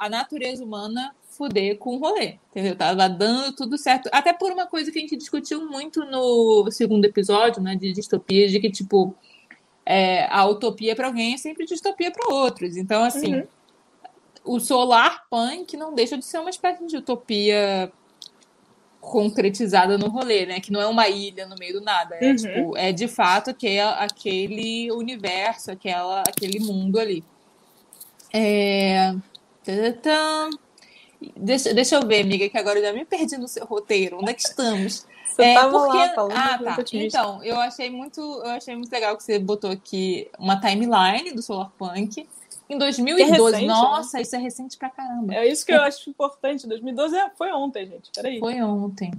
a, 0.00 0.06
a 0.06 0.08
natureza 0.08 0.64
humana 0.64 1.14
fuder 1.30 1.78
com 1.78 1.96
o 1.96 1.98
rolê, 1.98 2.36
entendeu? 2.50 2.76
Tava 2.76 3.08
dando 3.08 3.54
tudo 3.56 3.78
certo. 3.78 4.08
Até 4.12 4.32
por 4.32 4.52
uma 4.52 4.66
coisa 4.66 4.90
que 4.92 4.98
a 4.98 5.00
gente 5.00 5.16
discutiu 5.16 5.66
muito 5.70 6.04
no 6.04 6.70
segundo 6.70 7.04
episódio, 7.04 7.62
né, 7.62 7.74
de 7.74 7.92
distopias, 7.92 8.50
de 8.50 8.60
que, 8.60 8.70
tipo, 8.70 9.14
é, 9.86 10.26
a 10.30 10.44
utopia 10.46 10.94
para 10.94 11.06
alguém 11.06 11.34
é 11.34 11.38
sempre 11.38 11.64
distopia 11.64 12.10
para 12.10 12.34
outros. 12.34 12.76
Então, 12.76 13.02
assim, 13.02 13.34
Uhum. 13.36 13.46
o 14.44 14.60
solar 14.60 15.24
punk 15.30 15.76
não 15.76 15.94
deixa 15.94 16.18
de 16.18 16.24
ser 16.24 16.38
uma 16.38 16.50
espécie 16.50 16.86
de 16.86 16.96
utopia 16.98 17.90
concretizada 19.00 19.98
no 19.98 20.08
rolê, 20.08 20.46
né? 20.46 20.60
Que 20.60 20.70
não 20.70 20.80
é 20.80 20.86
uma 20.86 21.08
ilha 21.08 21.46
no 21.46 21.56
meio 21.58 21.74
do 21.74 21.80
nada. 21.80 22.14
É, 22.20 22.30
Uhum. 22.30 22.36
tipo, 22.36 22.76
é 22.76 22.92
de 22.92 23.08
fato 23.08 23.50
aquele, 23.50 23.80
aquele 23.80 24.92
universo, 24.92 25.70
aquela, 25.72 26.20
aquele 26.20 26.60
mundo 26.60 27.00
ali. 27.00 27.24
É... 28.32 29.14
tadã. 29.64 30.50
Deixa, 31.36 31.72
deixa 31.72 31.96
eu 31.96 32.06
ver, 32.06 32.22
amiga, 32.22 32.48
que 32.48 32.58
agora 32.58 32.78
eu 32.78 32.82
já 32.84 32.92
me 32.92 33.04
perdi 33.04 33.36
no 33.38 33.46
seu 33.46 33.64
roteiro. 33.64 34.18
Onde 34.20 34.30
é 34.30 34.34
que 34.34 34.42
estamos? 34.42 35.06
Você 35.26 35.42
É, 35.42 35.54
porque- 35.62 35.96
lá 35.96 36.14
falando 36.14 36.32
Ah, 36.36 36.58
tá. 36.62 36.76
otimista. 36.80 37.18
Então, 37.18 37.44
eu 37.44 37.56
achei 37.60 37.88
muito, 37.90 38.20
eu 38.20 38.50
achei 38.50 38.74
muito 38.76 38.90
legal 38.90 39.16
que 39.16 39.22
você 39.22 39.38
botou 39.38 39.70
aqui 39.70 40.28
uma 40.38 40.60
timeline 40.60 41.32
do 41.32 41.40
Solarpunk 41.40 42.28
em 42.68 42.76
2012. 42.76 43.30
recente, 43.30 43.66
né? 43.66 43.72
Nossa, 43.72 44.20
isso 44.20 44.34
é 44.34 44.38
recente 44.38 44.76
pra 44.76 44.90
caramba. 44.90 45.34
É 45.34 45.46
isso 45.46 45.64
que 45.64 45.72
eu 45.72 45.80
acho 45.82 46.10
importante. 46.10 46.66
2012 46.66 47.16
é- 47.16 47.30
foi 47.38 47.52
ontem, 47.52 47.86
gente. 47.86 48.10
Peraí. 48.14 48.40
Foi 48.40 48.60
ontem. 48.60 49.12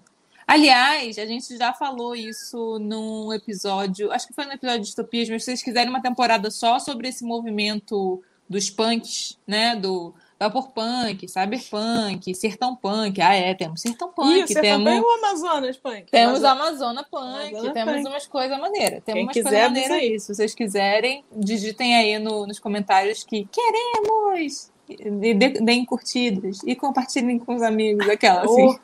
Aliás, 0.46 1.18
a 1.18 1.26
gente 1.26 1.58
já 1.58 1.72
falou 1.74 2.14
isso 2.14 2.78
num 2.80 3.32
episódio, 3.34 4.12
acho 4.12 4.28
que 4.28 4.34
foi 4.34 4.46
no 4.46 4.52
episódio 4.52 4.82
de 4.82 4.88
Distopias, 4.88 5.30
mas 5.30 5.42
se 5.42 5.46
vocês 5.46 5.64
quiserem 5.64 5.90
uma 5.90 6.02
temporada 6.02 6.52
só 6.52 6.80
sobre 6.80 7.08
esse 7.08 7.24
movimento 7.24 8.22
dos 8.50 8.70
punks, 8.70 9.38
né? 9.48 9.76
Do 9.76 10.14
vapor 10.40 10.72
punk, 10.72 11.26
cyberpunk, 11.30 12.36
sertão 12.36 12.76
punk. 12.76 13.22
Ah, 13.22 13.34
é, 13.34 13.54
temos 13.54 13.82
sertão 13.82 14.12
punk, 14.12 14.48
você 14.48 14.60
temos. 14.62 14.86
também 14.86 15.00
o 15.02 15.10
Amazonas 15.10 15.78
Punk? 15.78 16.12
Temos. 16.12 16.44
Amazona 16.44 17.04
Punk, 17.10 17.50
Amazona 17.50 17.74
temos 17.74 17.94
Punk. 17.96 18.08
umas 18.08 18.28
coisas 18.28 18.60
maneiras. 18.60 19.02
Temos 19.06 19.14
Quem 19.14 19.24
umas 19.24 19.34
coisas 19.52 19.70
maneiras 19.70 19.92
aí. 19.92 20.10
aí. 20.14 20.20
Se 20.20 20.34
vocês 20.36 20.54
quiserem, 20.54 21.24
digitem 21.32 21.96
aí 21.96 22.20
no- 22.20 22.46
nos 22.46 22.60
comentários 22.60 23.24
que 23.24 23.48
queremos! 23.52 24.72
E 24.90 25.34
dê- 25.34 25.62
deem 25.62 25.86
curtidas 25.86 26.60
e 26.66 26.76
compartilhem 26.76 27.40
com 27.40 27.56
os 27.56 27.62
amigos, 27.62 28.08
aquela 28.10 28.42
assim. 28.44 28.66
Oh, 28.68 28.78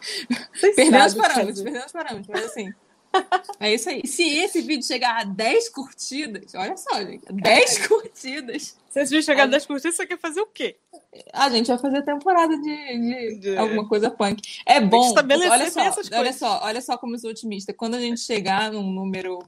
Perdemos 0.75 1.07
os 1.07 1.13
parâmetros, 1.15 1.59
os 1.59 1.91
parâmetros, 1.91 2.27
mas 2.29 2.45
assim. 2.45 2.73
É 3.59 3.73
isso 3.73 3.89
aí. 3.89 4.05
Se 4.07 4.23
esse 4.23 4.61
vídeo 4.61 4.85
chegar 4.85 5.19
a 5.19 5.23
10 5.25 5.67
curtidas, 5.69 6.55
olha 6.55 6.77
só, 6.77 7.03
gente, 7.03 7.25
10 7.29 7.87
curtidas, 7.87 8.77
Se 8.89 9.01
esse 9.01 9.11
vídeo 9.13 9.25
chegar 9.25 9.41
a 9.43 9.45
Aí- 9.45 9.51
10 9.51 9.65
curtidas, 9.65 9.95
você 9.97 10.05
quer 10.07 10.17
fazer 10.17 10.39
o 10.41 10.45
quê? 10.47 10.77
a 11.33 11.49
gente 11.49 11.67
vai 11.67 11.77
fazer 11.77 12.01
temporada 12.03 12.55
de, 12.57 12.61
de 12.61 13.39
De- 13.39 13.57
alguma 13.57 13.85
coisa 13.87 14.09
punk. 14.09 14.41
É 14.65 14.79
bom. 14.79 15.13
Olha 15.51 15.69
só, 15.71 15.81
essas 15.81 16.09
olha 16.11 16.31
só, 16.31 16.59
olha 16.63 16.81
só 16.81 16.97
como 16.97 17.15
eu 17.15 17.19
sou 17.19 17.31
otimista. 17.31 17.73
Quando 17.73 17.95
a 17.95 17.99
gente 17.99 18.21
chegar 18.21 18.71
num 18.71 18.89
número 18.93 19.39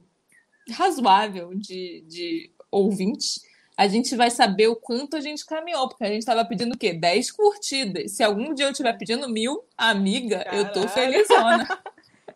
razoável 0.70 1.54
de, 1.54 2.04
de 2.06 2.50
ouvintes, 2.70 3.40
a 3.76 3.88
gente 3.88 4.14
vai 4.14 4.30
saber 4.30 4.68
o 4.68 4.76
quanto 4.76 5.16
a 5.16 5.20
gente 5.20 5.44
caminhou, 5.46 5.88
porque 5.88 6.04
a 6.04 6.08
gente 6.08 6.18
estava 6.20 6.44
pedindo 6.44 6.74
o 6.74 6.78
quê? 6.78 6.92
10 6.92 7.30
curtidas. 7.30 8.12
Se 8.12 8.22
algum 8.22 8.52
dia 8.52 8.66
eu 8.66 8.70
estiver 8.70 8.92
pedindo 8.98 9.28
mil, 9.28 9.64
amiga, 9.76 10.46
eu 10.52 10.66
tô 10.72 10.86
Caralho. 10.86 10.88
felizona. 10.90 11.68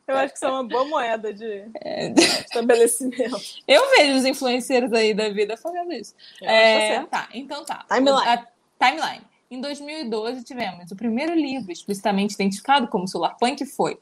Eu 0.07 0.17
acho 0.17 0.33
que 0.33 0.37
isso 0.39 0.45
é 0.47 0.51
uma 0.51 0.63
boa 0.65 0.85
moeda 0.85 1.33
de 1.35 1.65
É. 1.83 2.13
estabelecimento. 2.17 3.37
Eu 3.67 3.83
vejo 3.97 4.19
os 4.19 4.25
influenceiros 4.25 4.93
aí 4.93 5.13
da 5.15 5.29
vida 5.29 5.57
fazendo 5.57 5.93
isso. 5.93 6.15
Que 6.39 6.47
É, 6.47 7.01
tá 7.01 7.07
tá, 7.07 7.29
então 7.35 7.65
tá. 7.65 7.85
Timeline. 7.89 8.29
A 8.29 8.47
timeline. 8.79 9.23
Em 9.51 9.61
2012 9.61 10.43
tivemos 10.45 10.91
o 10.91 10.97
primeiro 10.97 11.35
livro 11.35 11.71
explicitamente 11.73 12.35
identificado 12.35 12.89
como 12.89 13.07
Solarpunk 13.07 13.65
foi 13.67 13.99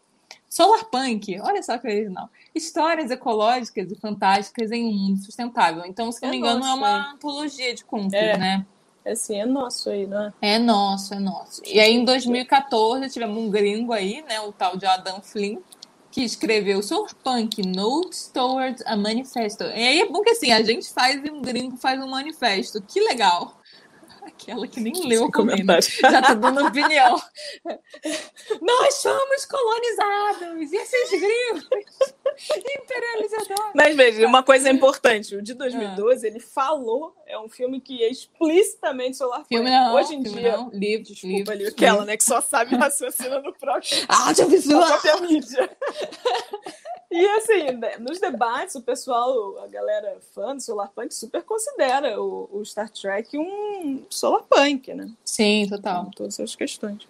Solarpunk, 0.48 1.40
olha 1.40 1.62
só 1.62 1.76
que 1.78 1.86
original. 1.88 2.30
Histórias 2.54 3.10
ecológicas 3.10 3.90
e 3.90 3.94
fantásticas 3.96 4.70
em 4.70 4.84
um 4.86 4.92
mundo 4.92 5.18
sustentável. 5.22 5.84
Então, 5.84 6.12
se 6.12 6.22
não 6.22 6.28
É 6.28 6.30
me 6.32 6.38
engano, 6.38 6.60
nosso, 6.60 6.70
é 6.70 6.74
uma 6.74 7.12
antologia 7.12 7.74
de 7.74 7.84
contos, 7.84 8.12
É. 8.14 8.36
né? 8.36 8.66
Esse 9.04 9.34
é 9.34 9.44
nosso 9.44 9.90
aí, 9.90 10.06
não 10.06 10.22
é? 10.26 10.32
É 10.40 10.58
nosso, 10.58 11.12
é 11.12 11.18
nosso. 11.18 11.60
E 11.66 11.78
aí, 11.80 11.92
em 11.92 12.04
2014, 12.04 13.10
tivemos 13.10 13.36
um 13.36 13.50
gringo 13.50 13.92
aí, 13.92 14.22
né? 14.22 14.40
O 14.40 14.52
tal 14.52 14.76
de 14.76 14.86
Adam 14.86 15.20
Flynn, 15.20 15.58
que 16.14 16.22
escreveu 16.22 16.80
Solarpunk 16.80 17.60
Notes 17.66 18.30
Towards 18.32 18.84
a 18.86 18.96
Manifesto. 18.96 19.64
E 19.64 19.82
aí 19.82 20.00
é 20.00 20.06
bom 20.06 20.22
que 20.22 20.30
assim, 20.30 20.52
a 20.52 20.62
gente 20.62 20.88
faz 20.92 21.20
e 21.24 21.28
um 21.28 21.42
gringo 21.42 21.76
faz 21.76 22.00
um 22.00 22.06
manifesto. 22.06 22.80
Que 22.80 23.00
legal. 23.00 23.60
Aquela 24.26 24.66
que 24.66 24.80
nem 24.80 25.06
leu 25.06 25.24
o 25.24 25.32
comentário. 25.32 25.86
Já 26.00 26.22
tá 26.22 26.34
dando 26.34 26.66
opinião. 26.66 27.20
Nós 28.60 28.94
somos 28.94 29.44
colonizados! 29.44 30.72
E 30.72 30.76
esses 30.76 31.10
gringos? 31.10 32.14
Imperializadores! 32.80 33.72
Mas 33.74 33.96
veja, 33.96 34.26
uma 34.26 34.42
coisa 34.42 34.70
importante, 34.70 35.36
o 35.36 35.42
de 35.42 35.54
2012, 35.54 36.26
ele 36.26 36.40
falou, 36.40 37.14
é 37.26 37.38
um 37.38 37.48
filme 37.48 37.80
que 37.80 38.02
é 38.02 38.10
explicitamente 38.10 39.16
solar 39.16 39.44
Filme 39.44 39.70
não, 39.70 39.94
Hoje 39.94 40.14
em 40.14 40.22
filme 40.22 40.40
dia, 40.40 40.56
não. 40.56 40.70
Livro, 40.70 41.04
desculpa 41.04 41.36
livro, 41.36 41.52
ali, 41.52 41.66
aquela, 41.66 42.04
né, 42.04 42.16
que 42.16 42.24
só 42.24 42.40
sabe 42.40 42.74
raciocinar 42.76 43.42
no 43.42 43.52
próprio 43.52 43.90
Ah, 44.08 44.28
Audiovisual! 44.28 44.86
própria 44.86 45.20
mídia. 45.20 45.70
E 47.14 47.26
assim, 47.28 47.70
né, 47.76 47.96
nos 47.98 48.18
debates, 48.18 48.74
o 48.74 48.82
pessoal, 48.82 49.62
a 49.62 49.68
galera 49.68 50.18
fã 50.34 50.56
do 50.56 50.60
Solarpunk 50.60 51.14
super 51.14 51.44
considera 51.44 52.20
o, 52.20 52.48
o 52.50 52.64
Star 52.64 52.90
Trek 52.90 53.38
um 53.38 54.04
Solarpunk, 54.14 54.92
né? 54.94 55.10
Sim, 55.24 55.66
total. 55.68 56.04
Com 56.06 56.10
todas 56.10 56.38
essas 56.38 56.54
questões. 56.54 57.06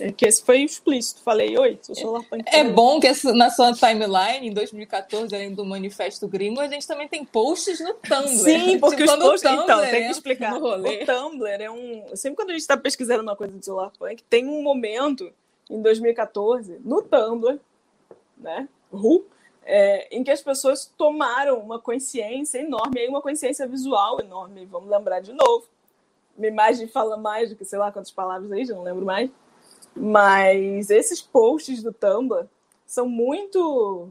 É 0.00 0.12
que 0.12 0.24
esse 0.26 0.42
foi 0.44 0.60
explícito. 0.60 1.20
Falei, 1.22 1.58
oi, 1.58 1.78
sou 1.82 1.94
Solarpunk. 1.94 2.44
É 2.46 2.62
bom 2.64 3.00
que 3.00 3.08
na 3.32 3.50
sua 3.50 3.72
timeline, 3.72 4.48
em 4.48 4.52
2014, 4.52 5.34
além 5.34 5.52
do 5.52 5.64
Manifesto 5.64 6.28
Gringo, 6.28 6.60
a 6.60 6.68
gente 6.68 6.86
também 6.86 7.08
tem 7.08 7.24
posts 7.24 7.80
no 7.80 7.94
Tumblr. 7.94 8.28
Sim, 8.28 8.78
porque 8.80 9.02
Tipo, 9.04 9.12
os 9.12 9.18
posts. 9.18 9.50
Então, 9.50 9.66
Tumblr 9.66 9.80
tem 9.82 9.90
que 9.90 9.96
entra 9.96 10.10
explicar. 10.12 10.52
no 10.52 10.60
rolê. 10.60 11.02
O 11.02 11.06
Tumblr 11.06 11.62
é 11.62 11.70
um. 11.70 12.16
Sempre 12.16 12.36
quando 12.36 12.50
a 12.50 12.52
gente 12.52 12.60
está 12.60 12.76
pesquisando 12.76 13.22
uma 13.22 13.34
coisa 13.34 13.56
de 13.58 13.64
Solarpunk, 13.64 14.22
tem 14.30 14.46
um 14.46 14.62
momento 14.62 15.32
em 15.68 15.82
2014, 15.82 16.78
no 16.84 17.02
Tumblr, 17.02 17.58
né? 18.36 18.68
Ru, 18.92 19.26
é, 19.64 20.16
em 20.16 20.24
que 20.24 20.30
as 20.30 20.40
pessoas 20.40 20.90
tomaram 20.96 21.58
uma 21.58 21.78
consciência 21.78 22.58
enorme, 22.58 23.00
aí 23.00 23.08
uma 23.08 23.20
consciência 23.20 23.66
visual 23.66 24.20
enorme. 24.20 24.64
Vamos 24.64 24.88
lembrar 24.88 25.20
de 25.20 25.32
novo. 25.32 25.66
Minha 26.38 26.52
imagem 26.52 26.86
fala 26.86 27.16
mais 27.16 27.50
do 27.50 27.56
que 27.56 27.64
sei 27.64 27.78
lá 27.78 27.90
quantas 27.90 28.12
palavras 28.12 28.50
aí, 28.52 28.64
já 28.64 28.74
não 28.74 28.84
lembro 28.84 29.04
mais. 29.04 29.28
Mas 29.94 30.88
esses 30.90 31.20
posts 31.20 31.82
do 31.82 31.92
Tumblr 31.92 32.46
são 32.86 33.06
muito. 33.06 34.08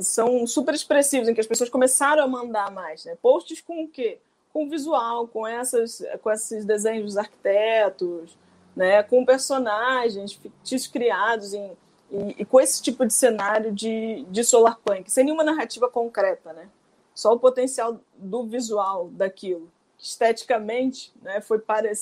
são 0.00 0.44
super 0.46 0.74
expressivos, 0.74 1.28
em 1.28 1.34
que 1.34 1.40
as 1.40 1.46
pessoas 1.46 1.70
começaram 1.70 2.24
a 2.24 2.26
mandar 2.26 2.70
mais. 2.72 3.04
Né? 3.04 3.16
Posts 3.22 3.60
com 3.60 3.84
o 3.84 3.88
quê? 3.88 4.18
Com 4.52 4.68
visual, 4.68 5.28
com, 5.28 5.46
essas, 5.46 6.02
com 6.22 6.30
esses 6.30 6.64
desenhos 6.64 7.04
dos 7.04 7.16
arquitetos, 7.16 8.36
né? 8.74 9.04
com 9.04 9.24
personagens 9.24 10.32
fictícios 10.32 10.90
criados 10.90 11.54
em, 11.54 11.76
e, 12.10 12.42
e 12.42 12.44
com 12.44 12.60
esse 12.60 12.82
tipo 12.82 13.06
de 13.06 13.12
cenário 13.12 13.70
de, 13.70 14.24
de 14.28 14.42
solarpunk, 14.42 15.10
sem 15.12 15.24
nenhuma 15.24 15.44
narrativa 15.44 15.88
concreta. 15.88 16.52
Né? 16.52 16.68
Só 17.14 17.34
o 17.34 17.38
potencial 17.38 18.00
do 18.16 18.44
visual 18.46 19.10
daquilo. 19.10 19.70
Esteticamente, 19.98 21.12
né, 21.22 21.40
foi 21.40 21.58
parec 21.58 21.98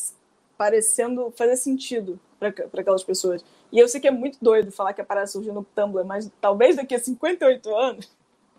parecendo 0.58 1.32
fazer 1.36 1.56
sentido 1.56 2.18
para 2.38 2.48
aquelas 2.80 3.04
pessoas. 3.04 3.44
E 3.70 3.78
eu 3.78 3.86
sei 3.88 4.00
que 4.00 4.08
é 4.08 4.10
muito 4.10 4.38
doido 4.40 4.70
falar 4.72 4.92
que 4.94 5.00
a 5.00 5.04
parada 5.04 5.26
surgiu 5.26 5.52
no 5.52 5.64
Tumblr, 5.74 6.04
mas 6.04 6.30
talvez 6.40 6.76
daqui 6.76 6.94
a 6.94 6.98
58 6.98 7.74
anos, 7.76 8.08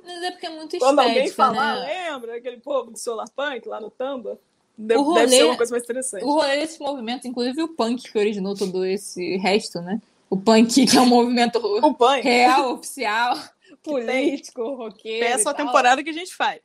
Mas 0.03 0.21
é 0.23 0.31
porque 0.31 0.45
é 0.45 0.49
muito 0.49 0.77
quando 0.77 0.99
alguém 0.99 1.27
falar, 1.29 1.79
né? 1.81 2.09
lembra 2.11 2.37
aquele 2.37 2.57
povo 2.57 2.91
do 2.91 2.97
Solarpunk 2.99 3.67
lá 3.67 3.79
no 3.81 3.89
Tumblr? 3.89 4.37
Deve, 4.77 4.99
O 4.99 5.03
rolê- 5.03 5.21
deve 5.21 5.35
ser 5.37 5.43
uma 5.45 5.57
coisa 5.57 5.71
mais 5.71 5.83
interessante. 5.83 6.23
O 6.23 6.29
rolê 6.33 6.57
desse 6.57 6.79
movimento, 6.79 7.27
inclusive 7.27 7.63
o 7.63 7.69
punk 7.69 8.11
que 8.11 8.17
originou 8.17 8.53
todo 8.55 8.85
esse 8.85 9.37
resto, 9.37 9.81
né? 9.81 9.99
O 10.29 10.37
punk, 10.37 10.85
que 10.85 10.97
é 10.97 11.01
um 11.01 11.05
movimento 11.07 11.57
O 11.57 11.93
punk. 11.95 12.21
real, 12.21 12.73
oficial, 12.73 13.35
político, 13.81 14.61
roqueiro. 14.75 15.25
Essa 15.25 15.49
é 15.49 15.51
a 15.51 15.53
tal. 15.55 15.65
temporada 15.65 16.03
que 16.03 16.09
a 16.09 16.13
gente 16.13 16.35
faz. 16.35 16.61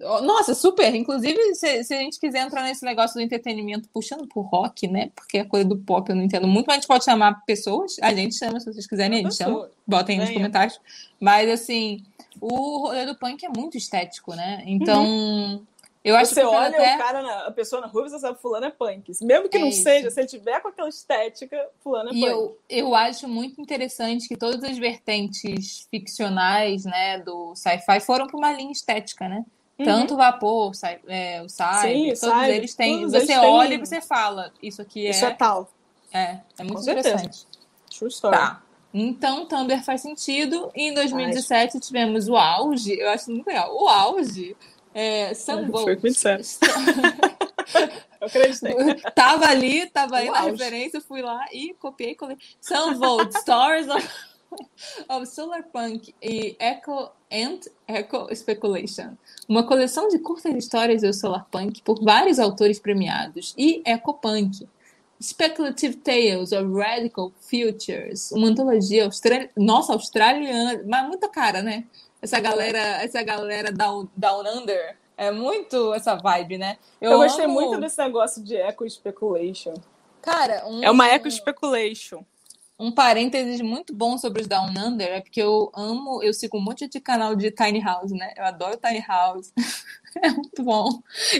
Nossa, 0.00 0.54
super. 0.54 0.94
Inclusive, 0.94 1.54
se, 1.54 1.84
se 1.84 1.94
a 1.94 1.98
gente 1.98 2.18
quiser 2.18 2.40
entrar 2.46 2.62
nesse 2.62 2.84
negócio 2.84 3.14
do 3.14 3.20
entretenimento, 3.20 3.88
puxando 3.92 4.26
pro 4.26 4.40
rock, 4.40 4.88
né? 4.88 5.10
Porque 5.14 5.38
a 5.38 5.44
coisa 5.44 5.68
do 5.68 5.76
pop 5.76 6.08
eu 6.08 6.16
não 6.16 6.22
entendo 6.22 6.48
muito, 6.48 6.66
mas 6.66 6.76
a 6.76 6.80
gente 6.80 6.88
pode 6.88 7.04
chamar 7.04 7.44
pessoas. 7.44 7.96
A 8.00 8.14
gente 8.14 8.34
chama, 8.34 8.58
se 8.58 8.72
vocês 8.72 8.86
quiserem, 8.86 9.18
a 9.18 9.22
gente 9.22 9.34
chama. 9.36 9.68
Botem 9.86 10.18
aí 10.18 10.24
nos 10.24 10.34
comentários. 10.34 10.80
Mas, 11.20 11.50
assim, 11.50 12.02
o 12.40 12.78
rolê 12.78 13.04
do 13.04 13.14
punk 13.14 13.44
é 13.44 13.48
muito 13.54 13.76
estético, 13.76 14.34
né? 14.34 14.62
Então, 14.66 15.62
Eu 16.02 16.16
acho 16.16 16.32
você 16.34 16.40
que 16.40 16.46
olha 16.46 16.68
até... 16.68 16.94
o 16.94 16.98
cara, 16.98 17.22
na, 17.22 17.46
a 17.48 17.50
pessoa 17.50 17.82
na 17.82 17.86
rua, 17.86 18.08
você 18.08 18.18
sabe 18.18 18.38
fulano 18.40 18.64
é 18.66 18.70
punk. 18.70 19.12
Mesmo 19.20 19.50
que 19.50 19.58
É 19.58 19.60
não 19.60 19.68
isso. 19.68 19.82
seja, 19.82 20.10
se 20.10 20.18
ele 20.18 20.28
tiver 20.28 20.60
com 20.60 20.68
aquela 20.68 20.88
estética, 20.88 21.68
fulano 21.84 22.08
é 22.08 22.12
E 22.14 22.20
punk. 22.20 22.30
eu, 22.30 22.58
eu 22.70 22.94
acho 22.94 23.28
muito 23.28 23.60
interessante 23.60 24.26
que 24.26 24.36
todas 24.36 24.64
as 24.64 24.78
vertentes 24.78 25.86
ficcionais, 25.90 26.84
né, 26.86 27.18
do 27.18 27.54
sci-fi 27.54 28.00
foram 28.00 28.26
para 28.26 28.38
uma 28.38 28.50
linha 28.52 28.72
estética, 28.72 29.28
né? 29.28 29.44
Uhum. 29.80 29.84
Tanto 29.86 30.14
o 30.14 30.16
vapor, 30.18 30.70
o 30.70 30.74
sci- 30.74 30.98
é, 31.08 31.42
o 31.42 31.48
cyber, 31.48 31.80
Sim, 31.80 32.04
todos 32.08 32.20
cyber, 32.20 32.54
eles 32.56 32.74
têm. 32.74 32.96
todos 32.98 33.12
você 33.12 33.16
eles 33.16 33.28
têm- 33.28 33.38
olha 33.38 33.74
e 33.74 33.78
você 33.78 34.00
fala, 34.00 34.52
isso 34.62 34.82
aqui 34.82 35.06
é. 35.06 35.10
Isso 35.10 35.24
é 35.24 35.30
tal. 35.30 35.70
é, 36.12 36.38
é 36.58 36.62
muito 36.64 36.74
Com 36.74 36.80
interessante. 36.82 37.46
True 37.96 38.08
story. 38.10 38.36
Tá. 38.36 38.62
Então, 38.92 39.46
Tumblr 39.46 39.82
faz 39.84 40.00
sentido. 40.02 40.70
E 40.74 40.88
em 40.88 40.94
2017 40.94 41.78
tivemos 41.80 42.28
o 42.28 42.36
auge, 42.36 42.98
eu 42.98 43.08
acho 43.10 43.30
muito 43.30 43.46
legal, 43.46 43.74
o 43.74 43.88
auge. 43.88 44.56
É, 44.92 45.32
Sunvolt. 45.34 45.84
Foi 45.84 45.96
muito 45.96 46.18
sério. 46.18 46.44
Eu 48.20 48.26
acreditei. 48.26 48.74
tava 49.14 49.46
ali, 49.46 49.86
tava 49.86 50.16
aí 50.18 50.28
na 50.30 50.40
referência, 50.40 51.00
fui 51.00 51.22
lá 51.22 51.46
e 51.52 51.72
copiei, 51.74 52.14
colei. 52.14 52.36
Sunvolt, 52.60 53.32
Stars 53.36 53.88
of, 53.88 54.08
of 55.08 55.26
Solar 55.26 55.62
Punk 55.64 56.14
e 56.22 56.56
Echo 56.58 57.10
and 57.32 57.60
Echo 57.88 58.28
Speculation. 58.34 59.16
Uma 59.48 59.62
coleção 59.64 60.08
de 60.08 60.18
curtas 60.18 60.54
histórias 60.54 61.02
do 61.02 61.12
Solar 61.12 61.46
Punk 61.50 61.82
por 61.82 62.02
vários 62.02 62.38
autores 62.38 62.78
premiados 62.78 63.54
e 63.56 63.82
Echo 63.86 64.14
Punk. 64.14 64.68
Speculative 65.22 65.96
Tales 65.96 66.50
of 66.52 66.72
Radical 66.72 67.30
Futures, 67.40 68.32
uma 68.32 68.48
antologia 68.48 69.04
australiana, 69.04 69.50
nossa, 69.54 69.92
australiana, 69.92 70.82
mas 70.86 71.06
muita 71.06 71.28
cara, 71.28 71.62
né? 71.62 71.84
Essa 72.22 72.40
galera, 72.40 72.78
essa 73.02 73.22
galera 73.22 73.70
down, 73.70 74.08
down 74.16 74.42
under, 74.46 74.96
é 75.18 75.30
muito 75.30 75.92
essa 75.92 76.14
vibe, 76.14 76.56
né? 76.56 76.78
Eu, 76.98 77.18
gostei 77.18 77.44
amo- 77.44 77.52
muito 77.54 77.78
desse 77.78 77.98
negócio 77.98 78.42
de 78.42 78.56
eco 78.56 78.88
speculation. 78.88 79.74
Cara, 80.22 80.66
um, 80.66 80.82
É 80.82 80.90
uma 80.90 81.06
eco 81.08 81.30
speculation. 81.30 82.24
Um 82.80 82.90
parênteses 82.90 83.60
muito 83.60 83.94
bom 83.94 84.16
sobre 84.16 84.40
os 84.40 84.48
Down 84.48 84.70
Under 84.70 85.06
é 85.08 85.20
porque 85.20 85.40
eu 85.42 85.70
amo, 85.76 86.22
eu 86.22 86.32
sigo 86.32 86.56
um 86.56 86.62
monte 86.62 86.88
de 86.88 86.98
canal 86.98 87.36
de 87.36 87.50
Tiny 87.50 87.80
House, 87.80 88.10
né? 88.10 88.32
Eu 88.36 88.44
adoro 88.44 88.76
Tiny 88.78 89.04
House. 89.06 89.52
É 90.24 90.28
muito 90.28 90.64
bom. 90.64 90.88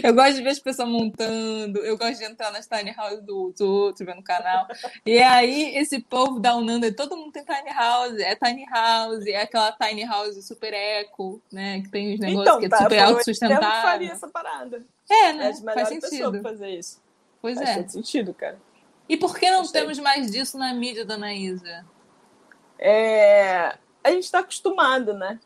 Eu 0.01 0.13
gosto 0.13 0.35
de 0.35 0.43
ver 0.43 0.51
as 0.51 0.59
pessoas 0.59 0.87
montando, 0.87 1.79
eu 1.79 1.97
gosto 1.97 2.19
de 2.19 2.23
entrar 2.23 2.53
nas 2.53 2.65
Tiny 2.65 2.91
House 2.93 3.21
dos 3.21 3.59
outros, 3.59 4.05
vendo 4.07 4.19
o 4.21 4.23
canal. 4.23 4.65
E 5.05 5.17
aí, 5.17 5.75
esse 5.75 5.99
povo 5.99 6.39
Down 6.39 6.61
Under, 6.61 6.95
todo 6.95 7.17
mundo 7.17 7.33
tem 7.33 7.43
Tiny 7.43 7.69
House, 7.69 8.17
é 8.19 8.33
Tiny 8.33 8.65
House, 8.69 9.25
é 9.27 9.41
aquela 9.41 9.73
Tiny 9.73 10.05
House 10.05 10.47
super 10.47 10.73
eco, 10.73 11.41
né? 11.51 11.81
Que 11.81 11.89
tem 11.89 12.13
os 12.13 12.19
negócios 12.21 12.47
Então, 12.47 12.59
que 12.61 12.65
é 12.67 12.69
tá, 12.69 12.77
super 12.77 12.89
foi 12.91 12.97
eu 12.97 13.01
faria 13.01 13.17
autossustentável. 13.17 14.11
essa 14.13 14.27
parada. 14.29 14.85
É, 15.09 15.13
É 15.15 15.33
né? 15.33 15.51
melhor 15.59 15.73
Faz 15.73 15.87
sentido. 15.89 16.41
fazer 16.41 16.69
isso. 16.69 17.01
Pois 17.41 17.57
Faz 17.57 17.69
é. 17.71 17.75
todo 17.75 17.89
sentido, 17.89 18.33
cara. 18.33 18.57
E 19.09 19.17
por 19.17 19.37
que 19.37 19.49
não 19.51 19.67
temos 19.67 19.99
mais 19.99 20.31
disso 20.31 20.57
na 20.57 20.73
mídia, 20.73 21.05
dona 21.05 21.33
Isa? 21.33 21.85
É, 22.79 23.77
A 24.03 24.11
gente 24.11 24.31
tá 24.31 24.39
acostumado, 24.39 25.13
né? 25.13 25.39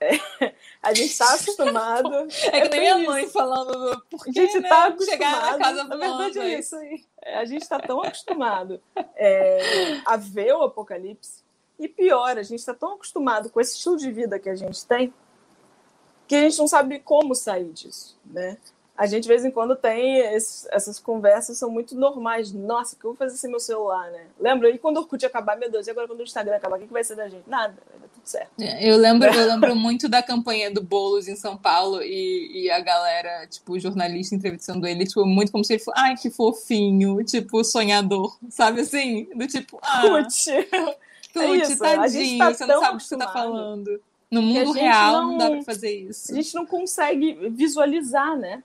É, 0.00 0.10
A 0.82 0.94
gente 0.94 1.16
tá 1.18 1.26
acostumado. 1.34 2.28
É 2.52 2.60
que 2.62 2.68
nem 2.68 2.80
minha 2.80 2.98
mãe 2.98 3.24
isso. 3.24 3.32
falando, 3.32 4.00
por 4.08 4.20
A 4.20 4.24
que, 4.24 4.32
gente 4.32 4.60
né, 4.60 4.68
tá 4.68 4.86
acostumado. 4.86 5.10
chegar 5.10 5.52
na 5.52 5.58
casa 5.58 5.84
Na 5.84 5.96
verdade 5.96 6.38
é 6.38 6.58
isso 6.58 6.76
aí. 6.76 7.04
É, 7.22 7.38
A 7.38 7.44
gente 7.44 7.68
tá 7.68 7.80
tão 7.80 8.00
acostumado 8.02 8.80
é, 9.16 10.00
a 10.06 10.16
ver 10.16 10.52
o 10.54 10.62
apocalipse. 10.62 11.42
E 11.78 11.88
pior, 11.88 12.38
a 12.38 12.42
gente 12.42 12.64
tá 12.64 12.74
tão 12.74 12.94
acostumado 12.94 13.50
com 13.50 13.60
esse 13.60 13.74
estilo 13.74 13.96
de 13.96 14.10
vida 14.10 14.38
que 14.38 14.48
a 14.48 14.56
gente 14.56 14.84
tem 14.86 15.12
que 16.26 16.34
a 16.36 16.42
gente 16.42 16.58
não 16.58 16.68
sabe 16.68 16.98
como 16.98 17.34
sair 17.34 17.72
disso, 17.72 18.18
né? 18.22 18.58
A 18.98 19.06
gente, 19.06 19.22
de 19.22 19.28
vez 19.28 19.44
em 19.44 19.50
quando, 19.52 19.76
tem 19.76 20.18
esses- 20.34 20.66
essas 20.72 20.98
conversas, 20.98 21.56
são 21.56 21.70
muito 21.70 21.94
normais. 21.94 22.52
Nossa, 22.52 22.96
o 22.96 22.98
que 22.98 23.04
eu 23.04 23.10
vou 23.12 23.16
fazer 23.16 23.36
sem 23.36 23.48
meu 23.48 23.60
celular, 23.60 24.10
né? 24.10 24.26
Lembra? 24.40 24.68
E 24.70 24.76
quando 24.76 24.96
o 24.96 25.00
Orkut 25.02 25.24
acabar, 25.24 25.56
meu 25.56 25.70
Deus, 25.70 25.86
e 25.86 25.90
agora 25.92 26.08
quando 26.08 26.18
o 26.18 26.24
Instagram 26.24 26.56
acabar, 26.56 26.76
o 26.76 26.80
que 26.80 26.88
que 26.88 26.92
vai 26.92 27.04
ser 27.04 27.14
da 27.14 27.28
gente? 27.28 27.44
Nada, 27.48 27.74
vai 27.88 28.00
dar 28.00 28.08
tudo 28.08 28.26
certo. 28.26 28.50
Eu 28.80 28.96
lembro, 28.98 29.32
eu 29.32 29.46
lembro 29.46 29.76
muito 29.76 30.08
da 30.08 30.20
campanha 30.20 30.68
do 30.68 30.82
Boulos 30.82 31.28
em 31.28 31.36
São 31.36 31.56
Paulo 31.56 32.02
e, 32.02 32.64
e 32.64 32.70
a 32.72 32.80
galera, 32.80 33.46
tipo, 33.46 33.74
o 33.74 33.78
jornalista 33.78 34.34
entrevistando 34.34 34.84
ele, 34.84 35.06
tipo, 35.06 35.24
muito 35.24 35.52
como 35.52 35.64
se 35.64 35.74
ele 35.74 35.82
fosse, 35.82 36.00
ai, 36.00 36.16
que 36.16 36.28
fofinho, 36.28 37.22
tipo, 37.24 37.62
sonhador, 37.62 38.36
sabe 38.50 38.80
assim? 38.80 39.28
Do 39.32 39.46
tipo, 39.46 39.78
ah, 39.80 40.02
Putz, 40.02 40.46
putz, 41.32 41.68
isso, 41.70 41.84
a 41.84 42.08
gente 42.08 42.36
tadinho, 42.36 42.38
tá 42.38 42.52
você 42.54 42.66
não 42.66 42.80
sabe 42.80 42.94
o 42.94 42.98
que 42.98 43.04
você 43.04 43.16
tá 43.16 43.28
falando. 43.32 44.00
No 44.30 44.42
mundo 44.42 44.72
real 44.72 45.12
não- 45.22 45.28
não 45.30 45.38
dá 45.38 45.50
pra 45.50 45.62
fazer 45.62 45.90
isso. 46.00 46.32
a 46.32 46.34
gente 46.34 46.52
não 46.54 46.66
consegue 46.66 47.48
visualizar, 47.50 48.36
né? 48.36 48.62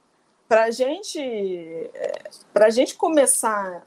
Pra 0.54 0.70
gente, 0.70 1.20
é, 1.20 2.30
pra 2.54 2.70
gente 2.70 2.93
começar, 2.93 3.84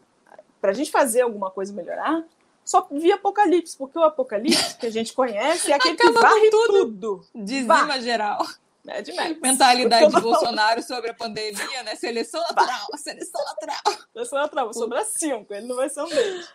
pra 0.61 0.73
gente 0.73 0.91
fazer 0.91 1.21
alguma 1.21 1.49
coisa 1.49 1.73
melhorar, 1.73 2.25
só 2.64 2.89
via 2.91 3.14
apocalipse, 3.14 3.77
porque 3.77 3.97
o 3.97 4.03
apocalipse 4.03 4.77
que 4.77 4.85
a 4.85 4.91
gente 4.91 5.12
conhece 5.12 5.71
é 5.71 5.77
aquele 5.77 5.95
que 5.95 6.03
Acaba 6.03 6.23
varre 6.23 6.51
tudo. 6.51 6.73
tudo. 6.73 7.27
Dizima 7.33 8.01
geral. 8.01 8.45
Mad 8.85 9.09
Max. 9.14 9.41
Mentalidade 9.41 10.12
de 10.12 10.21
Bolsonaro 10.21 10.83
sobre 10.83 11.11
a 11.11 11.14
pandemia, 11.14 11.85
né? 11.85 11.95
Seleção 11.95 12.41
natural, 12.41 12.87
seleção 12.97 13.45
natural. 13.45 13.99
Eu 14.12 14.27
sou 14.27 14.37
uma 14.37 14.49
trava, 14.49 14.73
sobra 14.73 15.05
cinco, 15.05 15.55
ele 15.55 15.69
não 15.69 15.77
vai 15.77 15.89
ser 15.89 16.03
um 16.03 16.09
deles. 16.09 16.49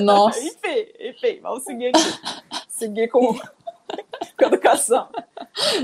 Nossa. 0.00 0.38
enfim, 0.46 0.92
enfim, 1.00 1.40
vamos 1.40 1.64
seguir 1.64 1.88
aqui. 1.88 2.66
seguir 2.68 3.08
com, 3.08 3.34
com 4.38 4.44
educação. 4.44 5.08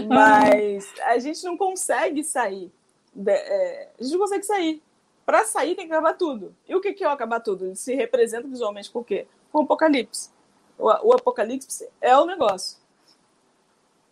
Mas 0.06 0.86
a 1.02 1.18
gente 1.18 1.42
não 1.42 1.56
consegue 1.56 2.22
sair. 2.22 2.72
De- 3.16 3.30
é, 3.32 3.88
a 3.98 4.02
gente 4.02 4.12
não 4.12 4.20
consegue 4.20 4.44
sair. 4.44 4.82
Para 5.24 5.44
sair 5.44 5.74
tem 5.74 5.86
que 5.86 5.92
acabar 5.92 6.14
tudo. 6.14 6.54
E 6.68 6.74
o 6.74 6.80
que, 6.80 6.92
que 6.92 7.02
é 7.02 7.08
o 7.08 7.10
acabar 7.10 7.40
tudo? 7.40 7.66
Ele 7.66 7.74
se 7.76 7.94
representa 7.94 8.46
visualmente 8.46 8.90
por 8.90 9.04
quê? 9.04 9.26
Com 9.50 9.60
o 9.60 9.62
apocalipse. 9.62 10.30
O, 10.78 10.86
o 10.86 11.12
apocalipse 11.14 11.88
é 12.00 12.16
o 12.16 12.26
negócio. 12.26 12.78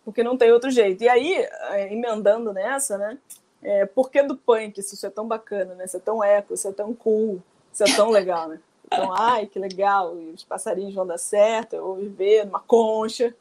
Porque 0.04 0.22
não 0.22 0.36
tem 0.36 0.50
outro 0.52 0.70
jeito. 0.70 1.02
E 1.04 1.08
aí, 1.08 1.34
é, 1.34 1.92
emendando 1.92 2.52
nessa, 2.52 2.98
né? 2.98 3.18
É, 3.62 3.86
por 3.86 4.10
que 4.10 4.22
do 4.22 4.36
punk? 4.36 4.82
Se 4.82 4.94
isso 4.94 5.06
é 5.06 5.10
tão 5.10 5.26
bacana, 5.26 5.74
né? 5.74 5.84
Isso 5.84 5.96
é 5.96 6.00
tão 6.00 6.22
eco, 6.22 6.52
isso 6.54 6.68
é 6.68 6.72
tão 6.72 6.92
cool, 6.92 7.40
isso 7.72 7.82
é 7.84 7.96
tão 7.96 8.10
legal, 8.10 8.48
né? 8.48 8.60
Então, 8.86 9.12
ai, 9.12 9.46
que 9.46 9.58
legal, 9.58 10.18
e 10.20 10.30
os 10.32 10.44
passarinhos 10.44 10.94
vão 10.94 11.06
dar 11.06 11.16
certo, 11.18 11.74
eu 11.74 11.82
vou 11.82 11.96
viver 11.96 12.44
numa 12.44 12.60
concha 12.60 13.34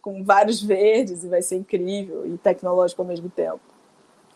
com 0.00 0.24
vários 0.24 0.62
verdes 0.62 1.24
e 1.24 1.28
vai 1.28 1.42
ser 1.42 1.56
incrível 1.56 2.26
e 2.26 2.38
tecnológico 2.38 3.02
ao 3.02 3.08
mesmo 3.08 3.28
tempo. 3.28 3.60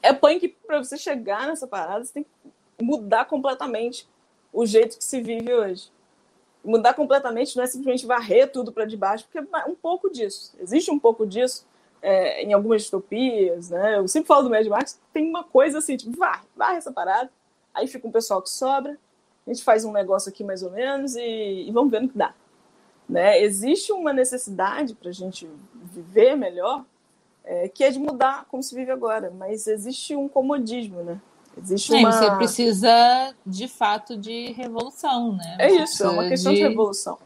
É 0.03 0.13
punk 0.13 0.49
para 0.67 0.83
você 0.83 0.99
chegar 0.99 1.47
nessa 1.47 1.67
parada, 1.67 2.05
você 2.05 2.13
tem 2.13 2.25
que 2.25 2.85
mudar 2.85 3.25
completamente 3.27 4.09
o 4.53 4.67
jeito 4.67 4.99
que 4.99 5.05
se 5.05 5.21
vive 5.23 5.53
hoje. 5.53 5.91
Mudar 6.65 6.95
completamente 6.95 7.57
não 7.57 7.65
é 7.65 7.67
simplesmente 7.67 8.07
varrer 8.07 8.51
tudo 8.51 8.73
para 8.73 8.85
debaixo, 8.85 9.25
porque 9.25 9.39
é 9.39 9.65
um 9.67 9.75
pouco 9.75 10.11
disso. 10.11 10.55
Existe 10.61 10.91
um 10.91 10.99
pouco 10.99 11.27
disso 11.27 11.67
é, 12.03 12.43
em 12.43 12.53
algumas 12.53 12.83
distopias, 12.83 13.71
né? 13.71 13.99
Eu 13.99 14.09
sempre 14.09 14.27
falo 14.27 14.43
do 14.43 14.51
Mad 14.51 14.67
Max, 14.67 15.01
tem 15.13 15.29
uma 15.29 15.45
coisa 15.45 15.79
assim, 15.79 15.97
tipo, 15.97 16.17
varre, 16.17 16.45
varre 16.57 16.77
essa 16.77 16.93
parada, 16.93 17.31
aí 17.73 17.87
fica 17.87 18.07
um 18.07 18.13
pessoal 18.13 18.43
que 18.43 18.51
sobra, 18.51 18.99
a 19.47 19.53
gente 19.53 19.65
faz 19.65 19.85
um 19.85 19.93
negócio 19.93 20.29
aqui 20.29 20.45
mais 20.45 20.63
ou 20.63 20.71
menos 20.71 21.17
e, 21.17 21.65
e 21.69 21.71
vamos 21.71 21.91
ver 21.91 22.01
no 22.01 22.09
que 22.09 22.19
dá. 22.19 22.35
Né? 23.09 23.41
Existe 23.43 23.93
uma 23.93 24.13
necessidade 24.13 24.95
para 24.95 25.11
a 25.11 25.13
gente 25.13 25.49
viver 25.75 26.37
melhor, 26.37 26.85
é, 27.45 27.69
que 27.69 27.85
é 27.85 27.91
de 27.91 27.99
mudar 27.99 28.47
como 28.47 28.63
se 28.63 28.75
vive 28.75 28.91
agora, 28.91 29.31
mas 29.31 29.67
existe 29.67 30.15
um 30.15 30.29
comodismo, 30.29 31.03
né? 31.03 31.21
Existe 31.57 31.93
uma... 31.93 32.11
você 32.11 32.31
precisa 32.37 33.35
de 33.45 33.69
fato 33.69 34.17
de 34.17 34.53
revolução, 34.53 35.37
né? 35.37 35.57
É 35.59 35.71
isso, 35.71 36.03
é 36.03 36.09
uma 36.09 36.29
questão 36.29 36.53
de 36.53 36.63
revolução. 36.63 37.19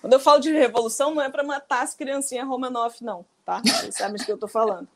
Quando 0.00 0.12
eu 0.12 0.20
falo 0.20 0.40
de 0.40 0.52
revolução, 0.52 1.14
não 1.14 1.22
é 1.22 1.30
para 1.30 1.42
matar 1.42 1.82
as 1.82 1.94
criancinhas 1.94 2.46
Romanoff, 2.46 3.02
não, 3.02 3.24
tá? 3.44 3.62
Vocês 3.64 3.94
sabem 3.94 4.16
do 4.16 4.24
que 4.24 4.32
eu 4.32 4.38
tô 4.38 4.48
falando. 4.48 4.88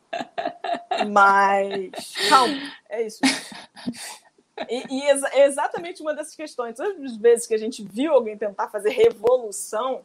Mas, 1.11 2.13
calma, 2.29 2.55
é 2.91 3.07
isso. 3.07 3.21
E, 4.69 4.99
e 4.99 5.03
é 5.03 5.47
exatamente 5.47 6.03
uma 6.03 6.13
dessas 6.15 6.35
questões. 6.35 6.77
Todas 6.77 7.01
as 7.03 7.17
vezes 7.17 7.47
que 7.47 7.55
a 7.55 7.59
gente 7.59 7.83
viu 7.83 8.13
alguém 8.13 8.37
tentar 8.37 8.69
fazer 8.69 8.91
revolução, 8.91 10.03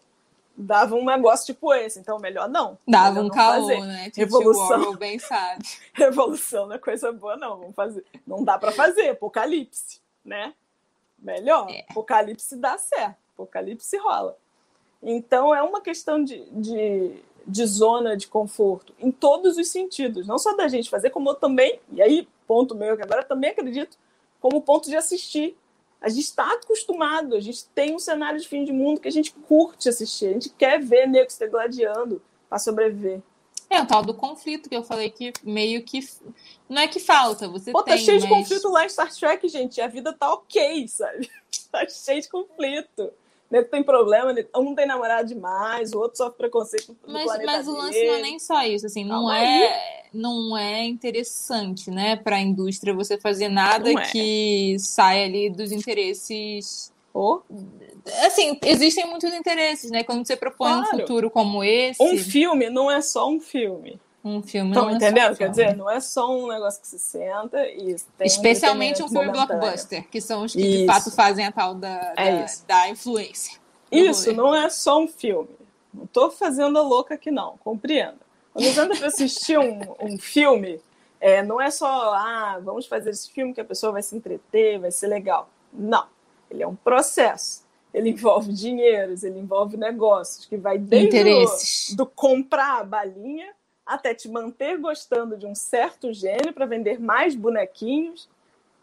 dava 0.56 0.96
um 0.96 1.06
negócio 1.06 1.46
tipo 1.46 1.74
esse. 1.74 2.00
Então, 2.00 2.20
melhor 2.20 2.48
não. 2.50 2.78
Dava 2.88 3.10
Melhor 3.10 3.22
um 3.22 3.28
não 3.28 3.36
caô, 3.36 3.62
fazer. 3.68 3.82
né? 3.82 4.10
Tipo, 4.10 4.20
Revolução. 4.20 4.96
Bem 4.96 5.20
sabe. 5.20 5.66
Revolução 5.94 6.68
não 6.68 6.76
é 6.76 6.80
coisa 6.80 7.12
boa, 7.12 7.36
não. 7.36 7.58
Vamos 7.58 7.76
fazer. 7.76 8.06
Não 8.26 8.44
dá 8.44 8.58
para 8.58 8.72
fazer. 8.72 9.10
Apocalipse, 9.10 10.00
né? 10.24 10.54
Melhor. 11.20 11.70
É. 11.70 11.86
Apocalipse 11.90 12.56
dá 12.56 12.78
certo. 12.78 13.18
Apocalipse 13.34 13.98
rola. 13.98 14.38
Então 15.02 15.54
é 15.54 15.62
uma 15.62 15.82
questão 15.82 16.24
de, 16.24 16.46
de, 16.52 17.16
de 17.46 17.66
zona 17.66 18.16
de 18.16 18.28
conforto 18.28 18.94
em 19.00 19.12
todos 19.12 19.58
os 19.58 19.68
sentidos. 19.70 20.26
Não 20.28 20.38
só 20.38 20.56
da 20.56 20.68
gente 20.68 20.90
fazer, 20.90 21.10
como 21.10 21.30
eu 21.30 21.36
também, 21.36 21.80
e 21.92 22.02
aí, 22.02 22.28
ponto 22.48 22.76
meu, 22.76 22.96
que 22.96 23.04
agora 23.04 23.24
também 23.24 23.50
acredito, 23.50 23.98
como 24.40 24.62
ponto 24.62 24.90
de 24.90 24.96
assistir. 24.96 25.58
A 26.04 26.10
gente 26.10 26.26
está 26.26 26.52
acostumado, 26.52 27.34
a 27.34 27.40
gente 27.40 27.66
tem 27.68 27.96
um 27.96 28.00
cenário 28.00 28.40
de 28.40 28.46
fim 28.46 28.66
de 28.66 28.74
mundo 28.74 29.00
que 29.00 29.08
a 29.08 29.12
gente 29.12 29.32
curte 29.32 29.88
assistir, 29.88 30.28
a 30.28 30.34
gente 30.34 30.50
quer 30.50 30.80
ver 30.82 31.08
negros 31.08 31.34
se 31.34 31.48
gladiando 31.48 32.22
para 32.50 32.60
sobreviver. 32.60 33.22
É 33.70 33.82
o 33.82 33.88
tal 33.88 34.04
do 34.04 34.14
conflito 34.14 34.70
que 34.70 34.76
eu 34.76 34.84
falei 34.84 35.10
que 35.10 35.32
meio 35.42 35.82
que. 35.82 36.06
Não 36.68 36.82
é 36.82 36.88
que 36.90 37.00
falta, 37.00 37.48
você 37.48 37.72
Pô, 37.72 37.82
tem. 37.82 37.94
tá 37.94 37.98
cheio 37.98 38.20
mas... 38.20 38.24
de 38.24 38.30
conflito 38.30 38.70
lá 38.70 38.86
em 38.86 38.90
Star 38.90 39.12
Trek, 39.16 39.48
gente. 39.48 39.80
A 39.80 39.88
vida 39.88 40.12
tá 40.14 40.34
ok, 40.34 40.88
sabe? 40.88 41.30
Tá 41.72 41.88
cheio 41.90 42.22
de 42.22 42.30
conflito. 42.30 43.12
Nego 43.54 43.70
tem 43.70 43.84
problema, 43.84 44.34
um 44.58 44.74
tem 44.74 44.88
namorado 44.88 45.28
demais, 45.28 45.94
o 45.94 46.00
outro 46.00 46.18
sofre 46.18 46.40
preconceito 46.40 46.98
no 47.06 47.14
Mas, 47.14 47.26
planeta 47.26 47.52
mas 47.52 47.68
o 47.68 47.72
lance 47.72 47.92
dele. 47.92 48.08
não 48.08 48.16
é 48.16 48.22
nem 48.24 48.40
só 48.40 48.64
isso, 48.64 48.88
assim, 48.88 49.04
não 49.04 49.28
Calma 49.28 49.46
é, 49.46 50.06
não 50.12 50.58
é 50.58 50.84
interessante, 50.86 51.92
né, 51.92 52.16
para 52.16 52.38
a 52.38 52.42
indústria 52.42 52.96
você 52.96 53.16
fazer 53.16 53.50
nada 53.50 53.92
é. 53.92 53.96
que 54.12 54.76
saia 54.80 55.26
ali 55.26 55.52
dos 55.52 55.72
interesses. 55.72 56.92
Ô, 57.14 57.42
Assim, 58.26 58.58
existem 58.66 59.06
muitos 59.06 59.32
interesses, 59.32 59.92
né? 59.92 60.04
Quando 60.04 60.26
você 60.26 60.36
propõe 60.36 60.72
um 60.72 60.82
Claro. 60.82 60.98
futuro 60.98 61.30
como 61.30 61.64
esse, 61.64 62.02
Um 62.02 62.18
filme 62.18 62.72
não 62.72 62.90
é 62.90 63.02
só 63.02 63.30
um 63.30 63.40
filme. 63.40 64.00
Um 64.24 64.42
filme 64.42 64.70
Estão 64.72 64.86
não 64.86 64.92
é 64.92 64.96
um 64.96 65.00
Quer 65.00 65.36
filme. 65.36 65.50
dizer, 65.50 65.76
não 65.76 65.90
é 65.90 66.00
só 66.00 66.32
um 66.32 66.48
negócio 66.48 66.80
que 66.82 66.88
se 66.88 66.98
senta 66.98 67.68
e 67.68 67.96
tem 68.18 68.26
Especialmente 68.28 69.04
um 69.04 69.10
filme 69.10 69.26
momentâneo. 69.28 69.60
blockbuster, 69.60 70.08
que 70.10 70.22
são 70.22 70.44
os 70.44 70.54
que 70.54 70.62
de 70.62 70.78
Isso. 70.78 70.86
fato 70.86 71.12
fazem 71.12 71.46
a 71.46 71.52
tal 71.52 71.76
da, 71.76 72.14
É 72.16 72.46
da, 72.66 72.90
influência. 72.90 73.60
Isso, 73.92 74.32
rolê. 74.32 74.38
não 74.38 74.56
é 74.56 74.70
só 74.70 75.00
um 75.00 75.08
filme. 75.08 75.50
Não 75.94 76.08
tô 76.08 76.32
fazendo 76.32 76.80
a 76.80 76.82
louca 76.82 77.16
aqui, 77.16 77.30
não. 77.30 77.58
Compreenda. 77.58 78.18
Quando 78.54 78.66
você 78.66 78.82
entra 78.82 78.98
para 78.98 79.08
assistir 79.08 79.60
um, 79.60 79.80
um 80.02 80.18
filme, 80.18 80.80
é, 81.20 81.44
não 81.44 81.60
é 81.60 81.70
só, 81.70 82.14
ah, 82.14 82.60
vamos 82.64 82.86
fazer 82.88 83.10
esse 83.10 83.30
filme 83.30 83.54
que 83.54 83.62
a 83.62 83.66
pessoa 83.66 83.92
vai 83.92 84.02
se 84.02 84.16
entreter, 84.16 84.80
vai 84.80 84.92
ser 84.92 85.08
legal. 85.08 85.50
Não. 85.72 86.06
Ele 86.50 86.64
é 86.64 86.68
um 86.68 86.76
processo. 86.76 87.64
Ele 87.94 88.10
envolve 88.10 88.52
dinheiros, 88.54 89.24
ele 89.24 89.40
envolve 89.40 89.78
negócios, 89.78 90.46
que 90.46 90.58
vai 90.58 90.78
desde 90.80 91.08
Interesses. 91.20 91.94
do 91.96 92.06
comprar 92.06 92.80
a 92.80 92.84
balinha 92.84 93.54
até 93.86 94.14
te 94.14 94.30
manter 94.30 94.78
gostando 94.78 95.38
de 95.38 95.46
um 95.46 95.54
certo 95.56 96.14
gênero 96.14 96.54
para 96.54 96.66
vender 96.66 97.00
mais 97.00 97.36
bonequinhos, 97.36 98.30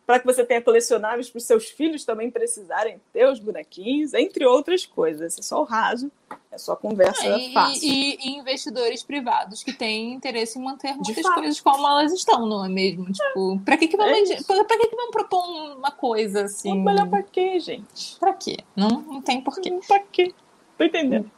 para 0.07 0.18
que 0.18 0.26
você 0.26 0.44
tenha 0.44 0.61
colecionáveis 0.61 1.30
para 1.30 1.38
os 1.38 1.44
seus 1.44 1.68
filhos 1.70 2.05
também 2.05 2.30
precisarem 2.30 3.01
ter 3.12 3.28
os 3.28 3.38
bonequinhos, 3.38 4.12
entre 4.12 4.44
outras 4.44 4.84
coisas. 4.84 5.20
Esse 5.32 5.40
é 5.40 5.42
só 5.44 5.61
o 5.61 5.64
raso, 5.64 6.11
é 6.51 6.59
só 6.59 6.74
conversa 6.74 7.24
É, 7.24 7.38
e, 7.38 7.53
fácil. 7.55 7.88
e- 7.88 8.16
e 8.28 8.36
investidores 8.36 9.05
privados 9.05 9.62
que 9.62 9.72
têm 9.72 10.12
interesse 10.12 10.59
em 10.59 10.62
manter 10.62 10.94
muitas 10.96 11.22
coisas 11.32 11.61
como 11.61 11.86
elas 11.86 12.12
estão, 12.12 12.44
não 12.44 12.64
é 12.64 12.68
mesmo? 12.68 13.07
Tipo, 13.12 13.61
pra 13.64 13.76
que 13.76 13.86
que 13.86 13.96
vão, 13.96 14.07
É 14.07 14.20
que 14.22 14.34
que 14.34 14.96
vão 14.96 15.11
propor 15.12 15.44
uma 15.76 15.92
coisa 15.92 16.42
assim? 16.42 16.70
Vamos 16.70 16.84
melhor 16.84 17.09
para 17.09 17.22
quê, 17.22 17.61
gente? 17.61 18.18
Pra 18.18 18.32
quê? 18.34 18.57
Não, 18.74 18.88
não 18.88 19.22
tem 19.22 19.40
porquê. 19.40 19.78
Para 19.86 20.01
quê? 20.01 20.34
Tô 20.76 20.82
entendendo. 20.84 21.30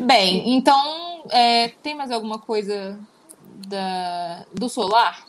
Bem, 0.00 0.54
então, 0.54 1.24
é, 1.30 1.68
tem 1.82 1.94
mais 1.94 2.10
alguma 2.10 2.38
coisa 2.38 2.98
da, 3.68 4.46
do 4.52 4.68
solar? 4.68 5.26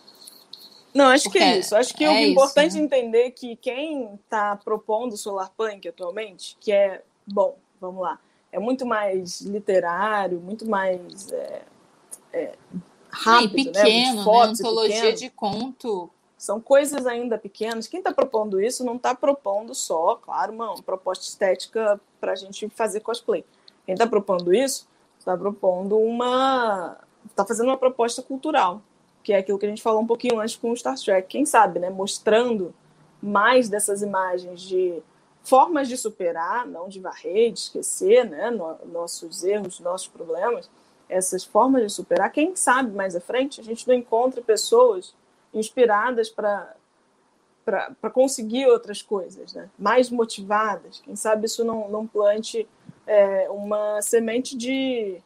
Não, 0.94 1.06
acho 1.08 1.26
que 1.26 1.40
Porque 1.40 1.44
é 1.44 1.60
isso. 1.60 1.76
Acho 1.76 1.94
que 1.94 2.04
é 2.04 2.10
o 2.10 2.14
isso, 2.14 2.32
importante 2.32 2.76
né? 2.76 2.82
é 2.82 2.84
entender 2.84 3.32
que 3.32 3.56
quem 3.56 4.16
está 4.16 4.56
propondo 4.56 5.14
o 5.14 5.18
Solarpunk 5.18 5.88
atualmente, 5.88 6.58
que 6.60 6.72
é, 6.72 7.02
bom, 7.26 7.58
vamos 7.80 8.02
lá, 8.02 8.20
é 8.52 8.60
muito 8.60 8.86
mais 8.86 9.42
literário, 9.42 10.40
muito 10.40 10.68
mais 10.68 11.32
é, 11.32 11.62
é, 12.34 12.56
rápido, 13.10 13.58
e 13.58 13.66
né? 13.66 13.84
pequeno, 13.84 14.18
né? 14.18 14.24
fotos 14.24 14.60
e 14.60 14.64
Antologia 14.64 14.96
pequeno. 14.96 15.18
de 15.18 15.30
conto. 15.30 16.10
São 16.38 16.60
coisas 16.60 17.06
ainda 17.06 17.38
pequenas. 17.38 17.88
Quem 17.88 18.00
está 18.00 18.12
propondo 18.12 18.60
isso 18.60 18.84
não 18.84 18.96
está 18.96 19.14
propondo 19.14 19.76
só, 19.76 20.16
claro, 20.16 20.52
uma 20.52 20.76
proposta 20.82 21.24
estética 21.24 22.02
para 22.20 22.32
a 22.32 22.36
gente 22.36 22.68
fazer 22.70 23.00
cosplay. 23.02 23.46
Quem 23.92 23.96
está 23.96 24.08
propondo 24.08 24.54
isso 24.54 24.88
está 25.20 25.36
propondo 25.36 25.98
uma. 25.98 26.98
está 27.30 27.46
fazendo 27.46 27.68
uma 27.68 27.78
proposta 27.78 28.22
cultural, 28.22 28.82
que 29.22 29.34
é 29.34 29.38
aquilo 29.38 29.60
que 29.60 29.66
a 29.66 29.70
gente 29.70 29.82
falou 29.82 30.02
um 30.02 30.08
pouquinho 30.08 30.40
antes 30.40 30.56
com 30.56 30.72
o 30.72 30.78
Star 30.78 30.98
Trek. 30.98 31.28
Quem 31.28 31.46
sabe, 31.46 31.78
né? 31.78 31.90
Mostrando 31.90 32.74
mais 33.22 33.68
dessas 33.68 34.02
imagens 34.02 34.62
de 34.62 35.04
formas 35.44 35.90
de 35.90 35.98
superar, 35.98 36.66
não 36.66 36.88
de 36.88 37.02
varrer, 37.02 37.52
de 37.52 37.60
esquecer, 37.60 38.24
né? 38.30 38.50
no- 38.50 38.78
nossos 38.94 39.44
erros, 39.44 39.82
nossos 39.82 40.08
problemas. 40.08 40.70
Essas 41.10 41.44
formas 41.44 41.84
de 41.84 41.90
superar, 41.90 42.32
quem 42.32 42.56
sabe 42.56 42.96
mais 42.96 43.14
à 43.14 43.20
frente 43.20 43.60
a 43.60 43.64
gente 43.64 43.86
não 43.90 43.94
encontra 43.94 44.42
pessoas 44.42 45.14
inspiradas 45.54 46.30
para 46.30 46.76
para 47.64 48.10
conseguir 48.10 48.66
outras 48.68 49.04
coisas, 49.04 49.54
né? 49.54 49.70
mais 49.78 50.10
motivadas. 50.10 51.00
Quem 51.06 51.16
sabe 51.16 51.46
isso 51.46 51.64
não, 51.64 51.88
não 51.90 52.08
plante 52.08 52.68
é, 53.08 53.50
uma 53.50 54.02
semente 54.02 54.56
de, 54.56 55.22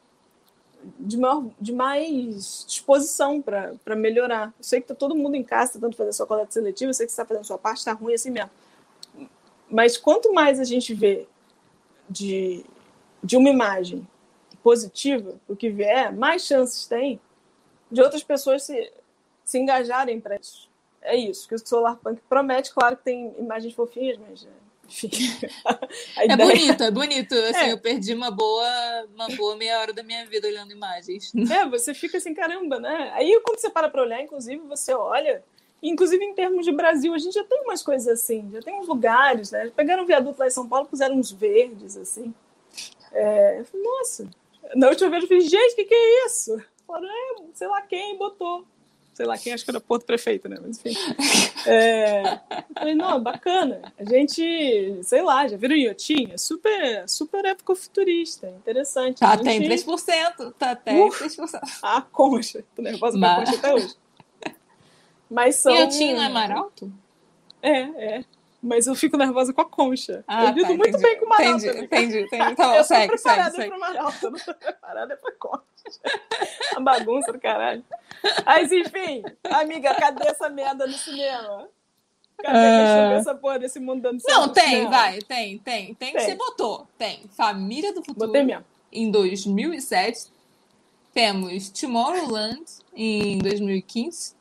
de, 0.99 1.17
maior, 1.17 1.45
de 1.59 1.73
mais 1.73 2.65
disposição 2.67 3.41
para 3.41 3.95
melhorar. 3.95 4.53
Eu 4.57 4.63
sei 4.63 4.79
que 4.79 4.85
está 4.85 4.95
todo 4.95 5.15
mundo 5.15 5.35
em 5.35 5.43
casa 5.43 5.73
tentando 5.73 5.95
fazer 5.95 6.13
sua 6.13 6.27
coleta 6.27 6.51
seletiva, 6.51 6.89
eu 6.89 6.93
sei 6.93 7.05
que 7.05 7.11
você 7.11 7.21
está 7.21 7.25
fazendo 7.25 7.45
sua 7.45 7.57
parte, 7.57 7.79
está 7.79 7.93
ruim 7.93 8.13
assim 8.13 8.31
mesmo. 8.31 8.51
Mas 9.69 9.97
quanto 9.97 10.33
mais 10.33 10.59
a 10.59 10.63
gente 10.63 10.93
vê 10.93 11.27
de, 12.09 12.63
de 13.23 13.35
uma 13.35 13.49
imagem 13.49 14.07
positiva, 14.63 15.35
o 15.47 15.55
que 15.55 15.69
vier, 15.69 16.13
mais 16.13 16.43
chances 16.43 16.87
tem 16.87 17.19
de 17.91 18.01
outras 18.01 18.23
pessoas 18.23 18.63
se, 18.63 18.91
se 19.43 19.59
engajarem 19.59 20.19
para 20.19 20.35
isso. 20.37 20.69
É 21.01 21.15
isso 21.15 21.47
que 21.47 21.53
o 21.55 21.59
Solarpunk 21.59 22.19
promete. 22.27 22.73
Claro 22.73 22.97
que 22.97 23.03
tem 23.03 23.33
imagens 23.37 23.73
fofinhas, 23.73 24.17
mas 24.17 24.47
é, 26.17 26.21
É 26.21 26.25
ideia- 26.25 26.37
bonito, 26.37 26.83
é 26.83 26.91
bonito. 26.91 27.33
Assim, 27.35 27.65
É. 27.65 27.71
eu 27.73 27.77
perdi 27.79 28.13
uma 28.13 28.31
boa, 28.31 29.07
uma 29.13 29.27
boa 29.29 29.55
meia 29.55 29.79
hora 29.79 29.93
da 29.93 30.03
minha 30.03 30.25
vida 30.25 30.47
olhando 30.47 30.71
imagens. 30.71 31.31
É, 31.51 31.65
você 31.67 31.93
fica 31.93 32.17
assim, 32.17 32.33
caramba, 32.33 32.79
né? 32.79 33.11
Aí 33.13 33.39
quando 33.43 33.59
você 33.59 33.69
para 33.69 33.89
para 33.89 34.01
olhar, 34.01 34.21
inclusive, 34.21 34.61
você 34.67 34.93
olha, 34.93 35.43
inclusive 35.81 36.23
em 36.23 36.33
termos 36.33 36.65
de 36.65 36.71
Brasil, 36.71 37.13
a 37.13 37.17
gente 37.17 37.33
já 37.33 37.43
tem 37.43 37.61
umas 37.63 37.81
coisas 37.83 38.07
assim, 38.07 38.49
já 38.53 38.61
tem 38.61 38.79
uns 38.79 38.87
lugares, 38.87 39.51
né? 39.51 39.71
Pegaram 39.75 40.03
um 40.03 40.05
viaduto 40.07 40.39
lá 40.39 40.47
em 40.47 40.51
São 40.51 40.67
Paulo, 40.67 40.87
puseram 40.87 41.15
uns 41.15 41.31
verdes, 41.31 41.97
assim. 41.97 42.33
É, 43.11 43.59
eu 43.59 43.65
falei, 43.65 43.85
nossa, 43.85 44.27
na 44.75 44.89
última 44.89 45.09
vez 45.09 45.23
eu 45.23 45.27
falei, 45.29 45.43
gente, 45.47 45.73
o 45.73 45.75
que, 45.75 45.85
que 45.85 45.93
é 45.95 46.25
isso? 46.25 46.61
Falaram, 46.85 47.07
é, 47.09 47.35
sei 47.53 47.67
lá 47.67 47.81
quem 47.81 48.17
botou. 48.17 48.65
Sei 49.15 49.25
lá 49.25 49.37
quem, 49.37 49.53
acho 49.53 49.63
que 49.63 49.71
era 49.71 49.79
Porto 49.79 50.05
Prefeito, 50.05 50.47
né? 50.47 50.57
Mas 50.61 50.77
enfim. 50.85 50.93
É, 51.67 52.21
eu 52.33 52.63
falei, 52.77 52.93
não, 52.93 53.19
bacana. 53.23 53.91
A 53.97 54.03
gente, 54.03 54.99
sei 55.01 55.23
lá, 55.23 55.47
já 55.47 55.57
viram 55.57 55.75
Iotinha? 55.75 56.37
Super, 56.37 57.09
super 57.09 57.43
época 57.43 57.73
futurista, 57.75 58.47
interessante. 58.49 59.21
Tá, 59.21 59.33
A 59.33 59.37
tem 59.37 59.59
gente- 59.63 59.83
3%. 59.83 60.53
Tá 60.59 60.71
até 60.71 60.93
Uh! 60.93 61.09
3%. 61.09 61.59
a 61.81 62.01
concha. 62.03 62.63
Tô 62.75 62.83
nervosa 62.83 63.17
com 63.17 63.25
a 63.25 63.27
Mas- 63.37 63.49
concha 63.49 63.57
até 63.57 63.73
hoje. 63.73 63.95
Mas 65.27 65.55
são. 65.55 65.73
Iotinho 65.73 66.17
não 66.17 66.23
é 66.23 66.29
Maralto? 66.29 66.91
É, 67.63 67.79
é. 68.17 68.25
Mas 68.61 68.85
eu 68.85 68.93
fico 68.93 69.17
nervosa 69.17 69.51
com 69.53 69.61
a 69.61 69.65
concha. 69.65 70.23
Ah, 70.27 70.45
eu 70.45 70.49
lido 70.51 70.61
tá, 70.67 70.73
muito 70.75 70.89
entendi. 70.89 71.03
bem 71.03 71.19
com 71.19 71.25
o 71.25 71.29
Maralto. 71.29 71.65
Entendi, 71.65 71.83
entendi, 71.83 72.19
entendi. 72.25 72.55
Tá 72.55 72.67
bom, 72.67 72.75
eu 72.75 72.83
segue, 72.83 73.07
tô 73.15 73.23
preparada 73.23 73.55
segue. 73.55 73.69
pro 73.69 73.79
Maralto, 73.79 74.25
eu 74.25 74.29
não 74.31 74.39
tô 74.39 74.53
preparada 74.53 75.17
pra 75.17 75.31
concha. 75.39 75.63
A 76.75 76.79
bagunça 76.79 77.31
do 77.31 77.39
caralho. 77.39 77.83
Mas 78.45 78.71
enfim, 78.71 79.23
amiga, 79.49 79.93
cadê 79.95 80.27
essa 80.27 80.49
merda 80.49 80.85
no 80.87 80.93
cinema? 80.93 81.67
Cadê 82.41 82.57
Ah. 82.57 83.13
essa 83.13 83.33
porra 83.35 83.59
desse 83.59 83.79
mundo 83.79 84.01
dando 84.01 84.19
certo 84.19 84.37
Não, 84.37 84.49
tem, 84.49 84.63
cinema? 84.69 84.89
vai, 84.89 85.19
tem, 85.21 85.57
tem. 85.59 85.93
Tem 85.93 86.11
que 86.13 86.19
você 86.21 86.35
botou. 86.35 86.87
Tem. 86.97 87.23
Família 87.35 87.93
do 87.93 88.03
Futuro 88.03 88.27
Botei 88.27 88.43
mesmo. 88.43 88.65
em 88.91 89.09
2007. 89.09 90.33
Temos 91.13 91.69
Tomorrowland 91.69 92.61
em 92.93 93.37
2015. 93.37 94.35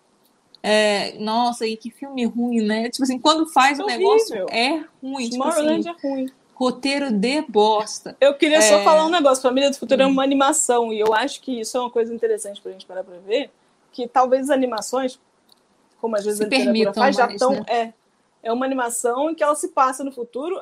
É, 0.60 1.12
nossa, 1.18 1.66
e 1.66 1.76
que 1.76 1.90
filme 1.90 2.24
ruim, 2.24 2.62
né? 2.62 2.88
Tipo 2.90 3.04
assim, 3.04 3.18
quando 3.18 3.46
faz 3.52 3.78
o 3.78 3.82
Horrível. 3.84 4.00
negócio 4.00 4.46
é 4.50 4.84
ruim. 5.00 5.28
Tipo 5.30 5.44
assim, 5.44 5.58
Tomorrowland 5.60 5.88
é 5.88 5.92
ruim. 6.08 6.26
Roteiro 6.54 7.10
de 7.10 7.42
bosta. 7.42 8.16
Eu 8.20 8.34
queria 8.34 8.62
só 8.62 8.74
É. 8.74 8.80
Hum. 8.80 8.84
falar 8.84 9.06
um 9.06 9.10
negócio. 9.10 9.42
Família 9.42 9.70
do 9.70 9.76
Futuro 9.76 10.02
é 10.02 10.06
uma 10.06 10.22
animação 10.22 10.92
e 10.92 11.00
eu 11.00 11.12
acho 11.12 11.40
que 11.40 11.60
isso 11.60 11.76
é 11.76 11.80
uma 11.80 11.90
coisa 11.90 12.14
interessante 12.14 12.60
pra 12.60 12.72
gente 12.72 12.86
parar 12.86 13.02
pra 13.04 13.16
ver, 13.18 13.50
que 13.92 14.06
talvez 14.08 14.44
as 14.44 14.50
animações, 14.50 15.20
como 16.00 16.16
às 16.16 16.24
vezes 16.24 16.38
Se 16.38 16.44
a 16.44 16.48
literatura 16.48 16.92
faz, 16.94 17.16
já 17.16 17.26
estão... 17.26 17.50
né? 17.52 17.64
É, 17.66 17.92
é 18.44 18.52
uma 18.52 18.64
animação 18.64 19.30
em 19.30 19.34
que 19.34 19.42
ela 19.42 19.54
se 19.54 19.68
passa 19.68 20.04
no 20.04 20.12
futuro. 20.12 20.60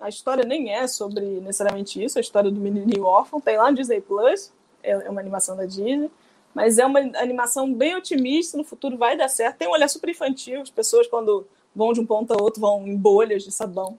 A 0.00 0.08
história 0.08 0.44
nem 0.44 0.72
é 0.72 0.86
sobre 0.86 1.24
necessariamente 1.40 2.02
isso, 2.02 2.18
a 2.18 2.20
história 2.20 2.50
do 2.50 2.60
menininho 2.60 3.04
órfão. 3.04 3.40
Tem 3.40 3.56
lá 3.56 3.70
no 3.70 3.76
Disney 3.76 4.00
Plus, 4.00 4.52
é 4.82 4.90
é 4.92 5.10
uma 5.10 5.20
animação 5.20 5.56
da 5.56 5.64
Disney. 5.66 6.10
Mas 6.54 6.78
é 6.78 6.86
uma 6.86 7.00
animação 7.00 7.72
bem 7.74 7.96
otimista, 7.96 8.56
no 8.56 8.62
futuro 8.62 8.96
vai 8.96 9.16
dar 9.16 9.28
certo. 9.28 9.56
Tem 9.58 9.66
um 9.66 9.72
olhar 9.72 9.88
super 9.88 10.08
infantil, 10.10 10.62
as 10.62 10.70
pessoas 10.70 11.06
quando 11.08 11.44
vão 11.74 11.92
de 11.92 11.98
um 12.00 12.06
ponto 12.06 12.32
a 12.32 12.40
outro 12.40 12.60
vão 12.60 12.86
em 12.86 12.96
bolhas 12.96 13.42
de 13.42 13.50
sabão. 13.50 13.98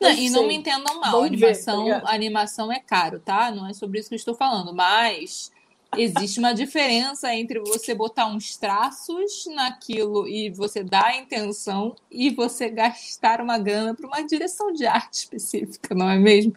Não, 0.00 0.10
e 0.10 0.30
não 0.30 0.46
me 0.46 0.54
entendam 0.54 1.00
mal, 1.00 1.12
Vamos 1.12 1.30
ver, 1.40 1.46
animação, 1.46 2.00
tá 2.00 2.10
animação 2.12 2.72
é 2.72 2.80
caro, 2.80 3.20
tá? 3.20 3.50
Não 3.50 3.66
é 3.66 3.72
sobre 3.72 4.00
isso 4.00 4.08
que 4.08 4.14
eu 4.14 4.18
estou 4.18 4.34
falando, 4.34 4.74
mas 4.74 5.50
existe 5.96 6.38
uma 6.38 6.52
diferença 6.52 7.32
entre 7.34 7.60
você 7.60 7.94
botar 7.94 8.26
uns 8.26 8.56
traços 8.56 9.46
naquilo 9.46 10.26
e 10.28 10.50
você 10.50 10.82
dar 10.82 11.06
a 11.06 11.16
intenção 11.16 11.94
e 12.10 12.30
você 12.30 12.68
gastar 12.68 13.40
uma 13.40 13.58
grana 13.58 13.94
para 13.94 14.06
uma 14.06 14.22
direção 14.22 14.72
de 14.72 14.86
arte 14.86 15.14
específica, 15.14 15.94
não 15.94 16.10
é 16.10 16.18
mesmo? 16.18 16.54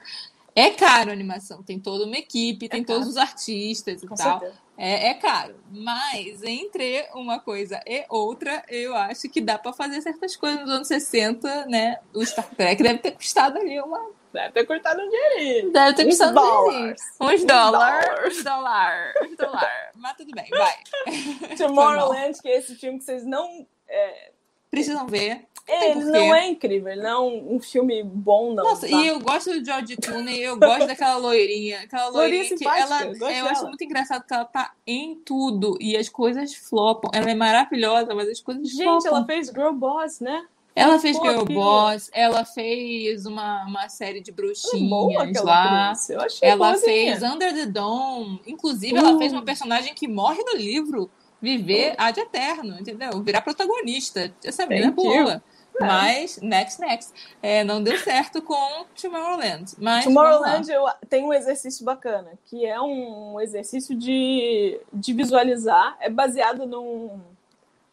É 0.59 0.71
caro 0.71 1.11
a 1.11 1.13
animação, 1.13 1.61
tem 1.61 1.79
toda 1.79 2.05
uma 2.05 2.17
equipe, 2.17 2.67
tem 2.67 2.81
É 2.81 2.83
todos 2.83 3.01
caro. 3.01 3.09
os 3.11 3.17
artistas 3.17 4.01
e 4.01 4.07
Com 4.07 4.15
tal. 4.15 4.43
É, 4.75 5.09
é 5.09 5.13
caro, 5.13 5.55
mas 5.71 6.41
entre 6.43 7.07
uma 7.13 7.39
coisa 7.39 7.79
e 7.85 8.05
outra, 8.09 8.63
eu 8.67 8.95
acho 8.95 9.29
que 9.29 9.39
dá 9.39 9.57
pra 9.57 9.71
fazer 9.73 10.01
certas 10.01 10.35
coisas 10.35 10.61
nos 10.61 10.69
anos 10.71 10.87
60, 10.87 11.65
né? 11.67 11.99
O 12.13 12.25
Star 12.25 12.47
Trek 12.55 12.81
deve 12.81 12.99
ter 12.99 13.11
custado 13.11 13.57
ali 13.59 13.79
uma. 13.79 14.17
Deve 14.33 14.51
ter 14.51 14.65
cortado 14.65 14.99
um 15.01 15.09
dinheirinho. 15.09 15.71
Deve 15.71 15.95
ter 15.95 16.05
custado 16.05 16.39
um 16.39 16.69
dinheirinho. 16.69 16.95
Uns 17.21 17.43
dólares. 17.45 18.11
Uns 18.25 18.43
dólares. 18.43 19.13
Uns 19.29 19.37
dólares. 19.37 19.89
Mas 19.95 20.17
tudo 20.17 20.31
bem, 20.35 20.49
vai. 20.49 20.75
Tomorrowland, 21.57 22.39
que 22.41 22.47
é 22.47 22.57
esse 22.57 22.75
filme 22.75 22.99
que 22.99 23.05
vocês 23.05 23.23
não. 23.25 23.65
é, 23.87 24.31
Precisam 24.69 25.07
ver. 25.07 25.46
Ele 25.67 25.93
porquê. 25.95 26.11
não 26.11 26.35
é 26.35 26.47
incrível, 26.47 26.91
ele 26.91 27.01
não 27.01 27.09
é 27.09 27.19
um, 27.55 27.59
filme 27.59 28.01
bom, 28.03 28.53
não. 28.53 28.63
Nossa, 28.63 28.87
tá? 28.87 28.95
e 28.95 29.07
eu 29.07 29.19
gosto 29.19 29.51
do 29.51 29.65
George 29.65 29.97
Clooney, 29.97 30.41
eu 30.41 30.57
gosto 30.57 30.87
daquela 30.87 31.17
loirinha. 31.17 31.81
Aquela 31.81 32.09
Loirinha 32.09 32.43
loirinha 32.43 32.57
que 32.57 32.63
ela. 32.65 33.03
eu 33.03 33.17
gosto 33.19 33.33
Eu 33.33 33.45
acho 33.47 33.63
muito 33.65 33.83
engraçado 33.83 34.23
que 34.25 34.33
ela 34.33 34.45
tá 34.45 34.73
em 34.85 35.15
tudo 35.15 35.77
e 35.81 35.97
as 35.97 36.07
coisas 36.09 36.53
flopam. 36.55 37.11
Ela 37.13 37.31
é 37.31 37.35
maravilhosa, 37.35 38.15
mas 38.15 38.29
as 38.29 38.39
coisas 38.39 38.69
Gente, 38.69 38.83
flopam. 38.83 39.07
ela 39.17 39.25
fez 39.25 39.47
Girl 39.47 39.73
Boss, 39.73 40.19
né? 40.21 40.45
Ela 40.73 40.99
fez 40.99 41.17
Pô, 41.17 41.25
Girl. 41.27 41.43
Boss, 41.43 42.09
ela 42.13 42.45
fez 42.45 43.25
uma, 43.25 43.65
uma 43.65 43.89
série 43.89 44.21
de 44.21 44.29
Ela 44.31 44.51
é 44.51 44.87
boa 44.87 45.25
bruxinhas 45.25 45.43
lá. 45.43 45.93
Eu 46.09 46.21
achei 46.21 46.47
Ela 46.49 46.69
boazinha. 46.71 47.17
fez 47.17 47.23
Under 47.23 47.51
the 47.53 47.65
Dome. 47.65 48.41
Inclusive, 48.45 48.95
ela 48.95 49.13
Uh. 49.13 49.17
fez 49.17 49.33
uma 49.33 49.41
personagem 49.43 49.93
que 49.95 50.07
morre 50.07 50.43
no 50.43 50.55
livro. 50.55 51.09
Viver 51.41 51.93
ad 51.99 52.19
eterno, 52.19 52.79
entendeu? 52.79 53.21
Virar 53.23 53.41
protagonista. 53.41 54.33
Essa 54.43 54.65
menina 54.65 54.87
é 54.87 54.91
boa. 54.91 55.43
Mas, 55.79 56.39
next, 56.41 56.79
next. 56.81 57.13
É, 57.41 57.63
não 57.63 57.81
deu 57.83 57.97
certo 57.99 58.41
com 58.41 58.85
Tomorrowland. 58.99 59.73
Mas, 59.77 60.03
Tomorrowland 60.05 60.71
eu, 60.71 60.85
tem 61.09 61.23
um 61.23 61.33
exercício 61.33 61.85
bacana, 61.85 62.31
que 62.45 62.65
é 62.65 62.79
um 62.81 63.39
exercício 63.39 63.95
de, 63.95 64.79
de 64.91 65.13
visualizar. 65.13 65.95
É 65.99 66.09
baseado 66.09 66.65
num, 66.65 67.19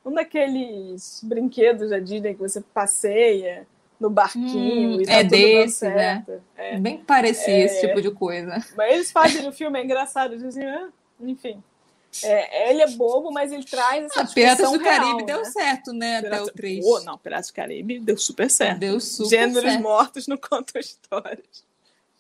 num 0.05 0.15
daqueles 0.15 1.21
brinquedos 1.23 1.91
da 1.91 1.99
Disney 1.99 2.35
que 2.35 2.41
você 2.41 2.61
passeia 2.61 3.67
no 4.01 4.11
barquinho 4.11 4.97
Hum, 4.99 5.01
e 5.01 5.07
tá 5.07 5.13
é 5.13 5.25
desse, 5.25 5.89
né? 5.89 6.25
É. 6.57 6.79
Bem 6.79 6.99
parecia 6.99 7.65
esse 7.65 7.85
É. 7.85 7.89
tipo 7.89 8.03
de 8.03 8.11
coisa. 8.11 8.63
Mas 8.77 8.93
eles 8.93 9.13
fazem 9.13 9.43
no 9.43 9.53
filme, 9.53 9.79
é 9.79 9.85
engraçado. 9.85 10.37
Dizem, 10.37 10.67
ah, 10.67 10.89
enfim. 11.21 11.63
É, 12.23 12.71
ele 12.71 12.83
é 12.83 12.91
bobo, 12.91 13.33
mas 13.33 13.51
ele 13.51 13.65
traz 13.65 14.05
essa 14.05 14.23
Ah, 14.23 14.27
Piratas 14.27 14.71
do 14.71 14.81
Caribe 14.81 15.05
real, 15.05 15.27
deu 15.27 15.39
né? 15.39 15.45
certo, 15.45 15.93
né? 15.93 16.19
Até 16.19 16.43
o 16.43 16.47
3. 16.47 16.85
Pô, 16.85 17.01
não, 17.01 17.19
Piratas 17.19 17.49
do 17.49 17.55
Caribe 17.55 17.99
deu 17.99 18.17
super 18.17 18.51
certo. 18.51 18.79
Deu 18.79 19.01
super 19.01 19.31
Gêneros 19.31 19.63
certo. 19.63 19.83
mortos 19.83 20.27
não 20.27 20.37
contam 20.37 20.81
histórias. 20.81 21.65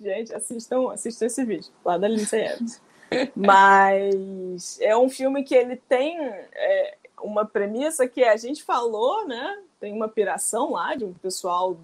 Gente, 0.00 0.34
assistam, 0.34 0.90
assistam 0.90 1.26
esse 1.26 1.44
vídeo, 1.44 1.70
lá 1.84 1.96
da 1.96 2.08
Lindsay 2.08 2.44
Evans. 2.44 2.80
Mas 3.36 4.78
é 4.80 4.96
um 4.96 5.08
filme 5.08 5.44
que 5.44 5.54
ele 5.54 5.76
tem 5.76 6.18
é, 6.20 6.96
uma 7.22 7.44
premissa 7.44 8.08
que 8.08 8.24
a 8.24 8.36
gente 8.36 8.62
falou, 8.62 9.26
né? 9.26 9.62
Tem 9.78 9.92
uma 9.92 10.08
piração 10.08 10.72
lá 10.72 10.94
de 10.94 11.04
um 11.04 11.12
pessoal 11.12 11.76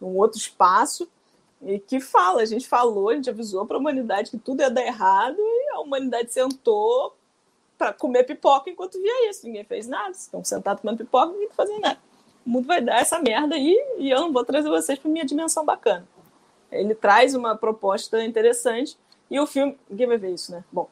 num 0.00 0.16
outro 0.16 0.38
espaço 0.38 1.08
e 1.62 1.78
que 1.78 2.00
fala, 2.00 2.42
a 2.42 2.46
gente 2.46 2.68
falou, 2.68 3.10
a 3.10 3.14
gente 3.14 3.28
avisou 3.28 3.66
para 3.66 3.76
a 3.76 3.80
humanidade 3.80 4.30
que 4.30 4.38
tudo 4.38 4.60
ia 4.60 4.70
dar 4.70 4.84
errado 4.84 5.36
e 5.38 5.68
a 5.74 5.80
humanidade 5.80 6.32
sentou 6.32 7.14
para 7.80 7.94
comer 7.94 8.24
pipoca 8.24 8.68
enquanto 8.68 9.00
via 9.00 9.30
isso. 9.30 9.46
Ninguém 9.46 9.64
fez 9.64 9.88
nada, 9.88 10.10
estão 10.10 10.44
sentados 10.44 10.82
comendo 10.82 10.98
pipoca, 10.98 11.32
ninguém 11.32 11.48
tá 11.48 11.54
fazendo 11.54 11.80
nada. 11.80 11.98
O 12.44 12.50
mundo 12.50 12.66
vai 12.66 12.82
dar 12.82 13.00
essa 13.00 13.18
merda 13.18 13.54
aí 13.54 13.74
e 13.96 14.10
eu 14.10 14.20
não 14.20 14.30
vou 14.30 14.44
trazer 14.44 14.68
vocês 14.68 14.98
para 14.98 15.10
minha 15.10 15.24
dimensão 15.24 15.64
bacana. 15.64 16.06
Ele 16.70 16.94
traz 16.94 17.34
uma 17.34 17.56
proposta 17.56 18.22
interessante 18.22 18.98
e 19.30 19.40
o 19.40 19.46
filme. 19.46 19.78
Ninguém 19.88 20.06
vai 20.06 20.18
ver 20.18 20.34
isso, 20.34 20.52
né? 20.52 20.62
Bom, 20.70 20.90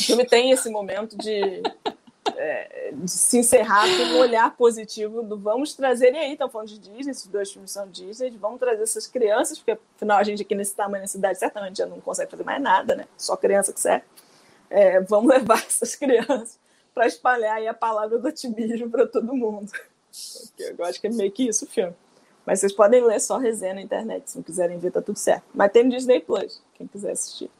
o 0.00 0.02
filme 0.02 0.24
tem 0.24 0.50
esse 0.50 0.70
momento 0.70 1.14
de, 1.18 1.62
é, 2.36 2.92
de 2.94 3.10
se 3.10 3.38
encerrar 3.38 3.84
com 3.84 4.02
um 4.14 4.18
olhar 4.20 4.56
positivo 4.56 5.22
do 5.22 5.36
vamos 5.36 5.74
trazer. 5.74 6.14
E 6.14 6.16
aí, 6.16 6.32
estão 6.32 6.48
falando 6.48 6.68
de 6.68 6.78
Disney, 6.78 7.10
esses 7.10 7.26
dois 7.26 7.52
filmes 7.52 7.70
são 7.70 7.86
Disney, 7.86 8.30
vamos 8.30 8.58
trazer 8.58 8.82
essas 8.82 9.06
crianças, 9.06 9.58
porque 9.58 9.78
afinal 9.94 10.18
a 10.18 10.24
gente 10.24 10.40
aqui 10.40 10.54
nesse 10.54 10.74
tamanho, 10.74 11.02
nessa 11.02 11.12
cidade, 11.12 11.38
certamente 11.38 11.76
já 11.76 11.86
não 11.86 12.00
consegue 12.00 12.30
fazer 12.30 12.44
mais 12.44 12.62
nada, 12.62 12.96
né? 12.96 13.04
Só 13.16 13.36
criança 13.36 13.74
que 13.74 13.80
serve. 13.80 14.04
É, 14.74 15.00
vamos 15.00 15.30
levar 15.32 15.58
essas 15.58 15.94
crianças 15.94 16.58
para 16.92 17.06
espalhar 17.06 17.56
aí 17.56 17.68
a 17.68 17.74
palavra 17.74 18.18
do 18.18 18.26
otimismo 18.26 18.90
para 18.90 19.06
todo 19.06 19.34
mundo. 19.34 19.70
Eu 20.58 20.84
acho 20.84 21.00
que 21.00 21.06
é 21.06 21.10
meio 21.10 21.30
que 21.30 21.48
isso 21.48 21.64
o 21.64 21.68
filme. 21.68 21.94
Mas 22.44 22.60
vocês 22.60 22.72
podem 22.72 23.02
ler 23.02 23.20
só 23.20 23.38
resenha 23.38 23.74
na 23.74 23.82
internet, 23.82 24.30
se 24.30 24.36
não 24.36 24.42
quiserem 24.42 24.78
ver, 24.78 24.90
tá 24.90 25.00
tudo 25.00 25.18
certo. 25.18 25.44
Mas 25.54 25.72
tem 25.72 25.84
no 25.84 25.90
Disney 25.90 26.20
Plus, 26.20 26.62
quem 26.74 26.86
quiser 26.86 27.12
assistir. 27.12 27.50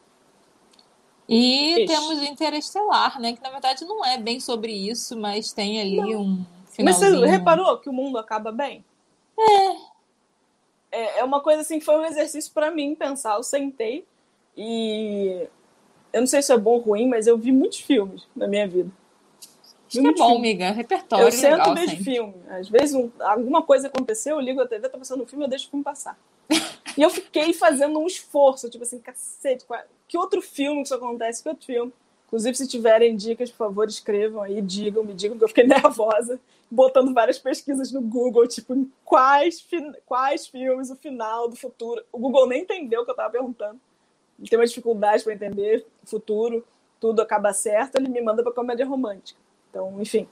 E 1.26 1.84
Isso. 1.84 1.92
temos 1.92 2.22
Interestelar, 2.22 3.18
né? 3.18 3.32
Que 3.32 3.42
na 3.42 3.50
verdade 3.50 3.84
não 3.86 4.04
é 4.04 4.18
bem 4.18 4.38
sobre 4.38 4.72
isso, 4.72 5.16
mas 5.16 5.52
tem 5.52 5.80
ali 5.80 6.14
um 6.14 6.44
Mas 6.78 6.96
você 6.96 7.06
finalzinho. 7.06 7.26
reparou 7.26 7.78
que 7.78 7.88
o 7.88 7.92
mundo 7.92 8.18
acaba 8.18 8.52
bem? 8.52 8.84
É. 10.92 11.18
É 11.20 11.24
uma 11.24 11.40
coisa 11.40 11.62
assim 11.62 11.78
que 11.78 11.84
foi 11.84 11.96
um 11.96 12.04
exercício 12.04 12.52
para 12.52 12.70
mim 12.70 12.94
pensar. 12.94 13.36
Eu 13.36 13.42
sentei 13.42 14.06
e 14.56 15.48
eu 16.14 16.20
não 16.20 16.26
sei 16.26 16.40
se 16.42 16.52
é 16.52 16.56
bom 16.56 16.72
ou 16.72 16.78
ruim, 16.78 17.08
mas 17.08 17.26
eu 17.26 17.36
vi 17.36 17.50
muitos 17.52 17.80
filmes 17.80 18.22
na 18.34 18.46
minha 18.46 18.66
vida. 18.66 18.88
Vi 19.90 19.98
Acho 19.98 20.00
que 20.00 20.06
é 20.06 20.12
bom, 20.12 20.16
filmes. 20.30 20.38
amiga. 20.38 20.70
Repertório 20.70 21.26
Eu 21.26 21.32
sento 21.32 21.50
legal, 21.58 21.74
vejo 21.74 21.88
sempre. 21.90 22.04
filme. 22.04 22.34
Às 22.48 22.68
vezes 22.68 22.94
um- 22.94 23.10
alguma 23.20 23.62
coisa 23.62 23.88
aconteceu, 23.88 24.36
eu 24.36 24.40
ligo 24.40 24.60
a 24.60 24.66
TV, 24.66 24.88
tá 24.88 24.96
passando 24.98 25.22
um 25.22 25.26
filme, 25.26 25.44
eu 25.44 25.48
deixo 25.48 25.66
o 25.66 25.70
filme 25.70 25.84
passar. 25.84 26.18
e 26.98 27.02
eu 27.02 27.10
fiquei 27.10 27.52
fazendo 27.52 27.98
um 27.98 28.06
esforço, 28.06 28.70
tipo 28.70 28.82
assim, 28.84 28.98
cacete, 28.98 29.64
qual- 29.64 29.82
que 30.08 30.16
outro 30.16 30.40
filme 30.40 30.78
que 30.82 30.86
isso 30.86 30.94
acontece? 30.94 31.42
Que 31.42 31.48
outro 31.48 31.64
filme? 31.66 31.92
Inclusive, 32.26 32.56
se 32.56 32.66
tiverem 32.66 33.14
dicas, 33.16 33.50
por 33.50 33.58
favor, 33.58 33.86
escrevam 33.86 34.42
aí, 34.42 34.60
digam, 34.60 35.04
me 35.04 35.14
digam, 35.14 35.36
que 35.38 35.44
eu 35.44 35.48
fiquei 35.48 35.64
nervosa, 35.68 36.40
botando 36.70 37.12
várias 37.14 37.38
pesquisas 37.38 37.92
no 37.92 38.00
Google, 38.00 38.46
tipo, 38.48 38.88
quais, 39.04 39.64
quais 40.06 40.46
filmes, 40.46 40.90
o 40.90 40.96
final 40.96 41.48
do 41.48 41.54
futuro. 41.54 42.02
O 42.12 42.18
Google 42.18 42.48
nem 42.48 42.62
entendeu 42.62 43.02
o 43.02 43.04
que 43.04 43.10
eu 43.10 43.14
tava 43.16 43.30
perguntando. 43.30 43.78
Tem 44.48 44.58
uma 44.58 44.66
dificuldade 44.66 45.22
para 45.22 45.34
entender 45.34 45.86
o 46.02 46.06
futuro, 46.06 46.64
tudo 47.00 47.22
acaba 47.22 47.52
certo, 47.52 47.96
ele 47.96 48.08
me 48.08 48.20
manda 48.20 48.42
para 48.42 48.52
comédia 48.52 48.86
romântica. 48.86 49.38
Então, 49.70 50.00
enfim. 50.00 50.28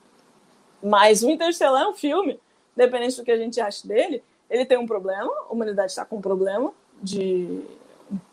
Mas 0.82 1.22
o 1.22 1.30
Interestelar 1.30 1.82
é 1.82 1.88
um 1.88 1.94
filme, 1.94 2.40
independente 2.76 3.16
do 3.16 3.24
que 3.24 3.30
a 3.30 3.36
gente 3.36 3.60
acha 3.60 3.86
dele, 3.86 4.22
ele 4.50 4.64
tem 4.64 4.78
um 4.78 4.86
problema, 4.86 5.32
a 5.48 5.52
humanidade 5.52 5.92
está 5.92 6.04
com 6.04 6.16
um 6.16 6.20
problema 6.20 6.72
de 7.02 7.62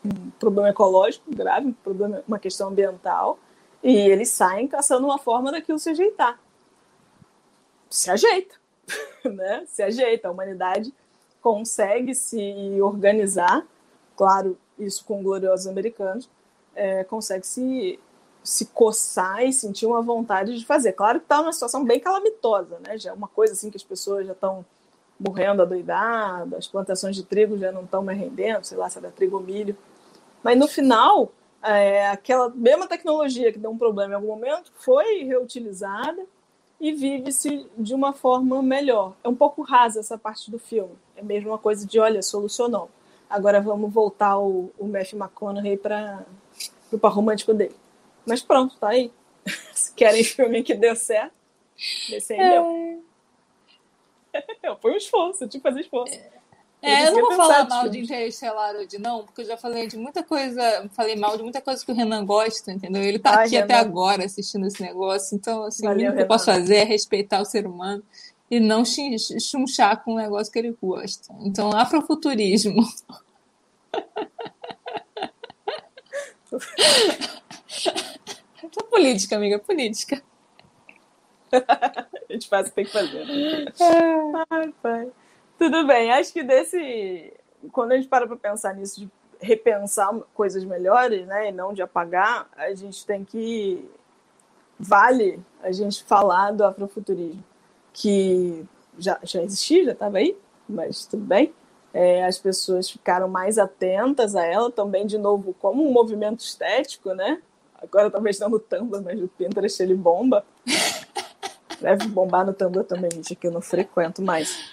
um 0.04 0.30
problema 0.38 0.68
ecológico 0.68 1.34
grave, 1.34 1.68
um 1.68 1.72
problema, 1.72 2.22
uma 2.26 2.38
questão 2.38 2.68
ambiental, 2.68 3.38
e 3.82 3.96
eles 3.96 4.28
saem 4.28 4.68
caçando 4.68 5.06
uma 5.06 5.18
forma 5.18 5.50
daquilo 5.50 5.78
se 5.78 5.90
ajeitar. 5.90 6.38
Se 7.88 8.10
ajeita, 8.10 8.54
né? 9.24 9.64
Se 9.66 9.82
ajeita. 9.82 10.28
A 10.28 10.30
humanidade 10.30 10.92
consegue 11.40 12.14
se 12.14 12.78
organizar, 12.82 13.66
claro, 14.16 14.58
isso 14.80 15.04
com 15.04 15.22
gloriosos 15.22 15.66
americanos, 15.66 16.28
é, 16.74 17.04
consegue 17.04 17.46
se 17.46 17.98
se 18.42 18.66
coçar 18.66 19.44
e 19.44 19.52
sentir 19.52 19.86
uma 19.86 20.00
vontade 20.00 20.58
de 20.58 20.64
fazer. 20.64 20.92
Claro 20.92 21.18
que 21.18 21.26
está 21.26 21.38
numa 21.38 21.52
situação 21.52 21.84
bem 21.84 22.00
calamitosa, 22.00 22.78
né? 22.86 22.96
Já 22.96 23.10
é 23.10 23.12
uma 23.12 23.28
coisa 23.28 23.52
assim 23.52 23.70
que 23.70 23.76
as 23.76 23.82
pessoas 23.82 24.26
já 24.26 24.32
estão 24.32 24.64
morrendo 25.18 25.60
adoidadas, 25.60 26.60
as 26.60 26.66
plantações 26.66 27.14
de 27.14 27.22
trigo 27.22 27.58
já 27.58 27.70
não 27.70 27.84
estão 27.84 28.02
mais 28.02 28.18
rendendo, 28.18 28.64
sei 28.64 28.78
lá 28.78 28.88
se 28.88 28.98
era 28.98 29.10
trigo 29.10 29.36
ou 29.36 29.42
milho. 29.42 29.76
Mas 30.42 30.58
no 30.58 30.66
final, 30.66 31.30
é, 31.62 32.08
aquela 32.08 32.48
mesma 32.48 32.86
tecnologia 32.86 33.52
que 33.52 33.58
deu 33.58 33.70
um 33.70 33.76
problema 33.76 34.12
em 34.12 34.16
algum 34.16 34.28
momento 34.28 34.72
foi 34.76 35.24
reutilizada 35.24 36.24
e 36.80 36.92
vive-se 36.92 37.68
de 37.76 37.94
uma 37.94 38.14
forma 38.14 38.62
melhor. 38.62 39.12
É 39.22 39.28
um 39.28 39.34
pouco 39.34 39.60
rasa 39.60 40.00
essa 40.00 40.16
parte 40.16 40.50
do 40.50 40.58
filme. 40.58 40.94
É 41.14 41.22
mesmo 41.22 41.50
uma 41.50 41.58
coisa 41.58 41.86
de, 41.86 42.00
olha, 42.00 42.22
solucionou. 42.22 42.88
Agora 43.30 43.60
vamos 43.60 43.92
voltar 43.92 44.36
o, 44.38 44.72
o 44.76 44.86
Matthew 44.88 45.18
McConaughey 45.18 45.76
para 45.76 46.26
o 46.90 46.98
par 46.98 47.12
romântico 47.12 47.54
dele. 47.54 47.76
Mas 48.26 48.42
pronto, 48.42 48.76
tá 48.76 48.88
aí. 48.88 49.12
Se 49.72 49.94
querem 49.94 50.24
filme 50.24 50.64
que 50.64 50.74
deu 50.74 50.96
certo, 50.96 51.32
esse 52.10 52.32
aí 52.32 52.38
deu. 52.38 53.04
Foi 54.80 54.92
um 54.92 54.96
esforço, 54.96 55.44
eu 55.44 55.48
tive 55.48 55.62
que 55.62 55.68
fazer 55.68 55.80
esforço. 55.80 56.18
É, 56.82 57.08
eu 57.08 57.12
não 57.12 57.20
vou 57.20 57.36
falar 57.36 57.68
mal 57.68 57.88
de 57.88 58.00
Interestelar 58.00 58.74
hoje, 58.74 58.98
não, 58.98 59.24
porque 59.24 59.42
eu 59.42 59.46
já 59.46 59.56
falei 59.56 59.86
de 59.86 59.98
muita 59.98 60.22
coisa, 60.22 60.88
falei 60.92 61.14
mal 61.14 61.36
de 61.36 61.42
muita 61.42 61.60
coisa 61.60 61.84
que 61.84 61.92
o 61.92 61.94
Renan 61.94 62.24
gosta, 62.24 62.72
entendeu? 62.72 63.02
Ele 63.02 63.18
tá 63.18 63.38
Ai, 63.38 63.46
aqui 63.46 63.56
até 63.58 63.74
Renan. 63.74 63.88
agora 63.88 64.24
assistindo 64.24 64.66
esse 64.66 64.82
negócio, 64.82 65.36
então, 65.36 65.64
assim, 65.64 65.84
o 65.84 65.88
Valeu, 65.88 65.98
mínimo 65.98 66.16
que 66.16 66.22
eu 66.22 66.26
posso 66.26 66.46
fazer 66.46 66.76
é 66.76 66.84
respeitar 66.84 67.40
o 67.40 67.44
ser 67.44 67.66
humano 67.66 68.02
e 68.50 68.58
não 68.58 68.82
chunchar 68.84 70.02
com 70.02 70.14
o 70.14 70.16
negócio 70.16 70.52
que 70.52 70.58
ele 70.58 70.76
gosta. 70.82 71.32
Então, 71.40 71.70
afrofuturismo. 71.70 72.82
É 78.62 78.82
política, 78.84 79.36
amiga, 79.36 79.58
política. 79.58 80.22
A 81.52 82.32
gente 82.32 82.48
faz 82.48 82.66
o 82.66 82.70
que 82.70 82.76
tem 82.76 82.84
que 82.84 82.92
fazer. 82.92 83.24
né? 83.24 83.72
Ai, 84.50 84.74
pai. 84.82 85.10
Tudo 85.58 85.86
bem, 85.86 86.10
acho 86.12 86.32
que 86.32 86.42
desse. 86.42 87.32
Quando 87.72 87.92
a 87.92 87.96
gente 87.96 88.08
para 88.08 88.26
para 88.26 88.36
pensar 88.36 88.74
nisso, 88.74 89.00
de 89.00 89.10
repensar 89.40 90.12
coisas 90.34 90.64
melhores, 90.64 91.26
né, 91.26 91.48
e 91.48 91.52
não 91.52 91.72
de 91.72 91.82
apagar, 91.82 92.48
a 92.56 92.72
gente 92.74 93.04
tem 93.04 93.24
que 93.24 93.88
vale 94.78 95.40
a 95.62 95.72
gente 95.72 96.04
falar 96.04 96.52
do 96.52 96.64
afrofuturismo, 96.64 97.42
que 97.92 98.64
já, 98.98 99.18
já 99.22 99.42
existia, 99.42 99.84
já 99.84 99.92
estava 99.92 100.18
aí, 100.18 100.36
mas 100.68 101.06
tudo 101.06 101.24
bem. 101.24 101.52
É, 101.92 102.24
as 102.24 102.38
pessoas 102.38 102.88
ficaram 102.88 103.28
mais 103.28 103.58
atentas 103.58 104.36
a 104.36 104.44
ela 104.44 104.70
também, 104.70 105.06
de 105.06 105.18
novo, 105.18 105.54
como 105.54 105.86
um 105.86 105.92
movimento 105.92 106.40
estético, 106.40 107.12
né? 107.14 107.42
Agora 107.82 108.10
talvez 108.10 108.38
não 108.38 108.48
no 108.48 108.60
Tumblr, 108.60 109.02
mas 109.02 109.20
o 109.20 109.28
Pinterest 109.28 109.82
ele 109.82 109.94
bomba. 109.94 110.44
Deve 111.80 112.06
bombar 112.08 112.44
no 112.44 112.52
Tumblr 112.52 112.84
também, 112.84 113.10
gente, 113.10 113.34
que 113.34 113.46
eu 113.46 113.50
não 113.50 113.62
frequento 113.62 114.22
mais. 114.22 114.72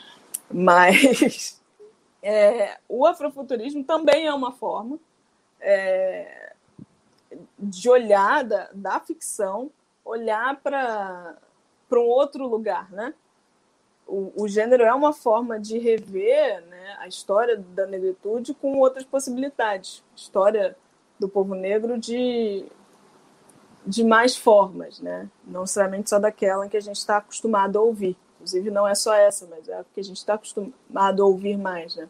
Mas 0.51 1.59
é, 2.21 2.77
o 2.87 3.05
afrofuturismo 3.05 3.83
também 3.83 4.27
é 4.27 4.33
uma 4.33 4.51
forma 4.51 4.99
é, 5.59 6.53
de 7.57 7.89
olhar 7.89 8.43
da, 8.43 8.69
da 8.73 8.99
ficção, 8.99 9.71
olhar 10.05 10.59
para 10.61 11.37
um 11.95 12.07
outro 12.07 12.47
lugar, 12.47 12.91
né? 12.91 13.13
O, 14.07 14.43
o, 14.43 14.47
gênero 14.47 14.83
é 14.83 14.93
uma 14.93 15.11
forma 15.11 15.59
de 15.59 15.77
rever 15.77 16.65
né, 16.67 16.97
a 16.99 17.07
história 17.07 17.57
da 17.57 17.85
negritude 17.85 18.53
com 18.53 18.77
outras 18.79 19.03
possibilidades. 19.03 20.01
História 20.15 20.77
do 21.19 21.27
povo 21.27 21.53
negro 21.53 21.97
de, 21.97 22.65
de 23.85 24.05
mais 24.05 24.37
formas, 24.37 25.01
né? 25.01 25.29
não 25.45 25.61
necessariamente 25.61 26.09
só 26.09 26.19
daquela 26.19 26.69
que 26.69 26.77
a 26.77 26.81
gente 26.81 26.95
está 26.95 27.17
acostumado 27.17 27.77
a 27.77 27.81
ouvir. 27.81 28.15
Inclusive, 28.35 28.71
não 28.71 28.87
é 28.87 28.95
só 28.95 29.13
essa, 29.13 29.45
mas 29.47 29.67
é 29.67 29.77
a 29.77 29.83
que 29.83 29.99
a 29.99 30.03
gente 30.03 30.17
está 30.17 30.35
acostumado 30.35 31.21
a 31.21 31.25
ouvir 31.25 31.57
mais. 31.57 31.95
Né? 31.97 32.07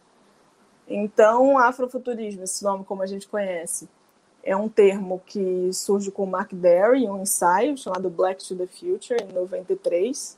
Então, 0.87 1.57
afrofuturismo, 1.57 2.43
esse 2.43 2.63
nome 2.63 2.85
como 2.85 3.01
a 3.01 3.07
gente 3.07 3.27
conhece, 3.27 3.89
é 4.47 4.55
um 4.55 4.69
termo 4.69 5.21
que 5.25 5.71
surge 5.73 6.09
com 6.11 6.25
Mark 6.25 6.53
Derry, 6.53 7.07
um 7.07 7.21
ensaio 7.21 7.77
chamado 7.77 8.09
Black 8.09 8.43
to 8.47 8.55
the 8.55 8.67
Future, 8.67 9.21
em 9.21 9.33
93 9.33 10.37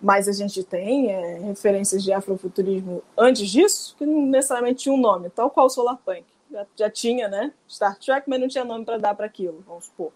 mas 0.00 0.26
a 0.26 0.32
gente 0.32 0.64
tem 0.64 1.12
é, 1.12 1.38
referências 1.40 2.02
de 2.02 2.12
afrofuturismo 2.12 3.02
antes 3.16 3.50
disso, 3.50 3.94
que 3.98 4.06
não 4.06 4.22
necessariamente 4.22 4.84
tinha 4.84 4.94
um 4.94 5.00
nome, 5.00 5.28
tal 5.28 5.50
qual 5.50 5.66
o 5.66 5.70
Solarpunk. 5.70 6.24
Já, 6.50 6.66
já 6.74 6.90
tinha, 6.90 7.28
né? 7.28 7.52
Star 7.68 7.98
Trek, 7.98 8.28
mas 8.28 8.40
não 8.40 8.48
tinha 8.48 8.64
nome 8.64 8.84
para 8.84 8.98
dar 8.98 9.14
para 9.14 9.26
aquilo, 9.26 9.62
vamos 9.66 9.84
supor. 9.84 10.10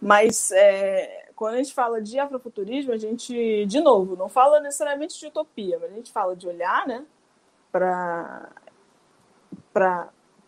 Mas 0.00 0.52
é, 0.52 1.30
quando 1.34 1.54
a 1.54 1.58
gente 1.58 1.74
fala 1.74 2.00
de 2.00 2.18
afrofuturismo, 2.18 2.92
a 2.92 2.96
gente, 2.96 3.66
de 3.66 3.80
novo, 3.80 4.14
não 4.16 4.28
fala 4.28 4.60
necessariamente 4.60 5.18
de 5.18 5.26
utopia, 5.26 5.78
mas 5.80 5.90
a 5.90 5.94
gente 5.94 6.12
fala 6.12 6.36
de 6.36 6.46
olhar 6.46 6.86
né, 6.86 7.04
para 7.72 8.48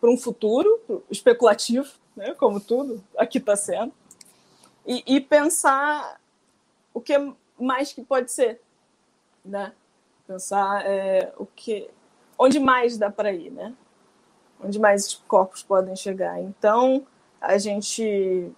um 0.03 0.17
futuro 0.17 1.03
especulativo, 1.09 1.89
né, 2.15 2.33
como 2.33 2.59
tudo 2.59 3.03
aqui 3.17 3.37
está 3.37 3.55
sendo, 3.55 3.91
e, 4.85 5.03
e 5.05 5.21
pensar 5.21 6.19
o 6.93 7.01
que 7.01 7.13
mais 7.59 7.91
que 7.91 8.03
pode 8.03 8.31
ser, 8.31 8.61
né? 9.43 9.73
Pensar 10.25 10.85
é, 10.85 11.33
o 11.37 11.45
que, 11.45 11.89
onde 12.37 12.59
mais 12.59 12.97
dá 12.97 13.09
para 13.09 13.31
ir, 13.31 13.51
né? 13.51 13.73
Onde 14.63 14.79
mais 14.79 15.07
os 15.07 15.15
corpos 15.27 15.63
podem 15.63 15.95
chegar. 15.95 16.41
Então, 16.41 17.05
a 17.41 17.57
gente 17.57 18.51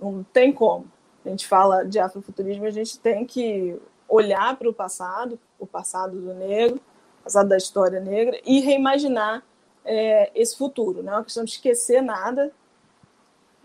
não 0.00 0.22
tem 0.22 0.52
como. 0.52 0.86
A 1.24 1.28
gente 1.28 1.46
fala 1.46 1.84
de 1.84 1.98
afrofuturismo, 1.98 2.64
a 2.64 2.70
gente 2.70 2.98
tem 2.98 3.24
que 3.24 3.78
olhar 4.08 4.56
para 4.56 4.68
o 4.68 4.74
passado, 4.74 5.38
o 5.58 5.66
passado 5.66 6.20
do 6.20 6.34
negro, 6.34 6.80
o 7.20 7.24
passado 7.24 7.48
da 7.48 7.56
história 7.56 8.00
negra, 8.00 8.40
e 8.44 8.60
reimaginar 8.60 9.44
é, 9.84 10.30
esse 10.34 10.56
futuro. 10.56 11.02
Não 11.02 11.12
é 11.12 11.16
uma 11.16 11.24
questão 11.24 11.44
de 11.44 11.52
esquecer 11.52 12.02
nada, 12.02 12.52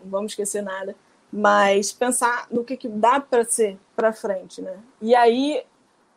não 0.03 0.09
vamos 0.09 0.31
esquecer 0.31 0.61
nada, 0.61 0.95
mas 1.31 1.91
pensar 1.91 2.47
no 2.49 2.63
que, 2.63 2.77
que 2.77 2.87
dá 2.87 3.19
para 3.19 3.43
ser 3.43 3.77
para 3.95 4.13
frente, 4.13 4.61
né? 4.61 4.79
E 5.01 5.13
aí 5.15 5.63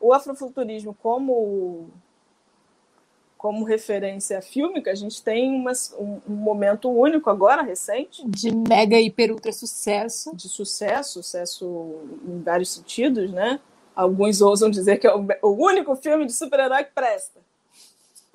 o 0.01 0.13
afrofuturismo 0.13 0.95
como 0.95 1.91
como 3.39 3.65
referência 3.65 4.43
fílmica, 4.43 4.91
a 4.91 4.97
gente 4.97 5.23
tem 5.23 5.55
uma, 5.55 5.71
um, 5.97 6.21
um, 6.29 6.35
momento 6.35 6.91
único 6.91 7.31
agora, 7.31 7.63
recente. 7.63 8.29
De 8.29 8.51
mega, 8.53 8.99
hiper, 8.99 9.31
ultra 9.31 9.53
sucesso. 9.53 10.35
De 10.35 10.49
sucesso, 10.49 11.23
sucesso 11.23 12.01
em 12.27 12.43
vários 12.43 12.73
sentidos, 12.73 13.31
né? 13.31 13.61
Alguns 13.95 14.41
ousam 14.43 14.69
dizer 14.69 14.99
que 14.99 15.07
é 15.07 15.15
o, 15.15 15.25
o 15.43 15.51
único 15.51 15.95
filme 15.95 16.27
de 16.27 16.33
super-herói 16.33 16.83
que 16.83 16.93
presta. 16.93 17.41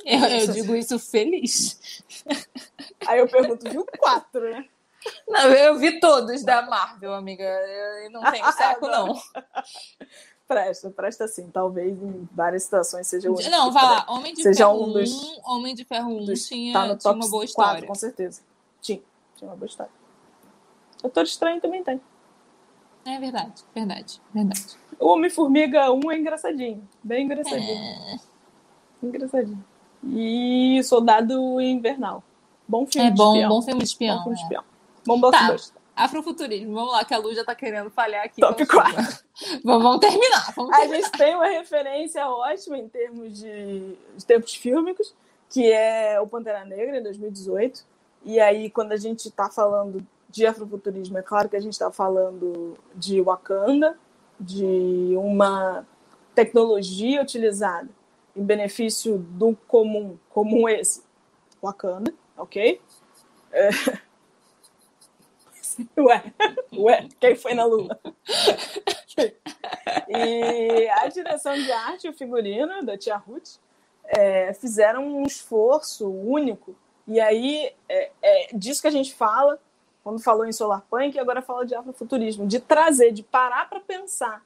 Eu, 0.06 0.20
eu 0.20 0.48
digo 0.48 0.76
isso 0.76 1.00
feliz. 1.00 2.04
Aí 3.08 3.20
eu 3.20 3.28
pergunto, 3.28 3.70
viu 3.70 3.86
quatro, 3.98 4.42
né? 4.42 4.68
Não, 5.28 5.50
eu 5.52 5.78
vi 5.78 6.00
todos 6.00 6.44
da 6.44 6.62
Marvel, 6.62 7.14
amiga. 7.14 7.44
Eu 7.44 8.12
não 8.12 8.22
tenho 8.32 8.46
saco, 8.54 8.88
não. 8.88 9.16
Presta, 10.48 10.90
presta 10.90 11.28
sim. 11.28 11.50
Talvez 11.50 12.02
em 12.02 12.28
várias 12.32 12.64
situações 12.64 13.08
seja 13.08 13.32
o 13.32 13.36
Não, 13.50 13.72
vai 13.72 13.84
lá. 13.84 14.06
Homem 14.10 14.34
de 14.34 14.44
seja 14.44 14.66
Ferro 14.66 14.84
um 14.84 14.94
dos, 14.94 15.12
1, 15.12 15.42
Homem 15.46 15.76
de 15.76 15.86
Ferro 15.86 16.10
1 16.10 16.26
dos, 16.26 16.48
tinha, 16.48 16.74
tá 16.74 16.88
no 16.88 16.98
tinha 16.98 17.14
uma 17.14 17.30
boa 17.30 17.46
história. 17.46 17.72
4, 17.72 17.88
com 17.88 17.96
certeza. 17.96 18.42
Tinha, 18.82 19.02
tinha 19.36 19.50
uma 19.50 19.56
boa 19.56 19.68
história. 19.68 19.92
Doutor 21.02 21.24
Estranho 21.24 21.60
também 21.60 21.84
tem. 21.84 22.02
É 23.06 23.20
verdade, 23.20 23.64
verdade, 23.76 24.22
verdade. 24.34 24.78
O 25.00 25.08
Homem-Formiga 25.08 25.92
1 25.92 26.12
é 26.12 26.18
engraçadinho. 26.18 26.88
Bem 27.04 27.26
engraçadinho. 27.26 27.78
É... 27.78 28.16
Engraçadinho. 29.02 29.66
E 30.06 30.82
Soldado 30.84 31.62
Invernal. 31.62 32.24
Bom 32.68 32.86
filme 32.86 33.08
é 33.08 33.12
de 33.12 33.18
bom, 33.18 33.34
espião. 33.34 33.50
bom 33.50 33.62
filme 33.62 33.80
de 33.80 33.88
espião. 33.88 34.18
Bom 34.18 34.24
filme 34.24 34.36
é. 34.36 34.38
de 34.38 34.44
espião. 34.44 34.64
Bom 35.06 35.32
tá. 35.32 35.56
Afrofuturismo, 35.96 36.74
vamos 36.74 36.92
lá, 36.92 37.06
que 37.06 37.14
a 37.14 37.20
Lu 37.20 37.36
já 37.36 37.46
tá 37.46 37.54
querendo 37.54 37.92
falhar 37.92 38.26
aqui. 38.26 38.42
Top 38.42 38.66
4. 38.66 38.96
vamos, 39.64 39.84
vamos, 39.84 40.00
terminar, 40.00 40.52
vamos 40.56 40.76
terminar. 40.76 40.98
A 40.98 41.02
gente 41.02 41.12
tem 41.12 41.36
uma 41.36 41.46
referência 41.46 42.28
ótima 42.28 42.80
em 42.80 42.90
termos 42.90 43.38
de, 43.38 43.96
de 44.18 44.26
tempos 44.26 44.56
fílmicos, 44.56 45.14
que 45.52 45.72
é 45.72 46.20
o 46.20 46.26
Pantera 46.26 46.66
Negra, 46.66 46.98
em 46.98 47.04
2018. 47.04 47.86
E 48.26 48.40
aí, 48.40 48.72
quando 48.72 48.92
a 48.94 48.98
gente 48.98 49.28
está 49.28 49.52
falando 49.52 50.04
de 50.30 50.48
afrofuturismo, 50.48 51.20
é 51.20 51.22
claro 51.22 51.48
que 51.48 51.56
a 51.56 51.62
gente 51.62 51.74
está 51.74 51.92
falando 51.92 52.76
de 52.96 53.22
Wakanda, 53.22 53.96
de 54.40 55.14
uma 55.16 55.86
tecnologia 56.34 57.22
utilizada 57.22 57.90
em 58.36 58.44
benefício 58.44 59.18
do 59.18 59.56
comum, 59.68 60.18
comum 60.30 60.68
esse, 60.68 61.04
Wakanda, 61.62 62.14
ok? 62.38 62.82
É, 63.52 63.70
Ué, 65.98 66.34
ué, 66.74 67.08
quem 67.20 67.36
foi 67.36 67.54
na 67.54 67.66
Lua? 67.66 68.00
e 70.08 70.90
a 70.90 71.08
direção 71.08 71.54
de 71.54 71.72
arte 71.72 72.08
e 72.08 72.10
o 72.10 72.14
figurino 72.14 72.84
da 72.84 72.98
Tia 72.98 73.18
Ruth 73.18 73.58
é, 74.06 74.54
fizeram 74.54 75.06
um 75.06 75.24
esforço 75.24 76.10
único. 76.10 76.76
E 77.08 77.20
aí, 77.20 77.74
é, 77.90 78.12
é, 78.22 78.48
disso 78.54 78.82
que 78.82 78.88
a 78.88 78.92
gente 78.92 79.14
fala, 79.14 79.60
quando 80.04 80.22
falou 80.22 80.46
em 80.46 80.52
Solarpunk, 80.52 81.16
e 81.16 81.20
agora 81.20 81.42
fala 81.42 81.66
de 81.66 81.76
afrofuturismo, 81.76 82.48
de 82.48 82.60
trazer, 82.60 83.12
de 83.12 83.24
parar 83.24 83.70
para 83.70 83.80
pensar 83.80 84.44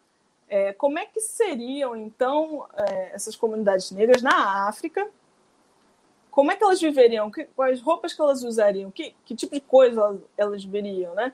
é, 0.50 0.74
como 0.74 0.98
é 1.00 1.06
que 1.06 1.20
seriam, 1.20 1.96
então, 1.96 2.68
é, 2.74 3.12
essas 3.14 3.36
comunidades 3.36 3.92
negras 3.92 4.22
na 4.22 4.68
África 4.68 5.08
como 6.38 6.52
é 6.52 6.56
que 6.56 6.64
elas 6.64 6.80
viveriam, 6.80 7.32
que, 7.32 7.46
quais 7.56 7.82
roupas 7.82 8.14
que 8.14 8.22
elas 8.22 8.44
usariam, 8.44 8.92
que, 8.92 9.16
que 9.26 9.34
tipo 9.34 9.56
de 9.56 9.60
coisa 9.60 10.00
elas, 10.00 10.22
elas 10.38 10.64
veriam, 10.64 11.16
né? 11.16 11.34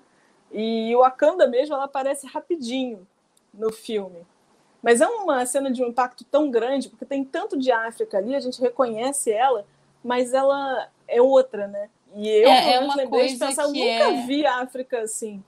E 0.50 0.96
o 0.96 1.04
Akanda 1.04 1.46
mesmo, 1.46 1.76
ela 1.76 1.84
aparece 1.84 2.26
rapidinho 2.26 3.06
no 3.54 3.70
filme. 3.70 4.26
Mas 4.82 5.02
é 5.02 5.08
uma 5.08 5.46
cena 5.46 5.70
de 5.70 5.84
um 5.84 5.88
impacto 5.88 6.24
tão 6.24 6.50
grande, 6.50 6.88
porque 6.88 7.04
tem 7.04 7.22
tanto 7.22 7.60
de 7.60 7.70
África 7.70 8.18
ali, 8.18 8.34
a 8.34 8.40
gente 8.40 8.62
reconhece 8.62 9.30
ela, 9.30 9.66
mas 10.02 10.34
ela 10.34 10.88
é 11.06 11.22
outra, 11.22 11.68
né? 11.68 11.90
E 12.16 12.26
eu, 12.26 12.50
é, 12.50 12.76
é 12.76 12.80
uma 12.80 13.06
coisa 13.06 13.34
de 13.34 13.40
pensar, 13.40 13.64
eu 13.64 13.74
nunca 13.74 13.82
é... 13.82 14.26
vi 14.26 14.46
África 14.46 15.02
assim. 15.02 15.44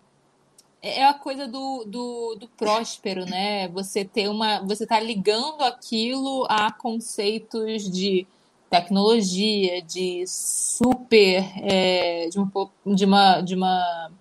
É, 0.86 0.99
é 0.99 1.06
a 1.06 1.14
coisa 1.16 1.48
do, 1.48 1.84
do, 1.86 2.36
do, 2.36 2.48
próspero, 2.49 3.26
né? 3.26 3.68
Você 3.70 4.06
ter 4.06 4.30
uma. 4.30 4.60
Você 4.62 4.86
tá 4.86 4.99
ligando 4.99 5.64
aquilo 5.64 6.45
a 6.48 6.72
conceitos 6.72 7.90
de 7.91 8.28
tecnologia, 8.70 9.82
de 9.82 10.24
super, 10.28 11.44
é, 11.64 12.30
de, 12.30 12.38
uma, 12.38 12.52
de, 12.86 13.06
uma, 13.06 13.41
de 13.41 13.56
uma 13.56 14.12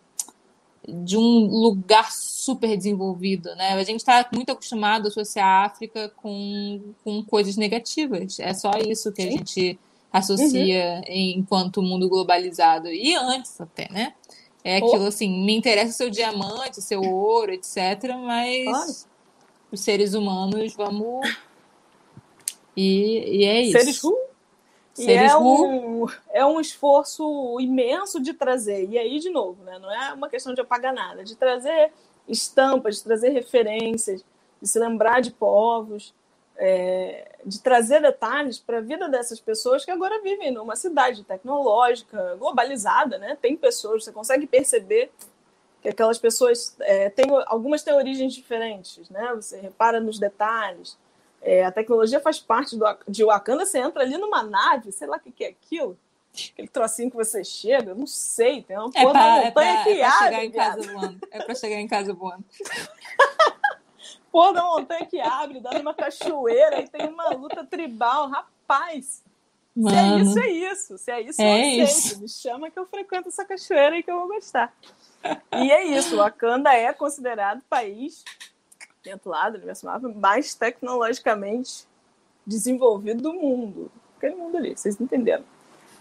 de 0.87 1.17
um 1.17 1.47
lugar 1.47 2.13
super 2.13 2.77
desenvolvido, 2.77 3.55
né? 3.57 3.73
A 3.73 3.85
gente 3.85 4.01
está 4.01 4.27
muito 4.33 4.53
acostumado 4.53 5.07
a 5.07 5.09
associar 5.09 5.47
a 5.47 5.65
África 5.65 6.11
com, 6.17 6.81
com 7.03 7.23
coisas 7.25 7.57
negativas. 7.57 8.39
É 8.41 8.55
só 8.55 8.71
isso 8.87 9.13
que 9.13 9.23
a 9.23 9.31
gente 9.31 9.79
associa 10.13 11.03
uhum. 11.07 11.15
enquanto 11.15 11.83
mundo 11.83 12.09
globalizado. 12.09 12.89
E 12.89 13.15
antes 13.15 13.61
até, 13.61 13.89
né? 13.91 14.15
É 14.65 14.79
aquilo 14.79 15.07
assim, 15.07 15.45
me 15.45 15.55
interessa 15.55 15.91
o 15.91 15.95
seu 15.95 16.11
diamante, 16.11 16.79
o 16.79 16.83
seu 16.83 17.03
ouro, 17.03 17.53
etc. 17.53 17.77
Mas 18.19 18.65
claro. 18.65 18.93
os 19.71 19.81
seres 19.81 20.15
humanos, 20.15 20.75
vamos. 20.75 21.29
E, 22.75 23.41
e 23.41 23.45
é 23.45 23.61
isso. 23.61 23.79
Seres 23.79 24.03
E 24.99 25.13
é 25.13 25.37
um, 25.37 26.07
é 26.33 26.47
um 26.47 26.59
esforço 26.59 27.61
imenso 27.61 28.21
de 28.21 28.33
trazer. 28.33 28.89
E 28.89 28.99
aí, 28.99 29.19
de 29.19 29.29
novo, 29.29 29.63
né? 29.65 29.79
não 29.79 29.93
é 29.93 30.13
uma 30.15 30.31
questão 30.31 30.55
de 30.55 30.63
apagar 30.63 30.95
nada, 30.95 31.23
de 31.23 31.37
trazer 31.37 31.93
estampas, 32.27 32.97
de 32.97 33.05
trazer 33.05 33.31
referências, 33.31 34.25
de 34.63 34.69
se 34.69 34.79
lembrar 34.79 35.21
de 35.21 35.31
povos, 35.31 36.15
é, 36.57 37.37
de 37.45 37.61
trazer 37.61 38.01
detalhes 38.01 38.59
para 38.59 38.79
a 38.79 38.81
vida 38.81 39.09
dessas 39.09 39.41
pessoas 39.41 39.85
que 39.85 39.91
agora 39.91 40.23
vivem 40.23 40.53
numa 40.53 40.77
cidade 40.77 41.25
tecnológica, 41.25 42.37
globalizada, 42.37 43.19
né? 43.19 43.37
Tem 43.41 43.57
pessoas, 43.57 44.05
você 44.05 44.13
consegue 44.13 44.47
perceber 44.47 45.11
que 45.83 45.89
aquelas 45.89 46.19
pessoas 46.19 46.75
é, 46.81 47.11
têm 47.11 47.27
algumas 47.47 47.83
têm 47.83 47.95
origens 47.95 48.33
diferentes, 48.33 49.09
né? 49.11 49.33
Você 49.35 49.59
repara 49.61 50.01
nos 50.01 50.19
detalhes. 50.19 50.97
É, 51.43 51.65
a 51.65 51.71
tecnologia 51.71 52.21
faz 52.21 52.39
parte 52.39 52.77
do, 52.77 52.87
de 53.07 53.25
Wakanda, 53.25 53.67
você 53.67 53.79
entra 53.79 54.03
ali 54.03 54.17
numa 54.17 54.43
nave, 54.43 54.91
sei 54.93 55.07
lá 55.07 55.19
o 55.19 55.21
que, 55.21 55.31
que 55.31 55.45
é 55.45 55.49
aquilo, 55.49 55.99
aquele 56.53 56.69
trocinho 56.69 57.11
que 57.11 57.17
você 57.17 57.45
chega, 57.45 57.95
não 57.95 58.07
sei, 58.07 58.63
tem 58.63 58.79
uma 58.79 58.91
é 58.95 59.03
porra 59.03 59.13
pra, 59.13 59.31
montanha 59.31 59.47
é 59.47 59.51
pra, 59.51 59.85
que 59.85 59.91
é 59.91 59.99
pra 59.99 60.19
chegar 60.19 60.45
em 60.45 60.51
casa 60.51 60.93
voando. 60.93 61.29
É 61.31 61.43
para 61.43 61.55
chegar 61.55 61.77
em 61.77 61.89
casa 61.89 62.15
voando. 62.15 62.45
Porra 64.35 64.55
da 64.55 64.65
montanha 64.65 65.07
que 65.07 65.21
abre, 65.21 65.61
dá 65.61 65.71
numa 65.75 65.95
cachoeira, 65.95 66.81
e 66.81 66.89
tem 66.89 67.07
uma 67.07 67.29
luta 67.29 67.65
tribal, 67.65 68.29
rapaz. 68.29 69.23
Mano. 69.77 70.27
Se 70.27 70.41
é 70.41 70.51
isso, 70.51 70.51
é 70.51 70.51
isso. 70.51 70.99
Se 70.99 71.11
é 71.13 71.21
isso, 71.21 71.41
é 71.41 71.81
eu 71.81 71.85
aceito. 71.85 72.09
Isso. 72.09 72.21
Me 72.21 72.29
chama 72.29 72.69
que 72.69 72.77
eu 72.77 72.85
frequento 72.85 73.29
essa 73.29 73.45
cachoeira 73.45 73.97
e 73.97 74.03
que 74.03 74.11
eu 74.11 74.19
vou 74.19 74.27
gostar. 74.27 74.75
E 75.53 75.71
é 75.71 75.85
isso, 75.85 76.17
Wakanda 76.17 76.75
é 76.75 76.93
considerado 76.93 77.63
país 77.71 78.25
dentro 79.05 79.31
lá 79.31 79.49
do 79.49 79.57
universo 79.57 79.87
Marvel 79.87 80.13
mais 80.13 80.53
tecnologicamente 80.53 81.87
desenvolvido 82.45 83.23
do 83.23 83.35
mundo. 83.35 83.89
Aquele 84.17 84.35
mundo 84.35 84.57
ali, 84.57 84.77
vocês 84.77 85.01
entenderam. 85.01 85.45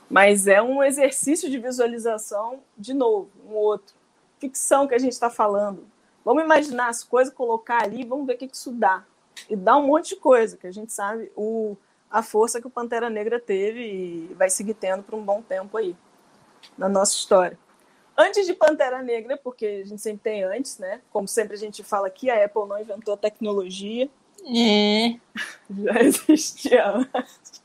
Mas 0.10 0.48
é 0.48 0.60
um 0.60 0.84
exercício 0.84 1.52
de 1.52 1.60
visualização, 1.60 2.62
de 2.76 2.96
novo, 2.96 3.30
um 3.48 3.54
outro. 3.54 3.94
Ficção 4.40 4.88
que 4.88 4.96
a 4.96 5.00
gente 5.00 5.14
está 5.14 5.30
falando. 5.30 5.93
Vamos 6.24 6.44
imaginar 6.44 6.90
as 6.90 7.04
coisas, 7.04 7.34
colocar 7.34 7.84
ali, 7.84 8.06
vamos 8.06 8.26
ver 8.26 8.36
o 8.36 8.38
que, 8.38 8.48
que 8.48 8.56
isso 8.56 8.72
dá. 8.72 9.04
E 9.50 9.56
dá 9.56 9.76
um 9.78 9.88
monte 9.88 10.10
de 10.10 10.16
coisa, 10.16 10.58
que 10.58 10.68
a 10.68 10.72
gente 10.72 10.94
sabe 10.94 11.32
o, 11.36 11.76
a 12.10 12.22
força 12.24 12.62
que 12.62 12.68
o 12.68 12.70
Pantera 12.70 13.10
Negra 13.10 13.40
teve 13.40 13.82
e 13.82 14.34
vai 14.36 14.50
seguir 14.50 14.74
tendo 14.76 15.04
por 15.04 15.16
um 15.16 15.24
bom 15.24 15.42
tempo 15.42 15.76
aí 15.78 15.96
na 16.78 16.88
nossa 16.88 17.14
história. 17.14 17.58
Antes 18.16 18.46
de 18.46 18.54
Pantera 18.54 19.02
Negra, 19.02 19.36
porque 19.36 19.82
a 19.84 19.86
gente 19.86 20.02
sempre 20.02 20.22
tem 20.24 20.44
antes, 20.44 20.78
né? 20.78 21.02
Como 21.12 21.28
sempre 21.28 21.56
a 21.56 21.60
gente 21.60 21.84
fala 21.84 22.08
aqui, 22.08 22.30
a 22.30 22.46
Apple 22.46 22.68
não 22.68 22.80
inventou 22.80 23.16
a 23.16 23.18
tecnologia. 23.18 24.08
É. 24.46 25.16
Já 25.84 26.00
existia 26.02 26.92
antes. 26.92 27.64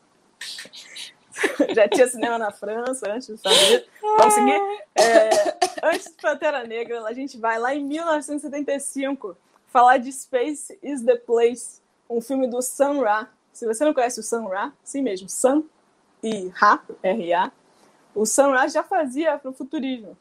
Já 1.75 1.89
tinha 1.89 2.07
cinema 2.09 2.39
na 2.39 2.51
França 2.51 3.11
antes 3.11 3.29
de 3.29 3.37
saber. 3.37 3.87
Vamos 4.01 4.35
seguir? 4.35 4.61
É, 4.95 5.57
antes 5.83 6.07
de 6.07 6.23
Pantera 6.23 6.65
Negra, 6.65 7.03
a 7.05 7.13
gente 7.13 7.39
vai 7.39 7.59
lá 7.59 7.75
em 7.75 7.85
1975 7.85 9.37
falar 9.69 9.99
de 9.99 10.13
Space 10.13 10.79
is 10.83 11.03
the 11.03 11.17
Place, 11.17 11.81
um 12.09 12.21
filme 12.21 12.47
do 12.47 12.61
Sun 12.63 13.01
Ra. 13.01 13.29
Se 13.53 13.67
você 13.67 13.85
não 13.85 13.95
conhece 13.95 14.21
o 14.21 14.23
Sun 14.23 14.47
Ra, 14.47 14.73
sim 14.83 15.03
mesmo, 15.03 15.29
Sun 15.29 15.65
e 16.23 16.49
Ra, 16.55 16.83
R-A, 17.03 17.53
o 18.15 18.25
Sun 18.25 18.51
Ra 18.53 18.67
já 18.69 18.83
fazia 18.83 19.35
afrofuturismo. 19.35 20.17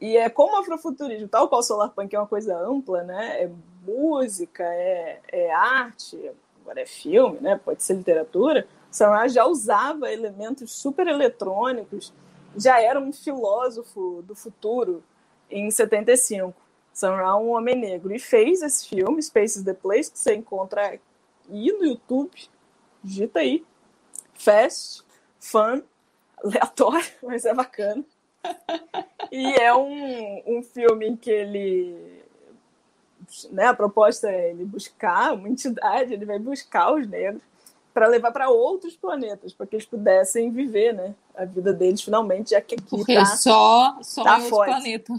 E 0.00 0.16
é 0.16 0.30
como 0.30 0.56
afrofuturismo, 0.56 1.28
tal 1.28 1.48
qual 1.48 1.60
o 1.60 1.64
Solar 1.64 1.90
Punk 1.90 2.14
é 2.14 2.18
uma 2.18 2.26
coisa 2.26 2.56
ampla, 2.56 3.02
né? 3.02 3.42
É 3.42 3.50
música, 3.84 4.62
é, 4.62 5.20
é 5.28 5.52
arte, 5.52 6.30
agora 6.62 6.80
é 6.80 6.86
filme, 6.86 7.38
né? 7.40 7.60
Pode 7.64 7.82
ser 7.82 7.94
literatura. 7.94 8.66
Sam 8.90 9.08
Ra 9.10 9.28
já 9.28 9.46
usava 9.46 10.12
elementos 10.12 10.72
super 10.72 11.06
eletrônicos, 11.06 12.12
já 12.56 12.80
era 12.80 12.98
um 12.98 13.12
filósofo 13.12 14.22
do 14.26 14.34
futuro 14.34 15.02
em 15.50 15.70
75. 15.70 16.54
Sam 16.92 17.16
Ra, 17.16 17.36
um 17.36 17.50
homem 17.50 17.76
negro, 17.76 18.14
e 18.14 18.18
fez 18.18 18.62
esse 18.62 18.88
filme, 18.88 19.22
Spaces 19.22 19.62
the 19.62 19.74
Place, 19.74 20.10
que 20.10 20.18
você 20.18 20.34
encontra 20.34 20.88
aí 21.48 21.72
no 21.72 21.84
YouTube, 21.84 22.32
digita 23.02 23.40
aí, 23.40 23.64
fast, 24.34 25.04
fun, 25.38 25.82
aleatório, 26.42 27.06
mas 27.22 27.44
é 27.44 27.54
bacana 27.54 28.04
e 29.30 29.54
é 29.54 29.74
um, 29.74 30.42
um 30.46 30.62
filme 30.62 31.08
em 31.08 31.16
que 31.16 31.30
ele. 31.30 32.18
Né, 33.50 33.66
a 33.66 33.74
proposta 33.74 34.28
é 34.30 34.50
ele 34.50 34.64
buscar 34.64 35.34
uma 35.34 35.48
entidade, 35.48 36.14
ele 36.14 36.24
vai 36.24 36.38
buscar 36.38 36.94
os 36.94 37.06
negros 37.06 37.42
para 37.92 38.06
levar 38.06 38.30
para 38.32 38.50
outros 38.50 38.96
planetas, 38.96 39.52
para 39.52 39.66
que 39.66 39.76
eles 39.76 39.86
pudessem 39.86 40.50
viver 40.50 40.92
né, 40.92 41.14
a 41.34 41.44
vida 41.44 41.72
deles 41.72 42.02
finalmente, 42.02 42.50
já 42.50 42.60
que 42.60 42.74
aqui 42.74 42.84
Porque 42.88 43.14
tá, 43.14 43.24
só, 43.24 43.98
só 44.02 44.24
tá 44.24 44.40
em 44.40 44.48
planeta. 44.48 45.14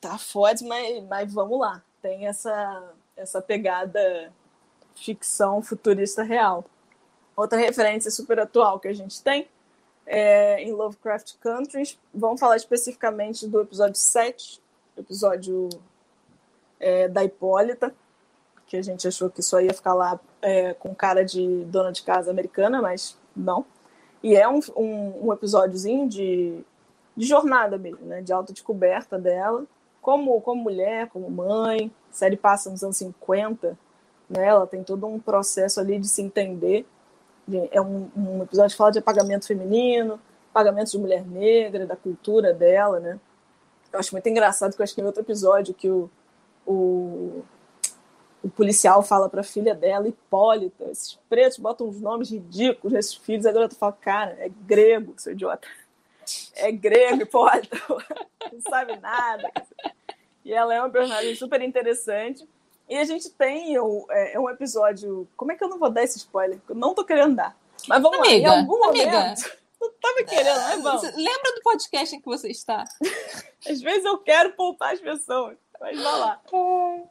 Tá 0.00 0.18
forte, 0.18 0.64
mas, 0.64 1.04
mas 1.04 1.32
vamos 1.32 1.58
lá. 1.58 1.82
Tem 2.02 2.26
essa, 2.26 2.92
essa 3.16 3.40
pegada 3.40 4.32
ficção 4.94 5.62
futurista 5.62 6.22
real. 6.22 6.64
Outra 7.36 7.58
referência 7.58 8.10
super 8.10 8.40
atual 8.40 8.80
que 8.80 8.88
a 8.88 8.92
gente 8.92 9.22
tem 9.22 9.48
é, 10.08 10.62
em 10.62 10.72
Lovecraft 10.72 11.34
Country. 11.40 11.96
Vamos 12.12 12.40
falar 12.40 12.56
especificamente 12.56 13.46
do 13.46 13.60
episódio 13.60 13.94
7, 13.94 14.60
episódio 14.96 15.68
é, 16.80 17.06
da 17.08 17.22
Hipólita, 17.22 17.94
que 18.68 18.76
a 18.76 18.82
gente 18.82 19.08
achou 19.08 19.28
que 19.28 19.42
só 19.42 19.60
ia 19.60 19.74
ficar 19.74 19.94
lá 19.94 20.20
é, 20.40 20.74
com 20.74 20.94
cara 20.94 21.24
de 21.24 21.64
dona 21.64 21.90
de 21.90 22.02
casa 22.02 22.30
americana, 22.30 22.80
mas 22.80 23.18
não. 23.34 23.64
E 24.22 24.36
é 24.36 24.48
um, 24.48 24.60
um, 24.76 25.28
um 25.28 25.32
episódiozinho 25.32 26.08
de, 26.08 26.60
de 27.16 27.26
jornada 27.26 27.76
mesmo, 27.76 28.06
né? 28.06 28.20
de 28.20 28.32
autodescoberta 28.32 29.18
dela, 29.18 29.64
como, 30.00 30.40
como 30.42 30.62
mulher, 30.62 31.08
como 31.08 31.28
mãe. 31.30 31.90
A 32.10 32.12
série 32.12 32.36
passa 32.36 32.70
nos 32.70 32.84
anos 32.84 32.96
50, 32.98 33.76
né? 34.28 34.46
ela 34.46 34.66
tem 34.66 34.84
todo 34.84 35.06
um 35.06 35.18
processo 35.18 35.80
ali 35.80 35.98
de 35.98 36.08
se 36.08 36.22
entender 36.22 36.86
é 37.70 37.80
um, 37.80 38.10
um, 38.16 38.42
episódio 38.42 38.72
que 38.72 38.76
fala 38.76 38.92
de 38.92 38.98
apagamento 38.98 39.46
feminino, 39.46 40.20
apagamento 40.50 40.90
de 40.90 40.98
mulher 40.98 41.26
negra, 41.26 41.86
da 41.86 41.96
cultura 41.96 42.52
dela, 42.52 43.00
né? 43.00 43.18
Eu 43.92 43.98
acho 43.98 44.12
muito 44.12 44.28
engraçado 44.28 44.74
que 44.74 44.82
eu 44.82 44.84
acho 44.84 44.94
que 44.94 45.00
em 45.00 45.04
outro 45.04 45.22
episódio 45.22 45.72
que 45.72 45.88
o, 45.88 46.10
o, 46.66 47.42
o 48.42 48.48
policial 48.48 49.02
fala 49.02 49.28
para 49.28 49.40
a 49.40 49.44
filha 49.44 49.74
dela, 49.74 50.08
Hipólita, 50.08 50.84
esses 50.90 51.18
pretos 51.28 51.58
botam 51.58 51.88
uns 51.88 52.00
nomes 52.00 52.30
ridículos 52.30 52.92
nesses 52.92 53.14
filhos, 53.14 53.46
agora 53.46 53.68
tu 53.68 53.74
fala, 53.74 53.92
cara, 53.92 54.36
é 54.38 54.48
grego, 54.48 55.14
seu 55.16 55.32
idiota. 55.32 55.66
É 56.54 56.70
grego, 56.70 57.22
Hipólita, 57.22 57.76
não 58.52 58.60
sabe 58.60 58.96
nada. 58.96 59.50
E 60.44 60.52
ela 60.52 60.74
é 60.74 60.80
uma 60.80 60.90
personagem 60.90 61.34
super 61.34 61.60
interessante. 61.60 62.48
E 62.88 62.96
a 62.96 63.04
gente 63.04 63.28
tem 63.30 63.78
um, 63.78 64.06
é, 64.10 64.34
é, 64.34 64.40
um 64.40 64.48
episódio. 64.48 65.28
Como 65.36 65.52
é 65.52 65.56
que 65.56 65.62
eu 65.62 65.68
não 65.68 65.78
vou 65.78 65.90
dar 65.90 66.02
esse 66.04 66.16
spoiler? 66.16 66.58
Eu 66.66 66.74
não 66.74 66.94
tô 66.94 67.04
querendo 67.04 67.36
dar. 67.36 67.54
Mas 67.86 68.02
vamos 68.02 68.18
amiga, 68.18 68.48
lá, 68.48 68.56
em 68.56 68.60
algum 68.60 68.84
amiga, 68.84 69.10
momento. 69.12 69.58
Não 69.78 69.92
tava 70.00 70.24
querendo, 70.24 70.56
né? 70.56 70.76
Vamos. 70.82 71.02
Lembra 71.02 71.54
do 71.54 71.62
podcast 71.62 72.16
em 72.16 72.20
que 72.20 72.26
você 72.26 72.48
está? 72.48 72.84
Às 73.68 73.80
vezes 73.82 74.04
eu 74.04 74.16
quero 74.18 74.52
poupar 74.52 74.94
as 74.94 75.00
pessoas. 75.00 75.58
Mas 75.80 76.02
vá 76.02 76.16
lá. 76.16 76.42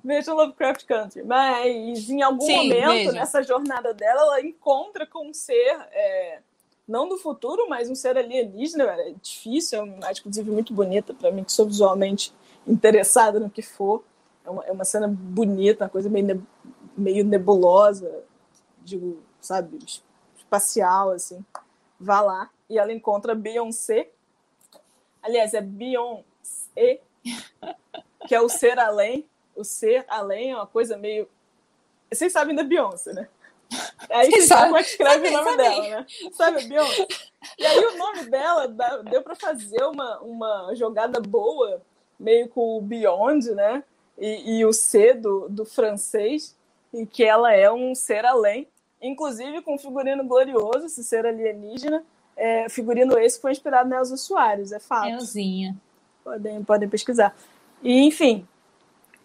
Veja 0.04 0.34
Lovecraft 0.34 0.86
Country. 0.86 1.24
Mas 1.24 2.10
em 2.10 2.22
algum 2.22 2.46
Sim, 2.46 2.70
momento, 2.70 2.88
veja. 2.88 3.12
nessa 3.14 3.42
jornada 3.44 3.94
dela, 3.94 4.22
ela 4.22 4.42
encontra 4.42 5.06
com 5.06 5.30
um 5.30 5.34
ser. 5.34 5.78
É, 5.92 6.40
não 6.88 7.08
do 7.08 7.18
futuro, 7.18 7.68
mas 7.68 7.90
um 7.90 7.96
ser 7.96 8.18
alienígena. 8.18 8.84
É 8.84 9.14
difícil, 9.22 9.80
é 9.80 9.82
uma 9.82 9.96
imagem, 9.98 10.20
inclusive, 10.20 10.52
muito 10.52 10.74
bonita 10.74 11.14
para 11.14 11.32
mim, 11.32 11.44
que 11.44 11.52
sou 11.52 11.66
visualmente 11.66 12.34
interessada 12.66 13.40
no 13.40 13.50
que 13.50 13.62
for. 13.62 14.04
É 14.46 14.50
uma, 14.50 14.64
é 14.66 14.72
uma 14.72 14.86
cena 14.86 15.08
bonita, 15.08 15.84
uma 15.86 15.90
coisa 15.90 16.10
meio, 16.10 16.46
meio 16.98 17.26
nebulosa, 17.26 18.24
digo, 18.84 19.22
sabe, 19.42 19.78
espacial, 20.38 21.12
assim. 21.12 21.44
Vá 22.00 22.22
lá. 22.22 22.50
E 22.70 22.78
ela 22.78 22.94
encontra 22.94 23.36
Beyoncé. 23.36 24.10
Aliás, 25.22 25.54
é 25.54 25.60
Beyoncé, 25.60 27.02
que 28.26 28.34
é 28.34 28.42
o 28.42 28.50
ser 28.50 28.80
além. 28.80 29.28
O 29.56 29.64
ser 29.64 30.06
além 30.08 30.52
é 30.52 30.56
uma 30.56 30.68
coisa 30.68 30.98
meio. 30.98 31.28
Vocês 32.12 32.32
sabem 32.32 32.56
da 32.56 32.64
Beyoncé, 32.64 33.14
né? 33.14 33.28
É 34.10 34.20
aí 34.20 34.32
você 34.32 34.42
sabe 34.44 34.66
como 34.66 34.78
é 34.78 34.84
que 34.84 34.90
escreve 34.90 35.30
sabe, 35.30 35.36
o 35.36 35.38
nome 35.38 35.50
sabe. 35.50 35.58
dela, 35.58 35.90
né? 35.90 36.06
Sabe, 36.32 36.64
Beyoncé? 36.68 37.08
E 37.58 37.66
aí 37.66 37.86
o 37.86 37.98
nome 37.98 38.24
dela 38.26 38.68
deu 39.10 39.22
para 39.22 39.36
fazer 39.36 39.84
uma, 39.84 40.20
uma 40.20 40.74
jogada 40.76 41.20
boa, 41.20 41.82
meio 42.18 42.48
com 42.48 42.78
o 42.78 42.82
Beyond, 42.82 43.52
né? 43.52 43.84
e, 44.18 44.60
e 44.60 44.66
o 44.66 44.74
C 44.74 45.14
do, 45.14 45.48
do 45.48 45.66
francês, 45.66 46.56
e 46.94 47.06
que 47.06 47.24
ela 47.24 47.54
é 47.54 47.72
um 47.72 47.94
ser 47.94 48.26
além, 48.26 48.68
inclusive 49.02 49.62
com 49.62 49.76
um 49.76 49.78
figurino 49.78 50.24
glorioso, 50.24 50.86
esse 50.86 51.04
ser 51.04 51.26
alienígena, 51.26 52.04
é, 52.36 52.68
figurino 52.70 53.18
esse 53.18 53.40
foi 53.40 53.52
inspirado 53.52 53.90
na 53.90 53.98
Elza 53.98 54.18
Soares, 54.18 54.72
é 54.72 54.80
fato. 54.80 55.10
Elzinha. 55.10 55.76
Podem, 56.24 56.64
podem 56.64 56.90
pesquisar. 56.90 57.36
E, 57.84 58.02
enfim, 58.02 58.48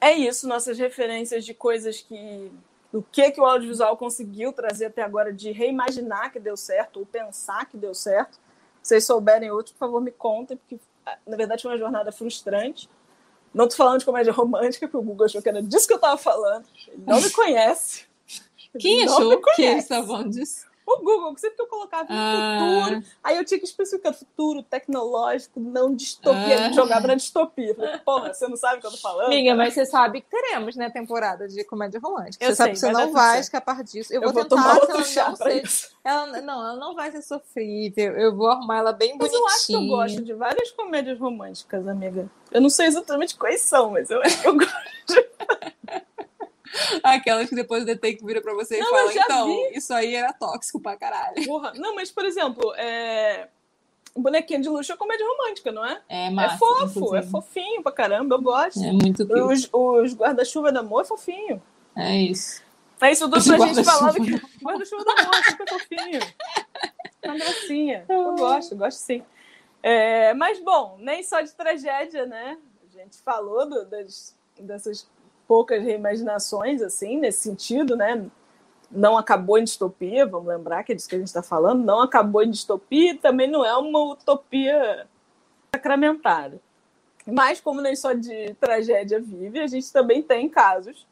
é 0.00 0.12
isso, 0.12 0.48
nossas 0.48 0.78
referências 0.78 1.44
de 1.44 1.54
coisas 1.54 2.00
que 2.00 2.50
do 2.92 3.02
que, 3.10 3.30
que 3.30 3.40
o 3.40 3.46
audiovisual 3.46 3.96
conseguiu 3.96 4.52
trazer 4.52 4.86
até 4.86 5.00
agora 5.00 5.32
de 5.32 5.50
reimaginar 5.50 6.30
que 6.30 6.38
deu 6.38 6.56
certo, 6.58 6.98
ou 7.00 7.06
pensar 7.06 7.64
que 7.64 7.78
deu 7.78 7.94
certo. 7.94 8.34
Se 8.82 8.90
vocês 8.90 9.06
souberem 9.06 9.50
outros, 9.50 9.72
por 9.72 9.78
favor, 9.78 10.00
me 10.02 10.10
contem, 10.10 10.58
porque 10.58 10.78
na 11.26 11.36
verdade 11.36 11.62
foi 11.62 11.70
uma 11.70 11.78
jornada 11.78 12.12
frustrante. 12.12 12.90
Não 13.54 13.64
estou 13.64 13.78
falando 13.78 14.00
de 14.00 14.04
comédia 14.04 14.32
romântica, 14.32 14.86
porque 14.86 14.96
o 14.96 15.02
Google 15.02 15.24
achou 15.24 15.40
que 15.40 15.48
era 15.48 15.62
disso 15.62 15.86
que 15.86 15.94
eu 15.94 15.96
estava 15.96 16.18
falando. 16.18 16.66
Ele 16.86 17.02
não 17.06 17.20
me 17.20 17.30
conhece. 17.30 18.04
Quem 18.78 19.06
não 19.06 19.14
achou 19.14 19.40
que 19.40 19.62
eles 19.62 19.84
estavam 19.84 20.28
disso? 20.28 20.66
O 20.86 20.98
Google, 20.98 21.36
sempre 21.38 21.56
que 21.56 21.62
eu 21.62 21.66
colocava 21.66 22.06
ah. 22.10 22.58
futuro, 22.58 23.04
aí 23.22 23.36
eu 23.36 23.44
tinha 23.44 23.58
que 23.58 23.66
especificar 23.66 24.12
futuro 24.12 24.62
tecnológico, 24.62 25.60
não 25.60 25.94
distopia, 25.94 26.66
ah. 26.66 26.72
jogava 26.72 27.06
na 27.06 27.14
distopia. 27.14 27.74
Porra, 28.04 28.34
você 28.34 28.48
não 28.48 28.56
sabe 28.56 28.78
o 28.78 28.80
que 28.80 28.86
eu 28.86 28.90
tô 28.90 28.96
falando? 28.96 29.26
Amiga, 29.26 29.54
mas 29.54 29.74
você 29.74 29.86
sabe 29.86 30.20
que 30.20 30.30
teremos, 30.30 30.74
né, 30.74 30.90
temporada 30.90 31.46
de 31.46 31.62
comédia 31.64 32.00
romântica. 32.00 32.44
Eu 32.44 32.50
você 32.50 32.56
sei, 32.56 32.64
sabe 32.64 32.72
que 32.72 32.78
você 32.80 32.92
não 32.92 33.12
vai 33.12 33.40
escapar 33.40 33.84
disso. 33.84 34.12
Eu, 34.12 34.22
eu 34.22 34.32
vou, 34.32 34.42
tentar 34.42 34.80
que 34.80 34.90
ela 34.90 34.98
não 34.98 35.36
seja. 35.36 35.92
Ela, 36.04 36.26
não, 36.40 36.54
ela 36.54 36.76
não 36.76 36.96
vai 36.96 37.12
ser 37.12 37.22
sofrível. 37.22 38.14
Eu 38.14 38.34
vou 38.34 38.48
arrumar 38.48 38.78
ela 38.78 38.92
bem 38.92 39.16
mas 39.16 39.30
bonitinha. 39.30 39.40
Mas 39.40 39.50
eu 39.50 39.56
acho 39.56 39.66
que 39.66 39.74
eu 39.74 39.96
gosto 39.96 40.24
de 40.24 40.34
várias 40.34 40.70
comédias 40.72 41.16
românticas, 41.16 41.86
amiga. 41.86 42.28
Eu 42.50 42.60
não 42.60 42.68
sei 42.68 42.86
exatamente 42.86 43.36
quais 43.36 43.60
são, 43.60 43.92
mas 43.92 44.10
eu 44.10 44.20
acho 44.20 44.42
que 44.42 44.48
eu 44.48 44.54
gosto. 44.58 45.71
Aquelas 47.02 47.48
que 47.48 47.54
depois 47.54 47.82
o 47.82 47.86
detective 47.86 48.26
vira 48.26 48.40
pra 48.40 48.54
você 48.54 48.78
não, 48.78 48.86
e 48.86 48.90
fala, 48.90 49.14
então, 49.14 49.46
vi. 49.46 49.78
isso 49.78 49.92
aí 49.92 50.14
era 50.14 50.32
tóxico 50.32 50.80
pra 50.80 50.96
caralho. 50.96 51.44
Porra. 51.46 51.72
Não, 51.76 51.94
mas, 51.94 52.10
por 52.10 52.24
exemplo, 52.24 52.74
é... 52.76 53.48
Bonequinho 54.14 54.60
de 54.60 54.68
luxo 54.68 54.92
é 54.92 54.96
comédia 54.96 55.26
romântica, 55.26 55.72
não 55.72 55.84
é? 55.84 56.00
É, 56.06 56.30
massa, 56.30 56.54
é 56.54 56.58
fofo, 56.58 56.98
inclusive. 56.98 57.18
é 57.18 57.22
fofinho 57.22 57.82
pra 57.82 57.92
caramba, 57.92 58.34
eu 58.34 58.42
gosto. 58.42 58.82
É 58.84 58.92
muito 58.92 59.26
cute. 59.26 59.40
Os, 59.40 59.68
os 59.72 60.14
guarda-chuva 60.14 60.70
do 60.70 60.80
amor 60.80 61.02
é 61.02 61.04
fofinho. 61.04 61.62
É 61.96 62.16
isso. 62.16 62.62
É 63.00 63.10
isso 63.10 63.28
tudo 63.28 63.42
pra 63.42 63.66
gente 63.66 63.84
falando 63.84 64.14
que 64.14 64.62
guarda-chuva 64.62 65.04
do 65.04 65.10
amor 65.10 65.34
é 65.34 65.50
super 65.50 65.68
fofinho. 65.68 66.20
Uma 67.24 67.36
gracinha. 67.36 68.04
Eu 68.10 68.34
gosto, 68.34 68.72
eu 68.72 68.78
gosto 68.78 68.98
sim. 68.98 69.22
É, 69.82 70.34
mas, 70.34 70.58
bom, 70.60 70.96
nem 71.00 71.22
só 71.22 71.40
de 71.40 71.52
tragédia, 71.52 72.26
né? 72.26 72.58
A 72.84 72.98
gente 72.98 73.18
falou 73.22 73.68
do, 73.68 73.84
das, 73.86 74.36
dessas 74.60 75.08
poucas 75.52 75.82
reimaginações, 75.82 76.80
assim, 76.80 77.18
nesse 77.18 77.42
sentido, 77.42 77.94
né? 77.94 78.24
Não 78.90 79.18
acabou 79.18 79.58
em 79.58 79.64
distopia, 79.64 80.24
vamos 80.24 80.48
lembrar 80.48 80.82
que 80.82 80.92
é 80.92 80.94
disso 80.94 81.06
que 81.06 81.14
a 81.14 81.18
gente 81.18 81.28
está 81.28 81.42
falando, 81.42 81.84
não 81.84 82.00
acabou 82.00 82.42
em 82.42 82.50
distopia 82.50 83.12
e 83.12 83.18
também 83.18 83.50
não 83.50 83.62
é 83.62 83.76
uma 83.76 84.00
utopia 84.12 85.06
sacramentada. 85.70 86.58
Mas, 87.26 87.60
como 87.60 87.82
nem 87.82 87.94
só 87.94 88.14
de 88.14 88.54
tragédia 88.54 89.20
vive, 89.20 89.60
a 89.60 89.66
gente 89.66 89.92
também 89.92 90.22
tem 90.22 90.48
casos 90.48 91.06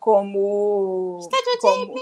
como, 0.00 1.20
como 1.60 1.94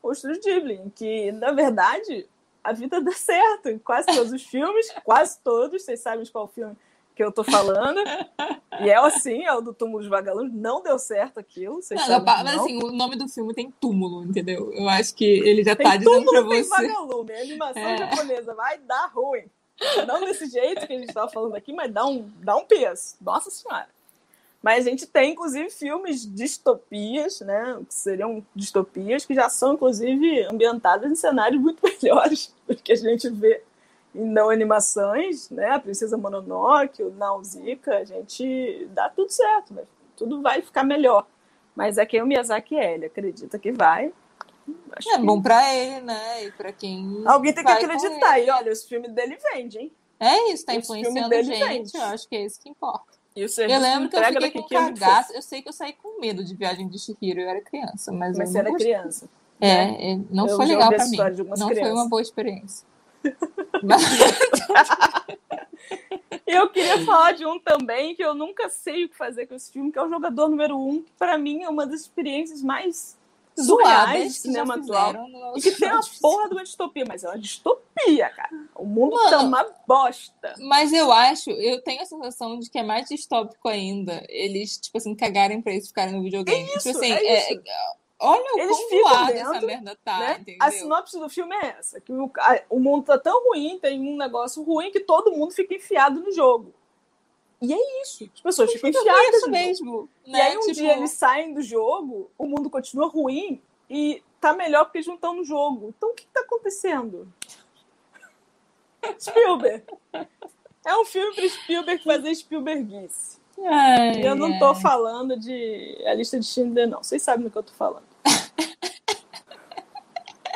o 0.00 0.12
Estúdio 0.12 0.40
Ghibli, 0.42 0.92
que, 0.94 1.32
na 1.32 1.50
verdade, 1.50 2.28
a 2.62 2.72
vida 2.72 3.00
dá 3.00 3.10
certo 3.10 3.68
em 3.68 3.80
quase 3.80 4.06
todos 4.14 4.32
os 4.32 4.44
filmes, 4.44 4.94
quase 5.02 5.40
todos, 5.40 5.82
vocês 5.82 5.98
sabem 5.98 6.24
qual 6.26 6.46
filme 6.46 6.76
que 7.14 7.22
eu 7.22 7.32
tô 7.32 7.44
falando. 7.44 7.98
e 8.80 8.88
é 8.88 8.96
assim, 8.96 9.44
é 9.44 9.52
o 9.52 9.60
do 9.60 9.72
túmulo 9.72 10.00
dos 10.00 10.08
vagalumes. 10.08 10.52
Não 10.52 10.82
deu 10.82 10.98
certo 10.98 11.38
aquilo. 11.38 11.76
Vocês 11.76 12.00
não, 12.00 12.06
sabem, 12.06 12.44
mas 12.44 12.60
assim, 12.60 12.82
o 12.82 12.92
nome 12.92 13.16
do 13.16 13.28
filme 13.28 13.54
tem 13.54 13.70
túmulo, 13.80 14.24
entendeu? 14.24 14.72
Eu 14.72 14.88
acho 14.88 15.14
que 15.14 15.24
ele 15.24 15.62
já 15.62 15.76
tem 15.76 15.86
tá 15.86 15.96
dizendo 15.96 16.30
pra 16.30 16.42
você. 16.42 16.62
Tem 16.62 16.88
vagalume. 16.88 17.32
A 17.32 17.40
animação 17.40 17.82
é. 17.82 17.98
japonesa 17.98 18.54
vai 18.54 18.78
dar 18.78 19.10
ruim. 19.14 19.44
Não 20.06 20.20
desse 20.20 20.46
jeito 20.46 20.86
que 20.86 20.92
a 20.92 20.98
gente 20.98 21.12
tava 21.12 21.30
falando 21.30 21.54
aqui, 21.54 21.72
mas 21.72 21.92
dá 21.92 22.06
um, 22.06 22.30
dá 22.40 22.56
um 22.56 22.64
peso. 22.64 23.16
Nossa 23.20 23.50
Senhora. 23.50 23.88
Mas 24.62 24.86
a 24.86 24.90
gente 24.90 25.06
tem, 25.06 25.32
inclusive, 25.32 25.70
filmes 25.70 26.24
distopias, 26.24 27.40
né? 27.40 27.80
Que 27.88 27.94
seriam 27.94 28.46
distopias 28.54 29.26
que 29.26 29.34
já 29.34 29.48
são, 29.48 29.74
inclusive, 29.74 30.44
ambientadas 30.44 31.10
em 31.10 31.16
cenários 31.16 31.60
muito 31.60 31.82
melhores 32.00 32.54
do 32.66 32.76
que 32.76 32.92
a 32.92 32.96
gente 32.96 33.28
vê 33.28 33.62
em 34.14 34.24
não 34.24 34.50
animações, 34.50 35.48
né? 35.50 35.70
A 35.70 35.78
Princesa 35.78 36.16
Mononoke, 36.16 37.02
o 37.02 37.10
Nausicaa, 37.10 37.98
a 37.98 38.04
gente 38.04 38.86
dá 38.90 39.08
tudo 39.08 39.30
certo, 39.30 39.74
mas 39.74 39.86
tudo 40.16 40.42
vai 40.42 40.60
ficar 40.62 40.84
melhor. 40.84 41.26
Mas 41.74 41.96
é 41.96 42.04
quem 42.04 42.20
o 42.20 42.26
Miyazaki 42.26 42.76
é, 42.76 42.94
ele 42.94 43.06
acredita 43.06 43.58
que 43.58 43.72
vai. 43.72 44.12
Acho 44.92 45.10
é 45.10 45.16
que... 45.16 45.24
bom 45.24 45.40
para 45.40 45.74
ele, 45.74 46.00
né? 46.02 46.44
E 46.44 46.52
para 46.52 46.72
quem. 46.72 47.22
Alguém 47.24 47.52
tem 47.52 47.64
que 47.64 47.70
acreditar. 47.70 48.38
E 48.38 48.50
olha, 48.50 48.72
os 48.72 48.84
filmes 48.84 49.12
dele 49.12 49.38
vendem, 49.52 49.84
hein? 49.84 49.92
É 50.20 50.52
isso, 50.52 50.64
tá 50.64 50.74
influenciando 50.74 51.34
a 51.34 51.42
gente. 51.42 51.64
Vende. 51.64 51.96
Eu 51.96 52.02
acho 52.04 52.28
que 52.28 52.36
é 52.36 52.44
isso 52.44 52.60
que 52.60 52.68
importa. 52.68 53.12
E 53.34 53.44
o 53.44 53.48
eu 53.60 53.80
lembro 53.80 54.10
que 54.10 54.16
eu 54.16 54.24
fiquei 54.24 54.50
com 54.50 54.68
cagaço. 54.68 55.32
Eu 55.32 55.42
sei 55.42 55.62
que 55.62 55.68
eu 55.68 55.72
saí 55.72 55.94
com 55.94 56.20
medo 56.20 56.44
de 56.44 56.54
viagem 56.54 56.86
de 56.86 56.98
Chihiro, 56.98 57.40
eu 57.40 57.48
era 57.48 57.60
criança. 57.62 58.12
Mas, 58.12 58.36
mas 58.36 58.50
você 58.50 58.58
era 58.58 58.70
gostei. 58.70 58.92
criança. 58.92 59.28
É, 59.58 60.16
né? 60.16 60.24
não 60.30 60.46
eu 60.46 60.56
foi 60.56 60.66
legal 60.66 60.90
para 60.90 61.06
mim. 61.06 61.16
Não 61.16 61.34
crianças. 61.34 61.78
foi 61.78 61.92
uma 61.92 62.08
boa 62.08 62.20
experiência. 62.20 62.86
eu 66.46 66.68
queria 66.70 67.04
falar 67.04 67.32
de 67.32 67.44
um 67.46 67.58
também 67.58 68.14
que 68.14 68.22
eu 68.22 68.34
nunca 68.34 68.68
sei 68.68 69.04
o 69.04 69.08
que 69.08 69.16
fazer 69.16 69.46
com 69.46 69.54
esse 69.54 69.72
filme, 69.72 69.92
que 69.92 69.98
é 69.98 70.02
o 70.02 70.08
Jogador 70.08 70.48
Número 70.48 70.78
Um, 70.78 71.02
que 71.02 71.12
para 71.18 71.36
mim 71.38 71.62
é 71.62 71.68
uma 71.68 71.86
das 71.86 72.02
experiências 72.02 72.62
mais 72.62 73.16
zoadas 73.60 74.24
do 74.24 74.30
cinema 74.30 74.76
atual. 74.76 75.14
E 75.56 75.60
que 75.60 75.72
tem 75.72 75.90
uma 75.90 76.00
porra 76.20 76.48
de 76.48 76.54
uma 76.54 76.64
distopia, 76.64 77.04
mas 77.06 77.24
é 77.24 77.28
uma 77.28 77.38
distopia, 77.38 78.30
cara. 78.30 78.50
O 78.74 78.86
mundo 78.86 79.14
Mano, 79.14 79.30
tá 79.30 79.40
uma 79.40 79.66
bosta. 79.86 80.54
Mas 80.58 80.92
eu 80.92 81.12
acho, 81.12 81.50
eu 81.50 81.82
tenho 81.82 82.02
a 82.02 82.06
sensação 82.06 82.58
de 82.58 82.70
que 82.70 82.78
é 82.78 82.82
mais 82.82 83.08
distópico 83.08 83.68
ainda 83.68 84.24
eles, 84.28 84.78
tipo 84.78 84.98
assim, 84.98 85.14
cagarem 85.14 85.60
pra 85.60 85.72
eles 85.72 85.88
ficarem 85.88 86.14
no 86.14 86.22
videogame. 86.22 86.62
É 86.62 86.66
tipo 86.66 86.78
isso, 86.78 86.92
tipo 86.92 86.98
assim, 86.98 87.12
é, 87.12 87.52
é 87.52 87.60
Olha 88.24 88.54
o 88.54 88.58
Eles 88.60 88.76
quão 88.76 89.26
dentro, 89.26 89.52
essa 89.52 89.66
merda 89.66 89.98
tá, 90.04 90.18
né? 90.20 90.44
A 90.60 90.70
sinopse 90.70 91.18
do 91.18 91.28
filme 91.28 91.56
é 91.56 91.74
essa, 91.76 92.00
que 92.00 92.12
o, 92.12 92.30
a, 92.38 92.62
o 92.70 92.78
mundo 92.78 93.04
tá 93.04 93.18
tão 93.18 93.48
ruim, 93.48 93.80
tem 93.82 94.00
um 94.00 94.16
negócio 94.16 94.62
ruim 94.62 94.92
que 94.92 95.00
todo 95.00 95.32
mundo 95.32 95.52
fica 95.52 95.74
enfiado 95.74 96.20
no 96.20 96.30
jogo. 96.30 96.72
E 97.60 97.74
é 97.74 98.02
isso. 98.02 98.30
As 98.32 98.40
pessoas 98.40 98.72
ficam 98.72 98.90
enfiadas 98.90 99.34
isso 99.34 99.50
mesmo. 99.50 100.08
Né? 100.24 100.38
E 100.38 100.40
aí 100.40 100.56
um 100.56 100.60
tipo... 100.60 100.74
dia 100.74 100.96
eles 100.96 101.10
saem 101.10 101.52
do 101.52 101.62
jogo, 101.62 102.30
o 102.38 102.46
mundo 102.46 102.70
continua 102.70 103.08
ruim 103.08 103.60
e 103.90 104.22
tá 104.40 104.52
melhor 104.52 104.84
porque 104.84 104.98
eles 104.98 105.08
não 105.08 105.16
estão 105.16 105.34
no 105.34 105.44
jogo. 105.44 105.92
Então 105.96 106.10
o 106.10 106.14
que, 106.14 106.22
que 106.22 106.32
tá 106.32 106.42
acontecendo? 106.42 107.26
Spielberg. 109.18 109.82
É 110.86 110.96
um 110.96 111.04
filme 111.04 111.34
para 111.34 111.48
Spielberg 111.48 112.04
fazer 112.04 112.32
Spielbergice. 112.36 113.40
Ai, 113.64 114.24
eu 114.24 114.36
não 114.36 114.60
tô 114.60 114.66
ai. 114.66 114.80
falando 114.80 115.36
de 115.36 116.00
A 116.06 116.14
Lista 116.14 116.38
de 116.38 116.46
Schindler, 116.46 116.88
não. 116.88 117.02
Vocês 117.02 117.20
sabem 117.20 117.44
do 117.44 117.50
que 117.50 117.58
eu 117.58 117.64
tô 117.64 117.72
falando. 117.72 118.11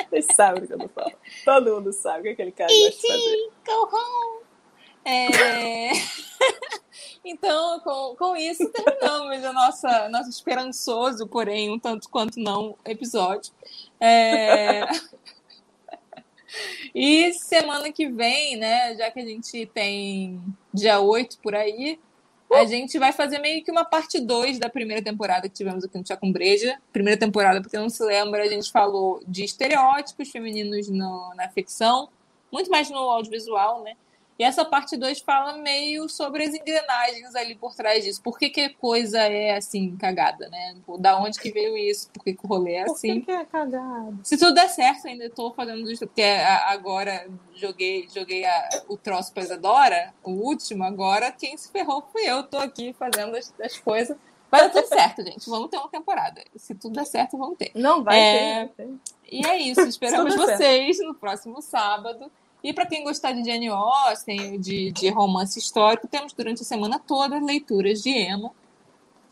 Vocês 0.09 0.25
sabem 0.35 0.61
do 0.61 0.67
que 0.67 0.73
eu 0.73 0.79
tô 0.79 0.87
falando. 0.89 1.15
Todo 1.43 1.75
mundo 1.75 1.93
sabe 1.93 2.19
o 2.19 2.23
que 2.23 2.29
aquele 2.29 2.51
cara 2.51 2.71
gosta 2.71 2.89
de 2.89 3.07
fazer. 3.07 3.51
Go 3.65 3.95
home. 3.95 4.47
É... 5.05 5.91
então, 7.23 7.79
com, 7.79 8.15
com 8.17 8.35
isso, 8.35 8.69
terminamos 8.69 9.43
o 9.43 9.53
nosso, 9.53 9.87
nosso 10.09 10.29
esperançoso, 10.29 11.27
porém 11.27 11.71
um 11.71 11.79
tanto 11.79 12.09
quanto 12.09 12.39
não, 12.39 12.77
episódio. 12.85 13.53
É... 13.99 14.85
e 16.93 17.33
semana 17.33 17.91
que 17.91 18.09
vem, 18.09 18.57
né, 18.57 18.95
já 18.95 19.09
que 19.09 19.19
a 19.19 19.25
gente 19.25 19.65
tem 19.67 20.41
dia 20.73 20.99
8 20.99 21.39
por 21.39 21.55
aí, 21.55 21.99
a 22.53 22.65
gente 22.65 22.97
vai 22.97 23.11
fazer 23.11 23.39
meio 23.39 23.63
que 23.63 23.71
uma 23.71 23.83
parte 23.83 24.19
2 24.19 24.57
da 24.57 24.69
primeira 24.69 25.01
temporada 25.01 25.49
que 25.49 25.55
tivemos 25.55 25.83
aqui 25.83 25.97
no 25.97 26.03
Tia 26.03 26.15
com 26.15 26.31
Breja. 26.31 26.79
Primeira 26.93 27.19
temporada, 27.19 27.61
porque 27.61 27.77
não 27.77 27.89
se 27.89 28.03
lembra, 28.03 28.43
a 28.43 28.47
gente 28.47 28.71
falou 28.71 29.21
de 29.27 29.43
estereótipos 29.43 30.29
femininos 30.29 30.87
no, 30.89 31.33
na 31.35 31.49
ficção, 31.49 32.09
muito 32.51 32.71
mais 32.71 32.89
no 32.89 32.97
audiovisual, 32.97 33.83
né? 33.83 33.95
E 34.39 34.43
essa 34.43 34.63
parte 34.63 34.95
2 34.95 35.19
fala 35.21 35.57
meio 35.57 36.07
sobre 36.07 36.43
as 36.43 36.53
engrenagens 36.53 37.35
ali 37.35 37.55
por 37.55 37.73
trás 37.73 38.03
disso. 38.03 38.21
Por 38.21 38.37
que, 38.37 38.49
que 38.49 38.61
a 38.61 38.73
coisa 38.73 39.19
é 39.19 39.55
assim, 39.55 39.95
cagada, 39.97 40.47
né? 40.49 40.75
Da 40.99 41.17
onde 41.17 41.39
que 41.39 41.51
veio 41.51 41.75
isso? 41.75 42.09
Por 42.11 42.23
que, 42.23 42.33
que 42.33 42.45
o 42.45 42.47
rolê 42.47 42.73
é 42.73 42.83
assim? 42.83 43.19
Por 43.19 43.25
que, 43.25 43.25
que 43.25 43.31
é 43.31 43.45
cagado? 43.45 44.19
Se 44.23 44.37
tudo 44.37 44.53
der 44.53 44.69
certo, 44.69 45.07
ainda 45.07 45.25
estou 45.25 45.53
fazendo 45.53 45.89
isso, 45.89 46.05
porque 46.05 46.21
agora 46.21 47.27
joguei, 47.55 48.07
joguei 48.13 48.45
a, 48.45 48.69
o 48.87 48.95
troço 48.95 49.33
pra 49.33 49.41
Isadora, 49.41 50.13
o 50.23 50.31
último, 50.31 50.83
agora 50.83 51.31
quem 51.31 51.57
se 51.57 51.71
ferrou 51.71 52.07
fui 52.11 52.29
eu. 52.29 52.43
Tô 52.43 52.59
aqui 52.59 52.93
fazendo 52.93 53.35
as, 53.35 53.51
as 53.59 53.77
coisas. 53.79 54.15
Vai 54.49 54.61
dar 54.61 54.69
tudo 54.69 54.87
certo, 54.87 55.23
gente. 55.23 55.49
Vamos 55.49 55.69
ter 55.69 55.77
uma 55.77 55.89
temporada. 55.89 56.41
Se 56.55 56.73
tudo 56.73 56.95
der 56.95 57.05
certo, 57.05 57.37
vamos 57.37 57.57
ter. 57.57 57.71
Não, 57.75 58.03
vai 58.03 58.19
é... 58.19 58.67
ter. 58.67 58.89
E 59.29 59.45
é 59.45 59.57
isso. 59.57 59.81
Esperamos 59.87 60.35
vocês 60.35 60.99
no 60.99 61.13
próximo 61.13 61.61
sábado. 61.61 62.31
E 62.63 62.73
para 62.73 62.85
quem 62.85 63.03
gostar 63.03 63.33
de 63.33 63.43
Jane 63.43 63.67
Austen, 63.67 64.59
de, 64.59 64.91
de 64.91 65.09
romance 65.09 65.59
histórico, 65.59 66.07
temos 66.07 66.33
durante 66.33 66.61
a 66.61 66.65
semana 66.65 66.99
toda 66.99 67.39
leituras 67.39 68.01
de 68.01 68.09
Emma 68.09 68.51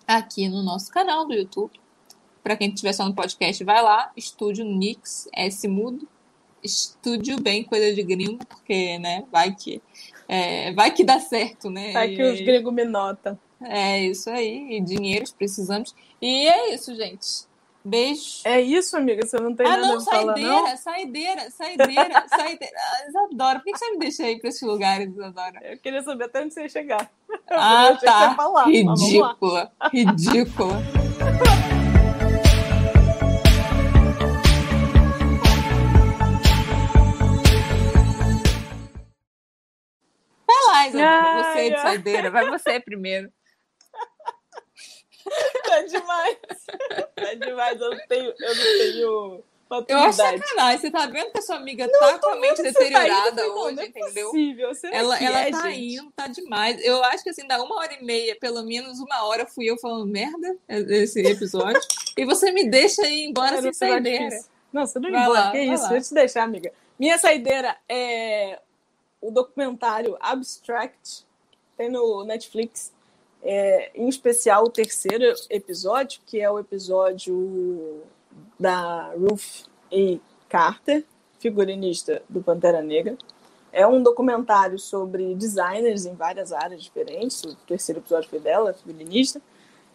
aqui 0.07 0.47
no 0.47 0.61
nosso 0.61 0.91
canal 0.91 1.25
do 1.25 1.33
YouTube. 1.33 1.79
Para 2.43 2.55
quem 2.55 2.69
estiver 2.69 2.93
só 2.93 3.05
no 3.05 3.15
podcast, 3.15 3.63
vai 3.63 3.81
lá, 3.81 4.11
Estúdio 4.15 4.63
Nix, 4.63 5.27
S 5.33 5.67
mudo. 5.67 6.07
Estúdio 6.63 7.39
bem 7.41 7.63
coisa 7.63 7.93
de 7.93 8.03
gringo, 8.03 8.45
porque, 8.45 8.97
né, 8.99 9.23
vai 9.31 9.53
que 9.53 9.81
é, 10.27 10.73
vai 10.73 10.91
que 10.91 11.03
dá 11.03 11.19
certo, 11.19 11.69
né? 11.69 11.91
Vai 11.91 12.15
que 12.15 12.23
os 12.23 12.39
gringos 12.41 12.73
me 12.73 12.83
notam. 12.83 13.37
É 13.61 14.03
isso 14.03 14.29
aí, 14.29 14.77
e 14.77 14.81
dinheiros 14.81 15.31
precisamos. 15.31 15.95
E 16.21 16.47
é 16.47 16.73
isso, 16.73 16.95
gente. 16.95 17.47
Beijo. 17.85 18.41
É 18.45 18.59
isso, 18.59 18.97
amiga? 18.97 19.23
Você 19.23 19.37
não 19.39 19.55
tem 19.55 19.67
ah, 19.67 19.77
nada 19.77 19.87
não, 19.87 19.97
a 19.97 20.01
falar, 20.01 20.33
saideira, 20.33 20.49
não? 20.49 20.77
saideira, 20.77 21.51
saideira, 21.51 22.27
saideira. 22.27 22.73
Ah, 22.81 23.07
Isadora, 23.07 23.59
por 23.59 23.65
que 23.65 23.77
você 23.77 23.91
me 23.91 23.99
deixa 23.99 24.23
aí 24.23 24.39
pra 24.39 24.49
esses 24.49 24.61
lugares, 24.63 25.07
Isadora? 25.13 25.59
Eu 25.61 25.77
queria 25.77 26.01
saber 26.01 26.23
até 26.23 26.41
onde 26.41 26.53
você 26.55 26.63
ia 26.63 26.69
chegar. 26.69 27.11
Ah, 27.47 27.89
Eu 27.89 27.93
achei 27.93 27.97
que 27.99 28.05
tá. 28.05 28.35
falar. 28.35 28.65
Ridícula, 28.65 29.71
ridícula. 29.93 30.81
Vai 40.47 40.63
lá, 40.67 40.87
Isadora, 40.87 41.21
Ai, 41.21 41.43
você 41.43 41.69
de 41.69 41.75
ai. 41.75 41.81
saideira, 41.81 42.31
vai 42.31 42.49
você 42.49 42.79
primeiro. 42.79 43.29
Tá 45.65 45.81
demais. 45.81 46.37
Tá 47.15 47.33
demais. 47.33 47.81
Eu 47.81 47.89
não 47.89 48.07
tenho, 48.07 48.33
eu 48.39 48.55
não 48.55 48.63
tenho 48.63 49.43
Eu 49.89 49.97
acho 49.97 50.17
sacanagem, 50.17 50.79
você 50.79 50.91
tá 50.91 51.05
vendo 51.07 51.31
que 51.31 51.39
a 51.39 51.41
sua 51.41 51.55
amiga 51.55 51.89
tá 51.89 52.19
com 52.19 52.29
a 52.29 52.35
mente 52.35 52.57
Você 52.57 52.63
tá 52.63 52.69
indo, 52.69 52.93
deteriorada 52.93 53.47
não, 53.47 53.57
hoje, 53.57 53.75
não 53.75 53.83
é 53.83 53.87
entendeu? 53.87 54.29
possível. 54.29 54.71
Ela, 54.91 55.23
ela 55.23 55.39
é, 55.39 55.51
tá 55.51 55.69
gente? 55.69 55.95
indo, 55.95 56.11
tá 56.15 56.27
demais. 56.27 56.83
Eu 56.85 57.03
acho 57.05 57.23
que 57.23 57.29
assim, 57.29 57.47
dá 57.47 57.61
uma 57.61 57.75
hora 57.77 57.93
e 57.93 58.03
meia, 58.03 58.37
pelo 58.39 58.63
menos 58.63 58.99
uma 58.99 59.25
hora, 59.25 59.45
fui 59.47 59.65
eu 59.65 59.77
falando 59.77 60.05
merda 60.05 60.55
esse 60.69 61.19
episódio. 61.21 61.81
e 62.15 62.25
você 62.25 62.51
me 62.51 62.69
deixa 62.69 63.05
ir 63.07 63.25
embora 63.25 63.61
sem 63.61 63.73
saideira. 63.73 64.39
Não, 64.71 64.85
você 64.85 64.99
não 64.99 65.09
Vai 65.09 65.21
embora. 65.23 65.39
lá, 65.39 65.51
que 65.51 65.59
isso? 65.59 65.83
lá. 65.83 65.89
Deixa 65.89 66.05
eu 66.05 66.09
te 66.09 66.13
deixar, 66.13 66.43
amiga. 66.43 66.71
Minha 66.99 67.17
saideira 67.17 67.75
é 67.89 68.59
o 69.19 69.31
documentário 69.31 70.15
Abstract, 70.19 71.25
tem 71.75 71.89
no 71.89 72.23
Netflix. 72.23 72.93
É, 73.47 73.91
em 73.93 74.09
especial 74.09 74.63
o 74.63 74.69
terceiro 74.71 75.23
episódio, 75.51 76.19
que 76.25 76.41
é 76.41 76.49
o 76.49 76.57
episódio 76.57 78.01
da 78.59 79.13
Ruth 79.13 79.67
A. 79.93 80.19
Carter, 80.49 81.05
figurinista 81.39 82.23
do 82.27 82.41
Pantera 82.41 82.81
Negra. 82.81 83.15
É 83.71 83.85
um 83.85 84.01
documentário 84.01 84.79
sobre 84.79 85.35
designers 85.35 86.07
em 86.07 86.15
várias 86.15 86.51
áreas 86.51 86.81
diferentes. 86.81 87.43
O 87.43 87.55
terceiro 87.67 87.99
episódio 87.99 88.27
foi 88.27 88.39
dela, 88.39 88.73
figurinista. 88.73 89.39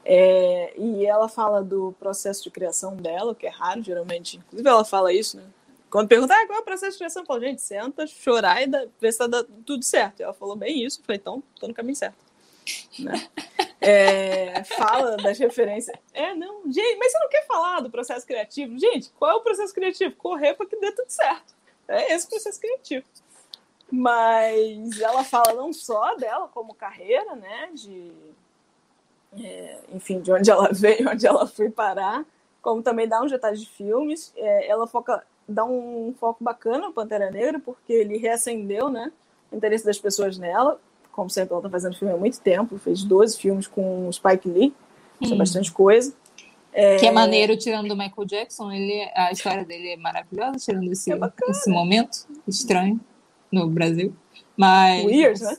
É, 0.05 0.73
e 0.79 1.05
ela 1.05 1.29
fala 1.29 1.61
do 1.61 1.93
processo 1.99 2.45
de 2.45 2.51
criação 2.51 2.95
dela, 2.95 3.35
que 3.35 3.47
é 3.47 3.51
raro, 3.51 3.83
geralmente. 3.83 4.37
Inclusive, 4.37 4.69
ela 4.69 4.85
fala 4.85 5.13
isso, 5.13 5.37
né? 5.39 5.45
Quando 5.91 6.07
pergunta 6.07 6.33
ah, 6.33 6.47
qual 6.47 6.59
é 6.59 6.63
o 6.63 6.65
processo 6.65 6.93
de 6.93 6.99
criação, 6.99 7.23
eu 7.23 7.27
falo, 7.27 7.41
gente, 7.41 7.61
senta, 7.63 8.07
chorar 8.07 8.63
e 8.63 8.69
dá, 8.69 8.87
ver 9.01 9.13
se 9.13 9.19
tá 9.19 9.45
tudo 9.67 9.83
certo. 9.85 10.21
E 10.21 10.23
ela 10.23 10.33
falou 10.33 10.55
bem 10.55 10.85
isso. 10.85 11.03
Falei, 11.05 11.19
então, 11.21 11.43
tô 11.59 11.67
no 11.67 11.75
caminho 11.75 11.97
certo. 11.97 12.30
Né? 12.99 13.29
É, 13.81 14.63
fala 14.65 15.17
das 15.17 15.39
referências. 15.39 15.97
É, 16.13 16.35
não, 16.35 16.71
gente, 16.71 16.99
mas 16.99 17.13
você 17.13 17.19
não 17.19 17.29
quer 17.29 17.47
falar 17.47 17.81
do 17.81 17.91
processo 17.91 18.27
criativo? 18.27 18.79
Gente, 18.79 19.11
qual 19.19 19.31
é 19.31 19.35
o 19.35 19.41
processo 19.41 19.73
criativo? 19.73 20.15
Correr 20.17 20.55
para 20.55 20.67
que 20.67 20.77
dê 20.77 20.93
tudo 20.93 21.09
certo. 21.09 21.55
É 21.89 22.15
esse 22.15 22.27
o 22.27 22.31
processo 22.31 22.61
criativo. 22.61 23.05
Mas 23.91 25.01
ela 25.01 25.25
fala 25.25 25.55
não 25.55 25.73
só 25.73 26.15
dela 26.15 26.47
como 26.49 26.75
carreira, 26.75 27.35
né? 27.35 27.71
De, 27.73 28.13
é, 29.43 29.79
enfim, 29.93 30.21
de 30.21 30.33
onde 30.33 30.51
ela 30.51 30.69
veio, 30.73 31.11
onde 31.11 31.27
ela 31.27 31.47
foi 31.47 31.71
parar, 31.71 32.25
como 32.63 32.83
também 32.83 33.09
dá 33.09 33.21
uns 33.23 33.33
detalhes 33.33 33.61
de 33.61 33.69
filmes. 33.69 34.33
É, 34.37 34.69
ela 34.69 34.87
foca, 34.87 35.27
dá 35.49 35.65
um 35.65 36.15
foco 36.21 36.45
bacana 36.45 36.87
no 36.87 36.93
Pantera 36.93 37.31
Negra, 37.31 37.59
porque 37.59 37.93
ele 37.93 38.19
reacendeu, 38.19 38.89
né? 38.89 39.11
O 39.51 39.57
interesse 39.57 39.85
das 39.85 39.99
pessoas 39.99 40.39
nela. 40.39 40.81
Como 41.13 41.29
sempre, 41.29 41.53
ela 41.53 41.63
tá 41.63 41.71
fazendo 41.71 41.97
filme 41.97 42.15
há 42.15 42.17
muito 42.17 42.41
tempo, 42.41 42.79
fez 42.79 43.03
12 43.03 43.39
filmes 43.39 43.67
com 43.67 44.09
o 44.09 44.13
Spike 44.13 44.49
Lee, 44.49 44.75
isso 45.21 45.35
é 45.35 45.37
bastante 45.37 45.73
coisa. 45.73 46.15
Que 46.73 47.07
é 47.07 47.11
maneiro, 47.11 47.57
tirando 47.57 47.89
do 47.89 47.97
Michael 47.97 48.27
Jackson, 48.27 48.71
ele, 48.71 49.11
a 49.15 49.33
história 49.33 49.65
dele 49.65 49.91
é 49.91 49.97
maravilhosa, 49.97 50.57
tirando 50.59 50.91
esse, 50.91 51.13
É 51.13 51.19
esse 51.49 51.69
momento 51.69 52.27
estranho 52.47 53.01
no 53.51 53.69
Brasil. 53.69 54.15
Mas. 54.57 55.07
Weird, 55.07 55.43
né? 55.43 55.57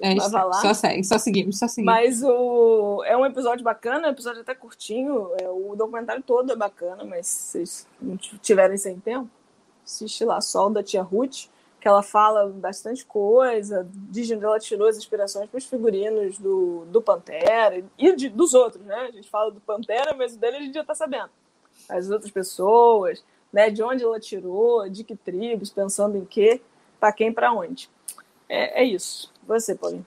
É, 0.00 0.14
lá. 0.14 0.52
só 0.54 0.72
segue, 0.72 1.04
só 1.04 1.18
seguimos, 1.18 1.58
só 1.58 1.68
seguimos. 1.68 1.94
Mas 1.94 2.22
o... 2.22 3.04
é 3.04 3.14
um 3.14 3.26
episódio 3.26 3.62
bacana, 3.62 4.08
um 4.08 4.10
episódio 4.10 4.40
até 4.40 4.54
curtinho. 4.54 5.28
É, 5.40 5.48
o 5.48 5.74
documentário 5.76 6.22
todo 6.22 6.52
é 6.52 6.56
bacana, 6.56 7.04
mas 7.04 7.26
se 7.26 7.58
vocês 7.58 7.86
não 8.00 8.16
tiverem 8.16 8.78
sem 8.78 8.98
tempo, 8.98 9.28
assiste 9.84 10.24
lá 10.24 10.40
Sol 10.40 10.70
da 10.70 10.82
Tia 10.82 11.02
Ruth, 11.02 11.46
que 11.88 11.90
ela 11.90 12.02
fala 12.02 12.46
bastante 12.48 13.02
coisa, 13.06 13.88
diz 14.10 14.26
de 14.26 14.34
onde 14.34 14.44
ela 14.44 14.60
tirou 14.60 14.86
as 14.88 14.98
inspirações 14.98 15.48
para 15.48 15.56
os 15.56 15.64
figurinos 15.64 16.38
do, 16.38 16.84
do 16.92 17.00
Pantera 17.00 17.82
e 17.96 18.14
de- 18.14 18.28
dos 18.28 18.52
outros, 18.52 18.84
né? 18.84 18.94
A 18.94 19.10
gente 19.10 19.30
fala 19.30 19.50
do 19.50 19.58
Pantera, 19.60 20.14
mas 20.14 20.34
o 20.34 20.38
dele 20.38 20.58
a 20.58 20.60
gente 20.60 20.74
já 20.74 20.84
tá 20.84 20.94
sabendo. 20.94 21.30
As 21.88 22.10
outras 22.10 22.30
pessoas, 22.30 23.24
né? 23.50 23.70
De 23.70 23.82
onde 23.82 24.04
ela 24.04 24.20
tirou, 24.20 24.86
de 24.90 25.02
que 25.02 25.16
tribos, 25.16 25.70
pensando 25.70 26.18
em 26.18 26.26
quê, 26.26 26.60
para 27.00 27.10
quem, 27.10 27.32
para 27.32 27.54
onde. 27.54 27.88
É, 28.50 28.82
é 28.82 28.84
isso. 28.84 29.32
Você, 29.46 29.74
Paulinho. 29.74 30.04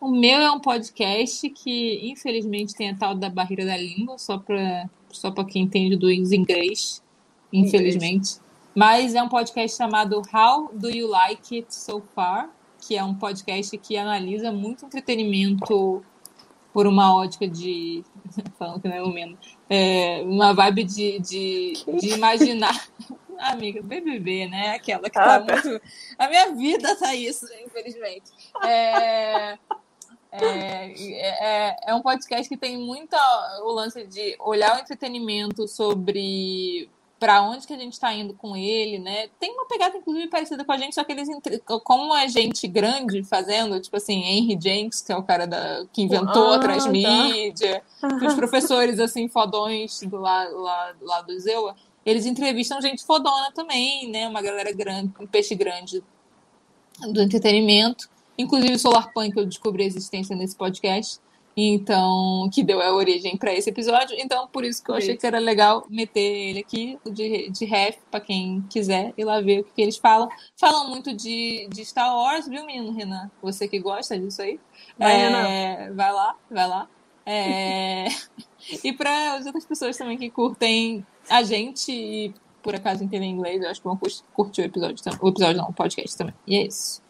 O 0.00 0.08
meu 0.08 0.38
é 0.38 0.50
um 0.52 0.60
podcast 0.60 1.50
que, 1.50 2.08
infelizmente, 2.08 2.72
tem 2.72 2.90
a 2.90 2.96
tal 2.96 3.16
da 3.16 3.28
barreira 3.28 3.64
da 3.66 3.76
língua, 3.76 4.16
só 4.16 4.38
para 4.38 4.88
só 5.10 5.32
pra 5.32 5.44
quem 5.44 5.62
entende 5.62 5.96
do 5.96 6.08
inglês, 6.08 7.02
infelizmente. 7.52 8.38
Mas 8.76 9.14
é 9.14 9.22
um 9.22 9.28
podcast 9.30 9.74
chamado 9.74 10.20
How 10.30 10.68
Do 10.70 10.90
You 10.90 11.08
Like 11.08 11.56
It 11.56 11.74
So 11.74 12.02
Far? 12.14 12.50
Que 12.78 12.94
é 12.94 13.02
um 13.02 13.14
podcast 13.14 13.76
que 13.78 13.96
analisa 13.96 14.52
muito 14.52 14.84
entretenimento 14.84 16.04
por 16.74 16.86
uma 16.86 17.16
ótica 17.16 17.48
de. 17.48 18.04
Falando 18.58 18.82
que 18.82 18.86
não 18.86 18.96
é 18.96 19.02
o 19.02 19.08
menos. 19.08 19.38
É, 19.70 20.20
uma 20.26 20.52
vibe 20.52 20.84
de, 20.84 21.18
de, 21.20 21.72
de 21.98 22.10
imaginar. 22.10 22.86
Amiga, 23.40 23.80
BBB, 23.82 24.46
né? 24.46 24.74
Aquela 24.74 25.04
que 25.04 25.10
tá 25.10 25.36
Ah, 25.36 25.40
tá. 25.40 25.54
muito. 25.54 25.80
A 26.18 26.28
minha 26.28 26.52
vida 26.54 26.94
tá 26.96 27.14
isso, 27.14 27.46
infelizmente. 27.64 28.30
É. 28.62 29.58
É, 30.32 30.92
é, 30.92 31.76
é 31.86 31.94
um 31.94 32.02
podcast 32.02 32.46
que 32.46 32.58
tem 32.58 32.76
muito 32.76 33.16
o 33.62 33.72
lance 33.72 34.06
de 34.06 34.36
olhar 34.38 34.76
o 34.76 34.80
entretenimento 34.80 35.66
sobre 35.66 36.90
para 37.18 37.42
onde 37.42 37.66
que 37.66 37.72
a 37.72 37.78
gente 37.78 37.94
está 37.94 38.12
indo 38.12 38.34
com 38.34 38.54
ele, 38.56 38.98
né? 38.98 39.28
Tem 39.40 39.50
uma 39.52 39.66
pegada, 39.66 39.96
inclusive, 39.96 40.28
parecida 40.28 40.64
com 40.64 40.72
a 40.72 40.76
gente, 40.76 40.94
só 40.94 41.02
que 41.02 41.12
eles, 41.12 41.28
como 41.82 42.14
é 42.14 42.28
gente 42.28 42.68
grande 42.68 43.22
fazendo, 43.24 43.80
tipo 43.80 43.96
assim, 43.96 44.22
Henry 44.22 44.58
Jenks, 44.60 45.00
que 45.00 45.12
é 45.12 45.16
o 45.16 45.22
cara 45.22 45.46
da, 45.46 45.86
que 45.92 46.02
inventou 46.02 46.52
Ah, 46.52 46.56
a 46.56 46.58
tá. 46.58 46.64
transmídia, 46.64 47.82
os 48.26 48.34
professores, 48.34 49.00
assim, 49.00 49.28
fodões 49.28 50.00
do 50.02 50.18
lá, 50.18 50.44
lá, 50.44 50.94
lá 51.00 51.22
do 51.22 51.38
Zewa, 51.40 51.74
eles 52.04 52.26
entrevistam 52.26 52.80
gente 52.80 53.04
fodona 53.04 53.50
também, 53.52 54.08
né? 54.10 54.28
Uma 54.28 54.42
galera 54.42 54.72
grande, 54.72 55.12
um 55.18 55.26
peixe 55.26 55.54
grande 55.54 56.04
do 57.00 57.20
entretenimento. 57.22 58.08
Inclusive 58.38 58.74
o 58.74 58.78
Solar 58.78 59.10
Punk 59.12 59.36
eu 59.36 59.46
descobri 59.46 59.84
a 59.84 59.86
existência 59.86 60.36
nesse 60.36 60.54
podcast. 60.54 61.18
Então, 61.56 62.50
que 62.52 62.62
deu 62.62 62.82
a 62.82 62.92
origem 62.92 63.34
para 63.36 63.52
esse 63.54 63.70
episódio. 63.70 64.14
Então, 64.20 64.46
por 64.46 64.62
isso 64.62 64.84
que 64.84 64.90
eu 64.90 64.94
achei 64.94 65.16
que 65.16 65.26
era 65.26 65.38
legal 65.38 65.86
meter 65.88 66.20
ele 66.20 66.60
aqui 66.60 66.98
de, 67.10 67.48
de 67.48 67.64
ref 67.64 67.96
para 68.10 68.20
quem 68.20 68.62
quiser 68.68 69.14
ir 69.16 69.24
lá 69.24 69.40
ver 69.40 69.60
o 69.60 69.64
que, 69.64 69.72
que 69.72 69.80
eles 69.82 69.96
falam. 69.96 70.28
Falam 70.56 70.90
muito 70.90 71.14
de, 71.14 71.66
de 71.70 71.82
Star 71.84 72.14
Wars, 72.14 72.46
viu, 72.46 72.64
menino 72.66 72.92
Renan? 72.92 73.30
Você 73.40 73.66
que 73.66 73.78
gosta 73.78 74.18
disso 74.18 74.42
aí. 74.42 74.60
Vai, 74.98 75.12
É, 75.48 75.90
vai 75.92 76.12
lá, 76.12 76.36
vai 76.50 76.68
lá. 76.68 76.88
É, 77.24 78.04
E 78.84 78.92
para 78.92 79.34
as 79.34 79.46
outras 79.46 79.64
pessoas 79.64 79.96
também 79.96 80.18
que 80.18 80.28
curtem 80.28 81.06
a 81.30 81.42
gente 81.42 81.90
e 81.92 82.34
por 82.62 82.74
acaso 82.74 83.02
entendem 83.04 83.30
inglês, 83.30 83.62
eu 83.62 83.70
acho 83.70 83.80
que 83.80 83.86
vão 83.86 83.96
cur- 83.96 84.10
curtir 84.34 84.62
o 84.62 84.64
episódio 84.64 85.02
também. 85.02 85.18
O 85.22 85.28
episódio 85.28 85.56
não, 85.56 85.68
o 85.68 85.72
podcast 85.72 86.16
também. 86.18 86.34
E 86.46 86.56
é 86.56 86.66
isso. 86.66 87.00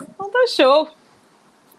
Então 0.00 0.30
tá 0.30 0.46
show. 0.48 0.88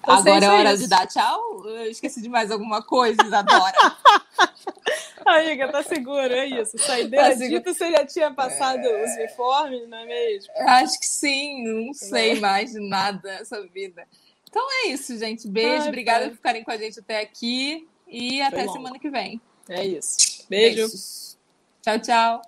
Então, 0.07 0.19
Agora 0.19 0.45
é 0.45 0.49
hora 0.49 0.73
isso. 0.73 0.83
de 0.83 0.87
dar 0.89 1.05
tchau. 1.05 1.67
Eu 1.67 1.91
esqueci 1.91 2.21
de 2.21 2.29
mais 2.29 2.49
alguma 2.49 2.81
coisa, 2.81 3.21
Isadora. 3.21 3.75
Amiga, 5.25 5.69
tá 5.69 5.83
seguro, 5.83 6.21
é 6.33 6.45
isso. 6.45 6.77
Saideira 6.77 7.29
Tá 7.29 7.33
dito, 7.33 7.73
você 7.73 7.91
já 7.91 8.05
tinha 8.05 8.33
passado 8.33 8.79
os 8.79 9.11
uniformes, 9.17 9.89
não 9.89 9.97
é 9.97 10.05
mesmo? 10.05 10.53
Acho 10.59 10.97
que 10.97 11.05
sim, 11.05 11.61
não 11.67 11.93
sei 11.93 12.39
mais 12.39 12.71
de 12.71 12.79
nada 12.79 13.19
nessa 13.21 13.61
vida. 13.67 14.07
Então 14.49 14.65
é 14.85 14.87
isso, 14.87 15.17
gente. 15.17 15.45
Beijo, 15.45 15.83
Ai, 15.83 15.87
obrigada 15.89 16.19
pai. 16.21 16.29
por 16.29 16.35
ficarem 16.37 16.63
com 16.63 16.71
a 16.71 16.77
gente 16.77 16.99
até 16.99 17.19
aqui 17.19 17.85
e 18.07 18.41
até 18.41 18.61
longo. 18.61 18.71
semana 18.73 18.97
que 18.97 19.09
vem. 19.09 19.41
É 19.67 19.85
isso. 19.85 20.45
Beijo. 20.49 20.77
Beijos. 20.77 21.37
Tchau, 21.81 21.99
tchau. 21.99 22.41